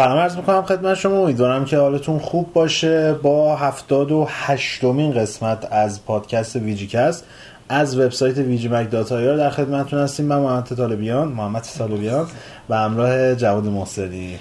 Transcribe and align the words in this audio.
سلام 0.00 0.18
عرض 0.18 0.36
می‌کنم 0.36 0.62
خدمت 0.62 0.94
شما. 0.94 1.18
امیدوارم 1.18 1.64
که 1.64 1.78
حالتون 1.78 2.18
خوب 2.18 2.52
باشه. 2.52 3.12
با 3.12 3.56
هفتاد 3.56 4.12
و 4.12 4.26
هشتمین 4.30 5.12
قسمت 5.12 5.68
از 5.70 6.04
پادکست 6.04 6.56
VGCAST 6.56 7.24
از 7.68 7.98
وبسایت 7.98 8.38
ویجی‌مگ 8.38 8.68
dot 8.68 8.90
ir 8.90 9.36
در 9.36 9.50
خدمتتون 9.50 9.98
هستیم. 9.98 10.26
من 10.26 10.38
محمد 10.38 10.64
طالبیان 10.76 11.28
محمد 11.28 11.62
طالبیان 11.78 12.26
و 12.68 12.76
همراه 12.76 13.34
جواد 13.34 13.64
محسنی. 13.64 14.38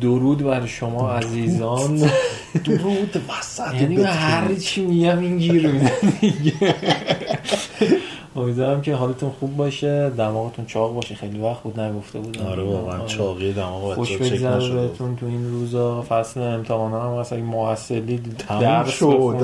درود 0.00 0.44
بر 0.44 0.66
شما 0.66 1.10
عزیزان. 1.10 2.10
درود 2.64 3.22
وسط 3.28 3.74
یعنی 3.74 4.02
هر 4.02 4.54
چی 4.54 4.84
میگم 4.86 5.18
این 5.18 5.38
گیر 5.38 5.70
امیدوارم 8.36 8.82
که 8.82 8.94
حالتون 8.94 9.30
خوب 9.40 9.56
باشه 9.56 10.10
دماغتون 10.10 10.66
چاق 10.66 10.94
باشه. 10.94 11.14
خیلی 11.14 11.40
وقت 11.40 11.62
بود 11.62 11.80
نگفته 11.80 12.18
بودم. 12.18 12.46
آره 12.46 12.62
واقعا 12.62 13.06
چاقی 13.06 13.52
دماغ 13.52 13.94
خوش 13.94 14.16
بگذره 14.16 14.74
بهتون 14.74 15.16
تو 15.16 15.26
این 15.26 15.50
روزا. 15.50 16.02
فصل 16.08 16.40
امتحان 16.40 16.92
هم 16.92 17.20
مثلا 17.20 17.38
محصلی 17.38 18.20
درس 18.60 18.90
شد. 18.90 19.36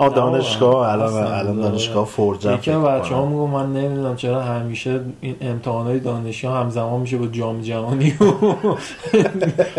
الان 0.00 0.14
دانشگاه 0.14 0.92
الان 0.92 1.14
الان 1.14 1.60
دانشگاه 1.60 2.04
فرجه 2.06 2.54
یکی 2.54 2.70
از 2.70 2.82
بچه‌ها 2.82 3.26
میگه 3.26 3.52
من 3.52 3.72
نمی‌دونم 3.72 4.16
چرا 4.16 4.42
همیشه 4.42 5.00
این 5.20 5.36
امتحانات 5.40 6.02
دانشگاه 6.02 6.56
همزمان 6.56 7.00
میشه 7.00 7.18
با 7.18 7.26
جام 7.26 7.60
جهانی 7.60 8.14
و 8.20 8.24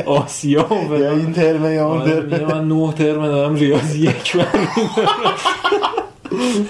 آسیا 0.11 0.65
یا 0.99 1.11
این 1.11 1.33
ترم 1.33 1.73
یا 1.73 1.87
اون 1.87 2.01
ترم. 2.03 2.45
من 2.47 2.67
نه 2.67 2.93
ترم 2.93 3.27
دارم 3.27 3.55
ریاضی 3.55 3.99
یک 4.01 4.37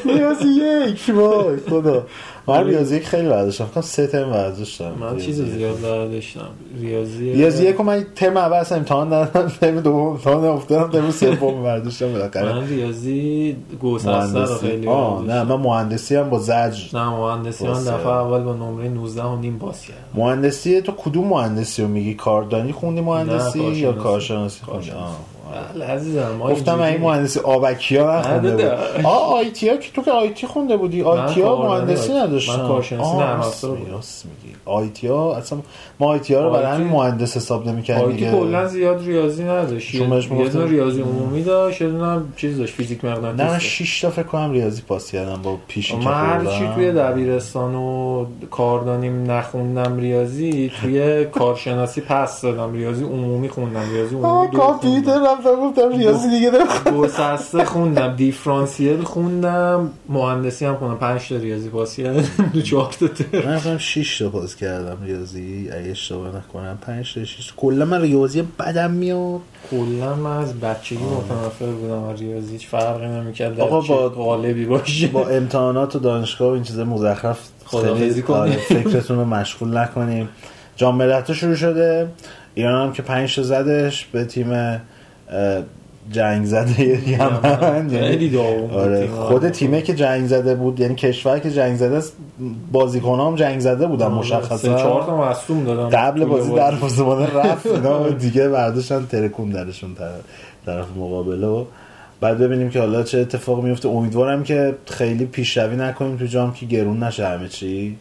ریاضی 0.06 0.48
یک 0.48 1.16
وای 1.16 1.58
خدا. 1.70 2.04
من 2.48 2.68
ریاضی 2.68 2.96
یک 2.96 3.08
خیلی 3.08 3.30
برداشتم. 3.30 3.66
فکر 3.66 3.82
سه 3.82 4.08
ترم 4.08 4.30
برداشتم. 4.32 4.92
من 5.00 5.18
چیز 5.18 5.42
زیاد 5.42 5.82
برداشتم. 5.82 6.50
ریاضی 6.82 7.34
ریاضی 7.34 7.66
یک 7.66 7.82
من 7.82 8.06
ترم 8.16 8.38
اول 8.38 8.58
اصلا 8.58 8.78
امتحان 8.78 9.10
دادم 9.10 9.50
ترم 9.62 9.80
دوم 9.80 10.08
امتحان 10.08 10.46
افتادم. 10.46 10.92
ترم 10.92 11.12
سوم 11.12 11.64
برداشتم 11.64 12.12
بالاخره. 12.12 12.54
من 12.54 12.68
ریاضی 12.68 13.56
گوسسته 13.82 14.40
رو 14.40 14.58
خیلی 14.58 14.88
آه 14.88 15.24
نه 15.26 15.44
من 15.44 15.56
مهندسی 15.56 16.16
هم 16.16 16.30
با 16.30 16.40
زجر. 16.40 16.98
نه 16.98 17.10
مهندسی 17.10 17.68
من 17.68 17.74
دفعه 17.84 18.08
اول 18.08 18.44
با 18.44 18.54
نمره 18.54 18.90
19 18.90 19.24
و 19.24 19.36
نیم 19.36 19.60
پاس 19.60 19.82
کردم. 19.82 20.00
مهندسی 20.24 20.82
تو 20.82 20.92
کدوم 20.92 21.28
مهندسی 21.28 21.82
رو 21.82 21.88
میگی؟ 21.88 22.14
کاردانی 22.14 22.72
خوندی 22.72 23.02
مهندسی 23.02 23.60
یا 23.64 23.94
کارشناسی 23.94 24.62
خوندی؟ 24.66 24.92
بله 25.74 25.86
عزیزم 25.86 26.40
گفتم 26.40 26.82
این 26.82 27.02
مهندسی 27.02 27.40
آبکیا 27.40 28.20
نخونده 28.20 28.52
بود. 28.52 28.66
آه 29.06 29.34
آیتی 29.34 29.70
ها 29.70 29.78
که 29.78 29.92
تو 29.92 30.02
که 30.02 30.12
آیتی 30.12 30.48
خونده 30.48 30.78
بودی؟ 30.78 31.04
آیتی 31.04 31.42
ها 31.42 31.70
مهندسی 31.70 32.14
نداشتن. 32.14 32.56
من 32.56 32.68
کارشناسی 32.68 33.18
نرم 33.18 33.40
افزار 33.40 33.78
میگی. 33.78 34.56
آیتی 34.66 35.08
ها 35.08 35.36
اصلا 35.36 35.60
ما 36.00 36.08
آیتی 36.08 36.34
ها 36.34 36.44
رو 36.44 36.52
برای 36.52 36.76
همین 36.76 36.88
مهندس 36.88 37.38
حساب 37.38 37.68
نمی‌کردیم 37.68 38.06
آیتی 38.06 38.32
کلا 38.32 38.68
زیاد 38.68 39.06
ریاضی 39.06 39.44
نداشت. 39.44 39.96
یه 39.96 40.08
دونه 40.50 40.66
ریاضی 40.66 41.02
عمومی 41.02 41.44
داشت 41.44 41.82
یه 41.82 41.88
دونه 41.88 42.22
چیز 42.36 42.58
داشت 42.58 42.74
فیزیک 42.74 43.06
مغناطیسی 43.06 43.44
نه 43.44 43.52
من 43.52 43.60
6 43.60 44.02
تا 44.02 44.10
فکر 44.10 44.24
کنم 44.24 44.52
ریاضی 44.52 44.82
پاس 44.82 45.12
کردم 45.12 45.42
با 45.42 45.58
پیشی 45.68 45.94
که 45.94 46.06
من 46.06 46.48
چی 46.58 46.70
توی 46.76 46.92
دبیرستان 46.92 47.76
و 47.76 48.26
کاردانیم 48.52 49.32
نخوندم 49.32 49.98
ریاضی 49.98 50.72
توی 50.82 51.26
کارشناسی 51.26 52.02
پس 52.02 52.42
دادم 52.42 52.74
ریاضی 52.74 53.04
عمومی 53.04 53.50
خوندم 53.50 53.84
ریاضی 53.94 54.16
عمومی 54.16 54.58
کامپیوتر 54.58 55.20
رفتم 55.40 55.62
گفتم 55.62 55.98
ریاضی 55.98 56.30
دیگه 56.30 56.50
دارم 56.50 56.98
گسسته 56.98 57.66
خوندم 57.66 58.16
دیفرانسیل 58.16 59.02
خوندم 59.02 59.92
مهندسی 60.10 60.66
هم 60.66 60.76
خوندم. 60.76 60.98
5 60.98 61.30
تا 61.30 61.36
ریاضی 61.36 61.70
پاس 61.70 61.96
کردم 61.96 62.24
دو 62.54 62.62
4 62.62 62.92
تا 63.00 63.08
من 63.34 63.54
رفتم 63.54 63.78
6 63.78 64.18
تا 64.20 64.30
پاس 64.30 64.56
کردم 64.56 64.98
ریاضی. 65.04 65.70
اگه 65.72 65.92
اشتباه 65.92 66.28
نکنم 66.28 66.78
5 66.82 67.14
تا 67.14 67.26
6 67.26 67.54
کلا 67.58 67.86
من 67.86 68.02
ریاضی 68.02 68.42
بدم 68.60 68.92
میاد. 68.92 69.40
کلا 69.72 70.16
من 70.16 70.38
از 70.38 70.60
بچگی 70.60 71.04
متنفر 71.04 71.66
بودم 71.66 72.04
از 72.04 72.22
ریاضی 72.22 72.52
هیچ 72.52 72.68
فرقی 72.68 73.08
نمی‌کرد. 73.08 73.60
آقا 73.60 73.82
با 73.82 74.10
غالبی 74.10 74.66
باشه. 74.66 75.08
با 75.08 75.28
امتحانات 75.28 75.96
و 75.96 76.00
دانشگاه 76.00 76.50
و 76.50 76.52
این 76.52 76.64
چیزا 76.64 76.84
مزخرف 76.84 77.40
خدافظی 77.66 78.22
کنیم. 78.22 78.58
فکرتون 78.58 79.18
رو 79.18 79.26
مشغول 79.26 79.78
نکنیم. 79.78 80.30
جام 80.76 80.96
ملت 80.96 81.34
شروع 81.34 81.56
شده. 81.56 82.08
ایران 82.54 82.88
هم 82.88 82.94
که 82.94 83.02
5 83.02 83.36
تا 83.36 83.44
زدش 83.44 84.06
به 84.06 84.26
تیم 84.26 84.82
جنگ 86.12 86.46
زده 86.46 87.10
یمن 87.10 87.90
خیلی 87.90 88.38
آره 88.74 89.08
خود 89.08 89.50
تیمه 89.50 89.82
که 89.82 89.94
جنگ 89.94 90.28
زده 90.28 90.56
بود 90.56 90.80
یعنی 90.80 90.96
کشور 90.96 91.40
که 91.40 91.52
جنگ 91.52 91.78
زده 91.78 91.96
است 91.98 92.14
بازیکن 92.72 93.20
هم 93.20 93.36
جنگ 93.36 93.60
زده 93.60 93.88
بودن 93.88 94.08
مشخصا. 94.08 94.78
چهار 94.78 95.04
تا 95.04 95.18
مصدوم 95.18 95.64
دادن. 95.64 95.98
قبل 95.98 96.26
بازی 96.26 96.54
در 96.54 96.76
مصدومانه 96.76 97.34
رفت 97.34 97.66
اینا 97.76 98.10
دیگه 98.10 98.50
برداشتن 98.50 99.06
ترکون 99.06 99.50
درشون 99.50 99.96
طرف 100.66 100.86
مقابله 100.98 101.48
و 101.48 101.66
بعد 102.22 102.38
ببینیم 102.38 102.70
که 102.70 102.80
حالا 102.80 103.04
چه 103.04 103.20
اتفاق 103.20 103.64
میفته. 103.64 103.90
امیدوارم 103.90 104.44
که 104.44 104.76
خیلی 104.86 105.26
پیشروی 105.26 105.76
نکنیم 105.76 106.18
تو 106.18 106.26
جام 106.26 106.54
که 106.54 106.66
گرون 106.66 107.04
نشه 107.04 107.28
همه 107.28 107.48
چی. 107.48 107.98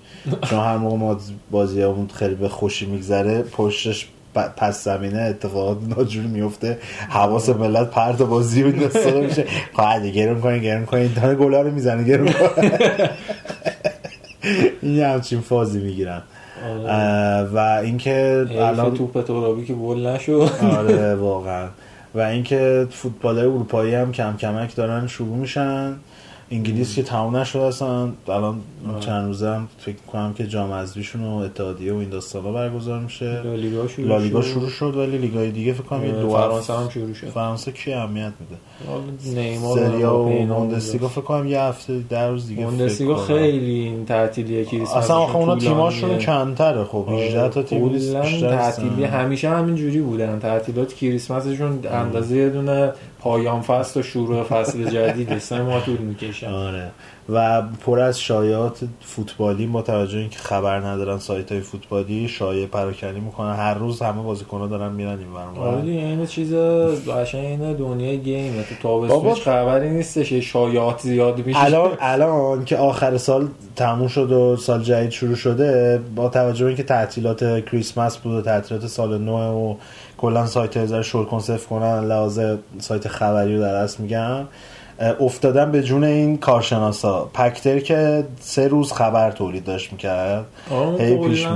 چون 0.51 0.59
هر 0.59 0.77
موقع 0.77 0.97
ما 0.97 1.17
بازی 1.51 1.83
همون 1.83 2.09
خیلی 2.15 2.35
به 2.35 2.49
خوشی 2.49 2.87
میگذره 2.87 3.43
پشتش 3.43 4.09
پس 4.57 4.85
زمینه 4.85 5.21
اتفاقات 5.23 5.79
ناجوری 5.97 6.29
میفته. 6.29 6.79
حواس 7.09 7.49
ملت 7.49 7.91
پرت 7.91 8.23
بازی 8.23 8.63
و 8.63 8.77
نستاده 8.77 9.21
میشه. 9.21 9.45
خواهد 9.73 10.07
گرم 10.07 10.41
کنین 10.41 10.63
گرم 10.63 10.87
کنین. 10.87 11.13
دانه 11.13 11.35
گلا 11.35 11.63
رو 11.63 11.71
می‌زنه 11.71 12.05
گرم 12.05 12.27
این 14.83 15.03
همچین 15.03 15.41
فازی 15.41 15.81
می‌گیرن. 15.81 16.23
و 17.55 17.59
اینکه 17.83 18.47
الان 18.51 18.95
توپ 18.95 19.25
ترابی 19.25 19.65
که 19.65 19.75
گل 19.75 20.07
نشد. 20.07 20.51
آره 20.77 21.15
واقعا. 21.31 21.67
و 22.15 22.21
اینکه 22.21 22.87
فوتبال 22.91 23.39
اروپایی 23.39 23.95
هم 23.95 24.13
کم 24.13 24.37
کمک 24.37 24.77
دارن 24.77 25.07
شروع 25.07 25.37
میشن. 25.37 25.95
انگلیس 26.51 26.95
که 26.95 27.03
تمام 27.03 27.37
نشده 27.37 27.63
اصلا. 27.63 28.09
الان 28.29 28.61
چند 29.01 29.27
روزه 29.27 29.49
هم 29.49 29.69
فکر 29.79 29.97
کنم 30.13 30.35
که 30.35 30.47
جام 30.47 30.73
حذفیشون 30.73 31.25
و 31.25 31.37
اتحادیه 31.37 31.93
و 31.93 31.97
این 31.97 32.09
داستانا 32.09 32.53
برگزار 32.53 33.01
میشه. 33.01 33.43
لالیگا 33.43 33.89
شروع, 33.89 34.09
لالیگا 34.09 34.43
شروع 34.43 34.69
شد 34.69 34.97
ولی 34.97 35.19
لیگای 35.19 35.51
دیگه 35.51 35.73
فکر 35.73 35.83
کنم 35.83 36.05
یه 36.05 36.13
دو 36.13 36.31
فرانسه 36.31 36.73
هم 36.73 36.89
شروع 36.89 37.15
شد. 37.15 37.27
فرانسه 37.27 37.73
کی 37.73 37.93
اهمیت 37.93 38.33
میده؟ 38.41 39.41
نیمار 39.41 40.05
و 40.05 40.25
بوندسلیگا 40.47 41.09
فکر 41.09 41.21
کنم 41.21 41.49
یه 41.49 41.61
هفته 41.61 42.01
در 42.09 42.31
روز 42.31 42.49
دیگه 42.49 42.65
بوندسلیگا 42.65 43.17
خیلی 43.17 43.81
این 43.81 44.05
تعطیلی 44.05 44.65
کریسمس 44.65 44.97
اصلا 44.97 45.17
آخه 45.17 45.37
اونا 45.37 45.57
تیماشون 45.57 46.19
کمتره 46.19 46.85
خب 46.85 47.09
18 47.09 47.49
تا 47.49 47.63
تیم 47.63 47.99
تعطیلی 48.41 49.05
همیشه 49.05 49.49
همین 49.49 49.75
جوری 49.75 50.01
بودن. 50.01 50.39
تعطیلات 50.39 50.95
کریسمسشون 50.95 51.79
اندازه 51.87 52.37
یه 52.37 52.49
دونه 52.49 52.93
پایان 53.21 53.61
فصل 53.61 54.01
و 54.01 54.03
شروع 54.03 54.43
فصل 54.43 54.91
جدید 54.91 55.39
سه 55.39 55.63
ماه 55.63 55.85
طول 55.85 55.99
می‌کشن 55.99 56.53
آره. 56.53 56.91
و 57.33 57.63
پر 57.63 57.99
از 57.99 58.21
شایعات 58.21 58.79
فوتبالی 59.01 59.67
با 59.67 59.83
توجه 59.83 60.19
اینکه 60.19 60.39
خبر 60.39 60.79
ندارن 60.81 61.19
سایت 61.19 61.53
های 61.53 61.61
فوتبالی 61.61 62.29
شایعه 62.29 62.67
پراکنی 62.67 63.21
می‌کنن. 63.21 63.57
هر 63.57 63.75
روز 63.75 64.03
همه 64.03 64.23
بازیکن‌ها 64.23 64.67
دارن 64.67 64.93
میرن 64.93 65.19
این 65.19 65.33
ور 65.33 65.69
آره 65.69 65.83
این 65.83 66.27
چیز 66.27 66.55
قشنگ 66.55 67.45
این 67.45 67.73
دنیای 67.73 68.19
گیم. 68.19 68.63
تو 68.63 68.75
تابستون 68.83 69.35
خبری 69.35 69.91
نیستش. 69.91 70.33
شایعات 70.33 71.01
زیاد 71.01 71.47
میشه. 71.47 71.65
الان 71.65 71.91
الان 72.01 72.65
که 72.65 72.77
آخر 72.77 73.17
سال 73.17 73.49
تموم 73.77 74.09
شد 74.09 74.33
و 74.33 74.57
سال 74.57 74.83
جدید 74.83 75.11
شروع 75.11 75.35
شده 75.35 76.01
با 76.17 76.29
توجه 76.29 76.67
اینکه 76.67 76.83
تعطیلات 76.83 77.65
کریسمس 77.65 78.19
بود 78.19 78.33
و 78.33 78.43
تعطیلات 78.43 78.87
سال 78.87 79.19
نو 79.19 79.33
و 79.37 79.77
کلا 80.19 80.47
سایت 80.47 80.77
ها 80.77 81.03
شور 81.03 81.27
کنسف 81.27 81.67
کنن 81.67 82.05
لحاظ 82.05 82.41
سایت 82.79 83.09
خبری 83.09 83.57
رو 83.57 83.63
در 83.63 83.75
اصل 83.75 84.03
میگم. 84.03 84.45
افتادن 85.21 85.73
به 85.73 85.83
جون 85.83 86.05
این 86.05 86.37
کارشناسا. 86.37 87.31
پکتر 87.35 87.79
که 87.79 88.25
سه 88.41 88.69
روز 88.69 88.93
خبر 88.93 89.31
تولید 89.31 89.65
داشت 89.65 89.93
می‌کرد. 89.93 90.45
هی 90.99 91.17
پیش 91.17 91.47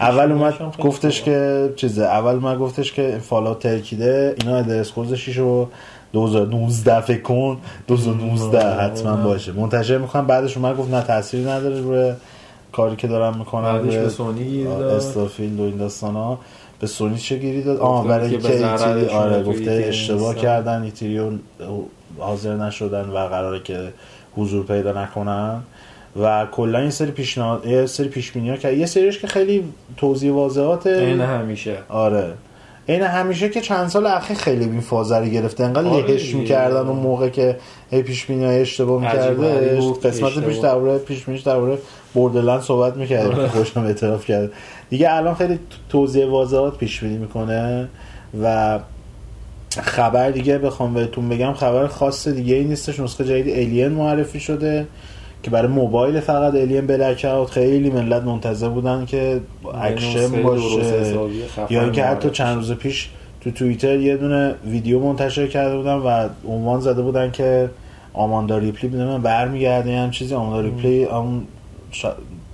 اول 0.00 0.32
اومد 0.32 0.54
گفتش 0.82 1.22
که 1.22 1.68
چیزه 1.76 2.04
اول 2.04 2.34
اومد 2.34 2.58
گفتش 2.58 2.92
که 2.92 3.18
فالا 3.22 3.54
ترکیده 3.54 4.34
اینا 4.40 4.56
ادرس 4.56 4.92
6 5.14 5.38
رو 5.38 5.68
2019 6.12 7.00
فکر 7.00 7.22
کن 7.22 7.58
2019 7.86 8.84
حتما 8.84 9.16
باشه. 9.16 9.52
منتشر 9.52 9.98
می‌کنم 9.98 10.26
بعدش 10.26 10.56
اومد 10.56 10.76
گفت 10.76 10.94
نه 10.94 11.02
تاثیری 11.02 11.44
نداره 11.44 11.80
روی 11.80 12.12
کاری 12.72 12.96
که 12.96 13.08
دارم 13.08 13.38
می‌کنم 13.38 13.78
بعدش 13.78 13.96
به 13.96 14.08
سونی 14.08 14.66
استافیلد 14.66 15.60
و 15.60 15.62
این 15.62 15.76
داستانا. 15.76 16.38
به 16.80 16.86
سونی 16.86 17.18
چه 17.18 17.36
گیری 17.36 17.62
داد؟ 17.62 17.78
آه 17.78 18.06
برای 18.06 18.30
اینکه 18.30 18.70
ایتری 18.70 19.06
آره 19.06 19.42
گفته 19.42 19.84
اشتباه 19.88 20.34
کردن 20.34 20.82
ایتریو 20.82 21.30
حاضر 22.18 22.56
نشدن 22.56 23.08
و 23.08 23.28
قراره 23.28 23.60
که 23.60 23.88
حضور 24.36 24.66
پیدا 24.66 25.02
نکنن. 25.02 25.62
و 26.22 26.46
کلا 26.52 26.78
این 26.78 26.90
سری 26.90 27.10
پیشنهاد 27.10 27.66
یه 27.66 27.86
سری 27.86 28.08
پیش 28.08 28.32
بینی‌ها 28.32 28.56
که 28.56 28.72
یه 28.72 28.86
سریش 28.86 29.18
که 29.18 29.26
خیلی 29.26 29.64
توضیح 29.96 30.32
واضحات 30.32 30.86
این 30.86 31.20
همیشه. 31.20 31.76
آره. 31.88 32.32
این 32.86 33.02
همیشه 33.02 33.48
که 33.48 33.60
چند 33.60 33.88
سال 33.88 34.06
اخیر 34.06 34.36
خیلی 34.36 34.64
این 34.64 34.80
فازری 34.80 35.30
گرفته. 35.30 35.64
انقدر 35.64 35.88
آره 35.88 36.06
لهش 36.06 36.34
می‌کردن 36.34 36.88
اون 36.88 36.98
موقع 36.98 37.28
که 37.28 37.56
هی 37.90 38.02
پیش 38.02 38.26
بینی 38.26 38.44
اشتباه 38.44 39.00
می‌کرده 39.00 39.80
قسمت 40.04 40.44
پیش 40.44 40.56
درباره 40.56 40.98
پیش 40.98 41.24
بینیش 41.24 41.42
درباره 41.42 41.78
بوردرلند 42.14 42.60
صحبت 42.60 42.96
می‌کردیم 42.96 43.34
که 43.34 43.48
خوشم 43.48 43.80
اعتراف 43.80 44.26
کرد. 44.26 44.50
دیگه 44.90 45.12
الان 45.12 45.34
خیلی 45.34 45.58
توضیح 45.88 46.26
واضحات 46.26 46.78
پیش 46.78 47.00
بینی 47.00 47.16
می‌کنه 47.16 47.88
و 48.42 48.78
خبر 49.80 50.30
دیگه 50.30 50.58
بخوام 50.58 50.94
بهتون 50.94 51.28
بگم 51.28 51.52
خبر 51.52 51.86
خاص 51.86 52.28
دیگه 52.28 52.54
ای 52.54 52.64
نیستش 52.64 53.00
نسخه 53.00 53.24
جدید 53.24 53.54
Alien 53.54 53.88
معرفی 53.88 54.40
شده 54.40 54.86
که 55.42 55.50
برای 55.50 55.68
موبایل 55.68 56.20
فقط 56.20 56.54
Alien 56.54 56.86
Blackout 56.86 57.50
خیلی 57.50 57.90
ملت 57.90 58.22
منتظر 58.22 58.68
بودن 58.68 59.06
که 59.06 59.40
اکشن 59.82 60.42
باشه. 60.42 61.14
یا 61.70 61.82
اینکه 61.82 62.04
حتی 62.04 62.30
چند 62.30 62.56
روز 62.56 62.72
پیش 62.72 63.08
تو 63.40 63.50
توییتر 63.50 63.98
یه 64.00 64.16
دونه 64.16 64.54
ویدیو 64.66 65.00
منتشر 65.00 65.46
کرده 65.46 65.76
بودن 65.76 65.94
و 65.94 66.28
عنوان 66.48 66.80
زده 66.80 67.02
بودن 67.02 67.30
که 67.30 67.70
آماندا 68.12 68.58
ریپلی 68.58 68.90
بدون 68.90 69.22
برمیگرده 69.22 69.98
هم 69.98 70.10
چیزی 70.10 70.34
آماندا 70.34 70.60
ریپلی 70.60 71.04
اون 71.04 71.42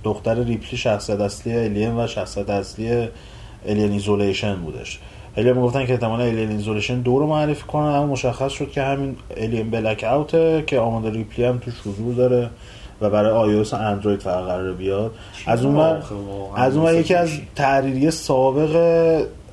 دختر 0.05 0.43
ریپلی 0.43 0.77
شخصیت 0.77 1.19
اصلی 1.19 1.55
Alien 1.55 1.97
و 1.97 2.07
شخصیت 2.07 2.49
اصلی 2.49 3.07
Alien 3.65 3.91
Isolation 3.91 4.55
بودش. 4.55 4.99
خیلی 5.35 5.53
می‌گفتن 5.53 5.85
که 5.85 5.93
احتمالا 5.93 6.23
Alien 6.23 6.49
Isolation 6.49 7.01
دو 7.01 7.19
رو 7.19 7.27
معرفی 7.27 7.63
کنن 7.67 7.85
اما 7.85 8.05
مشخص 8.05 8.51
شد 8.51 8.71
که 8.71 8.81
همین 8.81 9.15
Alien 9.37 9.69
Blackout 9.71 10.03
ه 10.03 10.63
که 10.67 10.79
آماندا 10.79 11.09
ریپلی 11.09 11.45
هم 11.45 11.57
توش 11.57 11.73
حضور 11.79 12.15
داره 12.15 12.49
و 13.01 13.09
برای 13.09 13.31
iOS 13.31 13.73
و 13.73 13.77
اندروید 13.77 14.19
فقط 14.19 14.43
قرار 14.43 14.73
بیاد. 14.73 15.11
از 15.45 15.65
اون 15.65 16.01
از 16.55 16.77
اون 16.77 16.93
یکی 16.93 17.13
از 17.13 17.29
تحریریه 17.55 18.11
سابق 18.11 18.75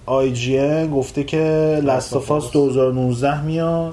IGN 0.06 0.86
گفته 0.86 1.24
که 1.24 1.38
Last 1.84 2.18
of 2.18 2.35
Us 2.35 2.52
2019 2.52 3.42
میاد. 3.42 3.92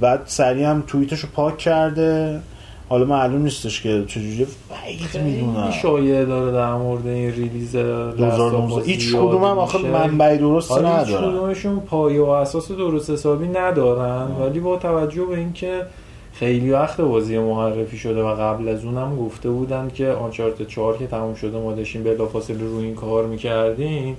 بعد 0.00 0.20
سریع 0.26 0.66
هم 0.66 0.84
توییتشو 0.86 1.28
پاک 1.34 1.58
کرده. 1.58 2.40
حالا 2.90 3.04
معلوم 3.04 3.42
نیستش 3.42 3.82
که 3.82 4.04
چجوری 4.06 4.46
بعید 4.70 5.24
می‌دونم. 5.24 5.70
شایعه 5.70 6.24
داره 6.24 6.52
در 6.52 6.74
مورد 6.74 7.06
این 7.06 7.32
ریلیز 7.32 7.76
2019 7.76 8.86
هیچ 8.86 9.08
کدوم 9.08 9.44
هم 9.44 9.58
آخه 9.58 9.78
منبع 9.78 10.36
درست 10.36 10.72
ندارن 10.72 11.06
هیچ 11.06 11.16
کدومشون 11.16 11.80
پایه 11.80 12.20
و 12.20 12.28
اساس 12.28 12.72
درست 12.72 13.10
حسابی 13.10 13.48
ندارن 13.48 14.28
ولی 14.40 14.60
با 14.60 14.76
توجه 14.76 15.24
به 15.24 15.38
اینکه 15.38 15.86
خیلی 16.32 16.70
وقت 16.70 17.00
بازی 17.00 17.38
معرفی 17.38 17.98
شده 17.98 18.22
و 18.22 18.34
قبل 18.34 18.68
از 18.68 18.84
اونم 18.84 19.16
گفته 19.16 19.50
بودن 19.50 19.90
که 19.94 20.08
آنچارت 20.08 20.62
4 20.62 20.96
که 20.96 21.06
تموم 21.06 21.34
شده 21.34 21.58
ما 21.58 21.72
داشتیم 21.72 22.02
بلافاصله 22.02 22.58
روی 22.58 22.84
این 22.84 22.94
کار 22.94 23.26
می‌کردیم 23.26 24.16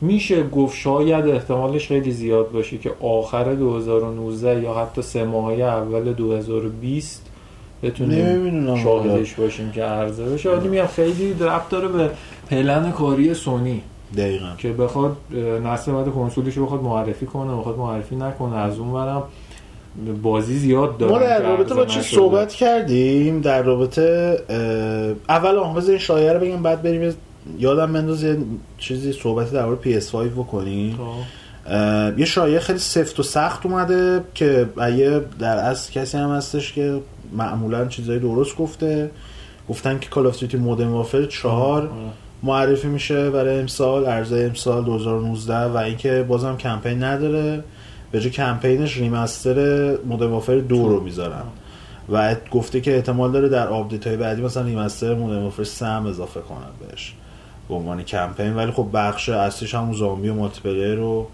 میشه 0.00 0.42
گفت 0.42 0.76
شاید 0.76 1.28
احتمالش 1.28 1.88
خیلی 1.88 2.10
زیاد 2.10 2.52
باشه 2.52 2.78
که 2.78 2.92
آخر 3.00 3.54
2019 3.54 4.62
یا 4.62 4.74
حتی 4.74 5.02
سه 5.02 5.24
ماهه 5.24 5.54
اول 5.54 6.12
2020 6.12 7.29
بتونیم 7.82 8.76
شاهدش 8.76 9.34
باشیم 9.34 9.70
که 9.70 9.82
عرضه 9.82 10.24
بشه. 10.24 10.50
ولی 10.50 10.68
میگم 10.68 10.86
خیلی 10.86 11.34
ربط 11.40 11.68
داره 11.68 11.88
به 11.88 12.10
پلن 12.50 12.92
کاری 12.92 13.34
سونی. 13.34 13.82
دقیقا. 14.16 14.46
که 14.58 14.72
بخواد 14.72 15.16
نسل 15.64 15.92
بعد 15.92 16.08
کنسولش 16.10 16.58
بخواد 16.58 16.82
معرفی 16.82 17.26
کنه 17.26 17.56
بخواد 17.56 17.78
معرفی 17.78 18.16
نکنه. 18.16 18.56
از 18.56 18.78
اون 18.78 18.92
برم 18.92 19.22
بازی 20.22 20.58
زیاد 20.58 20.98
داره 20.98 21.12
ما 21.12 21.18
در 21.18 21.42
رابطه 21.42 21.74
با 21.74 21.86
چی 21.86 22.00
صحبت 22.00 22.52
کردیم؟ 22.52 23.40
در 23.40 23.62
رابطه 23.62 24.38
اول 25.28 25.56
آن 25.56 25.76
این 25.88 25.98
شایعه 25.98 26.32
رو 26.32 26.40
بگیم 26.40 26.62
بعد 26.62 26.82
بریم 26.82 27.14
یادم 27.58 27.92
بنداز 27.92 28.22
یه 28.22 28.36
چیزی 28.78 29.12
صحبتی 29.12 29.50
در 29.50 29.66
مورد 29.66 30.00
PS5 30.00 30.14
بکنیم. 30.14 30.98
یه 32.16 32.24
شایعه 32.24 32.60
خیلی 32.60 32.78
سفت 32.78 33.20
و 33.20 33.22
سخت 33.22 33.66
اومده 33.66 34.20
که 34.34 34.68
اگه 34.76 35.20
در 35.38 35.56
اصل 35.56 35.92
کسی 35.92 36.18
هم 36.18 36.30
هستش 36.30 36.72
که 36.72 37.00
معمولا 37.32 37.86
چیزای 37.86 38.18
درست 38.18 38.56
گفته. 38.56 39.10
گفتن 39.68 39.98
که 39.98 40.08
Call 40.08 40.26
of 40.26 40.38
Duty 40.38 40.56
Modern 40.56 40.88
Warfare 40.88 41.26
4 41.26 41.90
معرفی 42.42 42.88
میشه 42.88 43.30
برای 43.30 43.60
امسال 43.60 44.06
عرضه 44.06 44.36
امسال 44.36 44.84
2019 44.84 45.56
و 45.56 45.76
اینکه 45.76 46.24
بازم 46.28 46.56
کمپین 46.56 47.02
نداره. 47.02 47.64
به 48.12 48.20
جای 48.20 48.30
کمپینش 48.30 48.96
remaster 48.96 49.96
Modern 50.04 50.30
Warfare 50.30 50.58
2 50.58 50.88
رو 50.88 51.00
می‌ذارن. 51.00 51.42
و 52.12 52.36
گفته 52.50 52.80
که 52.80 52.94
احتمال 52.96 53.32
داره 53.32 53.48
در 53.48 53.68
آپدیت 53.68 54.06
های 54.06 54.16
بعدی 54.16 54.42
مثلا 54.42 54.62
remaster 54.62 55.14
Modern 55.14 55.42
Warfare 55.42 55.64
3 55.64 56.06
اضافه 56.06 56.40
کنن 56.40 56.88
بهش. 56.88 57.14
به 57.68 57.74
عنوان 57.74 58.02
کمپین. 58.02 58.54
ولی 58.54 58.70
خب 58.70 58.86
بخش 58.94 59.28
اصلیش 59.28 59.74
همون 59.74 59.92
زامبی 59.92 60.28
و 60.28 60.34
multiplayer 60.34 60.94
رو 60.94 61.26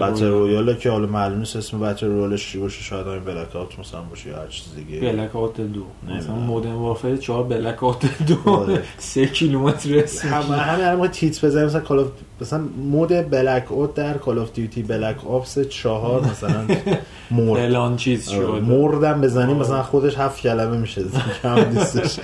battle 0.00 0.24
royale. 0.26 0.74
که 0.74 0.90
حالا 0.90 1.06
معلوم 1.06 1.38
نیست 1.38 1.56
اسم 1.56 1.80
بتل 1.80 2.06
رویالش 2.06 2.52
چی 2.52 2.58
باشه 2.58 2.82
شاید 2.82 3.06
همین 3.06 3.24
بلک 3.24 3.56
آوت 3.56 3.78
مثلا 3.78 4.00
باشه 4.00 4.28
یا 4.30 4.36
هر 4.36 4.46
چیز 4.46 4.64
دیگه. 4.76 5.00
بلک 5.00 5.36
آوت 5.36 5.60
دو. 5.60 5.82
مثلا 6.16 6.34
مودرن 6.34 6.72
وارفر 6.72 7.16
4 7.16 7.42
بلک 7.44 7.84
آوت 7.84 8.24
دو. 8.26 8.66
3 8.98 9.26
کیلومتر 9.26 9.98
اسم 9.98 10.28
همه 10.28 10.56
همه 10.56 10.84
الان 10.88 11.08
تیت 11.08 11.44
بزنیم 11.44 11.66
مثلا 11.66 11.80
کال 11.80 12.04
مثلا 12.40 12.60
مود 12.90 13.08
بلک 13.30 13.72
آوت 13.72 13.94
در 13.94 14.14
کال 14.18 14.38
آف 14.38 14.52
دیوتی 14.52 14.82
بلک 14.82 15.26
آپس 15.26 15.58
4 15.58 16.20
مثلا 16.30 16.66
مرد. 17.30 17.56
اعلان 17.60 17.96
چیز 17.96 18.28
شد. 18.28 18.62
مردم 18.66 19.20
بزنیم 19.20 19.56
مثلا 19.56 19.82
خودش 19.82 20.18
هفت 20.18 20.40
کلمه 20.42 20.76
میشه. 20.76 21.02
کم 21.42 21.68
نیستش. 21.68 22.20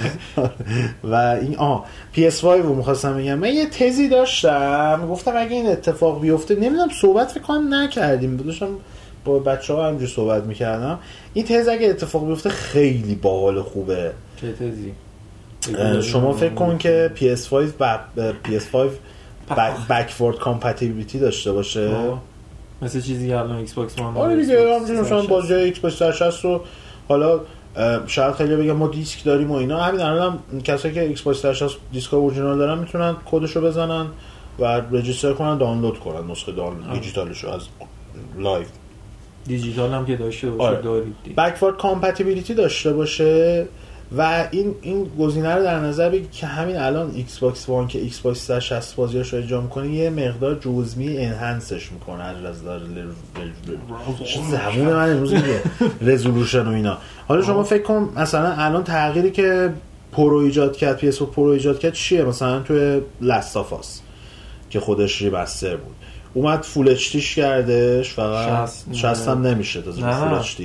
و 1.10 1.14
این 1.14 1.56
آ 1.56 1.78
PS5 2.14 2.44
رو 2.44 2.74
می‌خواستم 2.74 3.16
بگم. 3.16 3.34
من 3.34 3.52
یه 3.52 3.66
تزی 3.66 4.08
داشتم. 4.08 5.06
گفتم 5.10 5.32
اگه 5.36 5.52
این 5.52 5.66
اتفاق 5.66 6.20
بیفته 6.20 6.54
نمی‌دونم 6.54 6.88
صحبت 7.00 7.35
فکر 7.36 7.44
کنم 7.46 7.74
نکردیم. 7.74 8.36
داشتم 8.36 8.68
با 9.24 9.38
بچه 9.38 9.74
ها 9.74 9.88
همینجور 9.88 10.08
صحبت 10.08 10.42
می‌کردم. 10.42 10.98
این 11.34 11.44
تز 11.44 11.68
اگه 11.68 11.88
اتفاق 11.88 12.26
بیفته 12.26 12.50
خیلی 12.50 13.14
باحال 13.14 13.62
خوبه. 13.62 14.12
چه 14.40 14.52
تزی؟ 14.52 14.92
شما 16.02 16.32
فکر 16.32 16.54
کن 16.54 16.78
که 16.78 17.10
PS5 17.16 17.52
با 17.78 17.98
PS5 18.44 18.76
backward 19.90 20.38
compatibility 20.38 21.18
داشته 21.18 21.52
باشه. 21.52 21.90
مثل 22.82 23.00
چیزی 23.00 23.28
که 23.28 23.36
الان 23.36 23.56
Xbox 23.56 23.98
One 23.98 24.16
آره 24.16 24.36
دیگه 24.36 24.74
همچنین 24.80 25.00
مثلا 25.00 25.22
بازی 25.22 25.54
Xbox 25.54 25.98
360 25.98 26.44
رو 26.44 26.60
حالا 27.08 27.40
شاید 28.06 28.34
خیلی 28.34 28.56
بگم 28.56 28.72
ما 28.72 28.88
دیسک 28.88 29.24
داریم 29.24 29.50
و 29.50 29.54
اینا. 29.54 29.80
همین 29.80 30.00
الان 30.00 30.38
هم 30.52 30.60
کسایی 30.60 30.94
که 30.94 31.02
Xbox 31.02 31.42
360 31.42 31.78
دیسک 31.92 32.14
اورجینال 32.14 32.58
دارن 32.58 32.78
می‌تونن 32.78 33.16
کدشو 33.30 33.60
بزنن. 33.60 34.06
و 34.58 34.64
register 34.90 35.32
کنن 35.32 35.58
دانلود 35.58 36.00
کنن 36.00 36.30
نسخه 36.30 36.52
دانلود 36.52 36.92
دیجیتالش 36.92 37.44
از 37.44 37.62
Live. 38.38 38.66
دیجیتال 39.46 39.92
هم 39.92 40.06
که 40.06 40.16
داشته 40.16 40.50
باشه 40.50 40.68
آره. 40.68 40.82
دارید 40.82 41.34
backward 41.36 41.76
compatibility 41.76 42.54
داشته 42.54 42.92
باشه 42.92 43.66
و 44.18 44.48
این 44.50 44.74
این 44.82 45.10
گزینه 45.18 45.54
رو 45.54 45.62
در 45.62 45.80
نظر 45.80 46.08
بگید 46.10 46.32
که 46.32 46.46
همین 46.46 46.76
الان 46.76 47.10
Xbox 47.14 47.68
One 47.68 47.88
که 47.88 47.98
Xbox 47.98 48.38
360 48.38 48.96
بازیاش 48.96 49.32
رو 49.32 49.38
انجام 49.38 49.62
می‌کنه 49.62 49.88
یه 49.88 50.10
مقدار 50.10 50.54
جزئی 50.54 51.18
enhance 51.18 51.76
ش 51.76 51.92
می‌کنه 51.92 52.24
از 52.24 52.36
نظر 52.62 52.80
زبون 54.50 54.92
من 54.92 55.10
امروز 55.10 55.32
میگه 55.32 55.62
resolution 56.00 56.66
و 56.66 56.70
اینا. 56.70 56.98
حالا 57.28 57.42
شما 57.42 57.62
فکر 57.62 57.82
کن 57.82 58.12
مثلا 58.16 58.52
الان 58.52 58.84
تغییری 58.84 59.30
که 59.30 59.72
Pro 60.12 60.36
ایجاد 60.36 60.76
کرد 60.76 60.96
PS 60.96 61.22
Pro 61.22 61.48
ایجاد 61.48 61.78
کرد 61.78 61.92
چیه؟ 61.92 62.24
مثلا 62.24 62.60
توی 62.60 63.00
Last 63.20 63.60
of 63.60 63.80
Us 63.80 64.00
که 64.70 64.80
خودش 64.80 65.22
remaster 65.22 65.76
بود. 65.76 65.94
اومد 66.34 66.62
4K 66.62 66.94
کردش 66.94 68.12
فقط 68.12 68.70
60 68.92 69.28
هم 69.28 69.46
نمیشه 69.46 69.82
تا 69.82 69.92
Full 69.92 70.34
H 70.34 70.60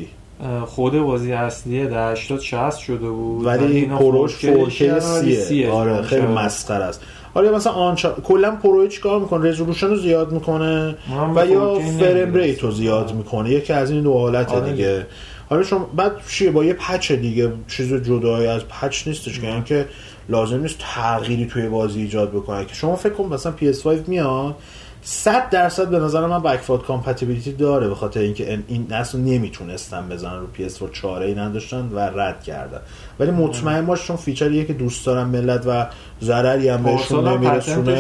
خود 0.66 1.00
بازی 1.00 1.34
اصلیه 1.34 1.86
در 1.86 2.12
HD 2.12 2.40
60 2.40 2.78
شده 2.78 3.10
بود. 3.10 3.46
ولی 3.46 3.86
Pro 3.86 4.22
ش 4.22 4.46
4K 4.46 5.00
30 5.00 5.66
آره 5.66 6.02
خیلی 6.02 6.28
مسخره 6.28 6.84
است. 6.84 7.02
آره 7.34 7.52
مثلا 7.52 7.74
Uncharted 7.74 8.12
کلا 8.24 8.52
Pro 8.52 8.88
چیکار 8.88 9.20
می‌کنه؟ 9.20 9.50
resolution 9.50 9.88
رو 9.88 9.96
زیاد 9.96 10.32
می‌کنه 10.32 10.96
و 11.36 11.46
یا 11.46 11.80
frame 12.00 12.34
rate 12.34 12.64
رو 12.64 12.72
زیاد 12.72 13.14
می‌کنه. 13.14 13.50
یکی 13.50 13.74
از 13.74 13.92
این 13.92 14.02
دو 14.02 14.14
حالت 14.14 14.52
آره 14.52 14.72
دیگه. 14.72 15.08
حالا 15.50 15.64
شما 15.64 15.90
بعد 15.96 16.12
چیه؟ 16.30 16.52
با 16.52 16.64
یه 16.66 16.74
patch 16.74 17.12
دیگه 17.12 17.52
چیز 17.68 17.94
جدایی 17.94 18.48
از 18.48 18.62
patch 18.68 19.08
نیستش 19.08 19.40
که 19.40 19.54
اینکه 19.54 19.86
لازم 20.32 20.60
نیست 20.62 20.78
تغییری 20.80 21.46
توی 21.46 21.70
بازی 21.70 22.02
ایجاد 22.02 22.32
بکنه. 22.32 22.66
که 22.66 22.76
شما 22.76 22.96
فکر 22.96 23.14
کن 23.14 23.34
مثلا 23.34 23.54
PS5 23.62 23.88
میاد 24.08 24.56
100 25.04 25.50
درصد 25.50 25.90
به 25.90 26.00
نظر 26.00 26.26
من 26.26 26.44
backward 26.44 26.82
compatibility 26.82 27.52
داره 27.52 27.88
به 27.88 27.96
خاطر 27.96 28.20
اینکه 28.20 28.60
این 28.68 28.88
نسل 28.90 29.20
نمی‌تونستن 29.20 30.10
بزنن 30.10 30.40
رو 30.40 30.48
PS4 30.58 30.92
چاره 30.94 31.26
ای 31.26 31.36
نداشتن 31.36 31.90
و 31.94 32.00
رد 32.00 32.44
کردن. 32.44 32.80
ولی 33.20 33.32
مطمئن 33.32 33.86
باش 33.86 34.08
چون 34.08 34.16
feature 34.16 34.55
یه 34.55 34.66
که 34.66 34.74
دوست 34.74 35.06
دارن 35.06 35.24
ملت 35.24 35.64
و 35.68 35.88
ضرری 36.22 36.70
هم 36.70 36.84
بهشون 36.84 37.28
نمیرسونه. 37.28 37.96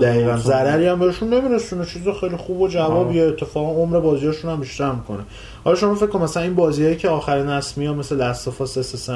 دقیقا 0.00 0.36
ضرری 0.36 0.86
هم 0.86 0.98
بهشون 0.98 1.34
نمیرسونه. 1.34 1.84
چیز 1.84 2.02
خیلی 2.20 2.36
خوب 2.36 2.60
و 2.60 2.68
جوابیه 2.68 3.22
اتفاقا 3.22 3.70
عمر 3.82 4.00
بازیاشون 4.00 4.50
هم 4.50 4.60
بیشتر 4.60 4.92
می‌کنه. 4.92 5.22
حالا 5.64 5.76
شما 5.76 5.94
فکر 5.94 6.06
کن 6.06 6.22
مثلا 6.22 6.42
این 6.42 6.54
بازیایی 6.54 6.96
که 6.96 7.08
آخر 7.08 7.42
نسل 7.42 7.80
میاد 7.80 7.96
مثل 7.96 8.16
Last 8.16 8.60
of 8.60 8.85
Us 8.85 9.10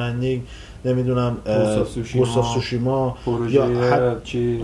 نمی‌دونم 0.85 1.37
Ghost 2.15 2.43
of 2.43 2.55
Tsushima 2.55 3.17
یا 3.49 3.65
حد... 3.65 4.25
چیز 4.25 4.61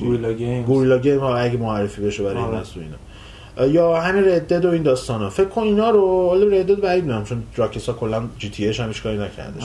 Guerrilla 0.00 0.32
Games. 0.32 0.66
Guerrilla 0.66 0.98
Game 0.98 1.18
ها 1.18 1.36
اگه 1.36 1.56
معرفی 1.56 2.02
بشه 2.02 2.22
برای 2.22 2.36
این 2.36 2.46
آره. 2.46 2.62
اینا. 2.76 3.72
یا 3.72 4.00
همین 4.00 4.24
Red 4.24 4.41
Dead 4.41 4.64
و 4.64 4.70
این 4.70 4.82
داستانا. 4.82 5.30
فکر 5.30 5.48
کن 5.48 5.62
اینا 5.62 5.90
رو 5.90 6.28
حالا 6.28 6.46
Red 6.46 6.61
Dead 6.61 6.80
بعید 6.80 7.04
می‌دونم 7.04 7.24
چون 7.24 7.42
Rockstar 7.56 7.92
کلا 7.92 8.22
GTA 8.38 8.68
ش 8.68 8.80
هم 8.80 8.88
هیچ 8.88 9.02
کاری 9.02 9.18
نکردش. 9.18 9.62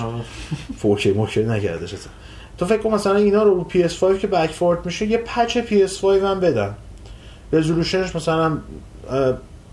4K 0.84 1.07
مشکلی 1.22 1.46
نکردش. 1.46 1.93
اصلا. 1.93 2.12
تو 2.57 2.65
فکر 2.65 2.77
کن 2.81 2.93
مثلا 2.93 3.15
اینا 3.15 3.43
رو 3.43 3.53
رو 3.53 3.65
PS5 3.69 4.19
که 4.19 4.27
backward 4.27 4.86
میشه 4.86 5.05
یه 5.05 5.17
patch 5.17 5.57
PS5 5.57 6.03
هم 6.03 6.39
بدن. 6.39 6.75
رزولوشنش 7.53 8.15
مثلا 8.15 8.57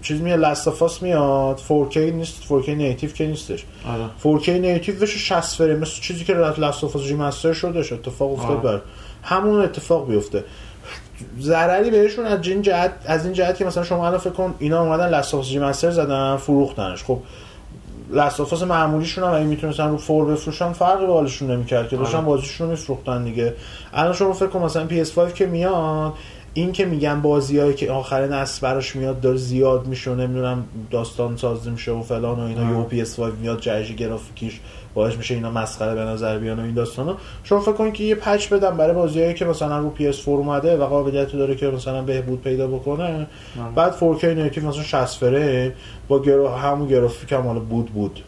چیز 0.05 0.21
میاد 0.21 0.41
لاستافاس 0.41 1.03
میاد 1.03 1.61
4K 1.69 1.97
نیست 1.97 2.43
4K 2.49 2.69
نیتیو 2.69 3.11
که 3.11 3.27
نیستش. 3.27 3.65
آره. 3.89 4.39
4K 4.39 4.49
نیتیو 4.49 4.95
بشه 5.01 5.19
60 5.19 5.41
فریم 5.41 5.79
مثل 5.79 6.01
چیزی 6.01 6.25
که 6.25 6.35
لاستافاس 6.35 7.03
ریمستر 7.03 7.53
شدش 7.53 7.93
اتفاق 7.93 8.33
افتاد 8.33 8.57
آه. 8.57 8.63
بر 8.63 8.81
همون 9.23 9.61
اتفاق 9.61 10.09
بیفته. 10.09 10.45
ضرری 11.41 11.91
بهشون 11.91 12.27
از 12.27 12.49
این 12.49 12.63
جهت 12.63 12.93
از 13.07 13.25
این 13.25 13.35
جهت 13.35 13.57
که 13.57 13.65
مثلا 13.65 13.85
شما 13.85 14.07
الان 14.07 14.19
فکر 14.19 14.31
کن 14.31 14.55
اینا 14.59 14.83
اومدن 14.83 15.09
لاستافاس 15.09 15.51
ریمستر 15.51 15.91
زدن 15.91 16.37
فروختنش. 16.37 17.05
خب 17.05 17.19
لاستافاس 18.11 18.63
معمولیشون 18.63 19.25
هم 19.25 19.31
اگه 19.35 19.45
می‌تونستن 19.45 19.89
رو 19.91 19.97
فور 19.97 20.25
بفروشن 20.25 20.73
فرقی 20.73 21.07
به 21.07 21.13
حالشون 21.13 21.51
نمی‌کرد 21.51 21.89
که 21.89 21.97
داشتن 21.97 22.17
آره. 22.17 22.27
بازیشون 22.27 22.67
رو 22.67 22.71
میفروختن 22.71 23.25
دیگه. 23.25 23.55
الان 23.93 24.13
شما 24.13 24.33
فکر 24.33 24.47
کن 24.47 24.59
مثلا 24.59 24.89
PS5 24.89 25.33
که 25.35 25.47
میاد 25.47 26.13
این 26.55 26.73
که 26.73 26.85
میگن 26.85 27.21
بازیایی 27.21 27.75
که 27.75 27.91
آخر 27.91 28.27
نسل 28.27 28.61
براش 28.61 28.97
میاد 28.97 29.21
داره 29.21 29.37
زیاد 29.37 29.87
میشه 29.87 30.11
و 30.11 30.15
نمی‌دونم 30.15 30.65
داستان 30.91 31.37
ساز 31.37 31.69
میشه 31.69 31.93
و 31.93 32.03
فلان 32.03 32.41
و 32.41 32.43
اینا 32.43 32.63
آه. 32.63 32.95
یو 32.95 33.05
PS5 33.05 33.21
میاد 33.41 33.61
جهش 33.61 33.93
گرافیکیش 33.93 34.61
باعث 34.95 35.17
میشه 35.17 35.35
اینا 35.35 35.51
مسخره 35.51 35.95
به 35.95 36.01
نظر 36.01 36.39
بیان 36.39 36.61
و 36.61 36.63
این 36.63 36.75
داستانا. 36.75 37.17
شما 37.45 37.61
فکر 37.61 37.73
کنید 37.73 37.93
که 37.93 38.05
یه 38.05 38.15
پچ 38.15 38.49
بدن 38.49 38.77
برای 38.77 38.95
بازیایی 38.95 39.35
که 39.35 39.45
مثلا 39.45 39.79
رو 39.79 39.93
PS4 39.99 40.29
اومده 40.29 40.77
و 40.77 40.85
قابلیت 40.85 41.33
داره 41.33 41.55
که 41.55 41.67
مثلا 41.67 42.03
بهبود 42.03 42.43
پیدا 42.43 42.67
بکنه. 42.67 43.27
بعد 43.75 43.95
4K 43.99 44.25
نیتیو 44.25 44.69
مثلا 44.69 44.83
60 44.83 45.19
فریم 45.19 45.73
با 46.09 46.23
گرا... 46.23 46.57
همون 46.57 46.89
گرافیک 46.89 47.33
هم 47.33 47.43
حالا 47.43 47.61
بود 47.61 47.87
بود. 47.87 48.21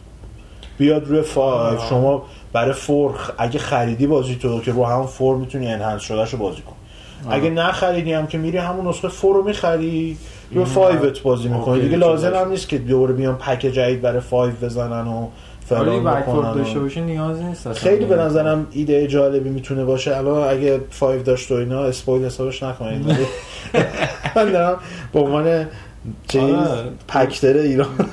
بیاد 0.78 1.08
روی 1.08 1.22
فا... 1.22 1.52
آه. 1.52 1.88
شما 1.88 2.22
برای 2.52 2.72
four 2.72 3.14
اگه 3.38 3.58
خریدی 3.58 4.06
بازی 4.06 4.34
تو 4.36 4.60
که 4.60 4.72
رو 4.72 4.84
همون 4.84 5.06
four 5.06 5.36
می‌تونی 5.36 5.68
enhance 5.68 6.02
شده‌ش 6.02 6.32
رو 6.32 6.38
بازی 6.38 6.62
کن. 6.62 6.75
اگه 7.30 7.50
نخریدی 7.50 8.12
هم 8.12 8.26
که 8.26 8.38
میری 8.38 8.58
همون 8.58 8.88
نسخه 8.88 9.08
four 9.08 9.36
رو 9.36 9.42
می‌خری 9.42 10.16
رو 10.52 10.64
five 10.64 11.11
ت 11.11 11.22
بازی 11.22 11.48
می‌کنی 11.48 11.80
دیگه. 11.80 11.96
لازم 11.96 12.34
هم 12.34 12.48
نیست 12.48 12.68
که 12.68 12.78
دوباره 12.78 13.12
بیان 13.12 13.34
پک 13.34 13.58
جدید 13.58 14.02
برای 14.02 14.20
five 14.20 14.52
بزنن 14.62 15.06
و 15.06 15.28
فلان 15.66 16.54
داشته. 16.56 16.78
باشه 16.78 17.00
نیازی 17.00 17.44
نیست. 17.44 17.72
خیلی 17.72 18.04
به 18.04 18.16
نظرم 18.16 18.66
ایده 18.70 19.06
جالبی 19.06 19.50
می‌تونه 19.50 19.84
باشه 19.84 20.16
الان 20.16 20.50
اگه 20.50 20.80
five 20.90 21.22
داشت 21.22 21.50
و 21.50 21.54
اینا 21.54 21.84
spoil 21.84 22.24
حسابش 22.24 22.62
نکنید 22.62 23.06
من 24.36 24.52
دارم 24.52 24.78
به 25.12 25.20
عنوان 25.20 25.66
چیز 26.28 26.42
آره. 26.42 26.90
پکتر 27.08 27.56
ایران. 27.56 27.88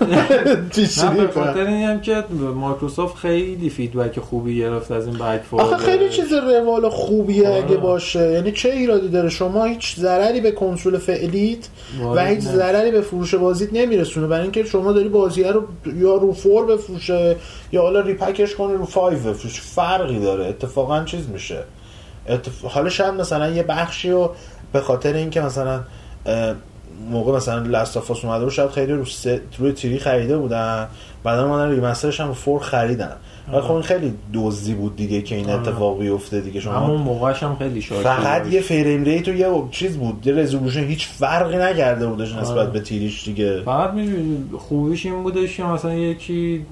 به. 1.18 1.28
خاطر 1.34 1.66
این 1.66 1.84
هم 1.84 2.02
که 2.02 2.24
مایکروسافت 2.56 3.16
خیلی 3.18 3.70
فیدبک 3.70 4.20
خوبی 4.20 4.58
گرفت 4.58 4.92
از 4.92 5.08
این 5.08 5.18
بک 5.18 5.42
آخه 5.52 5.78
خیلی 5.78 6.10
چیز 6.10 6.34
روال 6.34 6.90
خوبیه 6.90 7.50
آره. 7.50 7.64
اگه 7.64 7.78
باشه. 7.78 8.32
یعنی 8.32 8.52
چه 8.52 8.70
ایرادی 8.70 9.08
داره؟ 9.08 9.30
شما 9.30 9.66
هیچ 9.66 9.96
ضرری 9.96 10.42
به 10.42 10.52
کنسول 10.52 10.98
فعلیت 10.98 11.68
و 12.16 12.26
هیچ 12.26 12.40
ضرری 12.40 12.92
به 12.92 13.02
فروش 13.02 13.36
بازیت 13.36 13.74
نمیرسونه. 13.74 14.28
برای 14.28 14.44
اینکه 14.44 14.64
شما 14.64 14.92
داری 14.92 15.10
بازیه 15.10 15.52
رو 15.52 15.64
یا 15.98 16.16
رو 16.16 16.34
فور 16.34 16.66
بفروشه 16.66 17.36
یا 17.72 17.82
حالا 17.82 18.00
ریپکش 18.00 18.56
کنه 18.56 18.74
رو 18.74 18.86
فایو 18.86 19.20
بفروش 19.20 19.62
فرقی 19.62 20.20
داره. 20.20 20.46
اتفاقا 20.46 21.04
چیز 21.04 21.30
میشه. 21.30 21.64
اتف... 22.30 22.66
حالا 22.66 22.90
شاید 22.90 23.14
مثلا 23.14 23.50
یه 23.50 23.64
بخشی 23.64 24.12
رو 24.12 24.32
به 24.74 24.82
خاطر 24.82 25.14
اینکه 25.14 25.42
مثلا 25.42 25.80
موقع 27.12 27.36
مثلا 27.36 27.60
لاستافاس 27.60 28.26
اومده 28.26 28.44
بود 28.44 28.54
شاید 28.54 28.70
خیلی 28.70 28.94
رو 28.94 29.06
س... 29.06 29.28
روی 29.60 29.72
تیری 29.72 30.00
خریده 30.00 30.38
بودن. 30.38 30.88
بعدا 31.24 31.46
اومدن 31.46 31.72
ریمسترش 31.72 32.22
هم 32.22 32.28
رو 32.28 32.34
فور 32.34 32.60
خریدن. 32.60 33.16
ولی 33.54 33.62
خب 33.62 33.72
این 33.72 33.82
خیلی 33.82 34.14
دزدی 34.34 34.74
بود 34.74 34.96
دیگه 34.96 35.22
که 35.22 35.36
این. 35.36 35.50
اتفاق 35.50 36.00
بیفته 36.00 36.42
دیگه. 36.42 36.60
شما 36.60 36.74
همون 36.74 37.02
موقعش 37.02 37.44
هم 37.44 37.56
خیلی 37.56 37.82
شاکی 37.82 38.04
فقط. 38.04 38.54
یه 38.54 38.62
فریم 38.62 39.04
ریت 39.04 39.28
و 39.28 39.36
یه 39.36 39.48
چیز 39.72 39.98
بود. 39.98 40.28
یه 40.28 40.34
رزولوشن 40.34 40.84
هیچ 40.84 41.08
فرقی 41.08 41.58
نکرده 41.58 42.08
بودش 42.08 42.36
نسبت. 42.36 42.72
به 42.72 42.80
تیریش 42.80 43.26
دیگه. 43.26 43.62
فقط 43.62 43.92
خوبیش 44.58 45.06
این 45.06 45.24
بودش 45.24 45.58
که 45.58 45.64
مثلا 45.64 45.94
یکی 45.94 46.66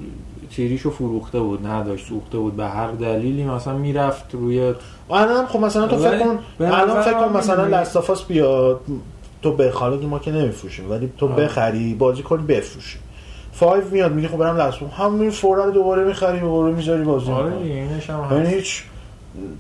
تیریشو 0.56 0.92
فروخته 0.92 1.40
بود 1.40 1.68
نداشت 1.68 2.08
سوخته 2.08 2.38
بود. 2.38 2.56
به 2.56 2.66
هر 2.66 2.92
دلیلی 2.92 3.44
مثلا 3.44 3.78
می‌رفت 3.78 4.26
روی 4.34 4.74
الان 5.12 5.46
خب 5.46 5.60
مثلا 5.60 5.88
تو 5.88 5.98
فکر 5.98 6.20
کن 6.20 6.40
الان 6.60 7.02
فکر 7.02 7.28
کن 7.28 7.38
مثلا 7.38 7.68
لاستافاس 7.68 8.24
بیاد. 8.24 8.80
تو 9.42 9.58
که 10.02 10.08
ما 10.08 10.20
که 10.20 10.32
نمیفروشیم 10.32 10.92
ولی 10.92 11.12
تو. 11.18 11.28
بخری 11.28 11.94
بازی 11.94 12.24
کنی 12.24 12.44
بفروشی 12.44 12.98
فایو 13.52 13.84
میاد 13.92 14.12
میگه 14.12 14.28
خب 14.28 14.38
برم 14.38 14.58
لاستافاس 14.58 15.00
همین 15.00 15.30
فورا 15.30 15.66
رو 15.66 15.72
دوباره 15.72 16.04
می‌خری 16.04 16.40
دوباره 16.40 16.76
می‌ذاری 16.76 17.04
بازی 17.04 17.32
آره 17.32 17.68
یعنی 17.68 17.90
هست. 17.94 18.54
هیچ 18.54 18.84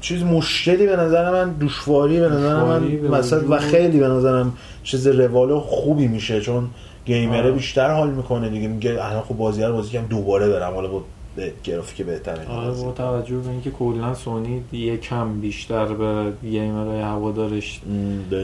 چیز 0.01 0.23
مشکلی 0.23 0.87
به 0.87 0.95
نظر 0.95 1.31
من 1.31 1.55
دشواری 1.61 2.19
به 2.19 2.29
نظر 2.29 2.63
من 2.63 2.83
مثلا 3.19 3.43
و. 3.49 3.57
خیلی 3.57 3.99
به 3.99 4.07
نظرم 4.07 4.57
چیز 4.83 5.07
روال 5.07 5.59
خوبی 5.59 6.07
میشه 6.07 6.41
چون 6.41 6.67
گیمره. 7.05 7.51
بیشتر 7.51 7.93
حال 7.93 8.09
می‌کنه 8.09 8.49
دیگه 8.49 8.67
میگه 8.67 8.91
الان 8.91 9.21
خب 9.21 9.37
بازی 9.37 9.63
رو 9.63 9.73
بازی 9.73 9.97
کنم 9.97 10.05
دوباره 10.05 10.49
برم 10.49 10.73
حالا 10.73 10.87
با 10.87 11.03
به 11.35 11.53
گرافیک 11.63 12.05
بهتره 12.05 12.47
آره 12.47 12.71
با 12.71 12.91
توجه 12.91 13.37
به 13.37 13.49
اینکه 13.49 13.71
کلا 13.71 14.13
سونی 14.13 14.63
یکم 14.71 15.39
بیشتر 15.39 15.85
به 15.85 16.33
گیمرهای 16.41 17.01
هوادارش. 17.01 17.81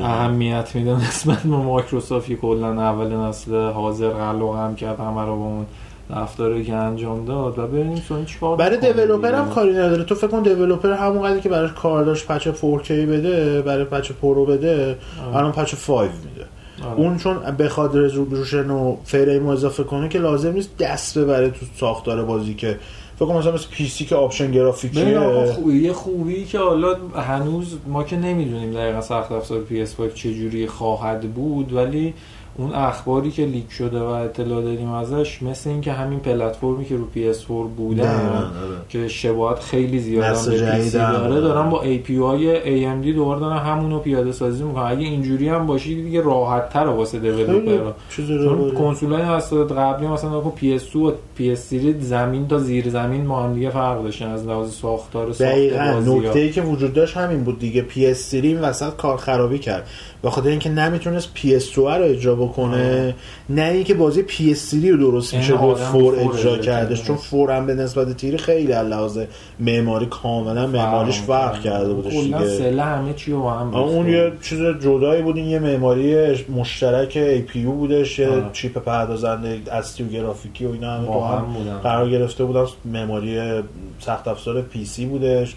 اهمیت 0.02 0.76
میده 0.76 1.08
نسبت 1.08 1.44
به 1.44 1.50
مایکروسافت 1.50 2.32
کلا 2.34 2.82
اول 2.82 3.16
نسل 3.16 3.56
حاضر 3.56 4.10
قلع 4.10 4.56
و 4.56 4.61
قمع 4.61 4.76
کرد 4.76 5.00
همه 5.00 5.22
رو 5.26 5.40
با 5.40 5.46
اون 5.46 5.66
رفتاری 6.10 6.66
که 6.66 6.74
انجام 6.74 7.26
داد 7.26 7.60
و 7.60 7.68
ببینیم 7.68 7.96
سونی 7.96 8.26
چیکار 8.26 8.58
برای 8.58 8.78
developer 8.78 9.34
هم. 9.34 9.50
کاری 9.50 9.72
نداره 9.74 10.04
تو 10.04 10.16
فکر 10.16 10.28
کن 10.28 10.42
developer 10.44 10.92
همون 10.92 11.40
که 11.40 11.50
براش 11.50 11.74
کار 11.74 12.04
داشت 12.04 12.28
patch 12.28 12.48
4K 12.48 12.92
بده 12.92 13.62
برای 13.62 13.84
patch 13.84 14.12
Pro 14.12 14.46
بده. 14.46 14.98
الان 15.34 15.52
patch 15.52 15.76
5 15.76 16.10
میده 16.26 16.37
آره. 16.84 16.96
اون 16.98 17.18
چون 17.18 17.38
بخواد 17.38 17.98
resolution 17.98 18.70
و 18.70 18.98
فریم 19.06 19.44
رو 19.44 19.50
اضافه 19.50 19.84
کنه 19.84 20.10
که 20.10 20.20
لازم 20.20 20.54
نیست 20.54 20.78
دست 20.78 21.18
ببره 21.18 21.50
تو 21.50 21.66
ساختار 21.80 22.26
بازی 22.26 22.54
که 22.54 22.80
فکر 23.16 23.26
کنم 23.26 23.38
مثلا 23.38 23.52
مثل 23.52 23.68
پی 23.70 23.88
سی 23.88 24.06
که 24.06 24.16
option 24.16 24.52
گرافیکیه 24.52 25.20
خوبی 25.54 25.80
یه 25.80 25.94
خوبی 25.94 26.46
که 26.46 26.60
حالا 26.60 26.96
هنوز 27.16 27.78
ما 27.88 28.04
که 28.04 28.16
نمی‌دونیم 28.16 28.74
دقیقا 28.74 29.02
سخت 29.02 29.32
افزار 29.32 29.62
PS5 29.70 30.14
چجوری 30.14 30.68
خواهد 30.68 31.34
بود 31.34 31.74
ولی 31.74 32.14
اون 32.58 32.74
اخباری 32.74 33.32
که 33.32 33.46
leak 33.46 33.72
شده 33.72 34.00
و 34.00 34.06
اطلاع 34.06 34.62
داریم 34.62 34.92
ازش 34.92 35.42
مثل 35.44 35.70
اینکه 35.70 35.92
همین 35.92 36.20
پلتفرمی 36.20 36.86
که 36.86 36.96
رو 36.96 37.04
PS4 37.16 37.48
دقیقاً، 37.48 37.64
بودن 37.78 38.04
آره. 38.04 38.78
که 38.90 39.08
شباهت 39.08 39.60
خیلی 39.60 40.00
زیاد 40.00 40.46
به 40.46 40.86
PC 40.86 40.94
داره. 40.94 41.42
دارن 41.42 41.70
با 41.70 41.84
API 41.84 42.66
AMD 42.66 43.16
دوباره 43.16 43.40
دارن 43.40 43.58
همونو 43.58 44.00
پیاده 44.00 44.32
سازی 44.32 44.64
می‌کنن. 44.64 44.84
اگه 44.84 45.02
اینجوری 45.02 45.50
هم 45.50 45.66
باشی 45.66 46.04
دیگه 46.04 46.22
راحت 46.22 46.70
تر 46.70 46.88
واسه 46.88 47.20
developer 47.20 47.82
ها. 47.82 47.96
چیز 48.10 48.28
چون 48.28 48.38
رو 48.38 48.72
کنسول 48.72 49.08
کنسول 49.08 49.14
های 49.14 49.38
نسل 49.38 49.64
قبلی 49.64 50.08
مثلا 50.08 50.40
نکن 50.40 50.54
PS2 50.62 50.96
و 50.96 51.12
PS3 51.40 51.76
زمین 52.00 52.48
تا 52.48 52.60
زیر 52.60 52.90
زمین 52.90 53.28
با 53.28 53.44
هم 53.44 53.54
دیگه 53.54 53.70
فرق 53.70 54.04
داشتن 54.04 54.28
از 54.28 54.48
لحاظ 54.48 54.72
ساختار 54.72 55.34
ساخت 55.34 56.08
نکته 56.08 56.40
ای 56.40 56.52
که 56.52 56.62
وجود 56.62 56.94
داشت 56.94 57.18
همین 57.18 57.44
بود 57.44 57.60
دیگه. 57.60 57.86
PS3 57.96 58.34
این 58.34 58.60
وسط 58.60 58.96
کار 58.96 59.18
خرابی 59.18 59.60
کرد. 59.60 59.88
به 60.22 60.30
خاطر 60.30 60.50
اینکه 60.50 60.70
نمی‌تونست 60.70 61.30
PS2 61.36 61.78
رو 61.78 62.04
اجرا 62.04 62.36
بکنه 62.36 63.16
نه 63.50 63.62
اینکه 63.62 63.94
بازی 63.94 64.24
PS3 64.24 64.86
رو 64.86 64.98
درست 64.98 65.34
میشه 65.34 65.54
با 65.54 65.76
فور 65.76 66.16
اجرا 66.20 66.58
کردش. 66.58 67.04
چون 67.04 67.16
فور 67.16 67.52
هم 67.52 67.66
به 67.66 67.74
نسبت 67.74 68.18
تیری 68.18 68.38
خیلی 68.38 68.74
از 68.74 68.88
لحاظ 68.88 69.20
معماری 69.60 70.06
کاملا 70.06 70.68
معماریش 70.68 71.20
فرق 71.20 71.62
کرده 71.62 71.94
بودش 71.94 72.14
دیگه. 72.14 72.48
سله 72.48 72.84
همه 72.84 73.14
چی 73.14 73.32
رو 73.32 73.50
هم 73.50 73.76
اون 73.76 74.10
یه 74.10 74.32
چیز 74.42 74.60
جدایی 74.60 75.22
بود 75.22 75.38
این 75.38 75.48
یه 75.48 75.60
معماری 75.60 76.36
مشترک 76.50 77.42
APU 77.42 77.58
بودش 77.58 78.20
یه. 78.20 78.30
چیپ 78.54 78.78
پردازنده 78.78 79.60
اصلی 79.72 80.06
و 80.06 80.10
گرافیکی 80.10 80.66
و 80.66 80.72
اینا 80.72 80.92
همه 80.92 81.08
با 81.08 81.28
هم. 81.28 81.46
قرار 81.84 82.10
گرفته 82.10 82.44
بودن. 82.44 82.66
معماری 82.86 83.62
سخت 84.00 84.28
افزار 84.28 84.62
پی 84.62 84.86
سی 84.86 85.06
بودش. 85.06 85.56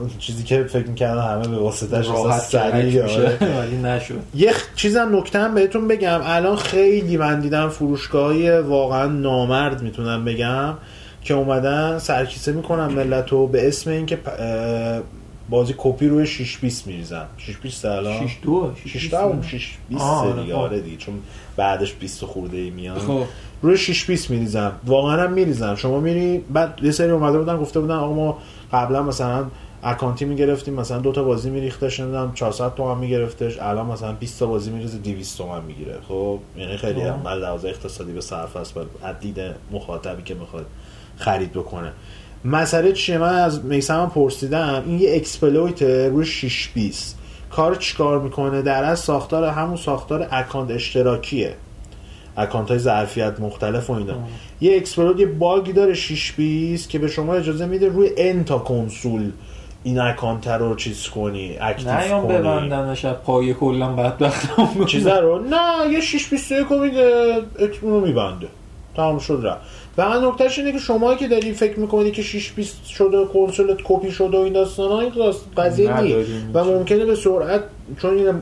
اون 0.00 0.10
چیزی 0.18 0.42
که 0.42 0.64
فکر 0.64 0.86
می‌کردن 0.86 1.22
همه 1.22 1.48
به 1.48 1.56
واسطش 1.56 2.08
راحت 2.08 2.40
سریع 2.40 3.02
نشد. 3.90 4.14
یه 4.34 4.52
چیزم 4.76 5.16
نکته 5.16 5.38
هم 5.38 5.54
بهتون 5.54 5.88
بگم. 5.88 6.20
الان 6.24 6.56
خیلی 6.56 7.16
من 7.16 7.40
دیدم 7.40 7.68
فروشگاهی 7.68 8.50
واقعا 8.58 9.06
نامرد 9.06 9.82
می‌تونم 9.82 10.24
بگم 10.24 10.74
که 11.24 11.34
اومدن 11.34 11.98
سرکیسه 11.98 12.52
می‌کنن 12.52 12.86
ملت 12.86 13.28
رو 13.28 13.46
به 13.46 13.68
اسم 13.68 13.90
اینکه 13.90 14.18
بازی 15.50 15.74
کپی 15.78 16.08
روی 16.08 16.26
6 16.26 16.58
بیس 16.58 16.86
میریزن. 16.86 17.24
6 17.38 17.56
بیس 17.56 17.84
الان؟ 17.84 18.26
6 18.26 18.36
2 18.42 18.72
6 18.86 19.08
تا 19.08 19.22
اون 19.22 19.42
6 19.42 19.76
20 19.88 20.02
آه، 20.02 20.26
آره، 20.26 20.42
دیگه 20.42 20.54
خب. 20.54 20.60
آره 20.60 20.80
دیگه. 20.80 20.96
چون 20.96 21.14
بعدش 21.56 21.92
20 21.94 22.24
خورده 22.24 22.56
ای 22.56 22.70
میاد 22.70 22.98
خب. 22.98 23.22
روی 23.62 23.76
6 23.76 24.04
بیست 24.04 24.30
میریزن. 24.30 24.72
واقعا 24.86 25.22
هم 25.22 25.32
میریزن. 25.32 25.74
شما 25.74 26.00
میری 26.00 26.38
بعد 26.38 26.78
یه 26.82 26.90
سری 26.90 27.10
اومده 27.10 27.38
بودن 27.38 27.56
گفته 27.56 27.80
بودن 27.80 27.94
آقا 27.94 28.14
ما 28.14 28.38
قبلا 28.72 29.02
مثلا 29.02 29.44
account 29.82 30.19
ی 30.19 30.24
می‌گرفتیم 30.24 30.74
مثلا 30.74 30.98
دو 30.98 31.12
تا 31.12 31.24
بازی 31.24 31.50
میریختش 31.50 32.00
نمی‌دونم 32.00 32.32
400 32.34 32.74
تومن 32.74 32.98
میگرفتش. 32.98 33.58
الان 33.60 33.86
مثلا 33.86 34.12
20 34.12 34.38
تا 34.38 34.46
بازی 34.46 34.70
میریزه 34.70 34.98
200 34.98 35.38
تومن 35.38 35.64
می‌گیره. 35.64 35.98
خب 36.08 36.38
یعنی 36.56 36.76
خیلی 36.76 37.00
هم 37.00 37.28
لحاظ 37.28 37.64
اقتصادی 37.64 38.12
به 38.12 38.20
صرف 38.20 38.56
است 38.56 38.74
از 39.02 39.16
دید 39.20 39.36
مخاطبی 39.72 40.22
که 40.22 40.34
می‌خواد 40.34 40.66
خرید 41.16 41.52
بکنه. 41.52 41.92
مسئله 42.44 42.92
چیه؟ 42.92 43.18
من 43.18 43.34
از 43.34 43.64
میسم 43.64 44.10
پرسیدم 44.14 44.82
این 44.86 45.00
یه 45.00 45.16
exploit 45.16 45.82
روی 45.82 46.26
6 46.26 46.68
بیست 46.68 47.14
کار 47.50 47.74
چیکار 47.74 48.20
می‌کنه؟ 48.20 48.62
در 48.62 48.84
از 48.84 49.00
ساختار 49.00 49.44
همون 49.44 49.76
ساختار 49.76 50.28
account 50.30 50.70
اشتراکیه. 50.70 51.54
account 52.36 52.68
های 52.68 52.78
ظرفیت 52.78 53.40
مختلف 53.40 53.90
و 53.90 53.92
اینا. 53.92 54.14
یه 54.60 54.76
exploit 54.76 55.20
یه 55.20 55.26
bug 55.26 55.61
ی 55.61 55.72
داره 55.72 55.94
6 55.94 56.32
بیست 56.32 56.88
که 56.88 56.98
به 56.98 57.08
شما 57.08 57.34
اجازه 57.34 57.66
میده 57.66 57.88
روی 57.88 58.10
n 58.16 58.44
تا 58.44 58.58
کنسول 58.58 59.30
این 59.82 59.98
account 59.98 60.48
رو 60.48 60.76
چیز 60.76 61.08
کنی 61.08 61.56
active 61.60 62.10
کنی. 62.10 62.32
ببندنش 62.32 63.04
از 63.04 63.16
پای 63.16 63.54
کلا 63.54 63.92
بدبختم. 63.92 64.84
چیزا 64.86 65.18
رو؟ 65.18 65.38
نه 65.38 65.92
یه 65.92 66.00
6 66.00 66.28
بیست 66.28 66.52
رو 66.52 66.78
میده 66.78 67.34
اون 67.82 67.92
رو 67.92 68.00
میبنده. 68.00 68.46
تمام 68.96 69.18
شد 69.18 69.40
رفت. 69.44 69.60
و 69.98 70.20
نکتهش 70.20 70.58
اینه 70.58 70.72
که 70.72 70.78
شما 70.78 71.14
که 71.14 71.28
داری 71.28 71.52
فکر 71.52 71.78
می‌کنی 71.78 72.10
که 72.10 72.22
6 72.22 72.52
بیست 72.52 72.74
شده 72.86 73.24
کنسولت 73.24 73.76
کپی 73.84 74.10
شده 74.10 74.38
و 74.38 74.40
این 74.40 74.52
داستان 74.52 74.90
این 74.92 75.12
قضیه 75.56 76.00
نیست. 76.00 76.30
و 76.54 76.64
ممکنه 76.64 77.04
به 77.04 77.14
سرعت 77.14 77.62
چون 78.02 78.14
این 78.14 78.32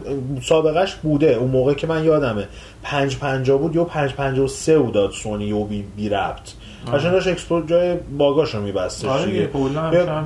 سابقش 0.43 0.95
بوده 0.95 1.35
اون 1.35 1.51
موقع 1.51 1.75
که 1.75 1.87
من 1.87 2.05
یادمه 2.05 2.49
550 2.83 3.59
بود 3.59 3.77
یا 3.77 3.85
553 3.85 4.79
بود 4.79 4.95
داد 4.95 5.11
سونی 5.11 5.53
و 5.53 5.65
بی, 5.65 5.85
بی 5.97 6.09
ربط. 6.09 6.51
قشنگ 6.93 7.13
داشت 7.13 7.29
اکسپورت 7.29 7.69
جای 7.69 7.97
باگاشو 8.19 8.63
میبستش 8.63 9.05
آره 9.05 9.27
دیگه 9.27 9.49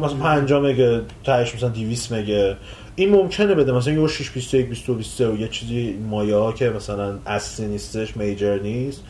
مثلا. 0.02 0.18
5 0.22 0.52
مگه 0.52 1.00
تهش 1.24 1.54
مثلا 1.54 1.68
200 1.68 2.12
مگه 2.12 2.56
این 2.96 3.10
ممکنه 3.10 3.54
بده 3.54 3.72
مثلا 3.72 3.92
یه 3.92 4.06
6 4.06 4.30
21 4.30 4.68
22 4.68 4.94
23 4.94 5.28
و 5.28 5.36
یه 5.40 5.48
چیزی 5.48 5.98
مایه 6.10 6.36
ها 6.36 6.52
که 6.52 6.70
مثلا 6.70 7.14
اصلی 7.26 7.66
نیستش 7.66 8.16
میجر 8.16 8.58
نیست. 8.58 9.02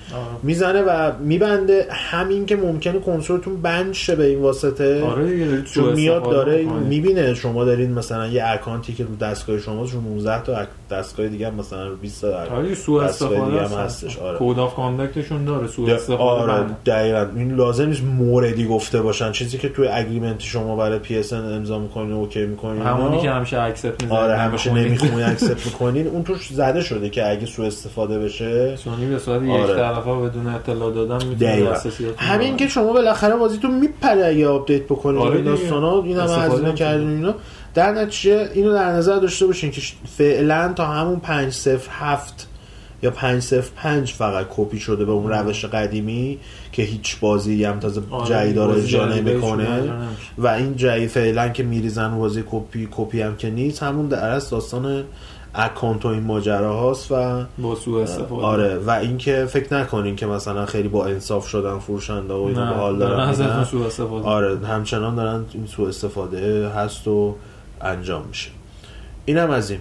می‌زنه 0.43 0.83
و 0.83 1.13
میبنده 1.21 1.87
همین 1.91 2.47
که 2.47 2.57
ممکنه 2.57 2.99
کنسولتون 2.99 3.63
بند 3.63 3.93
شه 3.93 4.17
به 4.17 4.27
این 4.27 4.39
واسطه 4.39 5.05
آره 5.05 5.63
چون 5.63 5.93
میاد 5.95 6.23
داره. 6.23 6.65
می‌بینه 6.65 7.35
شما 7.35 7.65
دارین 7.65 7.93
مثلا 7.93 8.27
یه 8.27 8.45
اکانتی 8.47 8.93
که 8.93 9.05
رو 9.05 9.17
دستگاه 9.17 9.59
شماست 9.59 9.93
رو 9.93 10.01
19 10.01 10.43
تا 10.43 10.57
دستگاه 10.93 11.29
دیگه 11.29 11.47
هم 11.47 11.55
مثلا 11.55 11.87
رو 11.89 11.97
20 11.97 12.21
تا 12.21 12.29
آره 12.57 12.75
سوء 12.75 13.03
استفاده 13.03 13.41
هم 13.41 13.59
هست. 13.59 13.75
هستش 13.79 14.19
آره. 14.19 14.39
code 14.39 14.59
of 14.59 14.75
conduct 14.75 15.19
شون 15.19 15.45
داره 15.45 15.67
سوء 15.67 15.87
ده- 15.87 15.95
استفاده 15.95 16.23
آره. 16.53 16.67
دقیقا. 16.87 17.27
این 17.37 17.55
لازم 17.55 17.87
نیست 17.89 18.03
موردی 18.05 18.67
گفته 18.67 19.03
باشن. 19.03 19.33
چیزی 19.33 19.59
که 19.59 19.69
توی 19.69 19.89
agreement 19.89 20.41
ی 20.41 20.47
شما 20.47 20.77
برای 20.77 20.99
PS 20.99 21.33
امضا 21.33 21.79
می‌کنین 21.79 22.13
OK 22.13 22.47
می‌کنین 22.47 22.83
همونی 22.83 23.21
که 23.21 23.31
همیشه 23.31 23.61
accept 23.61 24.03
می‌زنید 24.03 24.23
آره 24.23 24.37
همیشه 24.37 24.73
نمی‌خونین 24.75 25.23
accept 25.23 25.67
می‌کنین 25.67 26.07
اون 26.07 26.23
توش 26.25 26.49
زده 26.53 26.81
شده 26.81 27.11
که 27.11 27.31
اگه 27.31 27.47
سوء 27.47 27.67
استفاده 27.67 28.19
بشه. 28.19 28.77
سونی 28.77 29.07
به 29.07 29.19
صورت 29.19 29.43
یک 29.43 29.51
آره. 29.51 29.75
طرفه 29.75 30.15
بدون 30.15 30.47
اطلاع 30.47 30.93
دادن 30.93 31.27
می‌تونه 31.27 31.69
همین 32.17 32.57
که 32.57 32.69
شما 32.69 32.93
بالاخره 32.93 33.37
بازیتون 33.37 33.71
میپره 33.79 34.27
اگه 34.27 34.49
آپدیت 34.49 34.83
بکنید 34.85 35.21
آره. 35.23 35.43
داستانا 35.43 36.03
این 36.03 36.17
هم 36.17 36.23
استفاده 36.23 36.53
هزینه 36.55 36.73
کردین 36.75 37.09
اینا. 37.09 37.35
در 37.75 37.93
نتیجه 37.93 38.51
اینو 38.55 38.73
در 38.73 38.93
نظر 38.93 39.19
داشته 39.19 39.47
باشین 39.47 39.71
که 39.71 39.81
فعلا 40.17 40.73
تا 40.77 40.87
همون 40.87 41.21
507 41.21 42.49
یا 43.03 43.11
505 43.11 44.13
فقط 44.13 44.47
کپی 44.51 44.81
شده 44.81 45.05
به 45.05 45.13
اون 45.13 45.31
روش 45.31 45.65
قدیمی 45.65 46.39
که 46.73 46.83
هیچ 46.83 47.21
بازی 47.21 47.65
هم 47.65 47.81
تازه 47.81 48.03
آره، 48.11 48.29
جدید 48.29 48.55
داره 48.55 48.83
اجرا 48.83 49.07
نمی‌کنه. 49.07 49.63
اجرا 49.63 49.97
نمیشه. 49.97 50.23
و 50.39 50.47
این 50.47 50.77
جدید 50.77 51.09
فعلا 51.09 51.49
که 51.49 51.63
میریزن 51.63 52.19
بازی 52.19 52.45
کپی 52.51 52.89
کپی 52.91 53.23
هم 53.23 53.37
که 53.37 53.51
نیست 53.51 53.83
همون 53.83 54.09
در 54.09 54.29
اصل 54.29 54.51
داستان 54.51 55.05
account 55.55 56.05
و 56.05 56.09
این 56.09 56.23
ماجرا 56.23 56.77
هاست 56.77 57.13
و 57.13 57.45
با 57.59 57.75
سوء 57.75 58.03
استفاده. 58.03 58.43
آره 58.43 58.79
و 58.79 58.91
اینکه 58.91 59.47
فکر 59.51 59.75
نکنین 59.75 60.17
که 60.17 60.27
مثلا 60.27 60.67
خیلی 60.67 60.89
با 60.89 61.07
انصاف 61.07 61.49
شدن 61.49 61.79
فروشنده 61.79 62.35
و 62.35 62.43
اینا 62.43 62.65
نه 62.65 62.71
به 62.71 62.77
حال 62.77 62.99
دارن 62.99 63.31
میدن. 63.31 63.65
سوء 63.65 63.87
استفاده. 63.87 64.27
آره 64.27 64.59
همچنان 64.59 65.15
دارن 65.15 65.45
این 65.53 65.67
سوء 65.67 65.89
استفاده 65.89 66.69
هست 66.69 67.09
و 67.09 67.35
انجام 67.83 68.25
میشه. 68.29 68.51
اینم 69.25 69.51
از 69.51 69.71
این. 69.71 69.81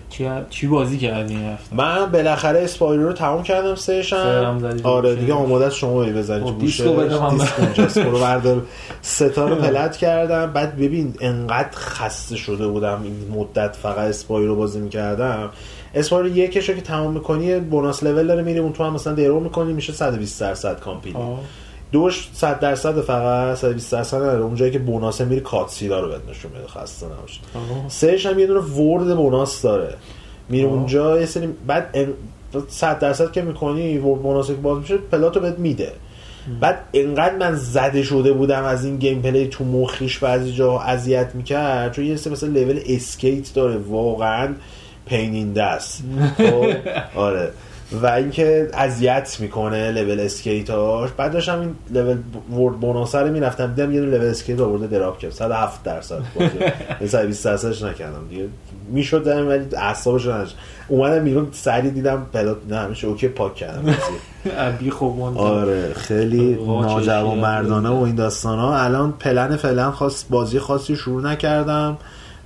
چی, 0.50 0.68
بازی 0.68 0.98
کردی 0.98 1.38
من 1.72 2.06
بالاخره 2.06 2.60
اسپایرو 2.60 3.08
رو 3.08 3.14
تمام 3.14 3.44
کردم 3.44 3.76
سهشم 3.76 4.62
آره. 4.84 5.16
دیگه 5.16 5.34
آماده 5.34 5.66
است 5.66 5.76
شما 5.76 6.04
بزنید 6.04 6.44
خب، 6.44 6.60
دیسکو 6.60 6.90
اونجاست 6.90 8.00
برو 8.00 8.20
بردار. 8.20 8.62
ستا 9.02 9.48
رو 9.48 9.56
plat 9.66 9.98
کردم. 9.98 10.54
بعد 10.54 10.76
ببین 10.76 11.14
انقدر 11.20 11.70
خسته 11.72 12.36
شده 12.36 12.68
بودم 12.68 13.02
این 13.04 13.16
مدت 13.36 13.76
فقط 13.76 13.98
اسپایرو 13.98 14.56
بازی 14.56 14.80
می‌کردم. 14.80 15.50
اسپایرو 15.96 16.38
یکش 16.38 16.70
رو 16.70 16.76
که 16.76 16.82
تمام 16.82 17.14
می‌کنی 17.14 17.60
bonus 17.60 18.04
level 18.04 18.28
داره 18.28 18.44
میری 18.44 18.60
اون 18.60 18.74
تو 18.74 18.84
هم 18.84 18.94
مثلا 18.94 19.14
درو 19.14 19.40
می‌کنی 19.40 19.74
میشه 19.74 19.94
120 19.94 20.42
درصد 20.42 20.80
complete. 20.80 21.16
آه. 21.16 21.40
دوش 21.92 22.30
100 22.34 22.60
درصد 22.60 23.02
فقط 23.02 23.58
120 23.58 23.92
درصد 23.92 24.18
نداره. 24.18 24.42
اونجایی 24.44 24.72
که 24.72 24.80
bonus 24.80 25.18
ه 25.18 25.26
میری 25.26 25.42
cutscene 25.42 25.93
ها 25.93 26.00
رو 26.00 26.08
بهت 26.08 26.22
نشون 26.30 26.52
میده. 26.52 26.68
خسته 26.68 27.06
نباشید. 27.06 27.42
سهش 27.88 28.26
هم 28.26 28.40
یه 28.40 28.48
دونه 28.48 28.60
ورد 28.60 29.16
بوناس 29.16 29.62
داره. 29.62 29.94
میره 30.50 30.68
آه. 30.68 30.74
اونجا 30.74 31.20
یه 31.20 31.26
سری 31.26 31.48
بعد 31.68 31.90
ان- 31.94 32.14
100 32.68 33.00
درصد 33.00 33.32
که 33.32 33.42
می‌کنی 33.42 33.98
ورد 33.98 34.22
بوناس 34.22 34.48
که 34.48 34.54
باز 34.54 34.78
میشه 34.80 34.98
پلاتو 34.98 35.40
بهت 35.40 35.60
میده. 35.60 35.92
بعد 36.62 36.84
انقدر 36.94 37.36
من 37.36 37.56
زده 37.56 38.04
شده 38.04 38.34
بودم 38.34 38.64
از 38.64 38.86
این 38.86 38.98
گیم 38.98 39.22
پلی 39.22 39.48
تو 39.48 39.64
مخیش 39.64 40.18
بعضی 40.20 40.52
جا 40.54 40.80
اذیت 40.80 41.36
می‌کرد 41.36 41.92
چون 41.92 42.06
یه 42.06 42.16
سری 42.16 42.34
مثلا 42.34 42.50
لول 42.50 42.80
اسکیت 42.88 43.54
داره. 43.54 43.78
واقعا 43.78 44.54
پینین 45.06 45.54
دست. 45.54 46.04
خب؟ 46.38 46.66
آره. 47.16 47.52
و 48.02 48.06
اینکه 48.08 48.70
اذیت 48.74 49.38
می‌کنه 49.40 49.92
لول 49.92 50.20
اسکیتاش 50.20 51.10
بعد 51.18 51.32
داشتم 51.32 51.60
این 51.60 51.76
لول 51.90 52.18
ورد 52.54 52.80
بونوس 52.80 53.16
رو 53.16 53.32
می‌رفتم 53.32 53.68
دیدم 53.68 53.92
یه 53.92 54.02
لول 54.02 54.22
اسکیت 54.22 54.60
آورده 54.60 54.88
دراپ 54.88 55.18
کرد. 55.18 55.32
107 55.32 55.84
درصد 55.84 56.22
بازی. 56.36 57.08
120 57.08 57.46
درصدش 57.46 57.82
نکردم 57.82 58.28
دیگه. 58.30 58.48
می‌شد 58.90 59.24
دارم 59.24 59.48
ولی 59.48 59.66
اعصابش 59.78 60.26
نداشت. 60.26 60.58
اومدم 60.88 61.24
بیرون 61.24 61.48
سری 61.52 61.92
دیدم 61.92 62.26
پلات 62.34 62.58
نه 62.70 62.78
همیشه 62.78 63.08
اوکی 63.08 63.28
پاک 63.28 63.56
کردم. 63.56 63.96
ابی 64.58 64.90
خوبون 65.00 65.38
آره 65.38 65.94
خیلی 65.94 66.56
چشیه. 67.00 67.36
مردانه 67.36 67.90
و 67.90 68.04
این 68.04 68.16
داستان 68.16 68.60
ها 68.60 68.78
الان 68.78 69.12
پلن 69.12 69.56
فعلا 69.56 69.92
خاص 69.92 70.26
بازی 70.30 70.60
خاصی 70.60 70.96
شروع 70.96 71.22
نکردم. 71.22 71.98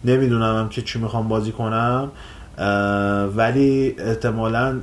نمی‌دونم 0.05 0.59
هم 0.59 0.69
که 0.69 0.81
چی 0.81 0.99
می‌خوام 0.99 1.27
بازی 1.27 1.51
کنم. 1.51 2.11
ولی 3.35 3.95
احتمالا 3.99 4.79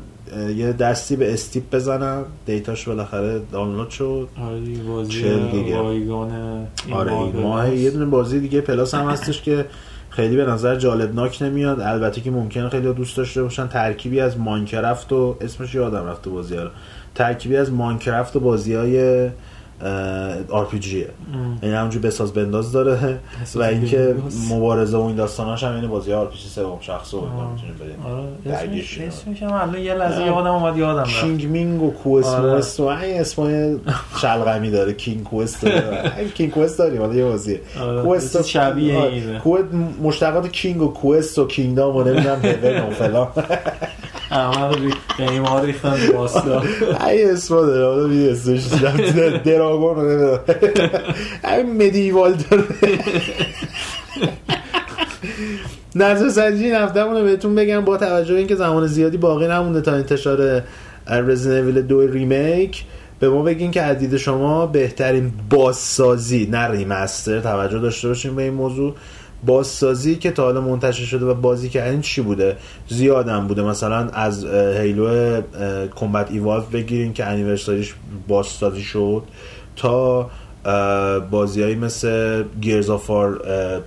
یه 0.57 0.73
دستی 0.73 1.17
به 1.17 1.33
استیپ 1.33 1.75
بزنم. 1.75 2.25
دیتاش 2.47 2.89
بالاخره 2.89 3.41
دانلود 3.53 3.91
شد. 3.91 4.29
آره 4.43 4.61
دیگه 4.61 4.83
بازی 4.83 5.23
چل 5.23 5.29
این 5.29 6.93
آره 6.93 7.13
ماه. 7.13 7.75
یه 7.75 7.91
دونه 7.91 8.05
بازی 8.05 8.41
دیگه 8.41 8.61
پلاس 8.61 8.95
هم 8.95 9.09
هستش 9.09 9.43
که 9.43 9.67
خیلی 10.11 10.37
به 10.37 10.45
نظر 10.45 10.77
جالبناک 10.77 11.43
نمیاد. 11.43 11.81
البته 11.81 12.21
که 12.21 12.31
ممکنه 12.31 12.69
خیلی 12.69 12.93
دوست 12.93 13.17
داشته 13.17 13.43
باشن. 13.43 13.67
ترکیبی 13.67 14.21
از 14.21 14.39
ماینکرافت 14.39 15.13
و 15.13 15.37
اسمش 15.41 15.75
یادم 15.75 16.07
رفته 16.07 16.31
بازی 16.31 16.57
ها. 16.57 16.69
ترکیبی 17.15 17.57
از 17.57 17.73
ماینکرافت 17.73 18.37
و 18.37 18.41
بازی 18.41 18.75
های 18.75 19.29
آر 20.51 20.65
پی 20.71 20.79
جیه. 20.79 21.09
این 21.63 21.73
همونجور 21.75 22.03
بساز 22.03 22.33
بنداز 22.33 22.73
داره 22.73 23.19
بساز 23.43 23.57
و 23.57 23.63
اینکه. 23.63 24.15
مبارزه 24.51 24.97
و 24.97 25.01
این 25.01 25.17
داستاناش 25.17 25.65
هم 25.65 25.75
این 25.75 25.89
بازی 25.89 26.13
آر 26.13 26.27
پی 26.27 26.39
جی 26.39 26.49
سوم 26.49 26.79
شخص 26.81 27.15
و 27.15 27.17
اینا 27.17 27.33
آه. 27.37 27.53
می‌تونید 27.53 29.09
اسمش 29.09 29.43
هم 29.43 29.53
الان 29.53 29.79
یه 29.79 29.95
لحظه. 29.95 30.23
یادم 30.25 30.47
اومد 30.47 30.77
یادم 30.77 31.01
رفت 31.01 31.21
کینگ 31.21 31.47
مینگ 31.47 31.83
و 31.83 31.91
کوست 31.91 32.35
آره. 32.35 32.55
موست 32.55 32.81
و 32.81 32.85
این 32.85 33.21
اسمای 33.21 33.77
شلغمی 34.21 34.71
داره 34.71 34.93
کینگ 34.93 35.23
کوست 35.25 35.67
کینگ 36.35 36.51
کوست 36.51 36.79
داریم 36.79 37.01
حالا 37.01 37.15
یه 37.15 37.25
بازیه 37.25 37.61
آره، 37.81 38.03
کوست 38.03 38.47
شبیه 38.47 39.03
اینه. 39.03 39.39
کوست 39.39 39.65
مشتقات 40.03 40.53
کینگ 40.53 40.83
و 40.83 40.89
کوست 40.89 41.39
و 41.39 41.47
کینگدام 41.47 41.97
و 41.97 42.03
نمی‌دونم 42.03 42.39
هیون 42.43 42.89
و 42.89 42.91
فلان 42.91 43.29
رو 44.35 44.85
ری- 44.85 45.27
قیمه 45.27 45.61
ریختن 45.61 46.07
رو 46.07 46.17
واستا 46.17 46.63
ای 47.07 47.25
داره 47.67 47.87
حالا 47.87 48.07
می 48.07 48.29
اسمش 48.29 48.67
دراگون 49.45 49.97
رو 49.97 50.03
نمی‌دونم. 50.11 50.41
همین 51.45 51.87
مدیوال 51.87 52.35
داره. 52.51 52.65
نظر 55.95 56.29
سنجی 56.29 56.71
هفتهمون 56.71 57.17
رو 57.17 57.23
بهتون 57.23 57.55
بگم 57.55 57.81
با 57.85 57.97
توجه 57.97 58.33
به 58.33 58.39
اینکه 58.39 58.55
زمان 58.55 58.87
زیادی 58.87 59.17
باقی 59.17 59.47
نمونده 59.49 59.81
تا 59.81 59.93
انتشار 59.93 60.63
Evil 61.57 61.83
2 61.83 62.07
Remake 62.07 62.85
به 63.21 63.29
ما 63.29 63.43
بگین 63.43 63.71
که 63.71 63.83
از 63.83 64.03
شما 64.17 64.67
بهترین 64.67 65.33
بازسازی 65.51 66.49
نه 66.51 66.69
remaster 66.71 67.41
توجه 67.41 67.79
داشته 67.79 68.09
باشیم 68.09 68.37
به 68.37 68.43
این 68.43 68.55
موضوع. 68.55 68.95
بازسازی 69.47 70.17
که 70.17 70.31
تا 70.31 70.43
حالا 70.45 70.61
منتشر 70.61 71.05
شده 71.05 71.27
و 71.27 71.35
بازی 71.35 71.69
کردین 71.69 72.01
چی 72.01 72.21
بوده؟ 72.21 72.57
زیادم 72.89 73.47
بوده. 73.47 73.63
مثلا 73.63 74.09
از 74.09 74.45
Halo 74.45 75.41
Combat 75.97 76.31
Evolved 76.31 76.63
بگیرین 76.63 77.13
که 77.13 77.25
anniversary 77.25 77.84
ش 77.84 77.95
بازسازی 78.29 78.83
شد 78.83 79.23
تا 79.77 80.31
بازیایی 81.31 81.75
مثل 81.75 82.45
Gears 82.61 82.91
of 82.91 83.39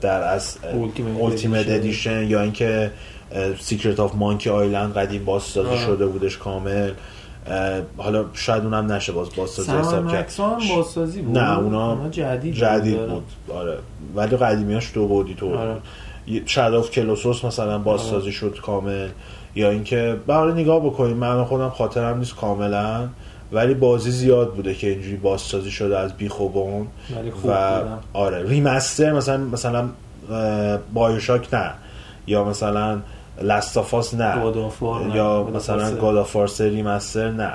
War 0.01 0.33
Ultimate 0.33 1.69
Edition 1.69 2.23
یا 2.27 2.41
اینکه 2.41 2.91
سیکرت 3.59 3.99
آف 3.99 4.15
مانکی 4.15 4.49
آیلند 4.49 4.93
قدیم 4.93 5.25
بازسازی 5.25 5.77
شده 5.85 6.05
بودش 6.05 6.37
کامل. 6.37 6.91
حالا 7.97 8.25
شاید 8.33 8.63
اونم 8.63 8.91
نشه 8.91 9.11
باز 9.11 9.35
بازسازی 9.35 9.71
حساب 9.71 10.11
کرد. 10.11 10.33
بازسازی 10.75 11.21
بود؟ 11.21 11.37
نه 11.37 11.57
اونا 11.59 12.09
جدید, 12.09 12.53
جدید 12.53 12.97
بود, 12.99 13.09
بود. 13.09 13.55
آره. 13.55 13.77
ولی 14.15 14.37
قدیمیاش 14.37 14.91
دو 14.93 15.07
بودی 15.07 15.33
تو 15.33 15.57
آره. 15.57 15.75
شاداف 16.45 16.91
کلوسوس 16.91 17.45
مثلا 17.45 17.77
بازسازی 17.77 18.15
آره. 18.15 18.31
شد 18.31 18.59
کامل 18.61 19.07
یا 19.55 19.69
اینکه 19.69 20.17
برای 20.27 20.61
نگاه 20.61 20.85
بکنیم 20.85 21.17
من 21.17 21.43
خودم 21.43 21.69
خاطرم 21.69 22.17
نیست 22.17 22.35
کاملا 22.35 23.07
ولی 23.51 23.73
بازی 23.73 24.11
زیاد 24.11 24.53
بوده 24.53 24.73
که 24.73 24.89
اینجوری 24.89 25.15
بازسازی 25.15 25.71
شده 25.71 25.97
از 25.97 26.13
بیخوبون 26.13 26.87
و 27.47 27.81
آره 28.13 28.49
ریمستر 28.49 29.11
مثلا 29.11 29.37
مثلا 29.37 29.89
BioShock 30.93 31.53
نه. 31.53 31.71
یا 32.27 32.43
مثلا 32.43 32.99
Last 33.41 33.77
of 33.77 33.95
Us 33.95 34.13
نه. 34.13 34.53
یا 35.15 35.43
مثلا 35.55 35.95
God 35.95 36.12
of 36.12 36.24
War 36.24 36.41
3 36.41 36.47
remaster 36.47 37.31
نه. 37.31 37.53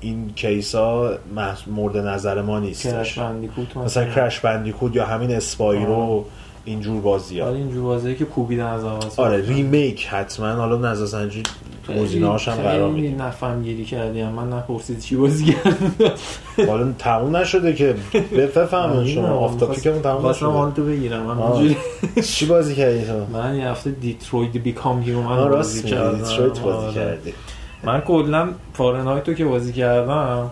این 0.00 0.32
case 0.36 0.74
ها 0.74 1.10
مورد 1.66 1.96
نظر 1.96 2.42
ما 2.42 2.58
نیستش. 2.60 3.18
مثلا 3.76 4.04
Crash 4.14 4.40
Bandicoot 4.40 4.96
یا 4.96 5.06
همین 5.06 5.30
Spyro 5.30 6.24
اینجور 6.64 7.00
بازی 7.00 7.40
ها 7.40 7.46
آره 7.46 7.56
اینجور 7.56 7.82
بازی 7.84 8.14
که 8.14 8.24
کوبیدن 8.24 8.66
از 8.66 8.84
اول 8.84 9.18
آره 9.18 9.46
remake 9.46 10.06
حتما. 10.06 10.52
حالا 10.52 10.92
نظر 10.92 11.42
سنجی 11.86 12.00
گزینه 12.00 12.26
هاشم 12.26 12.52
قرار 12.52 12.90
میدیم. 12.90 13.22
نفهم 13.22 13.62
گیری 13.62 13.84
کردیم 13.84 14.28
من 14.28 14.52
نپرسید 14.52 15.00
چی 15.00 15.16
بازی 15.16 15.56
حالا 16.68 16.92
تموم 16.98 17.36
نشده 17.36 17.74
که. 17.74 17.94
بفهمون 18.36 19.06
شما 19.06 19.28
آفتابی 19.28 19.80
که 19.80 19.92
تموم 19.92 20.26
نشده. 20.26 20.46
حال 20.46 20.70
تو 20.70 20.84
بگیرم. 20.84 21.22
من 21.22 21.74
چی 22.22 22.46
بازی 22.46 22.74
کردی 22.74 23.04
تو؟ 23.04 23.38
من 23.38 23.56
یه 23.56 23.68
هفته 23.68 23.90
Detroit 23.90 24.56
Become 24.56 25.02
Human 25.02 25.48
بازی 25.48 25.82
کردم. 25.82 26.18
Detroit 26.18 26.60
بازی 26.60 26.94
کردی. 26.94 27.32
من 27.84 28.00
کلا 28.00 28.48
Fahrenheit 28.72 29.28
رو 29.28 29.34
که 29.34 29.44
بازی 29.44 29.72
کردم 29.72 30.50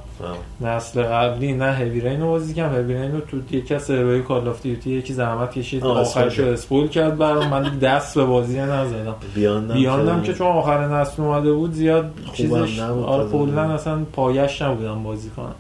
نسل 0.61 1.03
قبلی 1.03 1.53
نه 1.53 1.75
Heavy 1.75 2.01
Rain 2.01 2.21
رو 2.21 2.29
بازی 2.29 2.55
کردم. 2.55 2.75
Heavy 2.75 2.95
Rain 2.95 3.13
رو 3.13 3.21
تو 3.21 3.57
یکی 3.57 3.75
از 3.75 3.83
سرورهای 3.83 4.23
Call 4.23 4.49
of 4.49 4.63
Duty 4.63 4.91
یکی 4.91 5.13
زحمت 5.13 5.53
کشید. 5.53 5.85
آخرش 5.85 6.39
رو 6.39 6.47
spoil 6.47 6.89
کرد 6.89 7.19
برام. 7.19 7.49
من 7.49 7.79
دست 7.79 8.19
به 8.19 8.25
بازی 8.25 8.61
نزدم. 8.61 9.15
بیاندم 9.35 10.23
که 10.23 10.35
چون 10.35 10.47
آخر 10.47 10.89
نسل 10.89 11.23
اومده 11.23 11.53
بود 11.53 11.73
زیاد 11.73 12.11
چیزش 12.33 12.79
آره 12.81 13.29
کلا 13.29 13.63
اصلا 13.63 13.99
پایش 14.13 14.63
نبودم 14.63 15.03
بازی 15.03 15.31
کنم. 15.31 15.55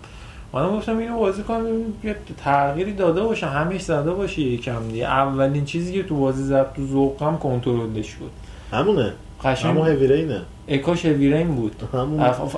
من 0.52 0.68
گفتم 0.68 0.98
اینو 0.98 1.18
بازی 1.18 1.42
کنم 1.42 1.66
یه 2.04 2.16
تغییری 2.44 2.92
داده 2.92 3.22
باشه 3.22 3.46
همیش 3.46 3.82
زده 3.82 4.10
باشه 4.10 4.42
یکم 4.42 4.88
دیگه. 4.88 5.04
اولین 5.04 5.64
چیزی 5.64 5.92
که 5.92 6.02
تو 6.02 6.16
بازی 6.16 6.42
زد 6.42 6.72
تو 6.76 6.86
ذوقم 6.86 7.36
کنترلش 7.36 8.14
بود. 8.14 8.30
همونه. 8.72 9.12
قشنگ 9.44 9.70
همون 9.70 9.88
هیوی 9.88 10.36
اکاش 10.68 11.04
ویرین 11.04 11.48
بود. 11.48 11.82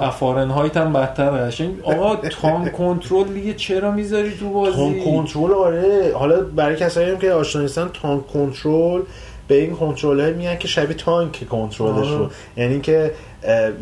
افارنهایت 0.01 0.77
هم 0.77 0.93
بدتر 0.93 1.31
قشنگ. 1.31 1.71
آقا 1.83 2.17
تام 2.17 2.69
کنترل 2.69 3.29
دیگه 3.39 3.55
چرا 3.55 3.91
می‌ذاری 3.91 4.37
تو 4.41 4.51
بازی؟ 4.51 4.77
تام 4.77 5.05
کنترل 5.05 5.53
آره. 5.53 6.13
حالا 6.15 6.41
برای 6.41 6.77
کسایی 6.77 7.11
هم 7.11 7.19
که 7.19 7.33
آشنا 7.33 7.63
نیستن 7.63 7.89
تام 8.03 8.25
کنترل 8.33 9.01
به 9.49 9.55
این 9.55 9.77
کنترلر 9.77 10.33
میگن 10.33 10.57
که 10.57 10.69
شبیه 10.69 10.97
تانک 10.97 11.49
کنترلش 11.49 12.11
رو 12.11 12.31
یعنی 12.57 12.81
که 12.81 13.11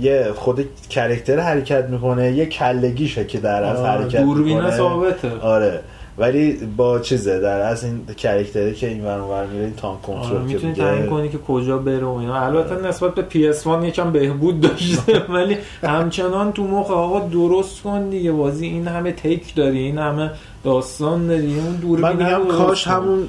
یه 0.00 0.32
خود 0.34 0.68
کرکتر 0.90 1.38
حرکت 1.38 1.84
می‌کنه 1.84 2.32
یه 2.32 2.46
کلگیشه 2.46 3.24
که 3.24 3.38
در 3.38 3.62
از 3.62 3.80
حرکت 3.80 4.20
دوربین 4.20 4.70
ثابته. 4.70 5.30
آره. 5.40 5.80
ولی 6.18 6.52
با 6.76 6.98
چیزه 6.98 7.40
در 7.40 7.60
از 7.60 7.84
این 7.84 8.06
کرکتری 8.16 8.74
که 8.74 8.88
این 8.88 9.04
ور 9.04 9.46
میره 9.46 9.64
این 9.64 9.74
تانک 9.74 10.02
کنترل 10.02 10.36
آره 10.36 10.44
می‌تونی 10.44 10.72
تعیین 10.72 11.06
کنی 11.06 11.28
که 11.28 11.38
کجا 11.38 11.78
بره 11.78 12.04
و 12.04 12.08
اینا. 12.08 12.40
البته 12.40 12.88
نسبت 12.88 13.14
به 13.14 13.24
PS1 13.30 13.84
یکم 13.84 14.12
بهبود 14.12 14.60
داشته 14.60 15.18
ولی 15.34 15.56
همچنان 15.82 16.52
تو 16.52 16.64
مخ 16.64 16.90
آقا 16.90 17.20
درست 17.20 17.82
کن 17.82 18.08
دیگه. 18.08 18.32
بازی 18.32 18.66
این 18.66 18.88
همه 18.88 19.12
تیک 19.12 19.54
داری 19.54 19.78
این 19.78 19.98
همه 19.98 20.30
داستان 20.64 21.26
داری 21.26 21.58
اون 21.60 21.76
دور 21.76 21.98
من 21.98 22.16
میگم 22.16 22.48
کاش 22.48 22.86
همون 22.86 23.28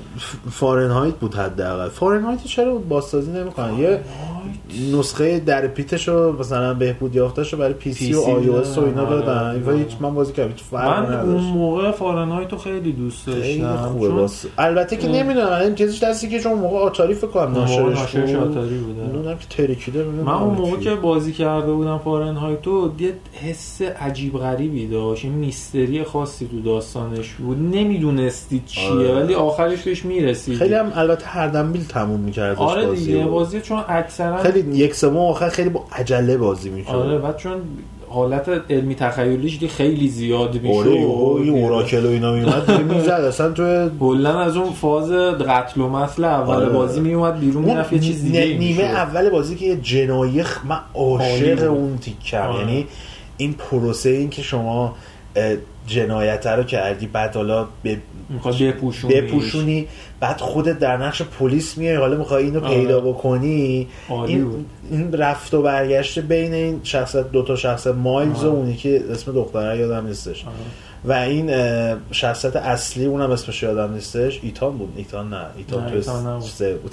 فارنهایت 0.52 1.15
بود 1.15 1.36
حداقل. 1.36 1.89
فارنهایت 1.89 2.43
چرا 2.43 2.76
بازسازی 2.76 3.32
نمی‌کنن؟ 3.32 3.80
یه 3.80 4.00
نسخه 4.93 5.39
در 5.39 5.67
پیتش 5.67 6.08
رو 6.08 6.39
مثلا 6.39 6.74
بهبود 6.74 7.15
یافتش 7.15 7.54
رو 7.54 7.60
برای 7.60 7.74
پی 7.74 7.93
سی 7.93 8.13
و 8.13 8.19
iOS 8.19 8.78
و 8.78 8.82
اینا 8.82 9.02
آره، 9.02 9.10
دادن 9.15 9.67
آره. 9.67 9.78
هیچ 9.78 9.98
من 10.00 10.13
بازی 10.15 10.34
کردم 10.34 10.54
من 10.71 11.19
اون 11.19 11.43
موقع 11.43 11.91
Fahrenheit 11.91 12.51
رو 12.52 12.58
خیلی 12.58 12.91
دوست 12.91 13.28
داشتم 13.28 13.76
خوبه 13.76 14.10
باز. 14.10 14.45
البته 14.58 14.98
که 14.98 15.08
نمی‌دونم 15.08 15.52
این 15.62 15.76
چیزش 15.76 16.04
دستی 16.04 16.30
که 16.30 16.39
چون 16.39 16.54
موقع 16.54 16.78
آتاری 16.78 17.13
فکر 17.13 17.28
کنم 17.28 17.54
ناشرش 17.54 18.36
آتاری 18.36 18.78
بوده 18.78 19.17
اونم 19.17 19.38
که 19.38 19.48
ترکیده 19.50 20.04
من 20.04 20.32
اون 20.34 20.56
موقع 20.56 20.78
که 20.78 20.95
بازی 20.95 21.34
کرده 21.34 21.71
بودم 21.71 21.98
Fahrenheit 21.97 22.67
رو 22.67 22.91
یه 23.00 23.13
حس 23.34 23.82
عجیب 23.82 24.38
غریبی 24.38 24.88
داشت 24.88 25.26
این 25.26 25.34
mystery 25.34 26.04
خاصی 26.04 26.48
تو 26.48 26.62
داستانش 26.62 27.24
بود 27.31 27.57
نمی‌دونستی 27.75 28.61
چیه. 28.65 28.89
آره. 28.89 29.15
ولی 29.15 29.33
آخرش 29.33 29.81
بهش 29.81 30.05
می‌رسید 30.05 30.57
خیلی 30.57 30.73
هم 30.73 30.91
البته 30.95 31.25
هر 31.25 31.47
دنبیل 31.47 31.85
تموم 31.89 32.19
می‌کرد 32.19 32.57
آره 32.57 32.95
دیگه. 32.95 33.25
بازی 33.25 33.61
چون 33.61 33.83
اکثرا 33.89 34.38
خیلی 34.38 34.77
یک 34.77 34.95
سوم 34.95 35.17
آخر 35.17 35.49
خیلی 35.49 35.69
با 35.69 35.83
عجله 35.91 36.38
بازی 36.38 36.69
میشه 36.69 36.89
آره 36.91 37.17
بعد 37.17 37.38
چون 37.38 37.53
حالت 38.09 38.49
علمی 38.69 38.95
تخیلیش 38.95 39.59
خیلی 39.63 40.07
زیاد 40.07 40.61
میشه 40.61 40.79
آره 40.79 40.91
این 40.91 41.49
اوراکل 41.49 42.05
و 42.05 42.09
اینا 42.09 42.33
میومد 42.33 42.81
می‌زد. 42.93 43.09
اصلا 43.09 43.51
تو 43.51 43.89
کلا 43.99 44.39
از 44.39 44.57
اون 44.57 44.71
فاز 44.73 45.11
قتل 45.11 45.81
و 45.81 45.89
مثل 45.89 46.23
اول 46.23 46.55
آره. 46.55 46.69
بازی 46.69 46.99
میومد 46.99 47.39
بیرون 47.39 47.63
می‌رفت 47.63 47.93
یه 47.93 47.99
چیز 47.99 48.23
دیگه 48.23 48.57
نیمه 48.59 48.83
اول 48.83 49.29
بازی 49.29 49.55
که 49.55 49.65
یه 49.65 49.75
جنایخ 49.75 50.59
من 50.65 50.79
عاشق 50.93 51.71
اون 51.71 51.97
تیکم. 51.97 52.38
آره. 52.38 52.59
یعنی 52.59 52.88
این 53.38 53.53
پروسه 53.53 54.09
این 54.09 54.29
که 54.29 54.41
شما 54.41 54.95
جنایت 55.88 56.48
رو 56.48 56.63
کردی 56.63 57.08
بعد 57.08 57.36
حالا 57.36 57.67
به 57.84 57.98
بپوشونی 58.60 59.13
بپوشونی 59.13 59.88
بعد 60.19 60.41
خودت 60.41 60.80
در 60.80 60.98
نقش 60.98 61.21
پلیس 61.21 61.78
میای 61.78 61.95
حالا 61.95 62.17
می‌خوای 62.17 62.43
اینو 62.43 62.65
آره. 62.65 62.76
پیدا 62.76 63.00
بکنی. 63.00 63.88
این, 64.10 64.65
این 64.91 65.13
رفت 65.13 65.54
و 65.54 65.62
برگشت 65.62 66.19
بین 66.19 66.54
این 66.54 66.80
شخصت 66.84 67.32
دو 67.32 67.43
تا 67.43 67.56
شخصت 67.56 67.88
مایلز 67.88 68.43
و 68.43 68.48
اونی 68.48 68.76
که 68.76 69.04
اسم 69.12 69.32
دختره 69.32 69.78
یادم 69.78 70.08
نیستش. 70.08 70.45
و 71.05 71.12
این 71.13 71.51
شخصیت 72.12 72.55
اصلی 72.55 73.05
اونم 73.05 73.31
اسمش 73.31 73.63
یادم 73.63 73.93
نیستش. 73.93 74.39
ایتان 74.43 74.77
بود. 74.77 74.93
ایتان 74.95 75.29
نه. 75.29 75.45
ایتان 75.58 76.01
تو 76.01 76.41
سه 76.41 76.73
بود. 76.73 76.91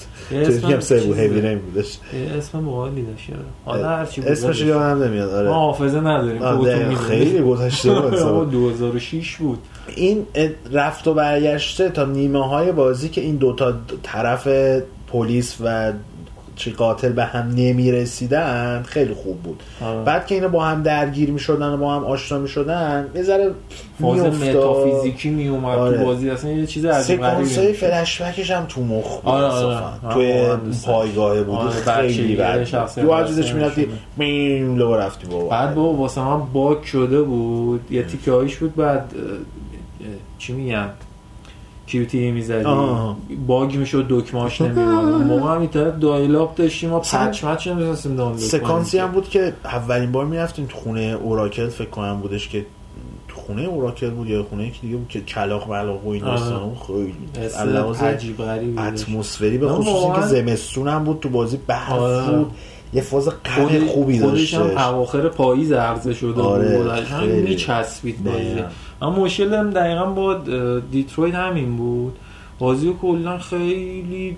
تو 0.60 0.66
هم 0.66 0.80
سه 0.80 1.00
بود. 1.00 1.18
هیوی 1.18 1.40
نیم 1.48 1.58
بودش. 1.58 1.98
اسم 2.38 2.58
موالی 2.58 3.02
داشت 3.02 3.28
حالا 3.64 4.04
بود 4.16 4.24
اسمش 4.26 4.60
یادم 4.60 5.02
نمیاد. 5.02 5.30
آره. 5.30 5.48
ما 5.48 5.54
حافظه 5.54 6.00
نداریم. 6.00 6.94
خیلی 6.94 7.42
گذشته 7.42 8.00
بود. 8.00 8.50
2006 8.50 9.36
بود. 9.36 9.58
این 9.96 10.26
رفت 10.72 11.08
و 11.08 11.14
برگشته 11.14 11.88
تا 11.88 12.04
نیمه 12.04 12.48
های 12.48 12.72
بازی 12.72 13.08
که 13.08 13.20
این 13.20 13.36
دوتا 13.36 13.74
طرف 14.02 14.48
پلیس 15.12 15.56
و 15.60 15.92
چی 16.56 16.70
قاتل 16.70 17.12
به 17.12 17.24
هم 17.24 17.48
نمی 17.56 17.92
رسیدن 17.92 18.82
خیلی 18.86 19.14
خوب 19.14 19.42
بود. 19.42 19.62
آه. 19.80 20.04
بعد 20.04 20.26
که 20.26 20.34
اینا 20.34 20.48
با 20.48 20.64
هم 20.64 20.82
درگیر 20.82 21.30
می 21.30 21.38
شدن 21.38 21.68
و 21.68 21.76
با 21.76 21.94
هم 21.94 22.04
آشنا 22.04 22.38
می 22.38 22.48
شدن 22.48 23.08
یه 23.14 23.22
ذره 23.22 23.50
فاز 24.00 24.20
متافیزیکی 24.20 25.30
می 25.30 25.48
اومد 25.48 25.78
آره. 25.78 25.98
تو 25.98 26.04
بازی 26.04 26.30
اصلا 26.30 26.50
یه 26.50 26.66
چیز 26.66 26.84
عجیب 26.84 27.16
سکانس 27.16 27.58
های 27.58 27.72
فلش 27.72 28.22
بکش 28.22 28.50
هم 28.50 28.64
تو 28.68 28.84
مخ 28.84 29.20
بود. 29.20 29.32
آره 29.32 29.46
آره. 29.46 30.14
توی 30.14 30.58
پایگاه 30.86 31.42
بود. 31.42 31.54
آره. 31.54 31.70
خیلی 31.70 32.36
بد 32.36 32.64
تو 32.94 33.12
عجزش 33.12 33.54
می 33.54 33.60
رفتی 33.60 33.88
میم 34.16 34.76
لو 34.76 34.96
رفتی 34.96 35.26
بابا. 35.26 35.48
بعد 35.48 35.74
بابا 35.74 35.92
واسه 35.92 36.20
من 36.20 36.40
باگ 36.52 36.86
شده 36.86 37.22
بود. 37.22 37.80
یه 37.90 38.02
تیکه 38.02 38.32
هایش 38.32 38.56
بود 38.56 38.76
بعد 38.76 39.12
چی 40.38 40.52
میگم 40.52 40.88
QTE 41.92 42.30
می‌زدی. 42.30 42.64
باگ 43.46 43.76
می‌شد 43.76 44.06
دکماش 44.08 44.60
نمیومد 44.62 45.26
موقع 45.26 45.54
هم 45.54 45.60
اینترنت 45.60 46.00
dial-up 46.00 46.54
داشتیم 46.54 46.92
و 46.92 46.98
patch 46.98 47.44
مچ 47.44 47.66
نمی‌تونستیم 47.68 48.16
دانلود 48.16 48.38
سکانسی 48.38 48.98
هم 48.98 49.10
بود 49.12 49.28
که 49.28 49.52
اولین 49.64 50.12
بار 50.12 50.24
می‌رفتیم 50.24 50.66
تو 50.66 50.78
خونه 50.78 51.18
Oracle 51.22 51.68
فکر 51.68 51.88
کنم 51.88 52.20
بودش 52.20 52.48
که 52.48 52.66
خونه 53.46 53.62
Oracle 53.62 54.10
بود 54.10 54.28
یا 54.28 54.42
خونه 54.42 54.66
یکی 54.66 54.80
دیگه 54.80 54.96
بود 54.96 55.08
که 55.08 55.20
کلاغ 55.20 55.70
ملاغ 55.70 56.06
و 56.06 56.10
این 56.10 56.24
داستان 56.24 56.76
خیلی 56.86 57.14
عجیب 58.00 58.36
غریب 58.36 58.78
اتمسفری 58.78 59.58
به 59.58 59.68
خصوص 59.68 60.16
که 60.16 60.26
زمستون 60.26 60.88
هم 60.88 61.04
بود 61.04 61.20
تو 61.20 61.28
بازی 61.28 61.58
برف 61.66 62.28
بود. 62.28 62.52
یه 62.94 63.02
فاز 63.02 63.28
قهر 63.44 63.86
خوبی 63.86 64.18
داشت 64.18 64.54
هم 64.54 64.94
اواخر 64.94 65.28
پاییز 65.28 65.72
عرضه 65.72 66.14
شده 66.14 66.42
آره 66.42 66.78
بود 66.78 66.92
خیلی. 66.92 67.42
میچسبید 67.42 68.24
بازی. 68.24 68.62
اما 69.02 69.24
مشکل 69.24 69.70
دقیقا 69.70 70.04
با 70.04 70.34
دیترویت 70.90 71.34
همین 71.34 71.76
بود. 71.76 72.16
بازی 72.58 72.94
کلا 73.02 73.38
خیلی 73.38 74.36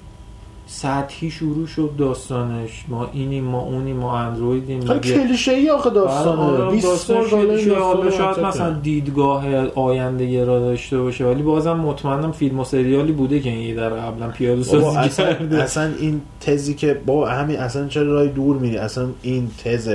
سطحی 0.66 1.30
شروع 1.30 1.66
شد 1.66 1.90
داستانش. 1.98 2.84
ما 2.88 3.10
اینیم 3.12 3.44
ما 3.44 3.60
اونیم 3.60 3.96
ما 3.96 4.18
اندرویدیم. 4.18 4.80
خیلی 4.80 5.00
کلیشه 5.00 5.52
ای 5.52 5.70
آخه 5.70 5.90
داستانه. 5.90 6.70
20 6.70 7.12
بار 7.12 7.28
کلیشه 7.28 7.74
حالا 7.78 8.10
شاید 8.10 8.40
مثلا 8.40 8.70
دیدگاه 8.70 9.44
آینده 9.68 10.24
یه 10.24 10.44
را 10.44 10.60
داشته 10.60 10.98
باشه. 10.98 11.24
ولی 11.24 11.42
بازم 11.42 11.76
مطمئنم 11.76 12.32
فیلم 12.32 12.60
و 12.60 12.64
سریالی 12.64 13.12
بوده 13.12 13.40
که 13.40 13.50
این 13.50 13.76
در 13.76 13.90
قبلا 13.90 14.28
پیاده 14.28 14.62
سازی 14.62 14.96
اصلا, 14.98 15.32
کرده. 15.32 15.62
اصلا 15.62 15.90
این 15.98 16.20
تزی 16.40 16.74
که 16.74 17.00
با 17.06 17.28
همین 17.28 17.56
اصلا 17.56 17.88
چرا 17.88 18.12
راه 18.12 18.26
دور 18.26 18.56
میری؟ 18.56 18.76
اصلا 18.76 19.06
این 19.22 19.50
تز 19.64 19.88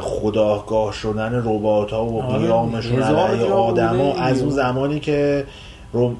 خداگاه 0.00 0.92
شدن 0.92 1.42
ربات 1.44 1.90
ها 1.90 2.04
و 2.04 2.22
قیامشون 2.22 3.02
علیه 3.02 3.52
آدما 3.52 4.14
از 4.14 4.42
اون 4.42 4.50
زمانی 4.50 5.00
که 5.00 5.44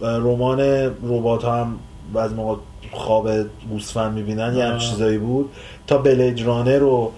رمان 0.02 0.60
ربات 1.02 1.44
ها 1.44 1.56
هم 1.56 1.78
از 2.16 2.34
موقع 2.34 2.56
خواب 2.92 3.28
گوسفند 3.70 4.14
می‌بینن 4.14 4.56
یه 4.56 4.78
چیزایی 4.78 5.18
بود. 5.18 5.50
تا 5.86 5.98
بلید 5.98 6.42
رانر 6.46 6.78
رو 6.78 7.12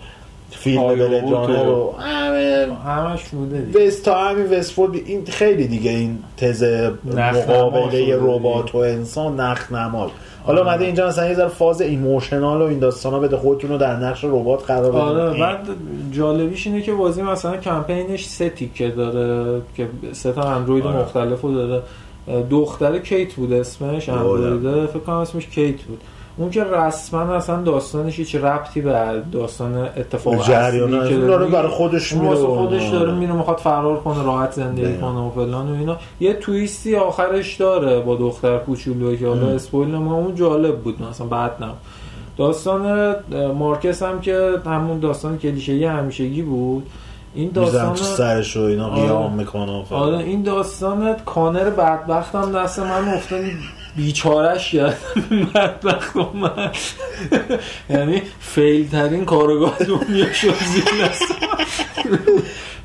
فیلم 0.50 0.88
بلید 0.88 1.30
رانر 1.30 1.64
رو. 1.64 1.94
همه 1.98 2.76
همش 2.86 3.28
بوده 3.28 3.86
وست 3.86 4.04
تا 4.04 4.14
همین 4.14 4.58
وستفورد 4.58 4.94
این 4.94 5.24
خیلی 5.26 5.68
دیگه 5.68 5.90
این 5.90 6.18
تز 6.36 6.64
مقابله 7.04 8.16
ربات 8.20 8.74
و 8.74 8.78
انسان 8.78 9.40
نخ 9.40 9.72
نما 9.72 10.10
حالا 10.44 10.60
اومده 10.60 10.84
اینجا 10.84 11.08
مثلا 11.08 11.28
یه 11.28 11.34
ذره 11.34 11.48
فاز 11.48 11.80
emotional 11.80 12.62
و 12.62 12.64
این 12.64 12.78
داستانا 12.78 13.18
بده 13.18 13.36
خودتون 13.36 13.70
رو 13.70 13.78
در 13.78 13.96
نقش 13.96 14.24
ربات 14.24 14.66
قرار 14.66 14.90
بده 14.90 15.00
آره 15.00 15.40
بعد 15.40 15.68
جالبیش 16.12 16.66
اینه 16.66 16.82
که 16.82 16.92
بازی 16.92 17.22
مثلا 17.22 17.56
کمپینش 17.56 18.26
سه 18.26 18.48
تیکه 18.48 18.88
داره 18.88 19.60
که 19.76 19.88
سه 20.12 20.32
تا 20.32 20.42
اندروید 20.42 20.86
آره. 20.86 20.98
مختلفو 20.98 21.54
داره. 21.54 21.82
دختر 22.50 22.98
کیت 22.98 23.34
بود 23.34 23.52
اسمش 23.52 24.08
اندروید 24.08 24.86
فکر 24.86 24.98
کنم 24.98 25.16
اسمش 25.16 25.46
کیت 25.46 25.82
بود. 25.82 26.00
اون 26.36 26.50
که 26.50 26.64
رسما 26.64 27.20
اصلا 27.20 27.62
داستانش 27.62 28.18
هیچ 28.18 28.34
ربطی 28.34 28.80
به 28.80 29.22
داستان 29.32 29.76
اتفاق 29.76 30.40
اصلی 30.40 31.08
که 31.08 31.16
داره 31.16 31.46
برای 31.46 31.68
خودش 31.68 32.12
میره 32.12 32.34
خودش 32.34 32.88
داره 32.88 33.14
میره 33.14 33.32
می‌خواد 33.32 33.56
فرار 33.56 34.00
کنه 34.00 34.22
راحت 34.22 34.52
زندگی 34.52 34.98
کنه 34.98 35.18
و 35.18 35.30
فلان 35.30 35.70
و 35.70 35.74
اینا. 35.74 35.96
یه 36.20 36.32
twist 36.32 36.86
ی 36.86 36.96
آخرش 36.96 37.56
داره 37.56 38.00
با 38.00 38.16
دختر 38.16 38.58
کوچولو 38.58 39.16
که 39.16 39.26
حالا 39.26 39.48
spoil 39.48 39.94
ما 39.94 40.14
اون 40.14 40.34
جالب 40.34 40.78
بود 40.78 41.02
مثلا 41.02 41.26
بعد 41.26 41.52
نه 41.60 41.70
داستان 42.36 43.14
مارکس 43.54 44.02
هم 44.02 44.20
که 44.20 44.50
همون 44.66 44.98
داستان 44.98 45.38
کلیشه‌ای 45.38 45.84
همیشگی 45.84 46.42
بود. 46.42 46.86
این 47.34 47.50
داستان 47.54 47.96
سرش 47.96 48.56
رو 48.56 48.62
اینا 48.62 48.90
قیام 48.90 49.22
آره. 49.22 49.32
می‌کنه 49.32 49.84
آره 49.90 50.18
این 50.18 50.42
داستان 50.42 51.16
کانر 51.26 51.70
بدبخت 51.70 52.34
هم 52.34 52.52
دست 52.52 52.78
من 52.78 53.08
افتاد. 53.08 53.40
بیچارش 53.96 54.70
کرد 54.70 54.98
بدبخت 55.54 56.16
من. 56.16 56.70
یعنی 57.90 58.22
فیل 58.40 58.88
ترین 58.88 59.24
کارگاه 59.24 59.78
دنیا 59.78 60.32
شد 60.32 60.54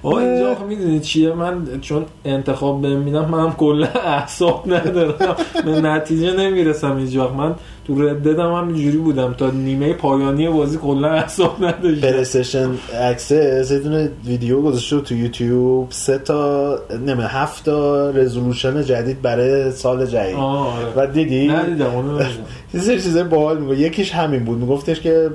آه 0.03 0.13
اینجا 0.15 0.55
می‌دونید 0.67 1.01
چیه؟ 1.01 1.33
من 1.33 1.79
چون 1.81 2.05
انتخاب 2.25 2.81
بهم 2.81 2.97
میدم 2.97 3.25
منم 3.25 3.53
کلا 3.53 3.87
احساب 3.87 4.73
ندارم. 4.73 5.35
به 5.65 5.81
نتیجه 5.81 6.33
نمی‌رسم 6.33 6.95
اینجا. 6.95 7.27
من 7.33 7.55
تو 7.87 8.01
رددم 8.01 8.53
هم 8.53 8.67
اینجوری 8.67 8.97
بودم. 8.97 9.33
تا 9.33 9.49
نیمه 9.49 9.93
پایانی 9.93 10.49
بازی 10.49 10.77
کلا 10.77 11.11
احساب 11.13 11.65
نداشتم. 11.65 12.07
پلیستشن 12.11 12.69
اکسس 13.01 13.71
یه 13.71 13.79
دونه 13.79 14.09
ویدیو 14.25 14.61
گذاشته 14.61 15.01
تو 15.01 15.15
یوتیوب. 15.15 15.87
سه 15.89 16.17
تا 16.17 16.75
نمی 17.05 17.23
هفت 17.23 17.65
تا 17.65 18.09
رزولوشن 18.09 18.83
جدید 18.83 19.21
برای 19.21 19.71
سال 19.71 20.05
جدید. 20.05 20.35
آره. 20.35 20.93
و 20.95 21.07
دیدی؟ 21.07 21.47
ندیدم 21.47 21.95
اونو 21.95 22.19
یه 22.73 22.81
سری 22.81 23.01
چیزای 23.01 23.23
باحال 23.23 23.57
میگه 23.57 23.81
یکیش 23.81 24.11
همین 24.11 24.43
بود. 24.43 24.57
میگفتش 24.57 25.01
که 25.01 25.29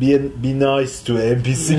بی, 0.00 0.18
بی 0.18 0.52
نایس 0.52 1.02
تو 1.02 1.14
ام 1.22 1.34
پی 1.42 1.54
سی 1.54 1.76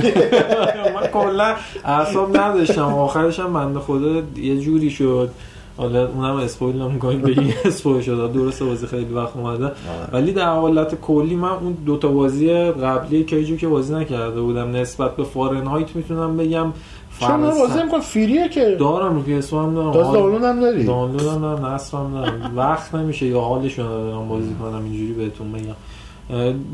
من 0.95 1.07
کلا 1.13 1.55
اعصاب 1.85 2.37
نداشتم. 2.37 2.81
آخرش 2.93 3.39
هم 3.39 3.53
بنده 3.53 3.79
خدا 3.79 4.21
یه 4.37 4.59
جوری 4.59 4.89
شد. 4.89 5.29
حالا 5.77 6.07
اونم 6.07 6.35
spoil 6.35 6.81
نمی‌کنیم 6.81 7.21
بگیم 7.21 7.53
spoil 7.65 8.01
شد. 8.01 8.31
درسته 8.33 8.65
بازی 8.65 8.87
خیلی 8.87 9.13
وقت 9.13 9.37
اومده. 9.37 9.71
ولی 10.13 10.31
در 10.31 10.49
حالت 10.53 11.01
کلی 11.01 11.35
من 11.35 11.49
اون 11.49 11.77
دوتا 11.85 12.07
بازی 12.07 12.49
قبلی 12.53 13.23
Cage 13.23 13.49
و 13.49 13.55
که 13.55 13.67
بازی 13.67 13.93
نکرده 13.93 14.41
بودم 14.41 14.71
نسبت 14.71 15.15
به 15.15 15.23
Fahrenheit 15.23 15.95
می‌تونم 15.95 16.37
بگم 16.37 16.73
چون 17.19 17.39
من 17.39 17.49
بازی 17.49 17.83
می‌کنم 17.83 17.99
free 17.99 18.39
ه 18.39 18.49
که 18.49 18.75
دارم 18.79 19.15
رو 19.15 19.21
PS 19.21 19.53
هم 19.53 19.75
دارم. 19.75 19.91
داز 19.91 20.13
دانلود 20.13 20.43
هم 20.43 20.59
داری؟ 20.59 20.85
دانلود 20.85 21.21
هم 21.21 21.41
دارم 21.41 21.65
نصف 21.65 21.93
هم 21.93 22.11
دارم. 22.13 22.53
وقت 22.55 22.95
نمیشه 22.95 23.25
یا 23.25 23.41
حالشون 23.41 23.87
دارم 23.87 24.27
بازی 24.27 24.55
کنم 24.61 24.83
اینجوری 24.83 25.13
بهتون 25.13 25.51
بگم. 25.51 25.75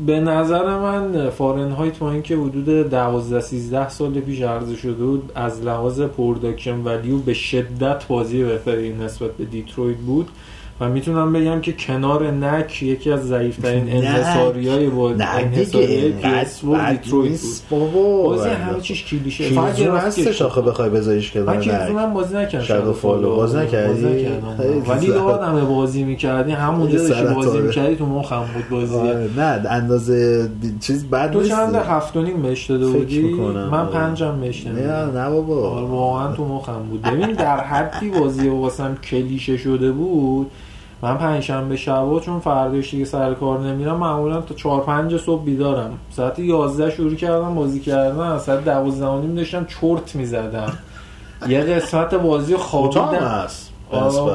به 0.06 0.20
نظر 0.20 0.78
من 0.78 1.30
Fahrenheit 1.30 1.98
با 1.98 2.12
اینکه 2.12 2.36
حدود 2.36 2.64
12 2.64 3.40
13 3.40 3.88
سال 3.88 4.20
پیش 4.20 4.40
عرضه 4.40 4.76
شده 4.76 5.04
بود 5.04 5.32
از 5.34 5.62
لحاظ 5.62 6.00
production 6.00 6.80
value 6.84 7.18
به 7.18 7.34
شدت 7.34 8.06
بازی 8.06 8.44
بهتری 8.44 8.94
نسبت 8.94 9.30
به 9.30 9.44
Detroit 9.44 9.98
بود. 9.98 10.28
و 10.80 10.88
می‌تونم 10.88 11.32
بگم 11.32 11.60
که 11.60 11.72
کنار 11.72 12.30
نک 12.30 12.82
یکی 12.82 13.12
از 13.12 13.28
ضعیفترین 13.28 13.96
انحصاری 13.96 14.68
های 14.68 14.88
با 14.88 15.10
انحصاری 15.10 16.14
PS 16.22 16.64
و 16.64 16.90
دیترویت 16.90 17.40
بود. 17.70 17.92
بازی 18.24 18.48
همه 18.48 18.80
چیش 18.80 19.04
کلیشه. 19.04 19.44
فقط 19.44 19.78
هستش 19.80 20.42
آخه 20.42 20.60
بخوای 20.60 20.90
بذاریش 20.90 21.30
کنار 21.30 21.56
نک. 21.56 21.68
من 21.68 21.92
من 21.92 22.14
بازی 22.14 22.36
نکردم. 22.36 22.64
شادو 22.64 22.92
فالو 22.92 23.36
باز 23.36 23.56
نکردی؟ 23.56 24.28
ولی 24.88 25.06
یادمه 25.06 25.64
بازی 25.64 26.04
می‌کردی. 26.04 26.52
همونجا 26.52 27.08
که 27.08 27.22
بازی 27.22 27.58
می‌کردی 27.58 27.96
تو 27.96 28.06
مخم 28.06 28.44
بود 28.54 28.68
بازی. 28.68 28.96
نه 29.36 29.42
اندازه 29.70 30.48
چیز 30.80 31.04
بعد 31.04 31.32
تو 31.32 31.42
چند 31.42 31.74
هفت 31.74 32.16
و 32.16 32.22
نیم 32.22 32.42
بهش 32.42 32.66
داده 32.66 32.86
بودی؟ 32.86 33.22
من 33.70 33.86
پنجم 33.86 34.40
بهش 34.40 34.66
نه 34.66 35.04
نه 35.04 35.30
بابا. 35.30 35.86
واقعا 35.86 36.32
تو 36.32 36.44
مخم 36.44 36.82
بود. 36.90 37.02
ببین 37.02 37.32
در 37.32 37.60
حدی 37.60 38.10
بازی 38.10 38.48
واسم 38.48 38.96
کلیشه 39.10 39.56
شده 39.56 39.92
بود 39.92 40.50
من 41.02 41.18
پنجشنبه 41.18 41.76
شبا 41.76 42.20
چون 42.20 42.40
فرداش 42.40 42.90
دیگه 42.90 43.04
سر 43.04 43.34
کار 43.34 43.60
نمیرم 43.60 43.96
معمولا 43.96 44.40
تا 44.40 44.54
4 44.54 44.82
5 44.82 45.16
صبح 45.16 45.44
بیدارم. 45.44 45.98
ساعت 46.10 46.38
11 46.38 46.90
شروع 46.90 47.14
کردم 47.14 47.54
بازی 47.54 47.80
کردن 47.80 48.38
ساعت 48.38 48.64
12 48.64 49.20
نیم 49.20 49.34
داشتم 49.34 49.64
چرت 49.64 50.16
می‌زدم. 50.16 50.72
یه 51.48 51.60
قسمت 51.60 52.14
بازی 52.14 52.56
خوابیدم. 52.56 53.46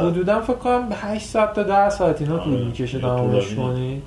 حدودا 0.03 0.41
فکر 0.41 0.53
کنم 0.53 0.87
8 1.01 1.25
ساعت 1.27 1.53
تا 1.53 1.63
10 1.63 1.89
ساعت 1.89 2.21
اینا 2.21 2.37
طول 2.37 2.63
می‌کشه 2.65 2.99
تمامش 2.99 3.55
کنی. 3.55 4.01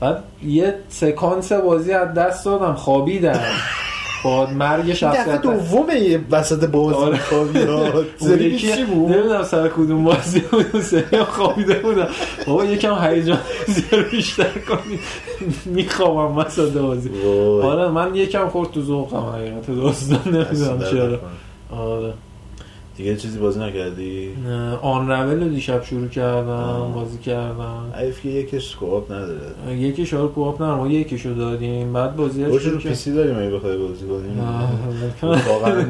بعد 0.00 0.22
یه 0.44 0.74
سکانس 0.88 1.52
بازی 1.52 1.92
از 1.92 2.14
دست 2.14 2.44
دادم 2.44 2.74
خوابیدم. 2.74 3.40
با 4.24 4.46
مرگ 4.46 4.92
شخصیت 4.92 5.28
دفعه 5.28 5.38
دومه 5.38 6.20
وسط 6.30 6.64
بازی 6.64 6.96
آره. 6.96 7.18
خوابی 7.18 8.58
چی 8.58 8.84
بود. 8.84 9.12
نمی‌دونم 9.12 9.42
سر 9.42 9.68
کدوم 9.68 10.04
بازی 10.04 10.40
بود 10.40 10.80
سری 10.80 11.24
خوابیده 11.24 11.74
بودم. 11.74 12.08
بابا 12.46 12.64
یکم 12.64 12.98
هیجان 13.00 13.38
زیاد 13.66 14.10
بیشتر 14.10 14.58
کنی. 14.68 14.98
میخوابم 15.64 16.36
وسط 16.36 16.72
بازی. 16.72 17.10
آره 17.62 17.88
من 17.88 18.14
یکم 18.14 18.48
خورد 18.48 18.70
تو 18.70 18.82
ذوقم 18.82 19.16
حقیقت 19.16 19.66
داستان 19.66 20.20
نمی‌دونم 20.26 20.90
چرا. 20.90 21.18
آره. 21.78 22.12
دیگه 22.96 23.16
چیزی 23.16 23.38
بازی 23.38 23.60
نکردی؟ 23.60 24.28
نه 24.46 24.76
آن 24.76 25.10
رول 25.10 25.48
دیشب 25.48 25.84
شروع 25.84 26.08
کردم 26.08 26.92
بازی 26.94 27.18
کردم. 27.18 27.92
ایف 28.00 28.22
که 28.22 28.28
یکیش 28.28 28.76
کوآپ 28.76 29.12
نداره. 29.12 29.76
یکیش 29.76 30.12
رو 30.12 30.28
کوآپ 30.28 30.62
نداره 30.62 30.78
ما 30.78 30.88
یکیشو 30.88 31.34
دادیم. 31.34 31.92
بعد 31.92 32.16
بازی 32.16 32.44
رو 32.44 32.58
شروع 32.58 32.78
پی 32.78 32.94
سی 32.94 33.12
داریم 33.12 33.38
اگه 33.38 33.50
بخوای 33.50 33.76
بازی 33.76 34.06
کنیم. 34.06 34.40
واقعا 35.48 35.84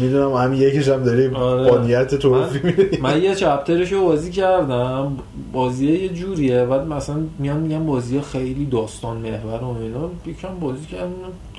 می‌دونم 0.00 0.32
همین 0.32 0.62
یکیش 0.62 0.88
هم 0.88 1.04
داریم. 1.04 1.34
آره. 1.34 1.70
با 1.70 1.78
نیت 1.78 2.14
توفی 2.14 2.60
من 3.02 3.22
یه 3.22 3.34
چپترش 3.34 3.92
رو 3.92 4.04
بازی 4.04 4.30
کردم. 4.30 5.16
بازی 5.52 5.86
یه 5.86 6.08
جوریه. 6.08 6.64
بعد 6.64 6.86
مثلا 6.86 7.16
میان 7.38 7.56
میگم 7.56 7.86
بازی 7.86 8.20
خیلی 8.20 8.66
داستان 8.66 9.16
محور 9.16 9.64
و 9.64 9.76
اینا. 9.82 10.10
یکم 10.26 10.58
بازی 10.60 10.86
کردم. 10.86 11.12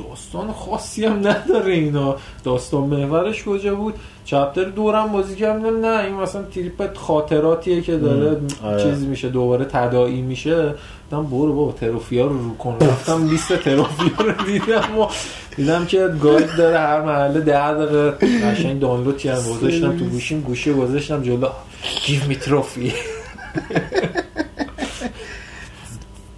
داستان 0.10 0.52
خاصی 0.52 1.06
هم 1.06 1.18
نداره 1.28 1.74
اینا. 1.74 2.16
داستان 2.44 2.84
محورش 2.84 3.44
کجا 3.44 3.76
بود؟ 3.76 3.94
چپتر 4.26 4.64
دورم 4.64 5.12
بازی 5.12 5.36
کردم 5.36 5.86
نه 5.86 6.04
این 6.04 6.14
مثلا 6.16 6.44
تریپ 6.44 6.94
خاطراتیه 6.98 7.82
که 7.82 7.98
داره 7.98 8.38
آره. 8.64 8.84
چیز 8.84 9.06
میشه 9.06 9.30
دوباره 9.30 9.66
تداعی 9.66 10.22
میشه. 10.22 10.74
گفتم 11.12 11.24
برو 11.30 11.54
بابا 11.54 11.72
تروفیا 11.72 12.26
رو 12.28 12.38
رو 12.38 12.58
کن. 12.58 12.78
رفتم 12.82 13.30
لیست 13.30 13.54
تروفیا 13.58 14.26
رو 14.26 14.46
دیدم 14.46 15.00
و 15.00 15.08
دیدم 15.56 15.86
که 15.86 16.08
گاید 16.22 16.56
داره 16.58 16.80
هر 16.80 17.02
محله 17.02 17.40
ده 17.42 17.74
دقیقه 17.74 18.12
قشنگ 18.12 18.80
دانلود 18.80 19.18
کردم 19.18 19.42
گذاشتم 19.50 19.98
تو 19.98 20.06
گوشیم 20.06 20.42
گوشی 20.42 20.74
گذاشتم 20.74 21.22
جلو. 21.24 21.48
گیو 22.06 22.20
می 22.28 22.36
تروفی. 22.36 22.94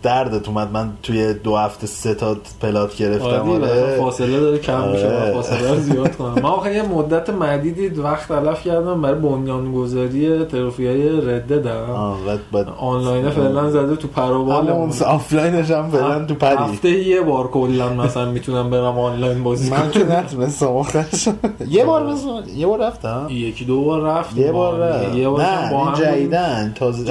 دردت 0.05 0.47
اومد. 0.47 0.71
من 0.71 0.89
توی 1.03 1.33
دو 1.33 1.55
هفته 1.55 1.87
سه 1.87 2.13
تا 2.13 2.37
پلات 2.61 2.97
گرفتم. 2.97 3.25
آره 3.25 3.51
آره. 3.51 3.97
فاصله 3.99 4.39
داره 4.39 4.57
کم 4.57 4.87
میشه. 4.87 5.07
آره. 5.07 5.33
فاصله 5.33 5.71
رو 5.71 5.79
زیاد 5.79 6.15
کنم. 6.15 6.33
من 6.33 6.45
آخه 6.45 6.75
یه 6.75 6.83
مدت 6.83 7.29
مدیدی 7.29 7.87
وقت 7.87 8.27
تلف 8.27 8.63
کردم 8.63 9.01
برای 9.01 9.19
بنیانگذاری 9.19 10.45
تروفی 10.45 10.87
های 10.87 11.21
رده 11.21 11.59
دارم 11.59 12.17
بعد 12.51 12.67
آنلاین 12.77 13.29
فعلا 13.29 13.69
زده 13.69 13.95
تو 13.95 14.07
پروبال 14.07 14.69
آفلاینش 15.05 15.71
هم 15.71 15.89
فعلا 15.89 16.25
تو 16.25 16.35
پری. 16.35 16.55
هفته 16.55 16.89
یه 16.89 17.21
بار 17.21 17.47
کلا 17.47 17.89
مثلا 17.89 18.25
می‌تونم 18.31 18.69
برم 18.69 18.99
آنلاین 18.99 19.43
بازی 19.43 19.71
من 19.71 19.91
که 19.91 20.03
نتونستم 20.03 20.65
آخرش 20.67 21.29
یه 21.69 21.85
بار 21.85 22.03
بزن 22.03 22.43
یه 22.55 22.67
بار 22.67 22.79
رفتم. 22.79 23.27
یکی 23.29 23.65
دو 23.65 23.81
بار 23.81 24.01
رفت 24.01 24.37
یه 24.37 24.51
بار 24.51 24.79
رفت. 24.79 25.15
یه 25.15 25.29
بار 25.29 25.41
نه 25.41 25.71
با 25.71 25.93
جدیدن 25.97 26.73
تازه. 26.75 27.03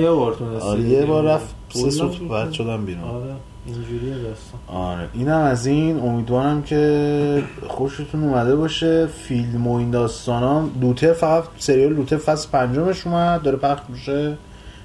یه 0.00 0.10
بار 0.10 0.34
تونستی 0.34 0.68
آره 0.68 0.80
یه 0.80 1.04
بار 1.04 1.24
رفت. 1.24 1.63
سه 1.74 2.04
بود. 2.04 2.28
بعد 2.28 2.52
شدم 2.52 2.84
بیرون. 2.84 3.04
آره 3.04 3.34
اینجوریه 3.66 4.14
داستان. 4.14 4.60
آره. 4.66 5.08
اینم 5.12 5.40
از 5.40 5.66
این. 5.66 6.00
امیدوارم 6.00 6.62
که 6.62 7.42
خوشتون 7.68 8.24
اومده 8.24 8.56
باشه. 8.56 9.06
فیلم 9.06 9.66
و 9.66 9.76
این 9.76 9.90
داستان 9.90 10.42
ها 10.42 10.68
لوتر 10.80 11.12
فقط 11.12 11.44
سریال 11.58 11.92
لوتر 11.92 12.16
فصل 12.16 12.48
پنجمش 12.50 13.06
اومد. 13.06 13.42
داره 13.42 13.56
پخش 13.56 13.82
میشه. 13.88 14.36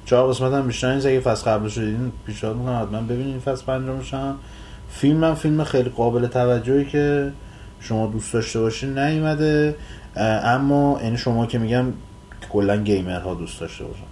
چهار 0.06 0.30
قسمت 0.30 0.54
هم 0.54 0.68
بیشتر 0.68 0.94
نیست. 0.94 1.06
اگه 1.06 1.20
فصل 1.20 1.52
قبلش 1.52 1.78
رو 1.78 1.86
دیدین 1.86 2.12
پیشنهاد 2.26 2.56
می‌کنم 2.56 2.82
حتما 2.82 3.02
ببینید 3.02 3.42
فصل 3.42 3.66
پنجمش 3.66 4.14
هم. 4.14 4.36
فیلم 4.90 5.24
هم 5.24 5.36
فیلم 5.36 5.64
خیلی 5.64 5.90
قابل 5.90 6.28
توجهی 6.28 6.86
که 6.86 7.32
شما 7.80 8.08
دوست 8.08 8.34
داشته 8.34 8.60
باشین 8.60 9.00
نیومده. 9.00 9.76
اما 10.44 11.00
یعنی 11.04 11.18
شما 11.18 11.46
که 11.46 11.58
میگم 11.58 11.86
کلا 12.54 12.78
گیمر 12.78 13.20
ها 13.20 13.34
دوست 13.34 13.60
داشته 13.60 13.84
باشن. 13.84 14.09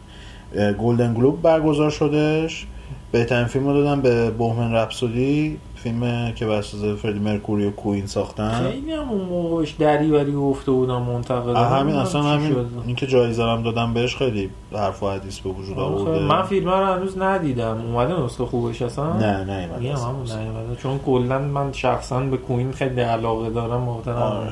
گلدن 0.56 1.14
گلوب 1.14 1.42
برگزار 1.42 1.90
شدش 1.90 2.66
بهترین 3.12 3.46
فیلم 3.46 3.68
رو 3.68 3.74
دادن 3.74 4.02
به 4.02 4.32
بوهمن 4.32 4.74
رپسودی 4.74 5.58
فیلم 5.76 6.32
که 6.36 6.46
بر 6.46 6.56
اساس 6.56 6.84
فردی 6.84 7.20
مرکوری 7.20 7.66
و 7.66 7.72
کوین 7.72 8.08
ساختن. 8.08 8.70
خیلی 8.72 8.92
هم 8.92 9.10
اون 9.10 9.22
موقعش 9.22 9.72
دریوری 9.72 10.32
گفته 10.32 10.72
بودم 10.72 11.02
منتقد 11.02 11.56
همین 11.56 11.96
اصلا 11.96 12.24
همین 12.24 12.56
اینکه 12.86 13.08
جایزه 13.08 13.44
هم 13.44 13.64
دادم 13.64 13.94
بهش 13.94 14.16
خیلی 14.16 14.50
حرف 14.74 15.04
و 15.04 15.10
حدیث 15.10 15.40
به 15.40 15.50
وجود 15.50 15.80
آورده. 15.80 16.26
من 16.26 16.44
فیلم 16.44 16.70
رو 16.70 16.86
هنوز 16.86 17.18
ندیدم. 17.18 17.82
اومده 17.82 18.24
نسخه 18.24 18.46
خوبش 18.46 18.82
اصلا؟ 18.82 19.14
نه 19.18 19.44
نه 19.44 19.80
نیومده. 19.80 20.76
چون 20.84 21.00
کلا 21.00 21.40
من 21.40 21.74
شخصا 21.74 22.20
به 22.20 22.38
کوین 22.38 22.72
خیلی 22.72 23.02
علاقه 23.02 23.50
دارم 23.50 23.82
محترم 23.82 24.16
آره. 24.16 24.50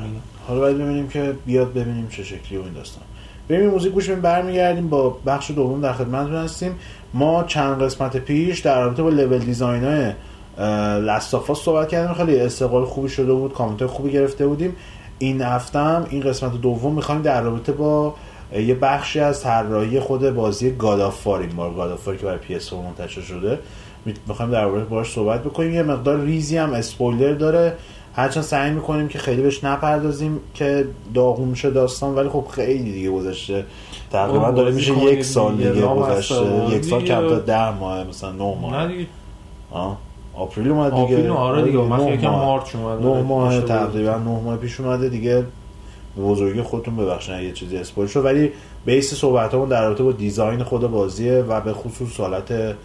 حالا 0.48 0.60
باید 0.60 0.78
ببینیم 0.78 1.08
که 1.08 1.36
بیاد 1.46 1.74
ببینیم 1.74 2.08
چه 2.08 2.24
شکلی 2.24 2.58
و 2.58 2.62
این 2.62 2.74
داستان. 2.74 3.04
بریم 3.50 3.70
موزیک 3.70 3.92
گوش 3.92 4.10
بدیم 4.10 4.22
برمیگردیم 4.22 4.90
با 4.90 5.18
بخش 5.26 5.52
دوم 5.52 5.82
در 5.82 5.94
خدمتتون 5.94 6.36
هستیم. 6.36 6.76
ما 7.14 7.44
چند 7.44 7.84
قسمت 7.84 8.18
پیش 8.18 8.60
در 8.60 8.82
رابطه 8.82 9.04
با 9.04 9.10
لول 9.10 9.38
دیزاین 9.38 9.84
های 9.84 10.14
لستافاس 11.02 11.60
صحبت 11.60 11.90
کردیم. 11.90 12.14
خیلی 12.14 12.40
استقبال 12.40 12.86
خوبی 12.86 13.10
شده 13.10 13.34
بود 13.34 13.54
کامنت 13.54 13.86
خوبی 13.86 14.12
گرفته 14.12 14.48
بودیم. 14.48 14.76
این 15.20 15.42
هفته 15.42 15.80
هم 15.80 16.06
این 16.10 16.22
قسمت 16.22 16.62
دوم 16.62 16.96
می‌خوایم 16.96 17.22
در 17.22 17.42
رابطه 17.42 17.72
با 17.72 18.16
یه 18.54 18.76
بخشی 18.76 19.20
از 19.20 19.42
طراحی 19.42 20.00
خود 20.00 20.30
بازی 20.30 20.72
گادافار 20.72 21.40
این 21.40 21.50
بار 21.50 21.74
گادافار 21.74 22.16
که 22.16 22.26
برای 22.26 22.40
PS4 22.60 22.74
منتشر 22.74 23.22
شده. 23.22 23.60
می‌خوایم 24.28 24.52
در 24.52 24.64
رابطه 24.64 24.86
باش 24.86 25.14
صحبت 25.14 25.44
بکنیم. 25.44 25.74
یه 25.74 25.84
مقدار 25.84 26.20
ریزی 26.20 26.58
هم 26.58 26.74
اسپویلر 26.74 27.34
داره. 27.34 27.74
هرچند 28.16 28.44
سعی 28.44 28.72
می‌کنیم 28.72 29.08
که 29.08 29.20
خیلی 29.20 29.42
بهش 29.42 29.64
نپردازیم 29.64 30.40
که 30.54 30.86
داغون 31.14 31.56
شه 31.56 31.70
داستان 31.70 32.16
ولی 32.16 32.30
خب 32.30 32.46
خیلی 32.52 32.92
دیگه 32.92 33.12
گذشته 33.12 33.66
تقریبا 34.12 34.52
داره 34.52 34.72
میشه 34.72 35.04
یک 35.04 35.24
سال 35.24 35.56
دیگه، 35.56 35.70
دیگه 35.70 35.88
گذشته. 35.88 36.36
یک 36.70 36.86
سال 36.86 37.00
دیگه. 37.00 37.16
کم 37.16 37.28
تا 37.28 37.40
ده 37.40 37.80
ماه 37.80 38.04
مثلا 38.04 38.32
نه 38.32 38.38
نه 38.38 38.62
ماه 38.62 38.88
دیگه 38.88 39.08
آه. 39.72 39.98
April 40.34 40.72
اومد 40.72 40.92
دیگه 40.92 41.04
April 41.04 41.30
آره 41.30 41.62
دیگه 41.62 41.78
من 41.78 42.00
نه 42.00 42.30
ماه. 42.30 42.46
March 42.46 42.76
اومد 42.76 43.06
نه 43.06 43.22
ماه. 43.22 43.62
تقریبا 43.62 44.12
نه 44.12 44.18
ماه 44.18 44.58
پیش 44.58 44.80
اومده 44.80 45.10
دیگه 45.10 45.44
به 46.16 46.22
بزرگی 46.22 46.62
خودتون 46.62 46.96
ببخشید 46.96 47.36
اگه 47.36 47.44
یه 47.44 47.52
چیزی 47.52 47.78
spoil 47.78 48.08
شد 48.08 48.26
ولی 48.26 48.52
base 48.86 49.14
صحبتمون 49.14 49.70
در 49.70 49.86
رابطه 49.86 50.04
با 50.04 50.12
design 50.12 50.64
خود 50.64 50.82
بازیه 50.82 51.34
و 51.34 51.62
به 51.62 51.74
خصوص 51.74 52.20
حالت 52.20 52.76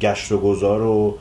گشت 0.00 0.32
و 0.32 0.38
گذار 0.38 0.82
و 0.82 1.14